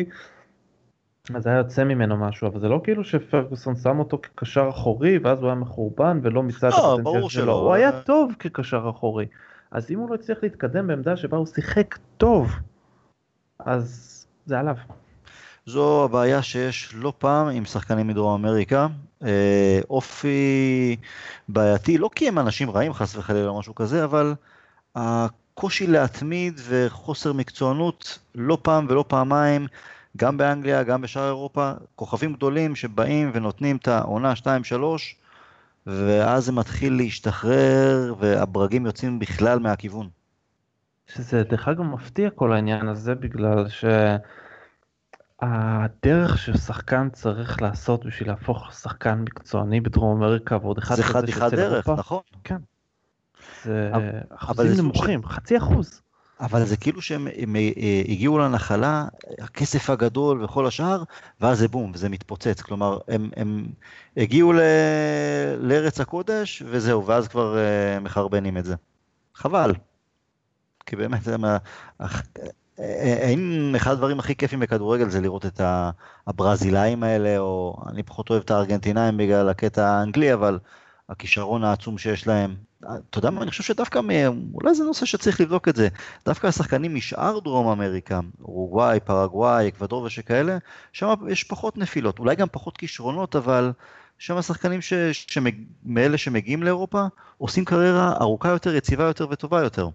אז 1.36 1.48
היה 1.48 1.58
יוצא 1.58 1.84
ממנו 1.84 2.18
משהו, 2.18 2.48
אבל 2.48 2.60
זה 2.60 2.68
לא 2.68 2.82
כאילו 2.84 3.04
שפרגוסון 3.04 3.76
שם 3.76 4.00
אותו 4.00 4.20
כקשר 4.24 4.70
אחורי, 4.70 5.18
ואז 5.18 5.40
הוא 5.40 5.48
היה 5.48 5.56
מחורבן 5.56 6.20
ולא 6.24 6.44
מיצה 6.44 6.70
את 6.70 6.74
לא, 6.74 6.94
הפוטנציאל 7.00 7.30
שלו, 7.30 7.54
הוא 7.54 7.74
היה 7.74 8.02
טוב 8.02 8.34
כקשר 8.40 8.90
אחורי. 8.90 9.26
אז 9.72 9.92
אם 9.92 10.00
הוא 10.00 10.10
לא 10.10 10.16
הצליח 10.16 10.38
להתקדם 10.44 10.88
בעמדה 10.88 11.18
שבה 11.18 11.38
הוא 11.38 11.46
שיחק 11.46 11.98
טוב, 12.18 12.52
אז 13.60 14.28
זה 14.46 14.60
עליו. 14.60 14.76
זו 15.66 16.04
הבעיה 16.04 16.42
שיש 16.42 16.96
לא 16.96 17.14
פעם 17.18 17.48
עם 17.48 17.66
שחקנים 17.66 18.08
מדרום 18.08 18.46
אמריקה. 18.46 18.88
אה, 19.26 19.80
אופי 19.90 20.96
בעייתי, 21.50 21.98
לא 21.98 22.10
כי 22.16 22.28
הם 22.28 22.40
אנשים 22.40 22.70
רעים 22.70 22.94
חס 22.94 23.16
וחלילה 23.16 23.48
או 23.48 23.60
משהו 23.60 23.76
כזה, 23.76 24.04
אבל 24.04 24.34
הקושי 24.96 25.88
להתמיד 25.88 26.62
וחוסר 26.68 27.34
מקצוענות 27.34 28.20
לא 28.36 28.58
פעם 28.62 28.86
ולא 28.90 29.06
פעמיים, 29.08 29.68
גם 30.18 30.38
באנגליה, 30.38 30.84
גם 30.84 31.02
בשאר 31.02 31.28
אירופה, 31.28 31.72
כוכבים 31.96 32.34
גדולים 32.34 32.76
שבאים 32.76 33.32
ונותנים 33.34 33.78
את 33.78 33.88
העונה 33.88 34.34
2-3, 34.44 34.46
ואז 35.88 36.46
זה 36.46 36.52
מתחיל 36.52 36.94
להשתחרר 36.94 38.16
והברגים 38.20 38.86
יוצאים 38.86 39.20
בכלל 39.20 39.60
מהכיוון. 39.60 40.10
שזה 41.08 41.44
דרך 41.44 41.68
אגב 41.68 41.82
מפתיע 41.82 42.30
כל 42.30 42.54
העניין 42.54 42.88
הזה 42.88 43.16
בגלל 43.16 43.70
ש... 43.70 43.86
הדרך 45.42 46.38
ששחקן 46.38 47.10
צריך 47.14 47.62
לעשות 47.62 48.06
בשביל 48.06 48.30
להפוך 48.30 48.74
שחקן 48.74 49.20
מקצועני 49.20 49.82
בדרום 49.82 50.18
אמריקה 50.18 50.58
ועוד 50.62 50.78
אחד 50.78 50.96
זה 50.96 51.04
חתיכת 51.04 51.52
דרך, 51.52 51.90
נכון. 51.90 52.22
כן. 52.44 52.58
זה 53.64 53.92
אחוזים 54.30 54.78
נמוכים, 54.78 55.26
חצי 55.26 55.58
אחוז. 55.58 56.02
אבל 56.40 56.66
זה 56.66 56.78
כאילו 56.78 57.02
שהם 57.02 57.28
הם, 57.38 57.56
אה, 57.56 58.02
הגיעו 58.08 58.38
לנחלה, 58.38 59.06
הכסף 59.40 59.90
הגדול 59.90 60.44
וכל 60.44 60.68
השאר, 60.68 61.04
ואז 61.42 61.60
זה 61.60 61.68
בום, 61.68 61.92
וזה 61.94 62.10
מתפוצץ. 62.10 62.62
כלומר, 62.62 63.00
הם, 63.08 63.30
הם 63.36 63.68
הגיעו 64.18 64.54
ל, 64.54 64.60
לארץ 65.60 66.00
הקודש, 66.00 66.64
וזהו, 66.66 67.06
ואז 67.06 67.28
כבר 67.28 67.56
uh, 67.56 68.00
מחרבנים 68.04 68.58
את 68.58 68.66
זה. 68.66 68.76
חבל. 69.36 69.74
כי 70.86 70.96
באמת, 70.96 71.24
זה 71.24 71.38
מה, 71.38 71.58
האם 73.22 73.74
אחד 73.76 73.92
הדברים 73.92 74.20
הכי 74.20 74.36
כיפים 74.36 74.60
בכדורגל 74.60 75.10
זה 75.10 75.22
לראות 75.22 75.46
את 75.46 75.62
הברזילאים 76.28 77.04
האלה, 77.04 77.38
או 77.38 77.84
אני 77.90 78.04
פחות 78.04 78.30
אוהב 78.30 78.42
את 78.42 78.52
הארגנטינאים 78.52 79.18
בגלל 79.18 79.50
הקטע 79.50 79.88
האנגלי, 79.88 80.34
אבל 80.34 80.60
הכישרון 81.10 81.64
העצום 81.64 81.98
שיש 81.98 82.28
להם. 82.28 82.56
אתה 82.80 83.18
יודע 83.18 83.30
מה, 83.30 83.42
אני 83.42 83.50
חושב 83.52 83.64
שדווקא, 83.64 84.00
אולי 84.54 84.76
זה 84.76 84.84
נושא 84.84 85.06
שצריך 85.06 85.42
לבדוק 85.42 85.68
את 85.68 85.76
זה, 85.76 85.88
דווקא 86.26 86.48
השחקנים 86.48 86.96
משאר 86.96 87.40
דרום 87.40 87.68
אמריקה, 87.68 88.20
אורוגוואי, 88.42 89.00
פרגוואי, 89.00 89.68
אקוודור 89.68 90.04
ושכאלה, 90.04 90.58
שם 90.94 91.14
יש 91.30 91.44
פחות 91.44 91.78
נפילות, 91.78 92.20
אולי 92.20 92.36
גם 92.36 92.48
פחות 92.52 92.78
כישרונות, 92.78 93.36
אבל 93.36 93.72
שם 94.18 94.38
השחקנים 94.38 94.82
ש... 94.82 94.94
שמג... 95.12 95.56
מאלה 95.84 96.18
שמגיעים 96.18 96.64
לאירופה 96.64 97.06
עושים 97.38 97.66
קריירה 97.66 98.14
ארוכה 98.22 98.50
יותר, 98.50 98.76
יציבה 98.76 99.04
יותר 99.04 99.28
וטובה 99.30 99.64
יותר. 99.64 99.90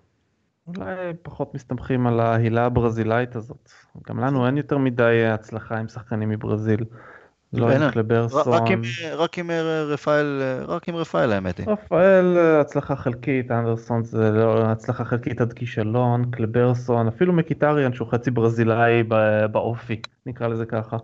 אולי 0.66 1.12
פחות 1.22 1.54
מסתמכים 1.54 2.06
על 2.06 2.20
ההילה 2.20 2.64
הברזילאית 2.64 3.36
הזאת. 3.36 3.72
גם 4.08 4.20
לנו 4.20 4.46
אין 4.46 4.56
יותר 4.56 4.78
מדי 4.78 5.26
הצלחה 5.26 5.78
עם 5.78 5.88
שחקנים 5.88 6.28
מברזיל. 6.28 6.84
לא 7.52 7.70
עם 7.72 7.90
קלברסון. 7.90 8.54
רק 8.54 9.38
עם, 9.38 9.50
עם 9.50 9.50
רפאל, 9.88 10.42
רק 10.68 10.88
עם 10.88 10.96
רפאל 10.96 11.32
האמת 11.32 11.58
היא. 11.58 11.66
רפאל 11.68 12.38
הצלחה 12.60 12.96
חלקית, 12.96 13.50
אנדרסון 13.50 14.02
זה 14.02 14.30
לא 14.30 14.62
הצלחה 14.64 15.04
חלקית 15.04 15.40
עד 15.40 15.52
כישלון, 15.52 16.30
קלברסון, 16.30 17.08
אפילו 17.08 17.32
מקיטריאן 17.32 17.92
שהוא 17.92 18.08
חצי 18.08 18.30
ברזילאי 18.30 19.02
באופי, 19.52 20.00
נקרא 20.26 20.48
לזה 20.48 20.66
ככה. 20.66 20.96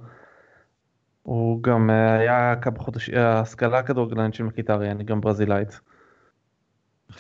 הוא 1.23 1.63
גם 1.63 1.91
אה, 1.91 2.19
היה 2.19 2.57
כמה 2.57 2.79
חודשים, 2.79 3.15
ההשכלה 3.17 3.79
הכדורגלנית 3.79 4.35
של 4.35 4.45
מקיטריאן 4.45 4.99
היא 4.99 5.07
גם 5.07 5.21
ברזילאית. 5.21 5.81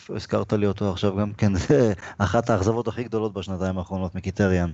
הזכרת 0.09 0.53
לי 0.53 0.67
אותו 0.67 0.91
עכשיו 0.91 1.17
גם 1.17 1.33
כן, 1.33 1.55
זה 1.55 1.93
אחת 2.19 2.51
האכזבות 2.51 2.89
הכי 2.89 3.05
גדולות 3.05 3.33
בשנתיים 3.33 3.79
האחרונות 3.79 4.15
מקיטריאן. 4.15 4.71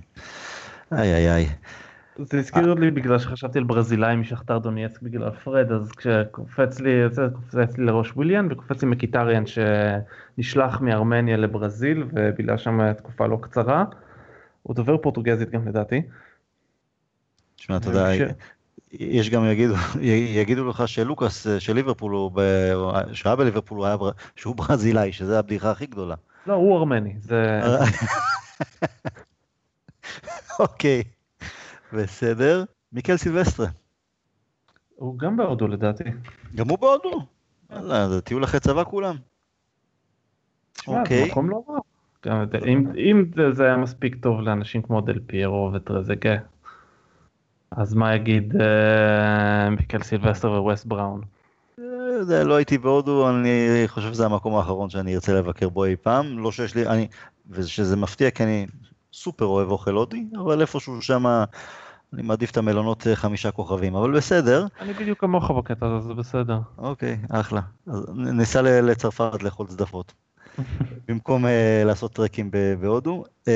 איי 0.91 1.13
איי 1.13 1.31
איי. 1.31 1.49
זה 2.17 2.39
הזכיר 2.39 2.73
לי 2.73 2.91
בגלל 2.91 3.19
שחשבתי 3.19 3.57
על 3.57 3.63
ברזילאי 3.63 4.15
משכתר 4.15 4.57
דונייצק 4.57 5.01
בגלל 5.01 5.31
פרד, 5.31 5.71
אז 5.71 5.91
כשקופץ 5.91 6.79
לי, 6.79 6.91
קופץ 7.33 7.77
לי 7.77 7.85
לראש 7.85 8.11
וויליאן 8.11 8.47
וקופץ 8.51 8.81
לי 8.81 8.87
מקיטריאן 8.87 9.43
שנשלח 9.45 10.81
מארמניה 10.81 11.37
לברזיל 11.37 12.03
ובילה 12.13 12.57
שם 12.57 12.93
תקופה 12.93 13.27
לא 13.27 13.37
קצרה. 13.41 13.85
הוא 14.63 14.75
דובר 14.75 14.97
פורטוגזית 14.97 15.49
גם 15.49 15.67
לדעתי. 15.67 16.01
תשמע, 17.55 17.77
אתה 17.77 17.89
יודע, 17.89 18.33
יש 18.91 19.29
גם 19.29 19.45
יגידו, 19.45 19.73
יגידו 20.41 20.69
לך 20.69 20.87
שלוקאס 20.87 21.47
של 21.59 21.73
ליברפול, 21.73 22.29
שהיה 23.13 23.35
בליברפול, 23.35 23.77
הוא 23.77 23.85
היה, 23.85 23.97
שהוא 24.35 24.55
ברזילאי, 24.67 25.11
שזה 25.11 25.39
הבדיחה 25.39 25.71
הכי 25.71 25.85
גדולה. 25.85 26.15
לא, 26.47 26.53
הוא 26.53 26.77
ארמני, 26.77 27.15
זה... 27.19 27.59
אוקיי. 30.59 31.03
בסדר. 31.93 32.63
מיקל 32.93 33.17
סילבסטרה. 33.17 33.67
הוא 34.95 35.19
גם 35.19 35.37
בהודו 35.37 35.67
לדעתי. 35.67 36.03
גם 36.55 36.69
הוא 36.69 36.79
בהודו? 36.79 37.25
יאללה, 37.71 38.09
זה 38.09 38.21
טיול 38.21 38.43
אחרי 38.43 38.59
צבא 38.59 38.83
כולם. 38.83 39.15
אוקיי. 40.87 41.31
מקום 41.31 41.49
לא 41.49 41.63
רע. 41.69 41.79
אם 42.97 43.25
זה 43.51 43.65
היה 43.65 43.77
מספיק 43.77 44.15
טוב 44.15 44.41
לאנשים 44.41 44.81
כמו 44.81 45.01
דל 45.01 45.19
פיירו 45.27 45.71
וטרזגה, 45.73 46.35
אז 47.71 47.93
מה 47.93 48.15
יגיד 48.15 48.53
אה, 48.61 49.69
מיקל 49.69 50.03
סילבסטר 50.03 50.51
וווס 50.51 50.85
בראון? 50.85 51.21
אה, 51.79 52.23
זה 52.23 52.43
לא 52.43 52.55
הייתי 52.55 52.77
בהודו, 52.77 53.29
אני 53.29 53.83
חושב 53.87 54.13
שזה 54.13 54.25
המקום 54.25 54.55
האחרון 54.55 54.89
שאני 54.89 55.15
ארצה 55.15 55.33
לבקר 55.33 55.69
בו 55.69 55.85
אי 55.85 55.95
פעם, 55.95 56.39
לא 56.39 56.51
שיש 56.51 56.75
לי, 56.75 56.87
אני, 56.87 57.07
ושזה 57.49 57.95
מפתיע 57.95 58.31
כי 58.31 58.43
אני 58.43 58.65
סופר 59.13 59.45
אוהב 59.45 59.69
אוכל 59.69 59.93
הודי, 59.93 60.25
אבל 60.37 60.61
איפשהו 60.61 61.01
שם 61.01 61.25
אני 62.15 62.21
מעדיף 62.21 62.51
את 62.51 62.57
המלונות 62.57 63.07
אה, 63.07 63.15
חמישה 63.15 63.51
כוכבים, 63.51 63.95
אבל 63.95 64.11
בסדר. 64.11 64.67
אני 64.81 64.93
בדיוק 64.93 65.19
כמוך 65.19 65.51
בקטע 65.51 65.85
הזה, 65.85 66.07
זה 66.07 66.13
בסדר. 66.13 66.59
אוקיי, 66.77 67.17
אחלה. 67.29 67.61
אז 67.87 68.05
ניסע 68.15 68.61
לצרפת 68.61 69.43
לאכול 69.43 69.67
צדפות. 69.67 70.13
במקום 71.07 71.45
uh, 71.45 71.49
לעשות 71.85 72.13
טרקים 72.13 72.51
בהודו. 72.79 73.23
Uh, 73.45 73.49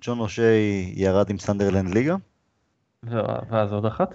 ג'ון 0.00 0.18
אושי 0.18 0.92
ירד 0.96 1.30
עם 1.30 1.38
סנדרלנד 1.38 1.94
ליגה. 1.94 2.16
ואז 3.02 3.72
עוד 3.72 3.86
אחת? 3.86 4.14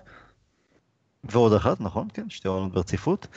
ועוד 1.24 1.54
אחת, 1.54 1.82
נכון, 1.82 2.08
כן, 2.14 2.30
שתי 2.30 2.48
עונות 2.48 2.72
ברציפות. 2.72 3.28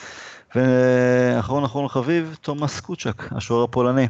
ואחרון 0.55 1.65
אחרון 1.65 1.89
חביב, 1.89 2.39
תומאס 2.41 2.81
קוצ'ק, 2.81 3.33
השוער 3.33 3.65
הפולני. 3.65 4.07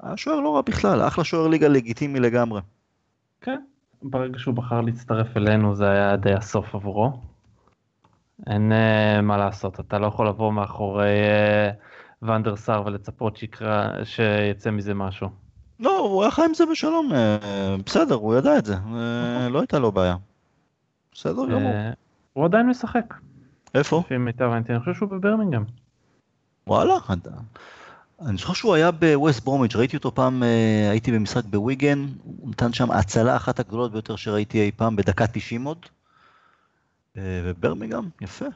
השוער 0.00 0.40
לא 0.40 0.56
רע 0.56 0.60
בכלל, 0.60 1.02
אחלה 1.06 1.24
שוער 1.24 1.48
ליגה 1.48 1.68
לגיטימי 1.68 2.20
לגמרי. 2.20 2.60
כן, 3.40 3.60
ברגע 4.02 4.38
שהוא 4.38 4.54
בחר 4.54 4.80
להצטרף 4.80 5.36
אלינו 5.36 5.74
זה 5.74 5.90
היה 5.90 6.16
די 6.16 6.32
הסוף 6.32 6.74
עבורו. 6.74 7.12
אין 8.46 8.72
uh, 8.72 9.20
מה 9.22 9.36
לעשות, 9.36 9.80
אתה 9.80 9.98
לא 9.98 10.06
יכול 10.06 10.28
לבוא 10.28 10.52
מאחורי 10.52 11.08
uh, 12.22 12.24
ונדר 12.26 12.56
סאר 12.56 12.86
ולצפות 12.86 13.36
שיקרא, 13.36 14.04
שיצא 14.04 14.70
מזה 14.70 14.94
משהו. 14.94 15.28
לא, 15.80 15.98
הוא 15.98 16.22
היה 16.22 16.30
חי 16.30 16.42
עם 16.44 16.54
זה 16.54 16.64
בשלום, 16.66 17.10
uh, 17.12 17.82
בסדר, 17.86 18.14
הוא 18.14 18.34
ידע 18.34 18.58
את 18.58 18.64
זה, 18.64 18.74
uh, 18.74 19.48
לא 19.50 19.60
הייתה 19.60 19.78
לו 19.78 19.92
בעיה. 19.92 20.16
בסדר 21.20 21.46
גמור. 21.46 21.72
הוא 22.32 22.44
עדיין 22.44 22.68
משחק. 22.68 23.14
איפה? 23.74 24.02
לפי 24.06 24.16
מיטב 24.16 24.50
אני 24.52 24.78
חושב 24.78 24.94
שהוא 24.94 25.08
בברמינגהם. 25.08 25.64
וואלה, 26.66 26.94
אני 28.26 28.36
זוכר 28.36 28.52
שהוא 28.52 28.74
היה 28.74 28.90
בווסט 28.90 29.44
ברומיץ', 29.44 29.76
ראיתי 29.76 29.96
אותו 29.96 30.14
פעם, 30.14 30.42
אה, 30.42 30.90
הייתי 30.90 31.12
במשחק 31.12 31.44
בוויגן, 31.44 32.06
הוא 32.24 32.50
נתן 32.50 32.72
שם 32.72 32.90
הצלה 32.90 33.36
אחת 33.36 33.60
הגדולות 33.60 33.92
ביותר 33.92 34.16
שראיתי 34.16 34.60
אי 34.60 34.70
פעם, 34.76 34.96
בדקה 34.96 35.26
90 35.26 35.64
עוד. 35.64 35.86
אה, 37.16 37.22
וברמיגם, 37.44 38.08
יפה. 38.20 38.46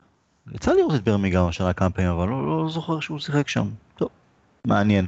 יצא 0.53 0.73
לי 0.73 0.79
לראות 0.79 0.95
את 0.95 1.05
ברמיגם 1.05 1.47
השנה 1.47 1.73
כמה 1.73 1.91
פעמים, 1.91 2.11
אבל 2.11 2.29
לא, 2.29 2.63
לא 2.63 2.69
זוכר 2.69 3.01
שהוא 3.01 3.19
שיחק 3.19 3.49
שם. 3.49 3.67
טוב, 3.97 4.09
מעניין. 4.67 5.07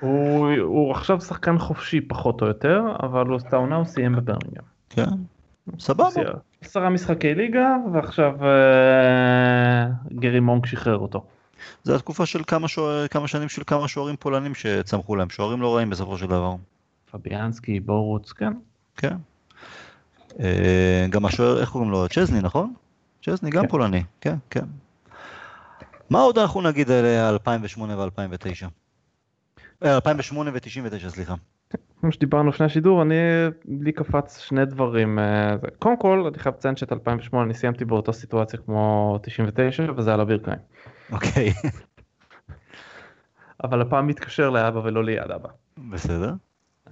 הוא, 0.00 0.48
הוא 0.60 0.92
עכשיו 0.92 1.20
שחקן 1.20 1.58
חופשי 1.58 2.00
פחות 2.00 2.42
או 2.42 2.46
יותר, 2.46 2.82
אבל 3.02 3.36
את 3.36 3.52
העונה 3.52 3.76
הוא 3.76 3.84
סיים 3.84 4.12
בברמיגם. 4.12 4.64
כן, 4.90 5.10
סבבה. 5.78 6.22
עשרה 6.60 6.90
משחקי 6.90 7.34
ליגה, 7.34 7.76
ועכשיו 7.92 8.44
אה, 8.44 9.86
גרי 10.12 10.40
מונק 10.40 10.66
שחרר 10.66 10.98
אותו. 10.98 11.24
זה 11.82 11.96
התקופה 11.96 12.26
של 12.26 12.42
כמה, 12.46 12.68
שוער, 12.68 13.08
כמה 13.08 13.28
שנים 13.28 13.48
של 13.48 13.62
כמה 13.66 13.88
שוערים 13.88 14.16
פולנים 14.16 14.54
שצמחו 14.54 15.16
להם, 15.16 15.30
שוערים 15.30 15.60
לא 15.60 15.76
רעים 15.76 15.90
בסופו 15.90 16.18
של 16.18 16.26
דבר. 16.26 16.54
פביאנסקי, 17.10 17.80
בורוץ, 17.80 18.32
כן. 18.32 18.52
כן. 18.96 19.16
אה, 20.40 21.06
גם 21.10 21.26
השוער, 21.26 21.60
איך 21.60 21.68
קוראים 21.70 21.90
לו? 21.90 22.08
צ'זני, 22.08 22.40
נכון? 22.40 22.74
צ'זני 23.24 23.50
גם 23.50 23.62
כן. 23.62 23.68
פולני, 23.68 24.02
כן, 24.20 24.36
כן. 24.50 24.64
מה 26.10 26.20
עוד 26.20 26.38
אנחנו 26.38 26.62
נגיד 26.62 26.90
על 26.90 27.04
2008 27.32 27.98
ו-2009? 27.98 28.66
2008 29.82 30.50
ו-99, 30.54 31.08
סליחה. 31.08 31.34
כמו 32.00 32.12
שדיברנו 32.12 32.48
לפני 32.48 32.66
השידור, 32.66 33.02
אני, 33.02 33.14
לי 33.82 33.92
קפץ 33.92 34.38
שני 34.38 34.64
דברים. 34.64 35.18
אה, 35.18 35.56
קודם 35.78 35.96
כל, 35.96 36.24
אני 36.28 36.38
חייב 36.38 36.54
לציין 36.54 36.76
שאת 36.76 36.92
2008 36.92 37.44
אני 37.44 37.54
סיימתי 37.54 37.84
באותה 37.84 38.12
סיטואציה 38.12 38.58
כמו 38.58 39.18
99, 39.22 39.86
וזה 39.96 40.14
על 40.14 40.20
הברכיים. 40.20 40.58
אוקיי. 41.12 41.52
אבל 43.64 43.82
הפעם 43.82 44.06
מתקשר 44.06 44.50
לאבא 44.50 44.80
ולא 44.84 45.04
ליד 45.04 45.30
אבא. 45.30 45.48
בסדר. 45.90 46.32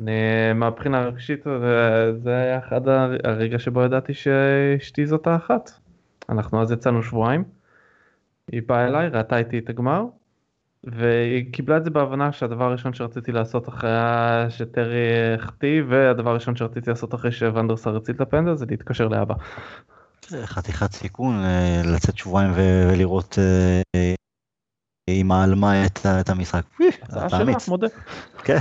אני 0.00 0.12
מהבחינה 0.54 1.02
הרגשית 1.02 1.44
זה 2.16 2.36
היה 2.36 2.58
אחד 2.58 2.88
הרגע 3.24 3.58
שבו 3.58 3.82
ידעתי 3.82 4.14
שאשתי 4.14 5.06
זאת 5.06 5.26
האחת. 5.26 5.70
אנחנו 6.28 6.62
אז 6.62 6.72
יצאנו 6.72 7.02
שבועיים. 7.02 7.44
היא 8.52 8.62
באה 8.66 8.86
אליי, 8.86 9.08
ראתה 9.08 9.38
איתי 9.38 9.58
את 9.58 9.68
הגמר, 9.68 10.04
והיא 10.86 11.52
קיבלה 11.52 11.76
את 11.76 11.84
זה 11.84 11.90
בהבנה 11.90 12.32
שהדבר 12.32 12.64
הראשון 12.64 12.94
שרציתי 12.94 13.32
לעשות 13.32 13.68
אחרי 13.68 13.90
שטרי 14.48 15.34
החטיא, 15.38 15.82
והדבר 15.88 16.30
הראשון 16.30 16.56
שרציתי 16.56 16.90
לעשות 16.90 17.14
אחרי 17.14 17.32
שוונדרסר 17.32 17.96
הציל 17.96 18.14
את 18.14 18.20
הפנדל 18.20 18.54
זה 18.54 18.66
להתקשר 18.66 19.08
לאבא. 19.08 19.34
חתיכת 20.44 20.92
סיכון 20.92 21.34
אה, 21.44 21.82
לצאת 21.94 22.16
שבועיים 22.16 22.50
ולראות 22.54 23.38
אה, 23.38 24.14
עם 25.06 25.32
העלמה 25.32 25.86
את 25.86 26.28
המשחק. 26.28 26.62
הצעה 27.02 27.28
שלה, 27.28 27.52
מודה. 27.68 27.86
כן. 28.44 28.58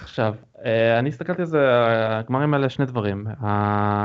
עכשיו, 0.00 0.34
אה, 0.64 0.98
אני 0.98 1.08
הסתכלתי 1.08 1.42
על 1.42 1.46
זה, 1.46 1.66
הגמרים 2.18 2.54
האלה 2.54 2.68
שני 2.68 2.86
דברים, 2.86 3.26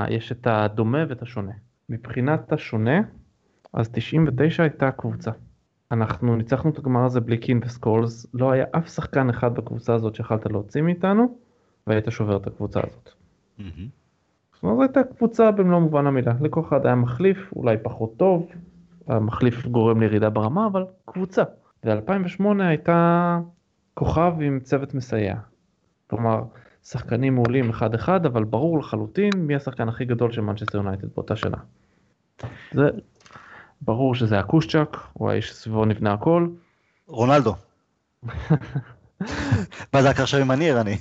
יש 0.09 0.31
את 0.31 0.47
הדומה 0.47 1.03
ואת 1.09 1.22
השונה. 1.22 1.51
מבחינת 1.89 2.51
השונה, 2.51 3.01
אז 3.73 3.89
99 3.89 4.64
הייתה 4.64 4.91
קבוצה. 4.91 5.31
אנחנו 5.91 6.35
ניצחנו 6.35 6.69
את 6.69 6.77
הגמר 6.77 7.05
הזה 7.05 7.19
בלי 7.19 7.38
קין 7.38 7.59
וסקולס, 7.65 8.27
לא 8.34 8.51
היה 8.51 8.65
אף 8.72 8.88
שחקן 8.88 9.30
אחד 9.30 9.55
בקבוצה 9.55 9.93
הזאת 9.93 10.15
שיכלת 10.15 10.45
להוציא 10.45 10.81
מאיתנו, 10.81 11.38
והיית 11.88 12.05
שובר 12.09 12.38
את 12.38 12.47
הקבוצה 12.47 12.80
הזאת. 12.80 13.09
זאת 14.53 14.64
אומרת, 14.64 14.97
הייתה 14.97 15.14
קבוצה 15.14 15.51
במלוא 15.51 15.80
מובן 15.80 16.07
המילה, 16.07 16.34
לכל 16.41 16.61
אחד 16.68 16.85
היה 16.85 16.95
מחליף, 16.95 17.53
אולי 17.55 17.77
פחות 17.84 18.18
טוב, 18.18 18.47
המחליף 19.07 19.68
גורם 19.68 19.99
לירידה 19.99 20.30
ברמה, 20.30 20.68
אבל 20.68 20.85
קבוצה. 21.05 21.43
ו-2008 21.85 22.43
הייתה 22.59 23.39
כוכב 23.93 24.34
עם 24.41 24.59
צוות 24.59 24.93
מסייע. 24.93 25.35
כלומר, 26.07 26.43
שחקנים 26.84 27.35
מעולים 27.35 27.69
אחד 27.69 27.95
אחד, 27.95 28.26
אבל 28.26 28.43
ברור 28.43 28.80
לחלוטין 28.80 29.30
מי 29.35 29.55
השחקן 29.55 29.89
הכי 29.89 30.05
גדול 30.05 30.31
של 30.31 30.41
מנצ'סטר 30.41 30.77
יונייטד 30.77 31.07
באותה 31.15 31.35
שנה. 31.35 31.57
זה 32.73 32.89
ברור 33.81 34.15
שזה 34.15 34.39
הקושצ'אק, 34.39 34.97
הוא 35.13 35.29
האיש 35.29 35.49
שסביבו 35.49 35.85
נבנה 35.85 36.13
הכל. 36.13 36.47
רונלדו. 37.07 37.55
מה 39.93 40.01
זה 40.01 40.09
הקשר 40.09 40.37
עם 40.37 40.51
הניר 40.51 40.81
אני. 40.81 40.97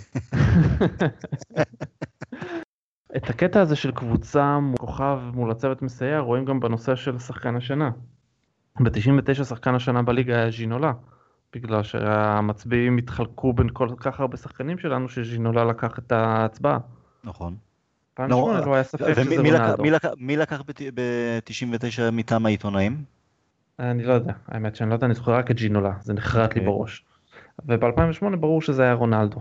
את 3.16 3.30
הקטע 3.30 3.60
הזה 3.60 3.76
של 3.76 3.92
קבוצה 3.92 4.58
כוכב 4.78 5.20
מול 5.34 5.50
הצוות 5.50 5.82
מסייע 5.82 6.18
רואים 6.18 6.44
גם 6.44 6.60
בנושא 6.60 6.94
של 6.96 7.18
שחקן 7.18 7.56
השנה. 7.56 7.90
ב-99 8.80 9.44
שחקן 9.44 9.74
השנה 9.74 10.02
בליגה 10.02 10.36
היה 10.36 10.50
ז'ינולה, 10.50 10.92
בגלל 11.52 11.82
שהמצביעים 11.82 12.96
התחלקו 12.98 13.52
בין 13.52 13.68
כל 13.72 13.88
כך 13.96 14.20
הרבה 14.20 14.36
שחקנים 14.36 14.78
שלנו 14.78 15.08
שז'ינולה 15.08 15.64
לקח 15.64 15.98
את 15.98 16.12
ההצבעה. 16.12 16.78
נכון. 17.24 17.56
פעם 18.16 18.30
שמונה 18.30 18.60
לא 18.66 18.74
היה 18.74 18.84
ספק 18.84 19.12
שזה 19.12 19.20
לקח- 19.42 19.60
רונלדו. 19.60 19.82
מי 19.82 19.90
לקח- 19.90 20.10
מי 20.18 20.36
לקח 20.36 20.62
ב-99 20.94 21.84
מטעם 22.12 22.46
העיתונאים? 22.46 23.04
אני 23.78 24.04
לא 24.04 24.12
יודע, 24.12 24.32
האמת 24.48 24.76
שאני 24.76 24.90
לא 24.90 24.94
יודע, 24.94 25.06
אני 25.06 25.14
זוכר 25.14 25.34
רק 25.34 25.50
את 25.50 25.56
ג'ינולה, 25.56 25.92
זה 26.00 26.12
נחרט 26.14 26.54
לי 26.54 26.60
אוקיי. 26.60 26.72
בראש. 26.72 27.04
וב-2008 27.66 28.36
ברור 28.36 28.62
שזה 28.62 28.82
היה 28.82 28.92
רונלדו, 28.92 29.40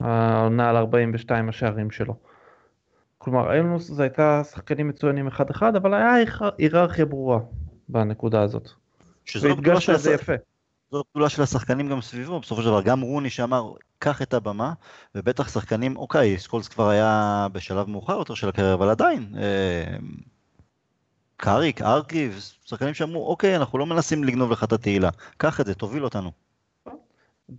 העונה 0.00 0.70
על 0.70 0.76
42 0.76 1.48
השערים 1.48 1.90
שלו. 1.90 2.14
כלומר, 3.18 3.54
לנו, 3.54 3.78
זו 3.78 4.02
הייתה 4.02 4.42
שחקנים 4.44 4.88
מצוינים 4.88 5.26
אחד 5.26 5.50
אחד, 5.50 5.76
אבל 5.76 5.94
היה 5.94 6.14
הירר- 6.14 6.50
היררכיה 6.58 7.04
ברורה 7.04 7.38
בנקודה 7.88 8.42
הזאת. 8.42 8.68
שזו 9.24 9.48
הגדולה 9.48 9.68
והדגשת 9.68 9.86
של 9.86 9.94
את 9.94 10.00
זה 10.00 10.14
הש- 10.14 10.20
יפה. 10.20 10.32
זו 10.90 11.02
הגדולה 11.10 11.28
של 11.28 11.42
השחקנים 11.42 11.88
גם 11.88 12.00
סביבו, 12.00 12.40
בסופו 12.40 12.62
של 12.62 12.68
דבר, 12.68 12.82
גם 12.82 13.00
רוני 13.00 13.30
שאמר, 13.30 13.72
קח 13.98 14.22
את 14.22 14.34
הבמה, 14.34 14.72
ובטח 15.14 15.48
שחקנים, 15.48 15.96
אוקיי, 15.96 16.38
סקולס 16.38 16.68
כבר 16.68 16.88
היה 16.88 17.46
בשלב 17.52 17.88
מאוחר 17.88 18.18
יותר 18.18 18.34
של 18.34 18.48
הקריירה, 18.48 18.74
אבל 18.74 18.88
עדיין, 18.88 19.34
אה, 19.38 19.96
קאריק, 21.36 21.82
ארקי, 21.82 22.30
שחקנים 22.64 22.94
שאמרו, 22.94 23.26
אוקיי, 23.26 23.56
אנחנו 23.56 23.78
לא 23.78 23.86
מנסים 23.86 24.24
לגנוב 24.24 24.52
לך 24.52 24.64
את 24.64 24.72
התהילה, 24.72 25.10
קח 25.36 25.60
את 25.60 25.66
זה, 25.66 25.74
תוביל 25.74 26.04
אותנו. 26.04 26.30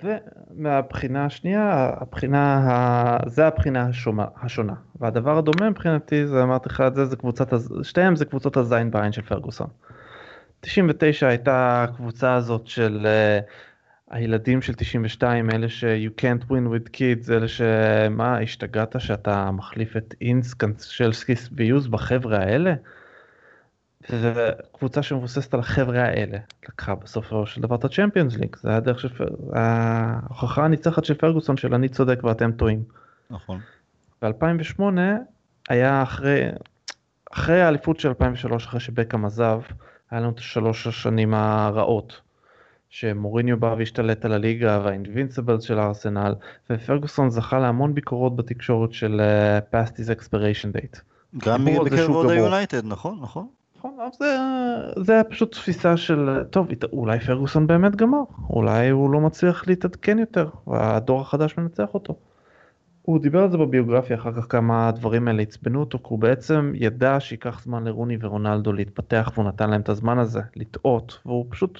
ומהבחינה 0.03 1.26
השנייה, 1.26 1.91
הבחינה, 2.01 2.57
ה... 2.57 3.30
זה 3.30 3.47
הבחינה 3.47 3.84
השונה, 3.84 4.26
השונה. 4.41 4.73
והדבר 4.99 5.38
הדומה 5.38 5.69
מבחינתי, 5.69 6.27
זה 6.27 6.43
אמרתי 6.43 6.69
לך 6.69 6.81
את 6.81 6.95
זה, 6.95 7.06
זה 7.06 7.15
קבוצת, 7.15 7.53
שתיהם 7.84 8.15
זה 8.15 8.26
קבוצות 8.26 8.57
הזין 8.57 8.91
בעין 8.91 9.11
של 9.11 9.22
פרגוסון. 9.22 9.68
99 10.61 11.27
הייתה 11.27 11.84
הקבוצה 11.84 12.34
הזאת 12.36 12.68
של 12.68 13.07
uh, 13.07 13.45
הילדים 14.15 14.61
של 14.61 14.73
92, 14.73 15.49
אלה 15.49 15.69
ש- 15.69 15.84
you 15.84 16.22
can't 16.22 16.44
win 16.45 16.52
with 16.73 16.90
kids, 16.90 17.31
אלה 17.31 17.48
שמה, 17.48 18.40
השתגעת 18.40 18.95
שאתה 18.99 19.52
מחליף 19.52 19.98
את 19.98 20.14
אינס, 20.22 20.53
קנצ'לסקיס 20.53 21.49
ויוז 21.52 21.88
בחבר'ה 21.88 22.38
האלה? 22.38 22.73
זה 24.10 24.49
קבוצה 24.77 25.03
שמבוססת 25.03 25.53
על 25.53 25.60
החבר'ה 25.60 26.02
האלה, 26.03 26.38
לקחה 26.69 26.95
בסופו 26.95 27.45
של 27.45 27.61
דבר 27.61 27.76
את 27.76 27.86
הצ'מפיונס 27.86 28.36
ליג, 28.38 28.56
זה 28.56 28.76
הדרך 28.76 28.99
של, 28.99 29.10
פר- 29.10 29.26
ההוכחה 29.53 30.65
הניצחת 30.65 31.06
של 31.06 31.14
פרגוסון 31.14 31.57
של 31.57 31.73
אני 31.73 31.90
צודק 31.90 32.23
ואתם 32.23 32.52
טועים. 32.52 32.84
נכון. 33.30 33.60
ב-2008 34.22 34.81
היה 35.69 36.03
אחרי, 36.03 36.44
אחרי 37.31 37.61
האליפות 37.61 37.99
של 37.99 38.10
2003, 38.10 38.65
אחרי 38.65 38.80
שבקאם 38.80 39.26
עזב, 39.26 39.61
היה 40.11 40.22
לנו 40.22 40.30
את 40.30 40.40
השלוש 40.40 40.88
השנים 40.88 41.34
הרעות. 41.34 42.22
שמוריניו 42.90 43.60
בא 43.60 43.76
והשתלט 43.77 44.26
על 44.26 44.34
הליגה 44.34 44.81
והאינבינסיבלס 44.84 45.64
של 45.64 45.80
הארסנל, 45.80 46.36
ופרגוסון 46.69 47.30
זכה 47.30 47.60
להמון 47.60 47.94
ביקורות 47.94 48.36
בתקשורת 48.36 48.94
של 48.94 49.22
uh, 49.22 49.76
past 49.76 49.94
his 49.94 50.19
expiration 50.19 50.77
date. 50.77 50.99
גם 51.38 51.65
בקרב 51.65 51.98
שהוא 51.98 52.15
אוהדי 52.15 52.36
גמור. 52.36 52.45
יונייטד, 52.48 52.86
נכון, 52.86 53.19
נכון. 53.22 53.48
נכון, 53.77 53.98
זה, 54.19 54.38
זה 55.06 55.14
היה 55.14 55.23
פשוט 55.23 55.52
תפיסה 55.52 55.98
של, 55.98 56.44
טוב, 56.49 56.68
אולי 56.94 57.19
פרגוסון 57.19 57.68
באמת 57.68 57.95
גמר, 57.95 58.22
אולי 58.49 58.90
הוא 58.90 59.10
לא 59.11 59.19
מצליח 59.19 59.68
להתעדכן 59.68 60.19
יותר, 60.19 60.49
והדור 60.68 61.22
החדש 61.22 61.57
מנצח 61.57 61.94
אותו. 61.94 62.15
הוא 63.10 63.19
דיבר 63.19 63.44
על 63.44 63.52
זה 63.52 63.57
בביוגרפיה 63.57 64.15
אחר 64.15 64.34
כך 64.34 64.45
כמה 64.49 64.88
הדברים 64.88 65.27
האלה 65.27 65.41
עצבנו 65.41 65.80
אותו, 65.80 65.98
כי 65.98 66.06
הוא 66.10 66.19
בעצם 66.19 66.72
ידע 66.76 67.19
שייקח 67.19 67.61
זמן 67.64 67.84
לרוני 67.84 68.18
ורונלדו 68.22 68.73
להתפתח 68.73 69.31
והוא 69.34 69.45
נתן 69.45 69.69
להם 69.69 69.81
את 69.81 69.90
הזמן 69.90 70.19
הזה, 70.19 70.41
לטעות, 70.56 71.19
והוא 71.26 71.45
פשוט 71.49 71.80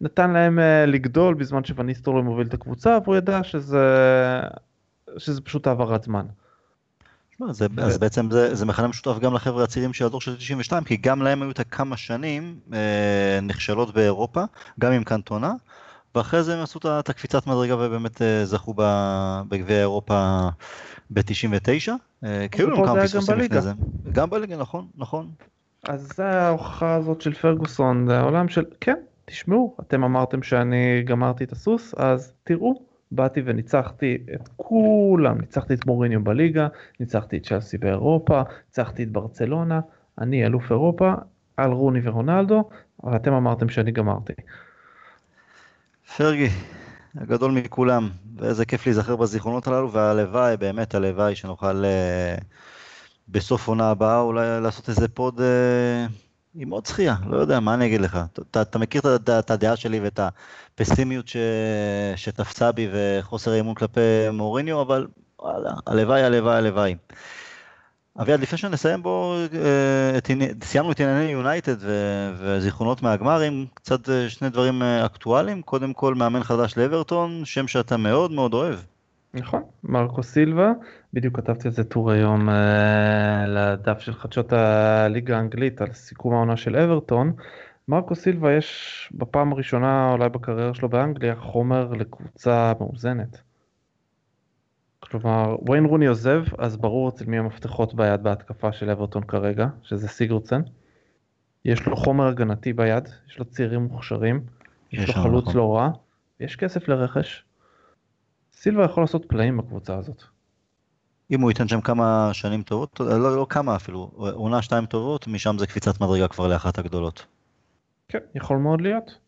נתן 0.00 0.30
להם 0.30 0.58
uh, 0.58 0.90
לגדול 0.90 1.34
בזמן 1.34 1.64
שוואניסטרו 1.64 2.22
מוביל 2.22 2.46
את 2.46 2.54
הקבוצה, 2.54 2.98
והוא 3.04 3.16
ידע 3.16 3.42
שזה, 3.42 3.86
שזה 5.18 5.40
פשוט 5.40 5.66
העברת 5.66 6.02
זמן. 6.02 6.26
תשמע, 7.30 7.52
זה, 7.52 7.66
אז 7.78 7.98
בעצם 7.98 8.30
זה, 8.30 8.54
זה 8.54 8.66
מכנה 8.66 8.88
משותף 8.88 9.18
גם 9.18 9.34
לחבר'ה 9.34 9.64
הצעירים 9.64 9.92
של 9.92 10.04
הדור 10.04 10.20
של 10.20 10.36
92, 10.36 10.84
כי 10.84 10.96
גם 10.96 11.22
להם 11.22 11.42
היו 11.42 11.50
את 11.50 11.60
הכמה 11.60 11.96
שנים 11.96 12.58
אה, 12.72 13.38
נכשלות 13.42 13.94
באירופה, 13.94 14.44
גם 14.80 14.92
עם 14.92 15.04
קנטונה, 15.04 15.52
ואחרי 16.14 16.42
זה 16.42 16.56
הם 16.56 16.62
עשו 16.62 16.78
את 17.00 17.08
הקפיצת 17.08 17.46
מדרגה 17.46 17.76
ובאמת 17.76 18.22
אה, 18.22 18.44
זכו 18.44 18.74
בגביע 19.48 19.78
אירופה 19.78 20.48
ב-99, 21.10 21.90
אה, 22.24 22.46
ופה 22.54 22.62
לנו 22.62 22.84
כמה 22.84 23.02
פספוסים. 23.02 23.38
לפני 23.38 23.60
זה. 23.60 23.72
גם 24.12 24.30
בליגה, 24.30 24.56
נכון, 24.56 24.86
נכון. 24.96 25.30
אז 25.88 26.12
זה 26.16 26.26
ההוכחה 26.26 26.94
הזאת 26.94 27.20
של 27.20 27.34
פרגוסון, 27.34 28.06
זה 28.06 28.18
העולם 28.18 28.48
של, 28.48 28.64
כן, 28.80 28.96
תשמעו, 29.24 29.76
אתם 29.80 30.04
אמרתם 30.04 30.42
שאני 30.42 31.02
גמרתי 31.02 31.44
את 31.44 31.52
הסוס, 31.52 31.94
אז 31.96 32.32
תראו, 32.44 32.82
באתי 33.12 33.42
וניצחתי 33.44 34.18
את 34.34 34.48
כולם, 34.56 35.40
ניצחתי 35.40 35.74
את 35.74 35.86
מוריניו 35.86 36.24
בליגה, 36.24 36.68
ניצחתי 37.00 37.36
את 37.36 37.46
צ'לסי 37.46 37.78
באירופה, 37.78 38.42
ניצחתי 38.66 39.02
את 39.02 39.12
ברצלונה, 39.12 39.80
אני 40.18 40.46
אלוף 40.46 40.70
אירופה, 40.70 41.14
על 41.56 41.72
רוני 41.72 42.00
ורונלדו, 42.02 42.68
אבל 43.04 43.16
אתם 43.16 43.32
אמרתם 43.32 43.68
שאני 43.68 43.90
גמרתי. 43.90 44.32
פרגי, 46.16 46.48
הגדול 47.16 47.50
מכולם, 47.50 48.10
ואיזה 48.36 48.64
כיף 48.64 48.86
להיזכר 48.86 49.16
בזיכרונות 49.16 49.66
הללו, 49.66 49.92
והלוואי, 49.92 50.56
באמת 50.56 50.94
הלוואי 50.94 51.34
שנוכל 51.34 51.84
אה, 51.84 52.34
בסוף 53.28 53.68
עונה 53.68 53.90
הבאה 53.90 54.20
אולי 54.20 54.60
לעשות 54.60 54.88
איזה 54.88 55.08
פוד 55.08 55.40
אה, 55.40 56.06
עם 56.54 56.70
עוד 56.70 56.86
זכייה, 56.86 57.16
לא 57.26 57.36
יודע, 57.36 57.60
מה 57.60 57.74
אני 57.74 57.86
אגיד 57.86 58.00
לך? 58.00 58.18
אתה, 58.50 58.62
אתה 58.62 58.78
מכיר 58.78 59.02
את, 59.38 59.50
הדעה 59.50 59.76
שלי 59.76 60.00
ואת 60.00 60.20
הפסימיות 60.78 61.28
ש, 61.28 61.36
שתפסה 62.16 62.72
בי 62.72 62.88
וחוסר 62.92 63.52
האמון 63.52 63.74
כלפי 63.74 64.00
מוריניו, 64.32 64.82
אבל 64.82 65.06
וואלה, 65.38 65.70
הלוואי, 65.86 66.22
הלוואי, 66.22 66.56
הלוואי. 66.56 66.94
אביעד, 68.20 68.40
לפני 68.40 68.58
שנסיים 68.58 69.02
בו, 69.02 69.34
אה, 69.54 70.18
סיימנו 70.64 70.92
את 70.92 71.00
ענייני 71.00 71.30
יונייטד 71.32 71.76
וזיכרונות 72.38 73.02
מהגמרים, 73.02 73.66
קצת 73.74 74.08
אה, 74.08 74.28
שני 74.28 74.50
דברים 74.50 74.82
אה, 74.82 75.06
אקטואליים. 75.06 75.62
קודם 75.62 75.92
כל, 75.92 76.14
מאמן 76.14 76.42
חדש 76.42 76.78
לאברטון, 76.78 77.44
שם 77.44 77.68
שאתה 77.68 77.96
מאוד 77.96 78.32
מאוד 78.32 78.54
אוהב. 78.54 78.78
נכון, 79.34 79.62
מרקו 79.84 80.22
סילבה, 80.22 80.72
בדיוק 81.12 81.36
כתבתי 81.36 81.68
על 81.68 81.74
זה 81.74 81.84
טור 81.84 82.10
היום 82.10 82.48
לדף 83.46 83.98
של 83.98 84.14
חדשות 84.14 84.52
הליגה 84.52 85.36
האנגלית 85.36 85.80
על 85.80 85.92
סיכום 85.92 86.34
העונה 86.34 86.56
של 86.56 86.76
אברטון. 86.76 87.32
מרקו 87.88 88.14
סילבה 88.14 88.52
יש 88.52 89.08
בפעם 89.14 89.52
הראשונה 89.52 90.12
אולי 90.12 90.28
בקריירה 90.28 90.74
שלו 90.74 90.88
באנגליה 90.88 91.36
חומר 91.36 91.92
לקבוצה 91.92 92.72
מאוזנת. 92.80 93.51
כלומר, 95.02 95.56
וויין 95.60 95.84
רוני 95.84 96.06
עוזב, 96.06 96.44
אז 96.58 96.76
ברור 96.76 97.08
אצל 97.08 97.24
מי 97.26 97.38
המפתחות 97.38 97.94
ביד 97.94 98.22
בהתקפה 98.22 98.72
של 98.72 98.90
אברטון 98.90 99.24
כרגע, 99.24 99.66
שזה 99.82 100.08
סיגרצן. 100.08 100.62
יש 101.64 101.86
לו 101.86 101.96
חומר 101.96 102.26
הגנתי 102.26 102.72
ביד, 102.72 103.08
יש 103.28 103.38
לו 103.38 103.44
צעירים 103.44 103.82
מוכשרים, 103.82 104.40
יש 104.92 105.08
לו 105.08 105.22
חלוץ 105.22 105.44
נכון. 105.44 105.56
לא 105.56 105.76
רע, 105.76 105.90
יש 106.40 106.56
כסף 106.56 106.88
לרכש. 106.88 107.44
סילבה 108.52 108.84
יכול 108.84 109.02
לעשות 109.02 109.24
פלאים 109.28 109.56
בקבוצה 109.56 109.96
הזאת. 109.96 110.22
אם 111.30 111.40
הוא 111.40 111.50
ייתן 111.50 111.68
שם 111.68 111.80
כמה 111.80 112.30
שנים 112.32 112.62
טובות, 112.62 113.00
אה, 113.00 113.18
לא, 113.18 113.36
לא 113.36 113.46
כמה 113.48 113.76
אפילו, 113.76 114.10
עונה 114.16 114.62
שתיים 114.62 114.86
טובות, 114.86 115.26
משם 115.26 115.56
זה 115.58 115.66
קפיצת 115.66 116.00
מדרגה 116.00 116.28
כבר 116.28 116.48
לאחת 116.48 116.78
הגדולות. 116.78 117.26
כן, 118.08 118.18
יכול 118.34 118.56
מאוד 118.56 118.80
להיות. 118.80 119.18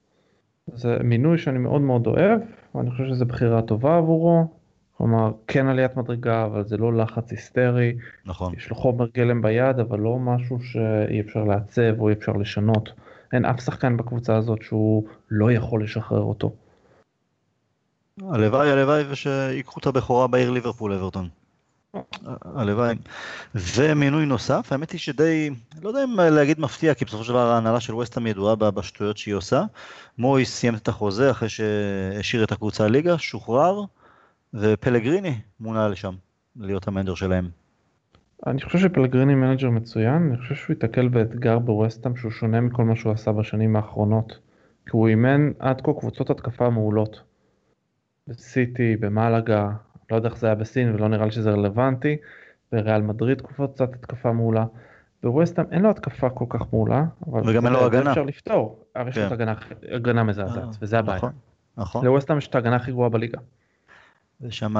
זה 0.66 0.96
מינוי 1.05 1.38
שאני 1.38 1.59
מאוד 1.59 1.80
מאוד 1.80 2.06
אוהב, 2.06 2.40
ואני 2.74 2.90
חושב 2.90 3.05
שזו 3.09 3.26
בחירה 3.26 3.62
טובה 3.62 3.96
עבורו. 3.96 4.64
כלומר, 4.98 5.32
כן 5.46 5.66
עליית 5.66 5.96
מדרגה, 5.96 6.44
אבל 6.44 6.64
זה 6.64 6.76
לא 6.76 6.96
לחץ 6.96 7.30
היסטרי. 7.30 7.94
נכון. 8.26 8.54
יש 8.56 8.70
לו 8.70 8.76
חומר 8.76 9.06
גלם 9.14 9.42
ביד, 9.42 9.78
אבל 9.78 9.98
לא 9.98 10.18
משהו 10.18 10.58
שאי 10.62 11.20
אפשר 11.20 11.44
לעצב 11.44 12.00
או 12.00 12.08
אי 12.08 12.14
אפשר 12.14 12.32
לשנות. 12.32 12.88
אין 13.32 13.44
אף 13.44 13.60
שחקן 13.60 13.96
בקבוצה 13.96 14.36
הזאת 14.36 14.62
שהוא 14.62 15.04
לא 15.30 15.52
יכול 15.52 15.82
לשחרר 15.82 16.22
אותו. 16.22 16.52
הלוואי, 18.30 18.70
הלוואי, 18.70 19.04
ושיקחו 19.10 19.80
את 19.80 19.86
הבכורה 19.86 20.26
בעיר 20.26 20.50
ליברפול, 20.50 20.92
אברטון. 20.92 21.28
הלוואי. 22.44 22.94
ומינוי 23.54 24.26
נוסף, 24.26 24.72
האמת 24.72 24.90
היא 24.90 25.00
שדי, 25.00 25.50
לא 25.82 25.88
יודע 25.88 26.04
אם 26.04 26.20
להגיד 26.20 26.60
מפתיע, 26.60 26.94
כי 26.94 27.04
בסופו 27.04 27.24
של 27.24 27.32
דבר 27.32 27.46
ההנהלה 27.46 27.80
של 27.80 27.94
ווסטהאם 27.94 28.26
ידועה 28.26 28.56
בשטויות 28.56 29.18
שהיא 29.18 29.34
עושה. 29.34 29.62
מויס 30.18 30.54
סיים 30.54 30.74
את 30.74 30.88
החוזה 30.88 31.30
אחרי 31.30 31.48
שהשאיר 31.48 32.44
את 32.44 32.52
הקבוצה 32.52 32.88
בליגה, 32.89 33.18
שוחרר, 33.18 33.82
ופלגריני 34.55 35.40
מונה 35.60 35.89
לשם, 35.89 36.14
להיות 36.56 36.89
המנג'ר 36.89 37.14
שלהם. 37.14 37.48
אני 38.47 38.62
חושב 38.62 38.78
שפלגריני 38.78 39.35
מנג'ר 39.35 39.70
מצוין, 39.70 40.28
אני 40.28 40.39
חושב 40.39 40.55
שהוא 40.55 40.74
ייתקל 40.74 41.09
באתגר 41.09 41.59
בווסטהאם 41.59 42.16
שהוא 42.16 42.31
שונה 42.31 42.60
מכל 42.60 42.85
מה 42.85 42.97
שהוא 42.97 43.12
עשה 43.12 43.32
בשנים 43.32 43.76
האחרונות. 43.76 44.39
כי 44.86 44.90
הוא 44.93 45.09
אימן 45.09 45.51
עד 45.59 45.81
כה 45.81 45.93
קבוצות 45.93 46.31
התקפה 46.31 46.70
מעולות. 46.70 47.22
בסיטי, 48.28 48.97
במלאגה, 48.97 49.70
לא 50.10 50.16
יודע 50.16 50.28
איך 50.28 50.39
זה 50.39 50.47
היה 50.47 50.55
בסין 50.55 50.94
ולא 50.94 51.09
נראה 51.09 51.24
לי 51.24 51.31
שזה 51.31 51.51
רלוונטי. 51.51 52.16
בריאל 52.72 53.02
מדריד 53.02 53.40
קבוצת 53.40 53.94
התקפה 53.94 54.32
מעולה. 54.32 54.64
בווסטהאם 55.22 55.66
אין 55.70 55.82
לו 55.82 55.90
התקפה 55.90 56.31
כל 56.31 56.44
כך 56.48 56.72
מעולה, 56.72 57.05
וגם 57.47 57.66
אין 57.66 57.72
לו 57.72 57.86
הגנה. 57.86 58.10
אפשר 58.10 58.22
לפתור, 58.22 58.85
אבל 58.97 59.09
יש 59.09 59.18
לו 59.18 59.22
כן. 59.22 59.26
את 59.26 59.32
הגנה, 59.32 59.55
הגנה 59.93 60.24
מזעזעת, 60.24 60.64
אה, 60.64 60.70
וזה 60.81 60.98
הבעיה. 60.98 61.16
נכון, 61.16 61.32
נכון. 61.76 62.05
לווסטהאם 62.05 62.39
יש 62.39 62.48
את 62.48 62.55
ההגנה 62.55 62.76
הכי 62.76 62.90
גרועה 62.90 63.09
בליגה. 63.09 63.39
יש 64.48 64.58
שם 64.58 64.74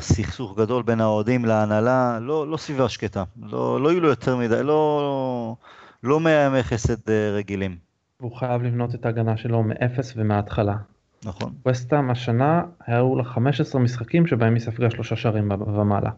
סכסוך 0.00 0.58
גדול 0.58 0.82
בין 0.82 1.00
האוהדים 1.00 1.44
להנהלה, 1.44 2.18
לא, 2.20 2.48
לא 2.48 2.56
סביבה 2.56 2.88
שקטה, 2.88 3.24
לא, 3.42 3.80
לא 3.80 3.88
יהיו 3.88 4.00
לו 4.00 4.08
יותר 4.08 4.36
מדי, 4.36 4.62
לא, 4.62 5.56
לא 6.02 6.20
מאה 6.20 6.46
ימי 6.46 6.62
חסד 6.62 7.10
אה, 7.10 7.30
רגילים, 7.30 7.76
והוא 8.20 8.36
חייב 8.36 8.62
לבנות 8.62 8.94
את 8.94 9.06
ההגנה 9.06 9.36
שלו 9.36 9.62
מאפס 9.62 10.12
ומההתחלה. 10.16 10.76
נכון? 11.24 11.52
ווסטהאם 11.66 12.10
השנה 12.10 12.62
היו 12.86 13.16
לה 13.16 13.24
15 13.24 13.80
משחקים 13.80 14.26
שבהם 14.26 14.54
היא 14.54 14.62
ספגה 14.62 14.90
שלושה 14.90 15.16
שערים 15.16 15.50
ומעלה. 15.50 16.10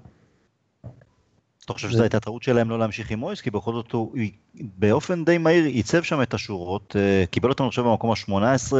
אתה 1.65 1.73
חושב 1.73 1.89
שזו 1.91 2.03
הייתה 2.03 2.21
טעות 2.21 2.43
שלהם 2.43 2.71
לא 2.71 2.79
להמשיך 2.79 3.11
עם 3.11 3.19
מויס? 3.19 3.41
כי 3.41 3.51
בכל 3.51 3.73
זאת 3.73 3.93
הוא 3.93 4.17
באופן 4.55 5.25
די 5.25 5.39
מהיר 5.39 5.67
ייצב 5.67 6.03
שם 6.03 6.23
את 6.23 6.35
השורות, 6.35 6.97
אה, 6.99 7.25
קיבל 7.31 7.49
אותנו 7.49 7.67
עכשיו 7.67 7.85
במקום 7.85 8.11
ה-18, 8.11 8.73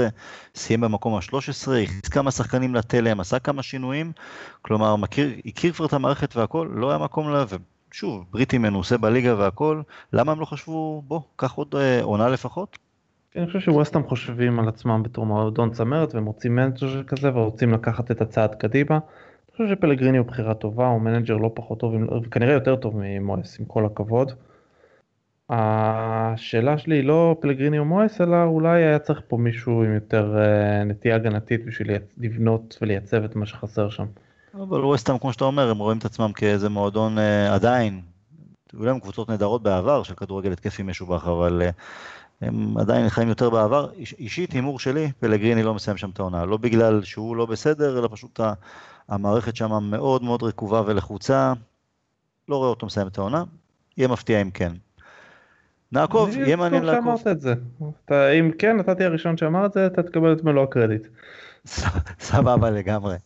סיים 0.55 0.81
במקום 0.81 1.15
ה-13, 1.15 1.73
הכניס 1.83 2.09
כמה 2.11 2.31
שחקנים 2.31 2.75
לתלם, 2.75 3.21
עשה 3.21 3.39
כמה 3.39 3.63
שינויים, 3.63 4.13
כלומר 4.63 4.97
מכיר, 4.97 5.31
הכיר 5.47 5.73
כבר 5.73 5.87
את 5.87 5.93
המערכת 5.93 6.37
והכל, 6.37 6.69
לא 6.75 6.91
היה 6.91 6.99
מקום 6.99 7.31
לה, 7.31 7.45
ושוב, 7.93 8.25
בריטי 8.31 8.59
מנוסה 8.59 8.99
בליגה 8.99 9.39
והכל, 9.39 9.83
למה 10.13 10.33
הם 10.33 10.41
לא 10.41 10.45
חשבו, 10.45 11.03
בוא, 11.07 11.21
קח 11.37 11.53
עוד 11.53 11.75
אה, 11.75 12.03
עונה 12.03 12.29
לפחות? 12.29 12.79
אני 13.37 13.47
חושב 13.47 13.61
שווסטהאם 13.61 14.09
חושבים 14.09 14.61
על 14.61 14.69
עצמם 14.69 15.03
בתור 15.03 15.27
מועדון 15.27 15.71
צמרת 15.71 16.15
והם 16.15 16.25
רוצים 16.25 16.55
מנג'ר 16.55 17.03
כזה 17.03 17.29
ורוצים 17.35 17.73
לקחת 17.73 18.11
את 18.11 18.21
הצעד 18.21 18.55
קדימה. 18.55 18.99
אני 19.53 19.67
חושב 19.67 19.77
שפלגריני 19.77 20.19
הוא 20.19 20.27
בחירה 20.27 20.55
טובה, 20.55 20.87
הוא 20.87 21.01
מנג'ר 21.01 21.37
לא 21.37 21.51
פחות 21.55 21.81
טוב, 21.81 21.95
וכנראה 22.23 22.53
יותר 22.53 22.77
טוב 22.77 22.95
ממויס, 22.97 23.61
עם 23.61 23.67
כל 23.67 23.87
הכבוד. 23.87 24.33
השאלה 25.51 26.79
שלי 26.79 26.97
היא 26.97 27.05
לא 27.05 27.37
פלגריני 27.41 27.79
או 27.79 27.85
מויס, 27.85 28.21
אלא 28.21 28.45
אולי 28.45 28.83
היה 28.85 28.99
צריך 28.99 29.21
פה 29.29 29.37
מישהו 29.37 29.85
עם 29.85 29.95
יותר 29.95 30.37
אה, 30.39 30.85
נטייה 30.85 31.17
הגנתית 31.17 31.65
בשביל 31.65 31.91
לבנות 32.19 32.79
ולייצב 32.83 33.25
את 33.25 33.37
מה 33.37 33.47
שחסר 33.47 33.91
שם. 33.91 34.07
אבל 34.55 34.85
ווסטהאם, 34.85 35.19
כמו 35.19 35.33
שאתה 35.33 35.45
אומר, 35.45 35.71
הם 35.71 35.79
רואים 35.79 35.99
את 35.99 36.05
עצמם 36.05 36.33
כאיזה 36.33 36.69
מועדון 36.69 37.19
אה, 37.19 37.55
עדיין, 37.55 38.01
היו 38.73 38.85
להם 38.85 39.01
קבוצות 39.01 39.29
נהדרות 39.29 39.63
בעבר 39.63 40.03
של 40.03 40.15
כדורגל 40.15 40.53
התקפי 40.53 40.83
משובח, 40.83 41.29
אבל 41.29 41.63
אה, 41.63 41.71
הם 42.41 42.79
עדיין 42.79 43.09
חיים 43.09 43.29
יותר 43.29 43.51
בעבר. 43.51 43.91
איש, 43.93 44.15
אישית, 44.19 44.53
הימור 44.53 44.79
שלי, 44.79 45.13
פלגריני 45.21 45.63
לא 45.63 45.75
מסיים 45.75 45.97
שם 45.97 46.11
את 46.11 46.21
העונה, 46.21 46.45
לא 46.45 46.57
בגלל 46.57 47.03
שהוא 47.03 47.37
לא 47.37 47.47
בסדר, 47.47 47.99
אלא 47.99 48.09
פשוט 48.13 48.41
ה, 48.41 48.53
המערכת 49.13 49.57
שם 49.57 49.71
מאוד 49.83 50.23
מאוד 50.23 50.43
רקובה 50.43 50.83
ולחוצה. 50.87 51.53
לא 52.49 52.57
רואה 52.57 52.69
אותו 52.69 52.87
מסיים 52.87 53.07
את 53.07 53.19
העונה, 53.19 53.45
יהיה 53.97 54.09
מפתיע 54.09 54.43
אם 54.43 54.51
כן. 54.51 54.73
נעקוב, 55.93 56.37
יהיה 56.37 56.57
מעניין 56.57 56.85
לעקוב. 56.85 57.05
שאמרת 57.05 57.27
את 57.27 57.41
זה. 57.41 57.55
אתה, 58.05 58.31
אם 58.31 58.51
כן, 58.59 58.81
אתה 58.81 58.95
תהיה 58.95 59.09
הראשון 59.09 59.37
שאמר 59.37 59.67
את 59.67 59.73
זה, 59.73 59.87
אתה 59.87 60.03
תקבל 60.03 60.33
את 60.33 60.45
מלוא 60.45 60.63
הקרדיט. 60.63 61.07
סבבה 62.29 62.71
לגמרי. 62.71 63.17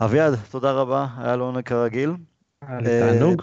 אביעד, 0.00 0.34
תודה 0.50 0.72
רבה, 0.72 1.06
היה 1.18 1.36
לו 1.36 1.44
עונג 1.44 1.64
כרגיל. 1.64 2.10
היה 2.68 2.80
לי 2.80 3.00
תענוג. 3.00 3.42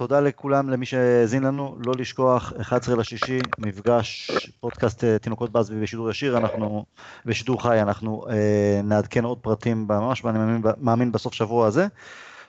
תודה 0.00 0.20
לכולם, 0.20 0.70
למי 0.70 0.86
שהאזין 0.86 1.42
לנו, 1.42 1.76
לא 1.86 1.92
לשכוח, 1.98 2.52
11 2.60 2.96
לשישי, 2.96 3.38
מפגש 3.58 4.30
פודקאסט 4.60 5.04
אה, 5.04 5.18
תינוקות 5.18 5.50
באזבי 5.50 5.80
בשידור 5.80 6.10
ישיר, 6.10 6.36
אנחנו, 6.36 6.84
בשידור 7.26 7.62
חי, 7.62 7.82
אנחנו 7.82 8.24
אה, 8.30 8.80
נעדכן 8.84 9.24
עוד 9.24 9.38
פרטים 9.38 9.86
ממש, 9.88 10.24
ואני 10.24 10.38
מאמין, 10.38 10.62
מאמין 10.80 11.12
בסוף 11.12 11.34
שבוע 11.34 11.66
הזה. 11.66 11.86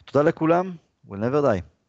תודה 0.06 0.30
לכולם, 0.30 0.72
we'll 1.08 1.12
never 1.12 1.44
die. 1.44 1.81